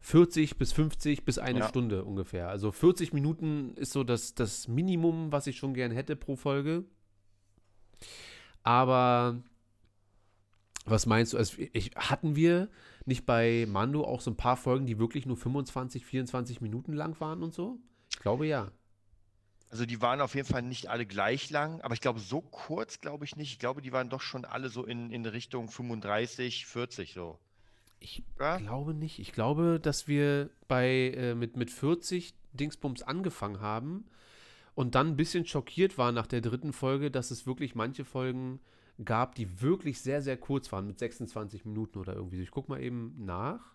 40 0.00 0.56
bis 0.56 0.72
50 0.72 1.24
bis 1.24 1.38
eine 1.38 1.60
Ja. 1.60 1.68
Stunde 1.68 2.04
ungefähr. 2.04 2.48
Also 2.48 2.72
40 2.72 3.12
Minuten 3.12 3.74
ist 3.76 3.92
so 3.92 4.02
das, 4.02 4.34
das 4.34 4.66
Minimum, 4.66 5.30
was 5.30 5.46
ich 5.46 5.56
schon 5.58 5.74
gern 5.74 5.92
hätte 5.92 6.16
pro 6.16 6.36
Folge. 6.36 6.84
Aber 8.62 9.40
was 10.84 11.06
meinst 11.06 11.32
du? 11.32 11.38
Also 11.38 11.56
ich, 11.72 11.92
hatten 11.96 12.34
wir 12.36 12.68
nicht 13.10 13.26
bei 13.26 13.66
Mando 13.68 14.04
auch 14.04 14.20
so 14.20 14.30
ein 14.30 14.36
paar 14.36 14.56
Folgen, 14.56 14.86
die 14.86 14.98
wirklich 14.98 15.26
nur 15.26 15.36
25, 15.36 16.06
24 16.06 16.60
Minuten 16.60 16.94
lang 16.94 17.20
waren 17.20 17.42
und 17.42 17.52
so? 17.52 17.78
Ich 18.10 18.20
glaube 18.20 18.46
ja. 18.46 18.70
Also 19.68 19.84
die 19.84 20.00
waren 20.00 20.20
auf 20.20 20.34
jeden 20.34 20.48
Fall 20.48 20.62
nicht 20.62 20.88
alle 20.88 21.06
gleich 21.06 21.50
lang, 21.50 21.80
aber 21.82 21.94
ich 21.94 22.00
glaube, 22.00 22.20
so 22.20 22.40
kurz 22.40 23.00
glaube 23.00 23.24
ich 23.24 23.36
nicht. 23.36 23.52
Ich 23.52 23.58
glaube, 23.58 23.82
die 23.82 23.92
waren 23.92 24.08
doch 24.08 24.20
schon 24.20 24.44
alle 24.44 24.68
so 24.68 24.84
in, 24.84 25.10
in 25.10 25.26
Richtung 25.26 25.68
35, 25.68 26.66
40 26.66 27.12
so. 27.12 27.38
Ich 28.00 28.22
ja? 28.38 28.56
glaube 28.56 28.94
nicht. 28.94 29.18
Ich 29.18 29.32
glaube, 29.32 29.78
dass 29.80 30.08
wir 30.08 30.50
bei 30.66 31.12
äh, 31.16 31.34
mit, 31.34 31.56
mit 31.56 31.70
40 31.70 32.34
Dingsbums 32.52 33.02
angefangen 33.02 33.60
haben 33.60 34.06
und 34.74 34.94
dann 34.94 35.08
ein 35.08 35.16
bisschen 35.16 35.46
schockiert 35.46 35.98
waren 35.98 36.14
nach 36.14 36.26
der 36.26 36.40
dritten 36.40 36.72
Folge, 36.72 37.10
dass 37.10 37.30
es 37.30 37.46
wirklich 37.46 37.74
manche 37.74 38.04
Folgen 38.04 38.60
gab, 39.04 39.34
die 39.34 39.60
wirklich 39.60 40.00
sehr, 40.00 40.22
sehr 40.22 40.36
kurz 40.36 40.70
waren, 40.72 40.86
mit 40.86 40.98
26 40.98 41.64
Minuten 41.64 41.98
oder 41.98 42.14
irgendwie. 42.14 42.42
Ich 42.42 42.50
guck 42.50 42.68
mal 42.68 42.80
eben 42.80 43.14
nach. 43.18 43.74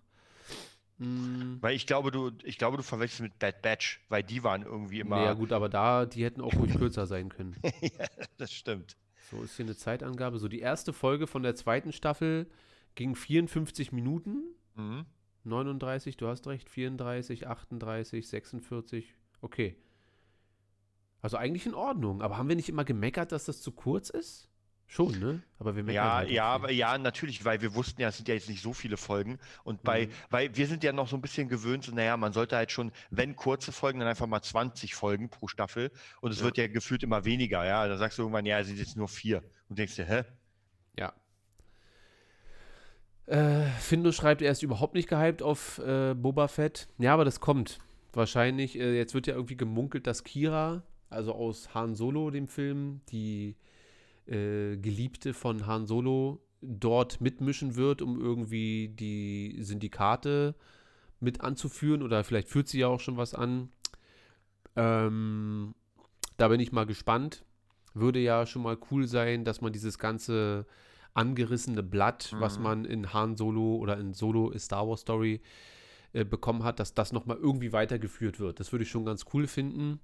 Mm. 0.97 1.57
Weil 1.61 1.75
ich 1.75 1.87
glaube, 1.87 2.11
du, 2.11 2.31
ich 2.43 2.57
glaube, 2.57 2.77
du 2.77 2.83
verwechselst 2.83 3.21
mit 3.21 3.39
Bad 3.39 3.61
Batch, 3.61 4.05
weil 4.09 4.23
die 4.23 4.43
waren 4.43 4.63
irgendwie 4.63 4.99
immer. 4.99 5.21
Ja, 5.23 5.33
gut, 5.33 5.51
aber 5.51 5.69
da, 5.69 6.05
die 6.05 6.23
hätten 6.23 6.41
auch 6.41 6.53
ruhig 6.53 6.75
kürzer 6.77 7.05
sein 7.05 7.29
können. 7.29 7.55
ja, 7.81 8.07
das 8.37 8.53
stimmt. 8.53 8.95
So 9.31 9.41
ist 9.41 9.55
hier 9.55 9.65
eine 9.65 9.75
Zeitangabe. 9.75 10.37
So, 10.37 10.47
die 10.47 10.59
erste 10.59 10.93
Folge 10.93 11.27
von 11.27 11.43
der 11.43 11.55
zweiten 11.55 11.91
Staffel 11.91 12.47
ging 12.93 13.15
54 13.15 13.91
Minuten. 13.91 14.43
Mhm. 14.75 15.05
39, 15.43 16.17
du 16.17 16.27
hast 16.27 16.47
recht, 16.47 16.69
34, 16.69 17.47
38, 17.47 18.27
46. 18.27 19.15
Okay. 19.41 19.75
Also 21.21 21.37
eigentlich 21.37 21.65
in 21.65 21.73
Ordnung. 21.73 22.21
Aber 22.21 22.37
haben 22.37 22.49
wir 22.49 22.55
nicht 22.55 22.69
immer 22.69 22.85
gemeckert, 22.85 23.31
dass 23.31 23.45
das 23.45 23.61
zu 23.61 23.71
kurz 23.71 24.09
ist? 24.09 24.49
Schon, 24.87 25.19
ne? 25.19 25.41
Aber 25.57 25.75
wir 25.75 25.83
meckern 25.83 25.95
Ja, 25.95 26.13
halt 26.15 26.29
ja, 26.29 26.45
aber 26.45 26.71
ja, 26.71 26.97
natürlich, 26.97 27.43
weil 27.43 27.61
wir 27.61 27.73
wussten 27.73 28.01
ja, 28.01 28.09
es 28.09 28.17
sind 28.17 28.27
ja 28.27 28.35
jetzt 28.35 28.49
nicht 28.49 28.61
so 28.61 28.71
viele 28.71 28.97
Folgen. 28.97 29.39
Und 29.63 29.81
bei, 29.83 30.05
mhm. 30.05 30.11
weil 30.29 30.55
wir 30.55 30.67
sind 30.67 30.83
ja 30.83 30.93
noch 30.93 31.07
so 31.07 31.15
ein 31.17 31.21
bisschen 31.21 31.49
gewöhnt, 31.49 31.83
so, 31.83 31.93
naja, 31.93 32.15
man 32.17 32.33
sollte 32.33 32.55
halt 32.55 32.71
schon, 32.71 32.91
wenn 33.09 33.35
kurze 33.35 33.71
Folgen, 33.71 33.99
dann 33.99 34.07
einfach 34.07 34.27
mal 34.27 34.41
20 34.41 34.93
Folgen 34.93 35.29
pro 35.29 35.47
Staffel. 35.47 35.91
Und 36.21 36.31
es 36.31 36.39
ja. 36.39 36.45
wird 36.45 36.57
ja 36.57 36.67
gefühlt 36.67 37.03
immer 37.03 37.25
weniger, 37.25 37.65
ja. 37.65 37.87
Da 37.87 37.97
sagst 37.97 38.17
du 38.17 38.23
irgendwann, 38.23 38.45
ja, 38.45 38.59
es 38.59 38.67
sind 38.67 38.77
jetzt 38.77 38.95
nur 38.95 39.07
vier. 39.07 39.43
Und 39.69 39.79
denkst 39.79 39.95
dir, 39.95 40.05
hä? 40.05 40.23
Ja. 40.97 41.13
Äh, 43.25 43.65
Findo 43.79 44.11
schreibt, 44.11 44.43
er 44.43 44.51
ist 44.51 44.61
überhaupt 44.61 44.93
nicht 44.93 45.09
gehypt 45.09 45.41
auf 45.41 45.79
äh, 45.79 46.13
Boba 46.13 46.47
Fett. 46.47 46.87
Ja, 46.99 47.13
aber 47.13 47.25
das 47.25 47.39
kommt. 47.39 47.79
Wahrscheinlich, 48.13 48.79
äh, 48.79 48.95
jetzt 48.95 49.15
wird 49.15 49.25
ja 49.25 49.33
irgendwie 49.33 49.57
gemunkelt, 49.57 50.05
dass 50.05 50.23
Kira, 50.23 50.83
also 51.09 51.33
aus 51.33 51.73
Han 51.73 51.95
Solo, 51.95 52.29
dem 52.29 52.47
Film, 52.47 53.01
die 53.09 53.55
äh, 54.27 54.77
Geliebte 54.77 55.33
von 55.33 55.67
Han 55.67 55.85
Solo 55.85 56.41
dort 56.61 57.21
mitmischen 57.21 57.75
wird, 57.75 58.01
um 58.01 58.19
irgendwie 58.19 58.89
die 58.89 59.57
Syndikate 59.61 60.55
mit 61.19 61.41
anzuführen 61.41 62.01
oder 62.01 62.23
vielleicht 62.23 62.49
führt 62.49 62.67
sie 62.67 62.79
ja 62.79 62.87
auch 62.87 62.99
schon 62.99 63.17
was 63.17 63.33
an. 63.33 63.69
Ähm, 64.75 65.75
da 66.37 66.47
bin 66.47 66.59
ich 66.59 66.71
mal 66.71 66.85
gespannt. 66.85 67.45
Würde 67.93 68.19
ja 68.19 68.45
schon 68.45 68.63
mal 68.63 68.77
cool 68.91 69.07
sein, 69.07 69.45
dass 69.45 69.61
man 69.61 69.71
dieses 69.71 69.97
ganze 69.97 70.65
angerissene 71.13 71.81
Blatt, 71.81 72.31
mhm. 72.33 72.41
was 72.41 72.59
man 72.59 72.85
in 72.85 73.13
Han 73.13 73.37
Solo 73.37 73.77
oder 73.77 73.97
in 73.97 74.13
Solo 74.13 74.51
Star 74.57 74.87
Wars 74.87 75.01
Story 75.01 75.41
äh, 76.11 76.25
bekommen 76.25 76.63
hat, 76.63 76.79
dass 76.79 76.93
das 76.93 77.13
nochmal 77.13 77.37
irgendwie 77.37 77.71
weitergeführt 77.71 78.39
wird. 78.39 78.59
Das 78.59 78.71
würde 78.71 78.83
ich 78.83 78.89
schon 78.89 79.05
ganz 79.05 79.25
cool 79.33 79.47
finden. 79.47 79.99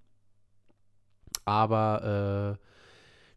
Aber 1.45 2.57
äh, 2.59 2.70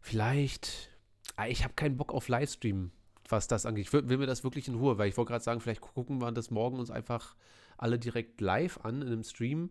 vielleicht, 0.05 0.91
ah, 1.35 1.47
ich 1.47 1.63
habe 1.63 1.73
keinen 1.73 1.97
Bock 1.97 2.13
auf 2.13 2.27
Livestream, 2.27 2.91
was 3.27 3.47
das 3.47 3.65
angeht. 3.65 3.87
Ich 3.87 3.93
will, 3.93 4.07
will 4.07 4.19
mir 4.19 4.27
das 4.27 4.43
wirklich 4.43 4.67
in 4.67 4.75
Ruhe, 4.75 4.97
weil 4.97 5.09
ich 5.09 5.17
wollte 5.17 5.31
gerade 5.31 5.43
sagen, 5.43 5.59
vielleicht 5.59 5.81
gucken 5.81 6.21
wir 6.21 6.31
das 6.31 6.51
morgen 6.51 6.77
uns 6.77 6.91
einfach 6.91 7.35
alle 7.77 7.97
direkt 7.97 8.39
live 8.39 8.79
an 8.83 9.01
in 9.01 9.07
einem 9.07 9.23
Stream. 9.23 9.69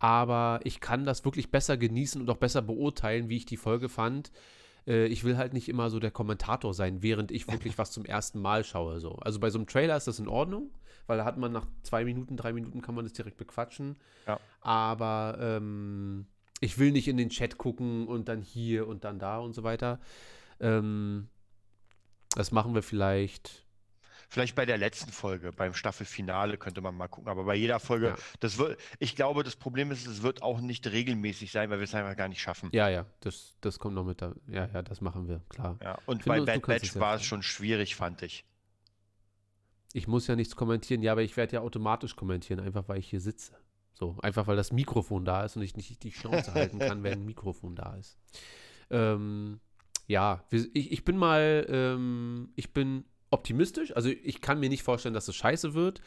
Aber 0.00 0.60
ich 0.64 0.80
kann 0.80 1.04
das 1.04 1.24
wirklich 1.24 1.50
besser 1.50 1.76
genießen 1.76 2.20
und 2.20 2.28
auch 2.28 2.36
besser 2.36 2.60
beurteilen, 2.60 3.28
wie 3.28 3.36
ich 3.36 3.46
die 3.46 3.56
Folge 3.56 3.88
fand. 3.88 4.32
Äh, 4.86 5.06
ich 5.06 5.22
will 5.22 5.36
halt 5.36 5.52
nicht 5.52 5.68
immer 5.68 5.90
so 5.90 6.00
der 6.00 6.10
Kommentator 6.10 6.74
sein, 6.74 7.02
während 7.02 7.30
ich 7.30 7.46
wirklich 7.50 7.78
was 7.78 7.92
zum 7.92 8.04
ersten 8.04 8.40
Mal 8.40 8.64
schaue. 8.64 8.98
So. 8.98 9.12
Also 9.16 9.38
bei 9.38 9.50
so 9.50 9.58
einem 9.58 9.66
Trailer 9.66 9.96
ist 9.96 10.08
das 10.08 10.18
in 10.18 10.28
Ordnung, 10.28 10.70
weil 11.06 11.18
da 11.18 11.24
hat 11.24 11.38
man 11.38 11.52
nach 11.52 11.66
zwei 11.82 12.04
Minuten, 12.04 12.36
drei 12.36 12.52
Minuten 12.52 12.82
kann 12.82 12.96
man 12.96 13.04
das 13.04 13.12
direkt 13.12 13.36
bequatschen. 13.36 13.96
Ja. 14.26 14.40
Aber 14.60 15.38
ähm, 15.40 16.26
ich 16.60 16.78
will 16.78 16.92
nicht 16.92 17.08
in 17.08 17.16
den 17.16 17.30
Chat 17.30 17.58
gucken 17.58 18.06
und 18.06 18.28
dann 18.28 18.42
hier 18.42 18.86
und 18.86 19.04
dann 19.04 19.18
da 19.18 19.38
und 19.38 19.54
so 19.54 19.62
weiter. 19.62 20.00
Ähm, 20.60 21.28
das 22.34 22.52
machen 22.52 22.74
wir 22.74 22.82
vielleicht. 22.82 23.64
Vielleicht 24.30 24.54
bei 24.54 24.66
der 24.66 24.76
letzten 24.76 25.10
Folge, 25.10 25.52
beim 25.52 25.72
Staffelfinale 25.72 26.58
könnte 26.58 26.82
man 26.82 26.94
mal 26.94 27.08
gucken. 27.08 27.30
Aber 27.30 27.44
bei 27.44 27.54
jeder 27.54 27.80
Folge, 27.80 28.08
ja. 28.08 28.16
das 28.40 28.58
wird, 28.58 28.78
ich 28.98 29.16
glaube, 29.16 29.42
das 29.42 29.56
Problem 29.56 29.90
ist, 29.90 30.06
es 30.06 30.22
wird 30.22 30.42
auch 30.42 30.60
nicht 30.60 30.86
regelmäßig 30.86 31.50
sein, 31.50 31.70
weil 31.70 31.78
wir 31.78 31.84
es 31.84 31.94
einfach 31.94 32.14
gar 32.14 32.28
nicht 32.28 32.42
schaffen. 32.42 32.68
Ja, 32.72 32.90
ja, 32.90 33.06
das, 33.20 33.54
das 33.62 33.78
kommt 33.78 33.94
noch 33.94 34.04
mit 34.04 34.20
da. 34.20 34.34
Ja, 34.46 34.68
ja, 34.74 34.82
das 34.82 35.00
machen 35.00 35.28
wir, 35.28 35.40
klar. 35.48 35.78
Ja, 35.82 35.98
und 36.04 36.24
Finde 36.24 36.44
bei 36.44 36.58
Bad 36.58 36.66
Batch 36.66 36.94
war 36.96 37.14
es 37.14 37.24
schon 37.24 37.42
schwierig, 37.42 37.96
fand 37.96 38.20
ich. 38.20 38.44
Ich 39.94 40.06
muss 40.06 40.26
ja 40.26 40.36
nichts 40.36 40.54
kommentieren, 40.54 41.02
ja, 41.02 41.12
aber 41.12 41.22
ich 41.22 41.38
werde 41.38 41.54
ja 41.54 41.60
automatisch 41.62 42.14
kommentieren, 42.14 42.60
einfach 42.60 42.86
weil 42.88 42.98
ich 42.98 43.08
hier 43.08 43.22
sitze. 43.22 43.56
So, 43.92 44.16
einfach 44.22 44.46
weil 44.46 44.56
das 44.56 44.72
Mikrofon 44.72 45.24
da 45.24 45.44
ist 45.44 45.56
und 45.56 45.62
ich 45.62 45.76
nicht 45.76 46.02
die 46.04 46.12
Schnauze 46.12 46.54
halten 46.54 46.78
kann, 46.78 47.02
wenn 47.02 47.20
ein 47.20 47.24
Mikrofon 47.24 47.74
da 47.74 47.96
ist. 47.96 48.16
Ähm, 48.90 49.60
ja, 50.06 50.44
ich, 50.50 50.92
ich 50.92 51.04
bin 51.04 51.16
mal, 51.16 51.66
ähm, 51.68 52.50
ich 52.56 52.72
bin 52.72 53.04
optimistisch. 53.30 53.94
Also 53.94 54.08
ich 54.08 54.40
kann 54.40 54.60
mir 54.60 54.68
nicht 54.68 54.82
vorstellen, 54.82 55.14
dass 55.14 55.28
es 55.28 55.36
scheiße 55.36 55.74
wird. 55.74 56.00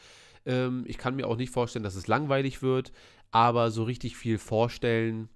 Ähm, 0.44 0.84
ich 0.86 0.98
kann 0.98 1.14
mir 1.14 1.28
auch 1.28 1.36
nicht 1.36 1.50
vorstellen, 1.50 1.84
dass 1.84 1.94
es 1.94 2.08
langweilig 2.08 2.62
wird. 2.62 2.92
Aber 3.30 3.70
so 3.70 3.84
richtig 3.84 4.16
viel 4.16 4.38
vorstellen, 4.38 5.28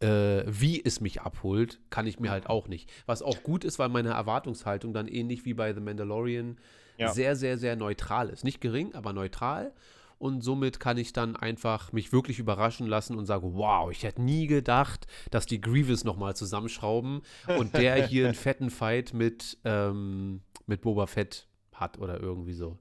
äh, 0.00 0.44
wie 0.46 0.82
es 0.82 1.00
mich 1.00 1.22
abholt, 1.22 1.80
kann 1.90 2.06
ich 2.06 2.20
mir 2.20 2.30
halt 2.30 2.48
auch 2.48 2.68
nicht. 2.68 2.90
Was 3.06 3.22
auch 3.22 3.42
gut 3.42 3.64
ist, 3.64 3.78
weil 3.78 3.88
meine 3.88 4.10
Erwartungshaltung 4.10 4.92
dann 4.92 5.08
ähnlich 5.08 5.44
wie 5.44 5.54
bei 5.54 5.74
The 5.74 5.80
Mandalorian 5.80 6.58
ja. 6.98 7.12
sehr, 7.12 7.36
sehr, 7.36 7.58
sehr 7.58 7.76
neutral 7.76 8.28
ist. 8.28 8.44
Nicht 8.44 8.60
gering, 8.60 8.94
aber 8.94 9.12
neutral 9.12 9.72
und 10.18 10.42
somit 10.42 10.80
kann 10.80 10.98
ich 10.98 11.12
dann 11.12 11.36
einfach 11.36 11.92
mich 11.92 12.12
wirklich 12.12 12.38
überraschen 12.38 12.86
lassen 12.86 13.16
und 13.16 13.26
sagen, 13.26 13.54
wow, 13.54 13.90
ich 13.90 14.02
hätte 14.02 14.22
nie 14.22 14.46
gedacht, 14.46 15.06
dass 15.30 15.46
die 15.46 15.60
Grievous 15.60 16.04
nochmal 16.04 16.36
zusammenschrauben 16.36 17.22
und 17.56 17.74
der 17.74 18.06
hier 18.08 18.26
einen 18.26 18.34
fetten 18.34 18.70
Fight 18.70 19.14
mit, 19.14 19.58
ähm, 19.64 20.42
mit 20.66 20.82
Boba 20.82 21.06
Fett 21.06 21.46
hat 21.72 21.98
oder 21.98 22.20
irgendwie 22.20 22.54
so. 22.54 22.78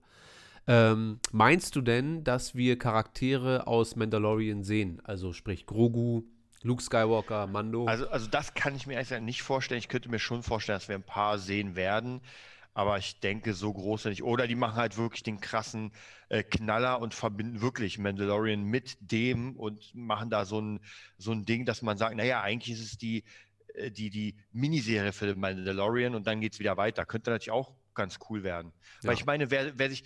Ähm, 0.69 1.19
meinst 1.31 1.75
du 1.75 1.81
denn, 1.81 2.23
dass 2.23 2.55
wir 2.55 2.77
Charaktere 2.77 3.67
aus 3.67 3.95
Mandalorian 3.95 4.63
sehen? 4.63 5.01
Also 5.05 5.31
sprich 5.31 5.65
Grogu, 5.65 6.23
Luke 6.63 6.83
Skywalker, 6.83 7.47
Mando? 7.47 7.85
Also, 7.85 8.09
also 8.09 8.27
das 8.27 8.53
kann 8.53 8.75
ich 8.75 8.85
mir 8.85 8.97
eigentlich 8.97 9.21
nicht 9.21 9.41
vorstellen. 9.43 9.79
Ich 9.79 9.87
könnte 9.87 10.09
mir 10.09 10.19
schon 10.19 10.43
vorstellen, 10.43 10.77
dass 10.79 10.89
wir 10.89 10.95
ein 10.95 11.03
paar 11.03 11.39
sehen 11.39 11.75
werden. 11.75 12.19
Aber 12.77 12.99
ich 12.99 13.19
denke, 13.19 13.55
so 13.55 13.73
groß 13.73 14.05
nicht. 14.05 14.21
Oder 14.21 14.45
die 14.45 14.53
machen 14.53 14.75
halt 14.75 14.97
wirklich 14.97 15.23
den 15.23 15.41
krassen 15.41 15.91
äh, 16.29 16.43
Knaller 16.43 17.01
und 17.01 17.15
verbinden 17.15 17.59
wirklich 17.59 17.97
Mandalorian 17.97 18.61
mit 18.61 18.97
dem 18.99 19.55
und 19.55 19.95
machen 19.95 20.29
da 20.29 20.45
so 20.45 20.61
ein, 20.61 20.79
so 21.17 21.31
ein 21.31 21.43
Ding, 21.43 21.65
dass 21.65 21.81
man 21.81 21.97
sagt, 21.97 22.15
naja, 22.15 22.43
eigentlich 22.43 22.77
ist 22.77 22.85
es 22.85 22.97
die, 22.99 23.23
äh, 23.73 23.89
die, 23.89 24.11
die 24.11 24.35
Miniserie 24.51 25.11
für 25.11 25.35
Mandalorian 25.35 26.13
und 26.13 26.27
dann 26.27 26.39
geht 26.39 26.53
es 26.53 26.59
wieder 26.59 26.77
weiter. 26.77 27.07
Könnte 27.07 27.31
natürlich 27.31 27.49
auch 27.49 27.73
ganz 27.95 28.19
cool 28.29 28.43
werden. 28.43 28.71
Ja. 29.01 29.09
Weil 29.09 29.15
ich 29.15 29.25
meine, 29.25 29.49
wer, 29.49 29.79
wer 29.79 29.89
sich, 29.89 30.03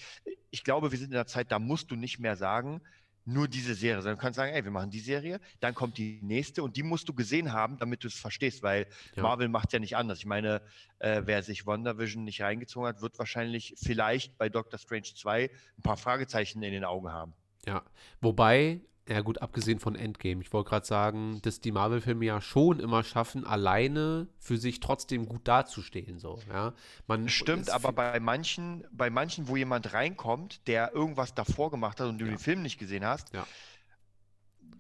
ich 0.49 0.64
glaube, 0.64 0.93
wir 0.93 0.98
sind 0.98 1.07
in 1.07 1.15
der 1.15 1.27
Zeit, 1.27 1.52
da 1.52 1.60
musst 1.60 1.91
du 1.91 1.98
nicht 1.98 2.19
mehr 2.19 2.38
sagen, 2.38 2.80
nur 3.26 3.48
diese 3.48 3.76
Serie, 3.76 4.02
sondern 4.02 4.18
du 4.18 4.22
kannst 4.22 4.38
sagen, 4.38 4.53
ey, 4.53 4.64
wir 4.64 4.72
machen 4.72 4.89
die 4.89 4.99
Serie, 4.99 5.39
dann 5.60 5.76
kommt 5.76 5.98
die 5.98 6.19
nächste 6.22 6.64
und 6.64 6.76
die 6.76 6.84
musst 6.84 7.07
du 7.07 7.14
gesehen 7.14 7.53
haben, 7.53 7.77
damit 7.77 8.03
du 8.03 8.07
es 8.07 8.15
verstehst, 8.15 8.64
weil 8.64 8.88
ja. 9.15 9.23
Marvel 9.23 9.48
macht 9.48 9.73
ja 9.73 9.80
nicht 9.80 9.95
anders. 9.95 10.19
Ich 10.19 10.26
meine, 10.26 10.61
äh, 10.99 11.22
wer 11.26 11.43
sich 11.43 11.65
WandaVision 11.65 12.23
nicht 12.23 12.41
reingezogen 12.41 12.88
hat, 12.88 13.02
wird 13.02 13.18
wahrscheinlich 13.19 13.76
vielleicht 13.77 14.38
bei 14.38 14.49
Doctor 14.49 14.80
Strange 14.80 15.14
2 15.15 15.43
ein 15.43 15.81
paar 15.84 15.98
Fragezeichen 15.98 16.64
in 16.64 16.72
den 16.72 16.84
Augen 16.84 17.11
haben. 17.11 17.34
Ja, 17.65 17.84
wobei 18.22 18.81
ja 19.11 19.21
gut, 19.21 19.41
abgesehen 19.41 19.79
von 19.79 19.95
Endgame. 19.95 20.41
Ich 20.41 20.51
wollte 20.53 20.69
gerade 20.69 20.85
sagen, 20.85 21.39
dass 21.41 21.59
die 21.59 21.71
Marvel-Filme 21.71 22.25
ja 22.25 22.41
schon 22.41 22.79
immer 22.79 23.03
schaffen, 23.03 23.45
alleine 23.45 24.27
für 24.39 24.57
sich 24.57 24.79
trotzdem 24.79 25.27
gut 25.27 25.47
dazustehen. 25.47 26.19
So, 26.19 26.39
ja. 26.49 26.73
Man, 27.07 27.29
Stimmt, 27.29 27.69
aber 27.69 27.91
bei 27.91 28.19
manchen, 28.19 28.85
bei 28.91 29.09
manchen, 29.09 29.47
wo 29.47 29.55
jemand 29.55 29.93
reinkommt, 29.93 30.67
der 30.67 30.93
irgendwas 30.93 31.33
davor 31.33 31.71
gemacht 31.71 31.99
hat 31.99 32.07
und 32.07 32.19
du 32.19 32.25
ja. 32.25 32.31
den 32.31 32.39
Film 32.39 32.61
nicht 32.61 32.77
gesehen 32.77 33.05
hast, 33.05 33.33
ja. 33.33 33.45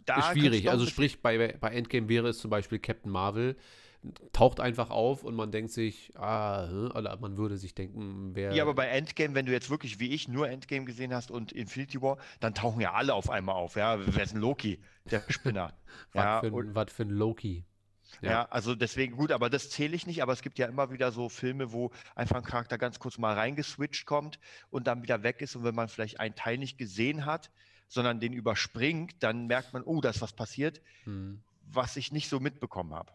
da 0.05 0.19
ist 0.19 0.37
schwierig. 0.37 0.69
Also 0.69 0.85
sprich, 0.85 1.21
bei, 1.21 1.57
bei 1.59 1.69
Endgame 1.69 2.09
wäre 2.09 2.29
es 2.29 2.39
zum 2.39 2.49
Beispiel 2.49 2.79
Captain 2.79 3.11
Marvel, 3.11 3.57
taucht 4.33 4.59
einfach 4.59 4.89
auf 4.89 5.23
und 5.23 5.35
man 5.35 5.51
denkt 5.51 5.71
sich, 5.71 6.11
ah, 6.15 6.89
oder 6.95 7.17
man 7.19 7.37
würde 7.37 7.57
sich 7.57 7.75
denken, 7.75 8.31
wer. 8.33 8.53
Ja, 8.53 8.63
aber 8.63 8.73
bei 8.73 8.87
Endgame, 8.87 9.35
wenn 9.35 9.45
du 9.45 9.51
jetzt 9.51 9.69
wirklich 9.69 9.99
wie 9.99 10.09
ich 10.09 10.27
nur 10.27 10.49
Endgame 10.49 10.85
gesehen 10.85 11.13
hast 11.13 11.31
und 11.31 11.51
Infinity 11.51 12.01
War, 12.01 12.17
dann 12.39 12.53
tauchen 12.53 12.81
ja 12.81 12.93
alle 12.93 13.13
auf 13.13 13.29
einmal 13.29 13.55
auf. 13.55 13.75
Ja, 13.75 13.99
wer 13.99 14.23
ist 14.23 14.35
ein 14.35 14.41
Loki? 14.41 14.79
Der 15.09 15.23
Spinner. 15.29 15.73
was, 16.13 16.23
ja, 16.23 16.39
für 16.39 16.47
ein, 16.47 16.75
was 16.75 16.91
für 16.91 17.03
ein 17.03 17.09
Loki. 17.09 17.63
Ja. 18.21 18.31
ja. 18.31 18.47
also 18.49 18.75
deswegen 18.75 19.15
gut, 19.15 19.31
aber 19.31 19.49
das 19.49 19.69
zähle 19.69 19.95
ich 19.95 20.07
nicht. 20.07 20.23
Aber 20.23 20.33
es 20.33 20.41
gibt 20.41 20.57
ja 20.57 20.67
immer 20.67 20.91
wieder 20.91 21.11
so 21.11 21.29
Filme, 21.29 21.71
wo 21.71 21.91
einfach 22.15 22.37
ein 22.37 22.43
Charakter 22.43 22.77
ganz 22.77 22.99
kurz 22.99 23.17
mal 23.17 23.33
reingeswitcht 23.33 24.05
kommt 24.05 24.39
und 24.71 24.87
dann 24.87 25.03
wieder 25.03 25.23
weg 25.23 25.41
ist. 25.41 25.55
Und 25.55 25.63
wenn 25.63 25.75
man 25.75 25.89
vielleicht 25.89 26.19
einen 26.19 26.35
Teil 26.35 26.57
nicht 26.57 26.77
gesehen 26.77 27.25
hat, 27.25 27.51
sondern 27.87 28.19
den 28.19 28.33
überspringt, 28.33 29.15
dann 29.19 29.47
merkt 29.47 29.73
man, 29.73 29.83
oh, 29.83 30.01
da 30.01 30.09
ist 30.09 30.21
was 30.21 30.33
passiert. 30.33 30.81
Hm 31.03 31.41
was 31.73 31.95
ich 31.95 32.11
nicht 32.11 32.29
so 32.29 32.39
mitbekommen 32.39 32.93
habe. 32.93 33.11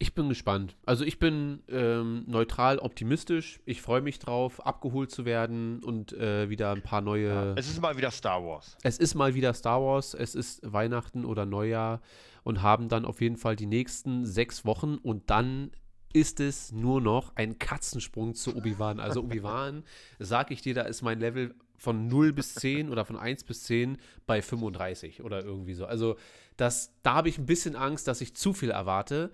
Ich 0.00 0.14
bin 0.14 0.28
gespannt. 0.28 0.76
Also 0.86 1.04
ich 1.04 1.18
bin 1.18 1.62
ähm, 1.68 2.22
neutral 2.28 2.78
optimistisch. 2.78 3.58
Ich 3.64 3.82
freue 3.82 4.00
mich 4.00 4.20
drauf, 4.20 4.64
abgeholt 4.64 5.10
zu 5.10 5.24
werden 5.24 5.82
und 5.82 6.12
äh, 6.12 6.48
wieder 6.48 6.70
ein 6.70 6.82
paar 6.82 7.00
neue. 7.00 7.28
Ja, 7.28 7.54
es 7.54 7.68
ist 7.68 7.80
mal 7.80 7.96
wieder 7.96 8.12
Star 8.12 8.44
Wars. 8.44 8.76
Es 8.82 8.98
ist 8.98 9.14
mal 9.14 9.34
wieder 9.34 9.52
Star 9.54 9.82
Wars. 9.82 10.14
Es 10.14 10.36
ist 10.36 10.60
Weihnachten 10.62 11.24
oder 11.24 11.46
Neujahr 11.46 12.00
und 12.44 12.62
haben 12.62 12.88
dann 12.88 13.04
auf 13.04 13.20
jeden 13.20 13.36
Fall 13.36 13.56
die 13.56 13.66
nächsten 13.66 14.24
sechs 14.24 14.64
Wochen 14.64 14.98
und 14.98 15.30
dann 15.30 15.72
ist 16.12 16.40
es 16.40 16.72
nur 16.72 17.00
noch 17.00 17.36
ein 17.36 17.58
Katzensprung 17.58 18.34
zu 18.34 18.56
Obi-Wan. 18.56 19.00
Also 19.00 19.20
Obi-Wan, 19.22 19.84
sag 20.18 20.50
ich 20.50 20.62
dir, 20.62 20.74
da 20.74 20.82
ist 20.82 21.02
mein 21.02 21.20
Level 21.20 21.54
von 21.76 22.08
0 22.08 22.32
bis 22.32 22.54
10 22.54 22.88
oder 22.88 23.04
von 23.04 23.16
1 23.16 23.44
bis 23.44 23.64
10 23.64 23.98
bei 24.26 24.42
35 24.42 25.22
oder 25.22 25.44
irgendwie 25.44 25.74
so. 25.74 25.86
Also 25.86 26.16
das, 26.56 26.92
da 27.02 27.14
habe 27.14 27.28
ich 27.28 27.38
ein 27.38 27.46
bisschen 27.46 27.76
Angst, 27.76 28.08
dass 28.08 28.20
ich 28.20 28.34
zu 28.34 28.52
viel 28.52 28.70
erwarte. 28.70 29.30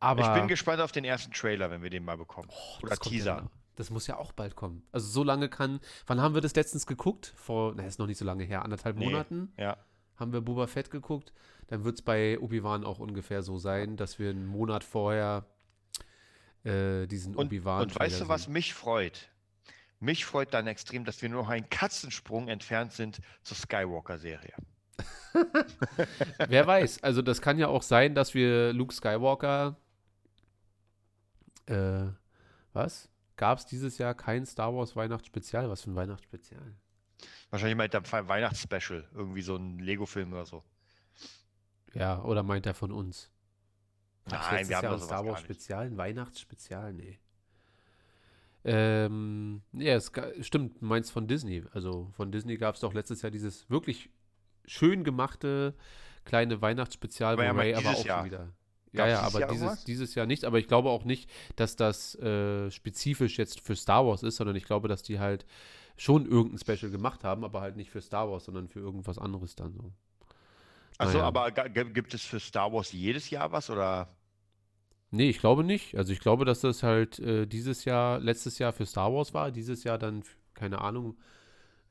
Aber 0.00 0.22
ich 0.22 0.32
bin 0.40 0.48
gespannt 0.48 0.80
auf 0.80 0.92
den 0.92 1.04
ersten 1.04 1.32
Trailer, 1.32 1.70
wenn 1.70 1.82
wir 1.82 1.90
den 1.90 2.04
mal 2.04 2.16
bekommen. 2.16 2.48
Oh, 2.50 2.84
Oder 2.84 2.96
Teaser. 2.96 3.36
Ja, 3.36 3.50
das 3.76 3.90
muss 3.90 4.06
ja 4.06 4.16
auch 4.16 4.32
bald 4.32 4.56
kommen. 4.56 4.82
Also 4.92 5.08
so 5.08 5.22
lange 5.22 5.48
kann. 5.48 5.80
Wann 6.06 6.20
haben 6.20 6.34
wir 6.34 6.40
das 6.40 6.54
letztens 6.54 6.86
geguckt? 6.86 7.32
Vor, 7.36 7.74
na, 7.76 7.84
ist 7.84 7.98
noch 7.98 8.06
nicht 8.06 8.18
so 8.18 8.24
lange 8.24 8.44
her, 8.44 8.62
anderthalb 8.62 8.96
nee, 8.96 9.06
Monaten. 9.06 9.52
Ja. 9.56 9.76
Haben 10.16 10.32
wir 10.32 10.40
Boba 10.40 10.66
Fett 10.66 10.90
geguckt. 10.90 11.32
Dann 11.68 11.84
wird 11.84 11.96
es 11.96 12.02
bei 12.02 12.38
Obi-Wan 12.38 12.84
auch 12.84 12.98
ungefähr 12.98 13.42
so 13.42 13.58
sein, 13.58 13.96
dass 13.96 14.18
wir 14.18 14.30
einen 14.30 14.46
Monat 14.46 14.84
vorher 14.84 15.44
äh, 16.64 17.06
diesen 17.06 17.36
Obi-Wan. 17.36 17.82
Und 17.82 17.98
weißt 17.98 18.22
du, 18.22 18.28
was 18.28 18.48
mich 18.48 18.74
freut? 18.74 19.30
Mich 19.98 20.24
freut 20.24 20.54
dann 20.54 20.66
extrem, 20.66 21.04
dass 21.04 21.20
wir 21.20 21.28
nur 21.28 21.42
noch 21.42 21.50
einen 21.50 21.68
Katzensprung 21.68 22.48
entfernt 22.48 22.92
sind 22.92 23.20
zur 23.42 23.56
Skywalker-Serie. 23.56 24.54
Wer 26.48 26.66
weiß. 26.66 27.02
Also 27.02 27.22
das 27.22 27.40
kann 27.40 27.58
ja 27.58 27.68
auch 27.68 27.82
sein, 27.82 28.14
dass 28.14 28.34
wir 28.34 28.72
Luke 28.72 28.94
Skywalker 28.94 29.76
äh, 31.66 32.08
was? 32.72 33.08
Gab 33.36 33.58
es 33.58 33.66
dieses 33.66 33.98
Jahr 33.98 34.14
kein 34.14 34.44
Star 34.44 34.74
Wars 34.74 34.96
Weihnachtsspezial? 34.96 35.68
Was 35.70 35.82
für 35.82 35.90
ein 35.90 35.96
Weihnachtsspezial? 35.96 36.74
Wahrscheinlich 37.50 37.76
meint 37.76 37.94
er 37.94 38.02
ein 38.02 38.28
Weihnachtsspecial. 38.28 39.08
Irgendwie 39.14 39.42
so 39.42 39.56
ein 39.56 39.78
Lego-Film 39.78 40.32
oder 40.32 40.46
so. 40.46 40.62
Ja, 41.94 42.22
oder 42.22 42.42
meint 42.42 42.66
er 42.66 42.74
von 42.74 42.92
uns? 42.92 43.30
Gab's 44.28 44.46
Nein, 44.50 44.68
wir 44.68 44.76
haben 44.76 44.84
Jahr 44.84 44.94
ein 44.94 45.00
Star 45.00 45.26
Wars 45.26 45.40
Spezial, 45.40 45.86
ein 45.86 45.96
Weihnachtsspezial? 45.96 46.92
Nee. 46.92 47.18
Ähm, 48.62 49.62
ja, 49.72 49.94
es 49.94 50.12
stimmt, 50.42 50.82
meinst 50.82 51.10
von 51.10 51.26
Disney. 51.26 51.64
Also 51.72 52.10
von 52.12 52.30
Disney 52.30 52.56
gab 52.58 52.74
es 52.74 52.82
doch 52.82 52.92
letztes 52.92 53.22
Jahr 53.22 53.30
dieses 53.30 53.68
wirklich 53.70 54.10
schön 54.66 55.02
gemachte 55.02 55.74
kleine 56.24 56.60
Weihnachtsspezial, 56.60 57.34
aber 57.34 57.44
ja, 57.44 57.52
Ray 57.52 57.74
aber 57.74 57.90
auch 57.90 58.04
Jahr. 58.04 58.24
wieder 58.24 58.52
ja, 58.92 59.06
ja, 59.08 59.20
aber 59.20 59.40
Jahr 59.40 59.50
dieses, 59.50 59.84
dieses 59.84 60.14
Jahr 60.14 60.26
nicht. 60.26 60.44
Aber 60.44 60.58
ich 60.58 60.66
glaube 60.66 60.90
auch 60.90 61.04
nicht, 61.04 61.30
dass 61.56 61.76
das 61.76 62.14
äh, 62.16 62.70
spezifisch 62.70 63.38
jetzt 63.38 63.60
für 63.60 63.76
Star 63.76 64.06
Wars 64.06 64.22
ist, 64.22 64.36
sondern 64.36 64.56
ich 64.56 64.64
glaube, 64.64 64.88
dass 64.88 65.02
die 65.02 65.18
halt 65.18 65.46
schon 65.96 66.26
irgendein 66.26 66.58
Special 66.58 66.90
gemacht 66.90 67.24
haben, 67.24 67.44
aber 67.44 67.60
halt 67.60 67.76
nicht 67.76 67.90
für 67.90 68.00
Star 68.00 68.30
Wars, 68.30 68.46
sondern 68.46 68.68
für 68.68 68.80
irgendwas 68.80 69.18
anderes 69.18 69.54
dann 69.54 69.72
so. 69.72 69.92
Achso, 70.98 71.18
naja. 71.18 71.26
aber 71.26 71.50
gibt 71.50 72.14
es 72.14 72.22
für 72.22 72.40
Star 72.40 72.72
Wars 72.72 72.92
jedes 72.92 73.30
Jahr 73.30 73.52
was 73.52 73.70
oder? 73.70 74.08
Nee, 75.10 75.30
ich 75.30 75.38
glaube 75.40 75.64
nicht. 75.64 75.96
Also 75.96 76.12
ich 76.12 76.20
glaube, 76.20 76.44
dass 76.44 76.60
das 76.60 76.82
halt 76.82 77.18
äh, 77.18 77.46
dieses 77.46 77.84
Jahr, 77.84 78.20
letztes 78.20 78.58
Jahr 78.58 78.72
für 78.72 78.86
Star 78.86 79.12
Wars 79.12 79.34
war, 79.34 79.50
dieses 79.50 79.84
Jahr 79.84 79.98
dann, 79.98 80.22
keine 80.54 80.80
Ahnung, 80.80 81.16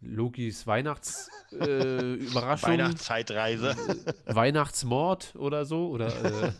Logis 0.02 0.66
Weihnachtsüberraschung. 0.66 2.70
Äh, 2.70 2.74
Weihnachtszeitreise. 2.80 3.76
Weihnachtsmord 4.26 5.36
oder 5.36 5.66
so. 5.66 5.90
Oder 5.90 6.54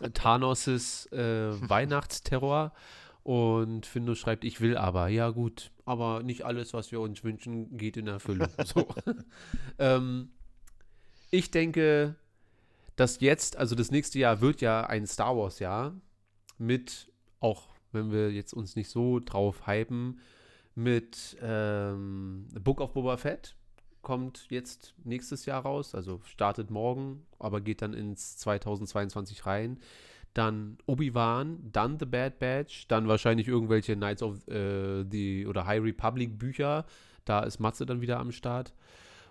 äh, 0.00 0.10
Thanos' 0.14 1.06
äh, 1.12 1.52
Weihnachtsterror. 1.68 2.72
Und 3.22 3.86
Findo 3.86 4.14
schreibt, 4.14 4.44
ich 4.44 4.60
will 4.60 4.76
aber. 4.76 5.08
Ja, 5.08 5.30
gut. 5.30 5.70
Aber 5.84 6.22
nicht 6.22 6.44
alles, 6.44 6.74
was 6.74 6.92
wir 6.92 7.00
uns 7.00 7.24
wünschen, 7.24 7.76
geht 7.76 7.96
in 7.96 8.06
Erfüllung. 8.06 8.48
So. 8.64 8.86
ähm, 9.78 10.30
ich 11.30 11.50
denke, 11.50 12.16
dass 12.96 13.20
jetzt, 13.20 13.56
also 13.56 13.74
das 13.74 13.90
nächste 13.90 14.18
Jahr 14.18 14.40
wird 14.40 14.60
ja 14.60 14.86
ein 14.86 15.06
Star 15.06 15.36
Wars-Jahr 15.36 15.94
mit, 16.58 17.10
auch 17.40 17.68
wenn 17.92 18.12
wir 18.12 18.30
jetzt 18.30 18.52
uns 18.52 18.76
nicht 18.76 18.90
so 18.90 19.20
drauf 19.20 19.66
hypen, 19.66 20.20
mit 20.74 21.36
ähm, 21.40 22.46
Book 22.62 22.80
of 22.80 22.92
Boba 22.92 23.16
Fett. 23.16 23.56
Kommt 24.02 24.46
jetzt 24.50 24.94
nächstes 25.02 25.46
Jahr 25.46 25.62
raus, 25.62 25.94
also 25.94 26.20
startet 26.24 26.70
morgen, 26.70 27.24
aber 27.38 27.60
geht 27.60 27.80
dann 27.80 27.94
ins 27.94 28.36
2022 28.36 29.46
rein. 29.46 29.78
Dann 30.34 30.78
Obi-Wan, 30.86 31.70
dann 31.72 31.98
The 31.98 32.06
Bad 32.06 32.38
Batch, 32.38 32.88
dann 32.88 33.08
wahrscheinlich 33.08 33.48
irgendwelche 33.48 33.94
Knights 33.94 34.22
of 34.22 34.46
äh, 34.48 35.04
the 35.08 35.46
oder 35.46 35.64
High 35.64 35.82
Republic 35.82 36.38
Bücher. 36.38 36.84
Da 37.24 37.40
ist 37.40 37.60
Matze 37.60 37.86
dann 37.86 38.00
wieder 38.00 38.18
am 38.18 38.32
Start. 38.32 38.74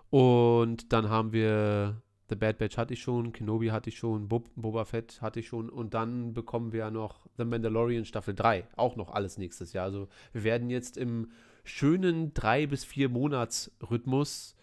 Und 0.09 0.93
dann 0.93 1.09
haben 1.09 1.33
wir 1.33 2.01
The 2.29 2.35
Bad 2.35 2.57
Batch 2.57 2.77
hatte 2.77 2.93
ich 2.93 3.01
schon, 3.01 3.33
Kenobi 3.33 3.71
hatte 3.71 3.89
ich 3.89 3.97
schon, 3.97 4.29
Bob, 4.29 4.49
Boba 4.55 4.85
Fett 4.85 5.21
hatte 5.21 5.39
ich 5.39 5.47
schon 5.47 5.69
und 5.69 5.93
dann 5.93 6.33
bekommen 6.33 6.71
wir 6.71 6.79
ja 6.79 6.91
noch 6.91 7.27
The 7.37 7.45
Mandalorian 7.45 8.05
Staffel 8.05 8.33
3, 8.33 8.67
auch 8.75 8.95
noch 8.95 9.09
alles 9.09 9.37
nächstes 9.37 9.73
Jahr. 9.73 9.85
Also 9.85 10.07
wir 10.31 10.43
werden 10.43 10.69
jetzt 10.69 10.97
im 10.97 11.31
schönen 11.63 12.33
drei 12.33 12.65
bis 12.65 12.85
vier 12.85 13.09
Monats 13.09 13.71
Rhythmus 13.89 14.55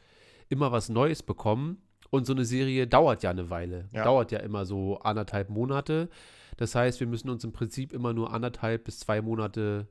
immer 0.49 0.73
was 0.73 0.89
Neues 0.89 1.23
bekommen 1.23 1.82
und 2.11 2.27
so 2.27 2.32
eine 2.32 2.45
Serie 2.45 2.87
dauert 2.87 3.23
ja 3.23 3.31
eine 3.31 3.51
Weile, 3.51 3.89
ja. 3.93 4.05
dauert 4.05 4.32
ja 4.32 4.41
immer 4.41 4.65
so 4.65 4.99
anderthalb 5.01 5.49
Monate. 5.49 6.09
Das 6.57 6.74
heißt, 6.74 7.01
wir 7.01 7.07
müssen 7.07 7.31
uns 7.31 7.45
im 7.45 7.53
Prinzip 7.53 7.93
immer 7.93 8.12
nur 8.12 8.32
anderthalb 8.32 8.85
bis 8.85 8.99
zwei 8.99 9.23
Monate 9.23 9.87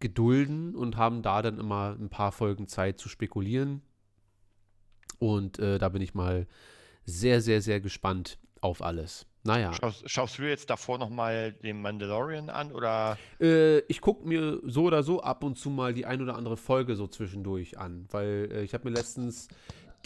gedulden 0.00 0.74
und 0.74 0.96
haben 0.96 1.22
da 1.22 1.42
dann 1.42 1.58
immer 1.58 1.96
ein 1.98 2.08
paar 2.08 2.32
Folgen 2.32 2.66
Zeit 2.66 2.98
zu 2.98 3.08
spekulieren. 3.08 3.82
Und 5.20 5.60
äh, 5.60 5.78
da 5.78 5.88
bin 5.90 6.02
ich 6.02 6.14
mal 6.14 6.48
sehr, 7.04 7.40
sehr, 7.40 7.62
sehr 7.62 7.80
gespannt 7.80 8.38
auf 8.60 8.82
alles. 8.82 9.26
Naja. 9.42 9.72
Schaust, 9.72 10.10
schaust 10.10 10.38
du 10.38 10.48
jetzt 10.48 10.68
davor 10.68 10.98
nochmal 10.98 11.52
den 11.52 11.80
Mandalorian 11.80 12.50
an 12.50 12.72
oder? 12.72 13.16
Äh, 13.40 13.78
ich 13.80 14.00
gucke 14.00 14.26
mir 14.26 14.60
so 14.64 14.84
oder 14.84 15.02
so 15.02 15.22
ab 15.22 15.44
und 15.44 15.56
zu 15.56 15.70
mal 15.70 15.94
die 15.94 16.04
ein 16.04 16.20
oder 16.20 16.36
andere 16.36 16.56
Folge 16.56 16.96
so 16.96 17.06
zwischendurch 17.06 17.78
an, 17.78 18.06
weil 18.10 18.48
äh, 18.52 18.62
ich 18.62 18.74
habe 18.74 18.88
mir 18.88 18.94
letztens 18.94 19.48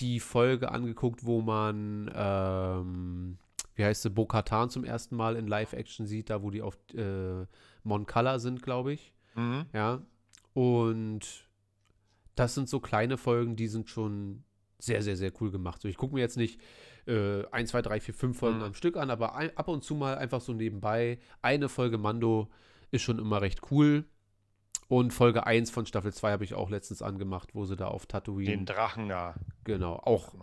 die 0.01 0.21
Folge 0.21 0.71
angeguckt, 0.71 1.25
wo 1.25 1.41
man, 1.41 2.11
ähm, 2.15 3.39
wie 3.77 3.85
heißt 3.85 4.03
sie, 4.03 4.11
Bo-Katan 4.11 4.71
zum 4.71 4.85
ersten 4.85 5.17
Mal 5.17 5.37
in 5.37 5.47
Live-Action 5.47 6.07
sieht, 6.07 6.31
da 6.31 6.43
wo 6.43 6.51
die 6.51 6.63
auf 6.63 6.77
äh, 6.95 7.47
Mon 7.83 8.07
Cala 8.07 8.39
sind, 8.39 8.63
glaube 8.63 8.93
ich. 8.93 9.13
Mhm. 9.35 9.67
Ja. 9.73 10.03
Und 10.53 11.49
das 12.35 12.55
sind 12.55 12.69
so 12.69 12.81
kleine 12.81 13.17
Folgen, 13.17 13.57
die 13.57 13.69
sind 13.69 13.89
schon 13.89 14.45
sehr, 14.85 15.03
sehr, 15.03 15.17
sehr 15.17 15.33
cool 15.41 15.51
gemacht. 15.51 15.81
So, 15.83 15.89
ich 15.89 15.97
gucke 15.97 16.15
mir 16.15 16.21
jetzt 16.21 16.37
nicht 16.37 16.61
äh, 17.07 17.45
1, 17.47 17.71
2, 17.71 17.83
3, 17.83 18.01
4, 18.01 18.15
5 18.15 18.39
Folgen 18.39 18.59
mhm. 18.59 18.65
am 18.65 18.75
Stück 18.75 18.97
an, 18.97 19.11
aber 19.11 19.35
ein, 19.35 19.57
ab 19.57 19.69
und 19.69 19.85
zu 19.85 19.95
mal 19.95 20.17
einfach 20.17 20.41
so 20.41 20.53
nebenbei. 20.53 21.19
Eine 21.43 21.69
Folge 21.69 21.99
Mando 21.99 22.51
ist 22.91 23.03
schon 23.03 23.19
immer 23.19 23.41
recht 23.41 23.61
cool. 23.71 24.05
Und 24.89 25.13
Folge 25.13 25.47
1 25.47 25.71
von 25.71 25.87
Staffel 25.87 26.13
2 26.13 26.33
habe 26.33 26.45
ich 26.45 26.55
auch 26.55 26.71
letztens 26.71 27.03
angemacht, 27.03 27.55
wo 27.55 27.65
sie 27.65 27.77
da 27.77 27.89
auf 27.89 28.07
Tatooine. 28.07 28.51
Den 28.51 28.67
Drachen 28.67 29.09
da. 29.09 29.35
Genau, 29.65 29.95
auch 29.95 30.35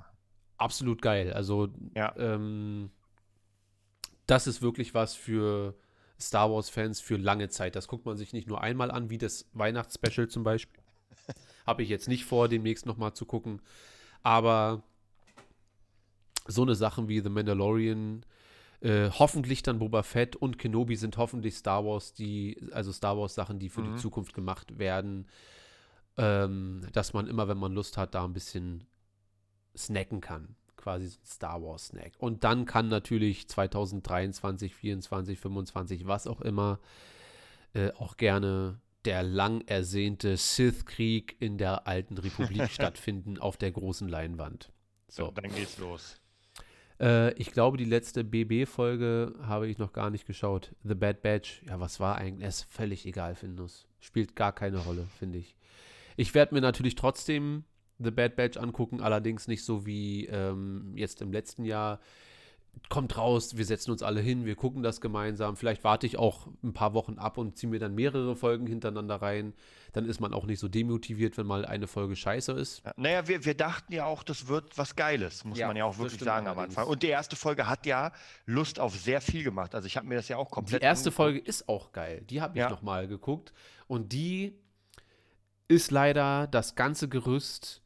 absolut 0.57 1.01
geil. 1.01 1.31
Also, 1.33 1.69
ja. 1.95 2.13
ähm, 2.17 2.91
das 4.25 4.47
ist 4.47 4.61
wirklich 4.61 4.93
was 4.93 5.15
für 5.15 5.75
Star 6.19 6.51
Wars-Fans 6.51 7.01
für 7.01 7.17
lange 7.17 7.49
Zeit. 7.49 7.75
Das 7.75 7.87
guckt 7.87 8.05
man 8.05 8.17
sich 8.17 8.33
nicht 8.33 8.47
nur 8.47 8.61
einmal 8.61 8.91
an, 8.91 9.09
wie 9.09 9.17
das 9.17 9.49
Weihnachtsspecial 9.53 10.27
zum 10.27 10.43
Beispiel. 10.43 10.81
habe 11.65 11.83
ich 11.83 11.89
jetzt 11.89 12.07
nicht 12.07 12.25
vor, 12.25 12.47
demnächst 12.47 12.85
nochmal 12.85 13.13
zu 13.13 13.25
gucken. 13.25 13.61
Aber 14.23 14.83
so 16.47 16.61
eine 16.63 16.75
Sachen 16.75 17.07
wie 17.07 17.21
The 17.21 17.29
Mandalorian, 17.29 18.25
äh, 18.81 19.09
hoffentlich 19.09 19.63
dann 19.63 19.79
Boba 19.79 20.03
Fett 20.03 20.35
und 20.35 20.57
Kenobi 20.57 20.95
sind 20.95 21.17
hoffentlich 21.17 21.55
Star 21.55 21.85
Wars, 21.85 22.13
die, 22.13 22.57
also 22.71 22.91
Star 22.91 23.17
Wars 23.17 23.35
Sachen, 23.35 23.59
die 23.59 23.69
für 23.69 23.81
mhm. 23.81 23.93
die 23.93 24.01
Zukunft 24.01 24.33
gemacht 24.33 24.79
werden. 24.79 25.27
Ähm, 26.17 26.85
dass 26.91 27.13
man 27.13 27.27
immer, 27.27 27.47
wenn 27.47 27.57
man 27.57 27.73
Lust 27.73 27.97
hat, 27.97 28.15
da 28.15 28.25
ein 28.25 28.33
bisschen 28.33 28.85
snacken 29.77 30.19
kann. 30.19 30.55
Quasi 30.75 31.07
so 31.07 31.19
ein 31.19 31.25
Star 31.25 31.61
Wars 31.61 31.87
Snack. 31.87 32.13
Und 32.17 32.43
dann 32.43 32.65
kann 32.65 32.89
natürlich 32.89 33.47
2023, 33.47 34.71
2024, 34.71 35.39
2025, 35.39 36.07
was 36.07 36.27
auch 36.27 36.41
immer, 36.41 36.79
äh, 37.73 37.91
auch 37.93 38.17
gerne 38.17 38.79
der 39.05 39.23
lang 39.23 39.61
ersehnte 39.67 40.37
Sith-Krieg 40.37 41.35
in 41.39 41.57
der 41.57 41.87
alten 41.87 42.17
Republik 42.17 42.69
stattfinden 42.71 43.37
auf 43.37 43.57
der 43.57 43.71
großen 43.71 44.07
Leinwand. 44.07 44.71
So. 45.07 45.31
Dann 45.31 45.53
geht's 45.53 45.77
los. 45.77 46.21
Äh, 46.99 47.33
ich 47.33 47.51
glaube, 47.51 47.77
die 47.77 47.85
letzte 47.85 48.23
BB-Folge 48.23 49.33
habe 49.41 49.67
ich 49.67 49.77
noch 49.77 49.91
gar 49.91 50.09
nicht 50.09 50.25
geschaut. 50.25 50.73
The 50.83 50.95
Bad 50.95 51.21
Batch, 51.21 51.63
ja, 51.67 51.79
was 51.79 51.99
war 51.99 52.15
eigentlich? 52.15 52.47
Ist 52.47 52.67
völlig 52.69 53.05
egal, 53.05 53.35
Findus. 53.35 53.87
Spielt 53.99 54.35
gar 54.35 54.53
keine 54.53 54.77
Rolle, 54.77 55.07
finde 55.17 55.39
ich. 55.39 55.55
Ich 56.15 56.33
werde 56.33 56.53
mir 56.53 56.61
natürlich 56.61 56.95
trotzdem 56.95 57.63
The 57.97 58.11
Bad 58.11 58.35
Batch 58.35 58.57
angucken, 58.57 59.01
allerdings 59.01 59.47
nicht 59.47 59.63
so 59.63 59.85
wie 59.85 60.25
ähm, 60.27 60.93
jetzt 60.95 61.21
im 61.21 61.31
letzten 61.31 61.65
Jahr. 61.65 61.99
Kommt 62.89 63.17
raus, 63.17 63.55
wir 63.57 63.63
setzen 63.65 63.91
uns 63.91 64.03
alle 64.03 64.19
hin, 64.21 64.45
wir 64.45 64.55
gucken 64.55 64.83
das 64.83 64.99
gemeinsam. 64.99 65.55
Vielleicht 65.55 65.83
warte 65.85 66.05
ich 66.07 66.17
auch 66.17 66.47
ein 66.63 66.73
paar 66.73 66.93
Wochen 66.93 67.19
ab 67.19 67.37
und 67.37 67.57
ziehe 67.57 67.69
mir 67.69 67.79
dann 67.79 67.95
mehrere 67.95 68.35
Folgen 68.35 68.67
hintereinander 68.67 69.21
rein. 69.21 69.53
Dann 69.93 70.05
ist 70.05 70.19
man 70.19 70.33
auch 70.33 70.45
nicht 70.45 70.59
so 70.59 70.67
demotiviert, 70.67 71.37
wenn 71.37 71.45
mal 71.45 71.65
eine 71.65 71.87
Folge 71.87 72.15
scheiße 72.17 72.51
ist. 72.53 72.83
Ja, 72.85 72.93
naja, 72.97 73.27
wir, 73.27 73.45
wir 73.45 73.55
dachten 73.55 73.93
ja 73.93 74.05
auch, 74.05 74.23
das 74.23 74.47
wird 74.47 74.77
was 74.77 74.95
Geiles, 74.97 75.45
muss 75.45 75.57
Ja, 75.57 75.67
man 75.67 75.77
ja 75.77 75.85
auch 75.85 75.97
wirklich 75.99 76.19
sagen 76.21 76.47
allerdings. 76.47 76.75
am 76.77 76.81
Anfang. 76.81 76.87
Und 76.87 77.03
die 77.03 77.07
erste 77.07 77.35
Folge 77.37 77.67
hat 77.69 77.85
ja 77.85 78.11
Lust 78.45 78.79
auf 78.79 78.95
sehr 78.95 79.21
viel 79.21 79.43
gemacht. 79.43 79.73
Also 79.75 79.85
ich 79.87 79.95
habe 79.95 80.07
mir 80.07 80.15
das 80.15 80.27
ja 80.27 80.35
auch 80.37 80.47
Die 80.47 80.53
komplett. 80.53 80.81
erste 80.81 81.09
angeguckt. 81.09 81.15
Folge 81.17 81.39
ist 81.39 81.69
auch 81.69 81.91
geil. 81.93 82.23
Die 82.29 82.41
habe 82.41 82.53
ich 82.57 82.59
Ja. 82.61 82.69
noch 82.69 82.81
mal 82.81 83.07
geguckt. 83.07 83.53
Und 83.87 84.11
die 84.11 84.57
ist 85.67 85.91
leider 85.91 86.47
das 86.47 86.75
ganze 86.75 87.07
Gerüst, 87.07 87.80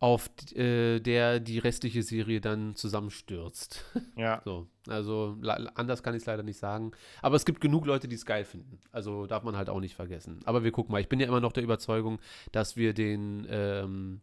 auf 0.00 0.30
äh, 0.54 1.00
der 1.00 1.40
die 1.40 1.58
restliche 1.58 2.02
Serie 2.02 2.40
dann 2.40 2.74
zusammenstürzt. 2.74 3.84
Ja. 4.16 4.42
So, 4.44 4.66
also 4.88 5.38
anders 5.74 6.02
kann 6.02 6.14
ich 6.14 6.22
es 6.22 6.26
leider 6.26 6.42
nicht 6.42 6.58
sagen. 6.58 6.90
Aber 7.22 7.36
es 7.36 7.44
gibt 7.44 7.60
genug 7.60 7.86
Leute, 7.86 8.08
die 8.08 8.16
es 8.16 8.26
geil 8.26 8.44
finden. 8.44 8.80
Also 8.90 9.26
darf 9.26 9.44
man 9.44 9.56
halt 9.56 9.68
auch 9.68 9.78
nicht 9.78 9.94
vergessen. 9.94 10.40
Aber 10.44 10.64
wir 10.64 10.72
gucken 10.72 10.90
mal. 10.90 11.00
Ich 11.00 11.08
bin 11.08 11.20
ja 11.20 11.28
immer 11.28 11.40
noch 11.40 11.52
der 11.52 11.62
Überzeugung, 11.62 12.18
dass 12.50 12.76
wir 12.76 12.94
den 12.94 13.46
ähm, 13.48 14.20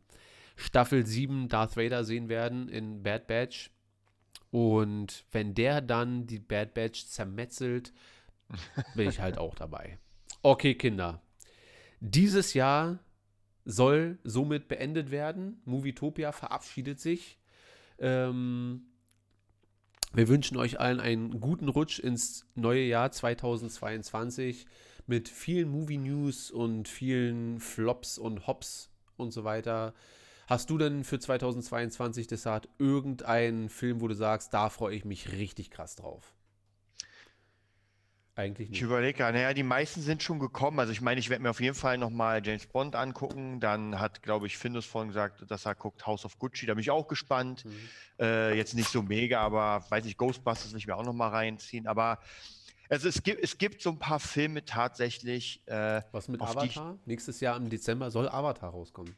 Staffel 0.57 1.05
7 1.05 1.47
Darth 1.47 1.77
Vader 1.77 2.03
sehen 2.03 2.27
werden 2.27 2.67
in 2.67 3.03
Bad 3.03 3.27
Batch. 3.27 3.71
Und 4.51 5.25
wenn 5.31 5.53
der 5.53 5.79
dann 5.79 6.27
die 6.27 6.39
Bad 6.39 6.73
Batch 6.73 7.05
zermetzelt, 7.05 7.93
bin 8.95 9.09
ich 9.09 9.19
halt 9.19 9.37
auch 9.37 9.55
dabei. 9.55 9.97
Okay, 10.41 10.75
Kinder. 10.75 11.23
Dieses 12.01 12.53
Jahr 12.53 12.99
soll 13.65 14.19
somit 14.23 14.67
beendet 14.67 15.11
werden. 15.11 15.61
Movietopia 15.65 16.31
verabschiedet 16.31 16.99
sich. 16.99 17.39
Ähm, 17.99 18.83
wir 20.13 20.27
wünschen 20.27 20.57
euch 20.57 20.79
allen 20.79 20.99
einen 20.99 21.41
guten 21.41 21.67
Rutsch 21.67 21.99
ins 21.99 22.45
neue 22.55 22.83
Jahr 22.83 23.11
2022 23.11 24.65
mit 25.07 25.27
vielen 25.27 25.69
Movie 25.69 25.97
News 25.97 26.51
und 26.51 26.87
vielen 26.87 27.59
Flops 27.59 28.17
und 28.17 28.47
Hops 28.47 28.91
und 29.17 29.31
so 29.31 29.43
weiter. 29.43 29.93
Hast 30.47 30.69
du 30.69 30.77
denn 30.77 31.03
für 31.03 31.19
2022 31.19 32.27
Desart 32.27 32.69
irgendeinen 32.77 33.69
Film, 33.69 33.99
wo 33.99 34.07
du 34.07 34.13
sagst, 34.13 34.53
da 34.53 34.69
freue 34.69 34.95
ich 34.95 35.03
mich 35.03 35.31
richtig 35.31 35.71
krass 35.71 35.95
drauf? 35.95 36.34
Eigentlich 38.37 38.65
Ich 38.67 38.71
nicht. 38.73 38.81
überlege 38.81 39.17
gerade, 39.17 39.37
naja, 39.37 39.53
die 39.53 39.63
meisten 39.63 40.01
sind 40.01 40.21
schon 40.21 40.39
gekommen. 40.39 40.77
Also 40.79 40.91
ich 40.91 40.99
meine, 40.99 41.19
ich 41.21 41.29
werde 41.29 41.41
mir 41.41 41.49
auf 41.51 41.61
jeden 41.61 41.75
Fall 41.75 41.97
nochmal 41.97 42.45
James 42.45 42.67
Bond 42.67 42.93
angucken. 42.95 43.61
Dann 43.61 43.97
hat, 43.97 44.21
glaube 44.23 44.45
ich, 44.47 44.57
Findus 44.57 44.85
vorhin 44.85 45.07
gesagt, 45.07 45.49
dass 45.49 45.65
er 45.65 45.73
guckt 45.73 46.05
House 46.05 46.25
of 46.25 46.37
Gucci. 46.37 46.65
Da 46.65 46.73
bin 46.73 46.81
ich 46.81 46.91
auch 46.91 47.07
gespannt. 47.07 47.63
Mhm. 47.63 47.71
Äh, 48.19 48.57
jetzt 48.57 48.73
nicht 48.73 48.89
so 48.89 49.01
mega, 49.01 49.39
aber 49.39 49.85
weiß 49.89 50.05
ich, 50.05 50.17
Ghostbusters 50.17 50.71
will 50.73 50.79
ich 50.79 50.87
mir 50.87 50.97
auch 50.97 51.05
nochmal 51.05 51.29
reinziehen. 51.29 51.87
Aber 51.87 52.19
also 52.89 53.07
es 53.07 53.23
gibt, 53.23 53.41
es 53.41 53.57
gibt 53.57 53.81
so 53.81 53.89
ein 53.91 53.99
paar 53.99 54.19
Filme 54.19 54.65
tatsächlich. 54.65 55.61
Äh, 55.67 56.01
Was 56.11 56.27
mit 56.27 56.41
ich- 56.41 56.47
Avatar? 56.47 56.97
Nächstes 57.05 57.39
Jahr 57.39 57.55
im 57.55 57.69
Dezember 57.69 58.11
soll 58.11 58.27
Avatar 58.27 58.71
rauskommen. 58.71 59.15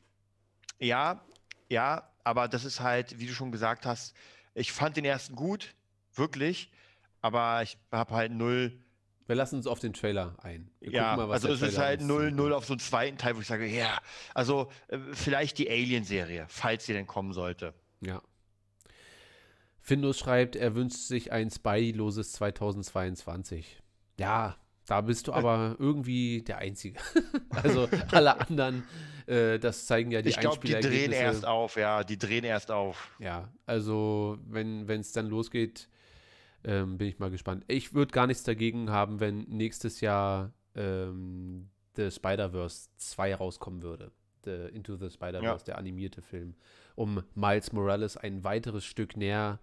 Ja, 0.80 1.22
ja, 1.70 2.08
aber 2.24 2.48
das 2.48 2.66
ist 2.66 2.82
halt, 2.82 3.18
wie 3.20 3.26
du 3.26 3.34
schon 3.34 3.52
gesagt 3.52 3.88
hast, 3.88 4.16
ich 4.54 4.72
fand 4.72 4.96
den 4.96 5.06
ersten 5.06 5.36
gut, 5.36 5.74
wirklich, 6.14 6.72
aber 7.22 7.64
ich 7.64 7.80
habe 7.92 8.14
halt 8.14 8.32
null, 8.32 8.78
Wir 9.28 9.36
lassen 9.36 9.58
uns 9.58 9.68
auf 9.68 9.80
den 9.80 9.94
Trailer 9.94 10.36
ein. 10.42 10.72
Wir 10.80 10.94
ja, 10.94 11.16
mal, 11.18 11.28
was 11.28 11.44
also 11.44 11.54
es 11.54 11.74
ist 11.74 11.78
halt 11.78 12.00
uns 12.00 12.08
null, 12.08 12.24
sagt. 12.24 12.36
null 12.36 12.54
auf 12.54 12.66
so 12.66 12.74
einen 12.74 12.80
zweiten 12.80 13.18
Teil, 13.18 13.36
wo 13.36 13.42
ich 13.42 13.48
sage, 13.48 13.68
ja, 13.68 14.00
also 14.34 14.72
äh, 14.88 14.98
vielleicht 15.12 15.58
die 15.58 15.70
Alien-Serie, 15.70 16.46
falls 16.48 16.86
sie 16.86 16.94
denn 16.94 17.08
kommen 17.08 17.34
sollte. 17.34 17.74
Ja. 18.00 18.22
Findus 19.82 20.20
schreibt, 20.20 20.56
er 20.56 20.76
wünscht 20.76 20.98
sich 20.98 21.32
ein 21.32 21.50
Spidey-loses 21.50 22.32
2022. 22.34 23.82
Ja, 24.18 24.58
da 24.86 25.02
bist 25.02 25.28
du 25.28 25.34
aber 25.34 25.76
irgendwie 25.78 26.42
der 26.42 26.60
Einzige. 26.60 27.00
also 27.50 27.90
alle 28.12 28.40
anderen, 28.40 28.86
äh, 29.28 29.60
das 29.60 29.86
zeigen 29.86 30.12
ja 30.12 30.22
die 30.22 30.30
ich 30.30 30.40
glaube, 30.40 30.66
die 30.66 30.74
drehen 30.74 31.12
erst 31.12 31.46
auf, 31.46 31.76
ja, 31.76 32.06
die 32.06 32.18
drehen 32.18 32.46
erst 32.46 32.72
auf. 32.72 33.12
Ja, 33.20 33.50
also 33.66 34.38
wenn 34.46 34.90
es 34.90 35.12
dann 35.12 35.28
losgeht, 35.28 35.90
ähm, 36.68 36.98
bin 36.98 37.08
ich 37.08 37.18
mal 37.18 37.32
gespannt. 37.32 37.64
Ich 37.68 37.94
würde 37.94 38.12
gar 38.12 38.28
nichts 38.28 38.44
dagegen 38.44 38.92
haben, 38.92 39.20
wenn 39.20 39.40
nächstes 39.50 40.02
Jahr 40.02 40.52
ähm, 40.76 41.70
The 41.96 42.12
Spider-Verse 42.12 42.90
2 42.98 43.36
rauskommen 43.36 43.82
würde. 43.82 44.12
The 44.44 44.68
Into 44.74 44.96
the 44.98 45.10
Spider-Verse, 45.10 45.66
der 45.66 45.78
animierte 45.78 46.22
Film. 46.22 46.56
Um 46.96 47.24
Miles 47.36 47.72
Morales 47.74 48.18
ein 48.18 48.44
weiteres 48.44 48.86
Stück 48.86 49.18
näher 49.18 49.60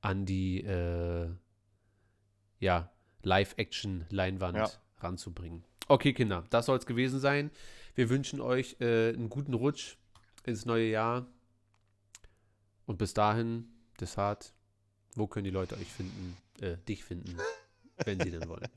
an 0.00 0.24
die 0.26 0.62
äh, 0.64 1.28
ja, 2.60 2.90
Live-Action-Leinwand 3.22 4.56
Ja. 4.56 4.70
ranzubringen. 4.98 5.64
Okay, 5.88 6.12
Kinder, 6.14 6.44
das 6.50 6.66
soll 6.66 6.78
es 6.78 6.86
gewesen 6.86 7.20
sein. 7.20 7.50
Wir 7.94 8.08
wünschen 8.10 8.40
euch 8.40 8.76
äh, 8.80 9.10
einen 9.10 9.28
guten 9.28 9.54
Rutsch 9.54 9.96
ins 10.46 10.64
neue 10.66 10.88
Jahr. 10.88 11.26
Und 12.86 12.98
bis 12.98 13.12
dahin, 13.14 13.68
Desart, 14.00 14.52
wo 15.14 15.26
können 15.26 15.44
die 15.44 15.50
Leute 15.50 15.76
euch 15.76 15.86
finden, 15.92 16.36
äh, 16.60 16.76
dich 16.88 17.04
finden, 17.04 17.36
wenn 18.04 18.20
sie 18.20 18.30
denn 18.30 18.48
wollen? 18.48 18.68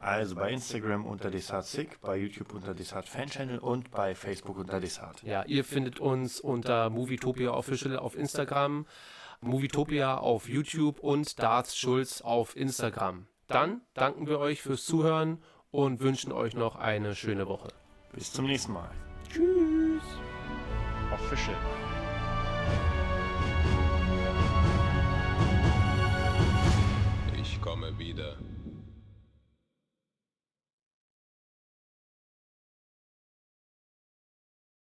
Also 0.00 0.34
bei 0.34 0.50
Instagram 0.50 1.04
unter 1.04 1.30
DesartSick, 1.30 2.00
bei 2.00 2.16
YouTube 2.16 2.54
unter 2.54 2.72
Desart 2.72 3.06
Fanchannel 3.06 3.58
und 3.58 3.90
bei 3.90 4.14
Facebook 4.14 4.56
unter 4.56 4.80
Desart. 4.80 5.22
Ja, 5.22 5.44
ihr 5.44 5.62
findet 5.62 6.00
uns 6.00 6.40
unter 6.40 6.88
Movietopia 6.88 7.50
Official 7.52 7.98
auf 7.98 8.16
Instagram, 8.16 8.86
Movietopia 9.42 10.16
auf 10.16 10.48
YouTube 10.48 11.00
und 11.00 11.38
Darth 11.38 11.74
Schulz 11.74 12.22
auf 12.22 12.56
Instagram. 12.56 13.26
Dann 13.46 13.82
danken 13.92 14.26
wir 14.26 14.38
euch 14.38 14.62
fürs 14.62 14.86
Zuhören 14.86 15.42
und 15.70 16.00
wünschen 16.00 16.32
euch 16.32 16.54
noch 16.54 16.76
eine 16.76 17.14
schöne 17.14 17.46
Woche. 17.46 17.68
Bis 18.12 18.32
zum 18.32 18.46
nächsten 18.46 18.72
Mal. 18.72 18.90
Tschüss. 19.28 20.02
Official. 21.12 21.56
wieder. 27.98 28.49